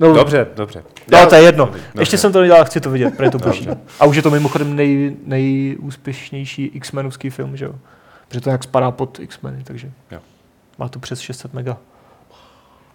No, 0.00 0.12
Dobře, 0.14 0.46
dobře. 0.56 0.82
No, 1.12 1.26
to 1.26 1.34
je 1.34 1.42
jedno. 1.42 1.64
Dobře. 1.66 1.80
Ještě 1.98 2.18
jsem 2.18 2.32
to 2.32 2.40
nedělal, 2.40 2.64
chci 2.64 2.80
to 2.80 2.90
vidět, 2.90 3.16
protože 3.16 3.30
to 3.30 3.38
boží. 3.38 3.68
A 4.00 4.04
už 4.06 4.16
je 4.16 4.22
to 4.22 4.30
mimochodem 4.30 4.76
nej, 4.76 5.16
nejúspěšnější 5.26 6.64
X-menovský 6.64 7.30
film, 7.30 7.56
že 7.56 7.64
jo? 7.64 7.72
Protože 8.28 8.40
to 8.40 8.50
jak 8.50 8.62
spadá 8.62 8.90
pod 8.90 9.20
X-meny, 9.20 9.64
takže 9.64 9.90
Jo. 10.10 10.18
má 10.78 10.88
to 10.88 10.98
přes 10.98 11.20
600 11.20 11.54
mega. 11.54 11.76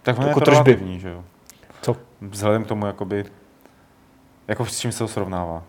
Tak 0.02 0.18
ono 0.18 0.26
Jako 0.28 0.40
je 0.40 0.44
to 0.44 0.50
tržby. 0.50 0.70
relativní, 0.72 1.00
že 1.00 1.08
jo. 1.08 1.24
Vzhledem 2.30 2.64
k 2.64 2.66
tomu, 2.66 2.86
jakoby, 2.86 3.24
jako 4.48 4.66
s 4.66 4.78
čím 4.80 4.92
se 4.92 4.98
to 4.98 5.08
srovnává? 5.08 5.62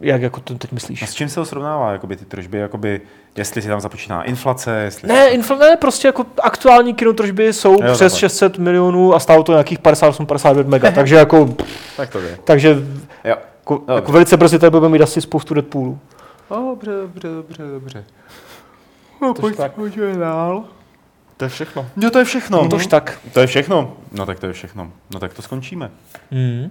Jak 0.00 0.22
jako 0.22 0.40
to 0.40 0.54
teď 0.54 0.72
myslíš? 0.72 1.00
No 1.00 1.06
s 1.06 1.14
čím 1.14 1.28
se 1.28 1.34
to 1.34 1.44
srovnává, 1.44 1.92
jakoby 1.92 2.16
ty 2.16 2.24
tržby, 2.24 2.58
jakoby, 2.58 3.00
jestli 3.36 3.62
si 3.62 3.68
tam 3.68 3.80
započíná 3.80 4.22
inflace, 4.22 4.76
jestli... 4.78 5.08
Ne, 5.08 5.30
infl- 5.30 5.58
ne, 5.58 5.76
prostě 5.76 6.08
jako 6.08 6.26
aktuální 6.42 6.94
kinotržby 6.94 7.52
jsou 7.52 7.72
Jo, 7.72 7.78
přes 7.94 7.98
takhle. 7.98 8.18
600 8.18 8.58
milionů 8.58 9.14
a 9.14 9.20
stálo 9.20 9.42
to 9.42 9.52
nějakých 9.52 9.80
58-59 9.80 10.66
mega, 10.66 10.90
takže 10.94 11.14
jako, 11.14 11.54
Tak 11.96 12.10
to 12.10 12.20
jde. 12.20 12.38
takže 12.44 12.68
Jo. 12.68 12.76
jako, 13.24 13.74
Dobře. 13.74 13.92
jako 13.94 14.12
velice 14.12 14.36
brzy 14.36 14.58
tady 14.58 14.70
budeme 14.70 14.88
mít 14.88 15.02
asi 15.02 15.20
spoustu 15.20 15.54
Deadpoolů. 15.54 15.98
Dobře, 16.50 16.90
dobře, 16.90 17.28
dobře, 17.28 17.62
dobře. 17.62 18.04
No, 19.22 19.34
Tož 19.34 19.56
tak. 19.56 19.72
pojďme 19.72 20.16
dál. 20.16 20.64
To 21.38 21.44
je 21.44 21.48
všechno. 21.48 21.86
Jo, 21.96 22.10
to 22.10 22.18
je 22.18 22.24
všechno. 22.24 22.62
No 22.62 22.68
tož 22.68 22.86
tak. 22.86 23.18
To 23.32 23.40
je 23.40 23.46
všechno. 23.46 23.92
No 24.12 24.26
tak 24.26 24.40
to 24.40 24.46
je 24.46 24.52
všechno. 24.52 24.90
No 25.14 25.20
tak 25.20 25.34
to 25.34 25.42
skončíme. 25.42 25.90
Mm. 26.30 26.70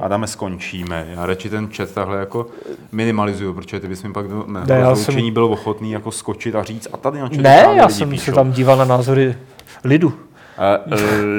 Adame, 0.00 0.26
skončíme. 0.26 1.06
Já 1.10 1.26
radši 1.26 1.50
ten 1.50 1.68
chat 1.76 1.90
takhle 1.90 2.18
jako 2.20 2.46
minimalizuju, 2.92 3.54
protože 3.54 3.80
ty 3.80 3.88
bys 3.88 4.02
mi 4.02 4.12
pak 4.12 4.28
do 4.28 4.44
Ne, 4.46 4.64
ne, 4.66 4.74
já 4.74 4.96
jsem... 4.96 5.34
byl 5.34 5.44
ochotný 5.44 5.92
jako 5.92 6.10
skočit 6.10 6.54
a 6.54 6.62
říct 6.62 6.88
a 6.92 6.96
tady 6.96 7.18
na 7.18 7.28
Ne, 7.36 7.66
já 7.76 7.88
jsem 7.88 8.10
píšou. 8.10 8.24
se 8.24 8.32
tam 8.32 8.52
díval 8.52 8.76
na 8.76 8.84
názory 8.84 9.34
lidu. 9.84 10.12
Uh, 10.58 10.94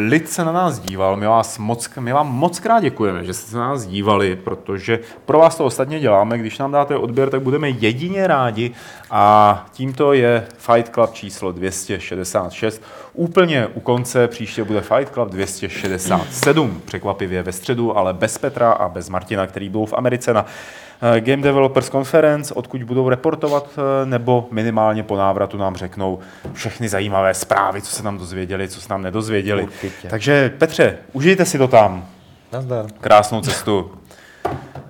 lid 0.08 0.30
se 0.30 0.46
na 0.46 0.52
nás 0.52 0.80
díval, 0.80 1.16
my, 1.16 1.28
vás 1.28 1.58
moc, 1.58 1.90
my 2.00 2.14
vám 2.14 2.36
moc 2.36 2.60
krát 2.60 2.80
děkujeme, 2.80 3.24
že 3.24 3.34
jste 3.34 3.52
se 3.52 3.58
na 3.58 3.68
nás 3.68 3.86
dívali, 3.86 4.36
protože 4.36 5.00
pro 5.26 5.40
vás 5.40 5.58
to 5.58 5.66
ostatně 5.66 6.00
děláme, 6.00 6.38
když 6.38 6.58
nám 6.58 6.72
dáte 6.72 6.96
odběr, 6.96 7.30
tak 7.30 7.42
budeme 7.42 7.70
jedině 7.70 8.28
rádi 8.28 8.72
a 9.12 9.66
tímto 9.72 10.14
je 10.14 10.48
Fight 10.58 10.94
Club 10.94 11.14
číslo 11.14 11.52
266. 11.52 12.82
Úplně 13.14 13.68
u 13.68 13.80
konce 13.80 14.28
příště 14.28 14.64
bude 14.64 14.82
Fight 14.82 15.14
Club 15.14 15.30
267, 15.30 16.82
překvapivě 16.86 17.44
ve 17.44 17.52
středu, 17.52 17.98
ale 17.98 18.14
bez 18.14 18.38
Petra 18.38 18.72
a 18.72 18.90
bez 18.90 19.10
Martina, 19.10 19.48
který 19.48 19.70
budou 19.70 19.86
v 19.86 19.94
Americe 19.94 20.34
na 20.34 20.46
eh, 20.46 20.87
Game 21.20 21.44
Developers 21.44 21.90
Conference, 21.90 22.54
odkud 22.54 22.84
budou 22.84 23.10
reportovat, 23.10 23.70
eh, 23.78 24.06
nebo 24.06 24.48
minimálně 24.52 25.04
po 25.04 25.18
návratu 25.18 25.58
nám 25.58 25.76
řeknou 25.76 26.20
všechny 26.54 26.90
zajímavé 26.90 27.34
zprávy, 27.34 27.82
co 27.82 27.96
se 27.96 28.04
nám 28.04 28.18
dozvěděli, 28.18 28.70
co 28.70 28.82
se 28.82 28.88
nám 28.90 29.02
nedozvěděli. 29.02 29.64
Určitě. 29.64 30.08
Takže 30.08 30.54
Petře, 30.58 30.98
užijte 31.14 31.46
si 31.46 31.58
to 31.58 31.68
tam. 31.68 32.06
Nazdar. 32.54 32.86
Krásnou 33.02 33.42
cestu 33.42 33.92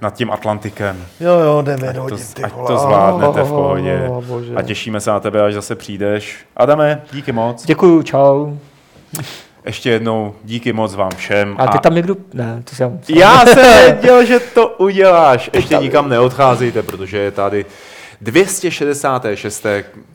nad 0.01 0.13
tím 0.13 0.31
Atlantikem. 0.31 1.05
Jo, 1.19 1.39
jo, 1.39 1.61
9 1.61 1.89
Ať 1.89 1.95
to, 1.95 2.01
hodin, 2.01 2.17
ty 2.33 2.43
ať 2.43 2.53
to 2.67 2.77
zvládnete 2.77 3.43
v 3.43 3.47
pohodě. 3.47 4.05
Oh, 4.09 4.25
bože. 4.25 4.55
A 4.55 4.61
těšíme 4.61 4.99
se 4.99 5.09
na 5.09 5.19
tebe, 5.19 5.41
až 5.41 5.53
zase 5.53 5.75
přijdeš. 5.75 6.45
Adame, 6.55 7.01
díky 7.11 7.31
moc. 7.31 7.65
Děkuju, 7.65 8.03
čau. 8.03 8.53
Ještě 9.67 9.89
jednou 9.89 10.35
díky 10.43 10.73
moc 10.73 10.95
vám 10.95 11.11
všem. 11.15 11.55
A 11.59 11.67
ty 11.67 11.79
tam 11.79 11.95
někdo... 11.95 12.15
Ne, 12.33 12.61
to 12.69 12.75
jsem... 12.75 12.99
Já 13.09 13.45
jsem 13.45 13.83
věděl, 13.85 14.25
že 14.25 14.39
to 14.39 14.67
uděláš. 14.67 15.49
Ještě 15.53 15.75
nikam 15.75 16.09
neodcházejte, 16.09 16.83
protože 16.83 17.17
je 17.17 17.31
tady 17.31 17.65
266. 18.21 19.65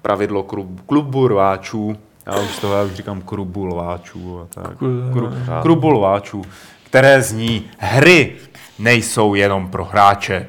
pravidlo 0.02 0.42
klub- 0.42 0.80
klubu 0.86 1.28
rváčů. 1.28 1.96
Já 2.26 2.40
už 2.40 2.58
toho 2.58 2.74
já 2.74 2.82
už 2.82 2.92
říkám 2.92 3.20
klubu 3.20 3.64
lváčů. 3.64 4.40
A 4.40 4.60
tak. 4.62 4.78
Kru, 5.12 5.32
klubu 5.62 5.90
lváčů, 5.90 6.42
které 6.86 7.22
zní 7.22 7.64
hry 7.78 8.32
nejsou 8.78 9.34
jenom 9.34 9.68
pro 9.68 9.84
hráče. 9.84 10.46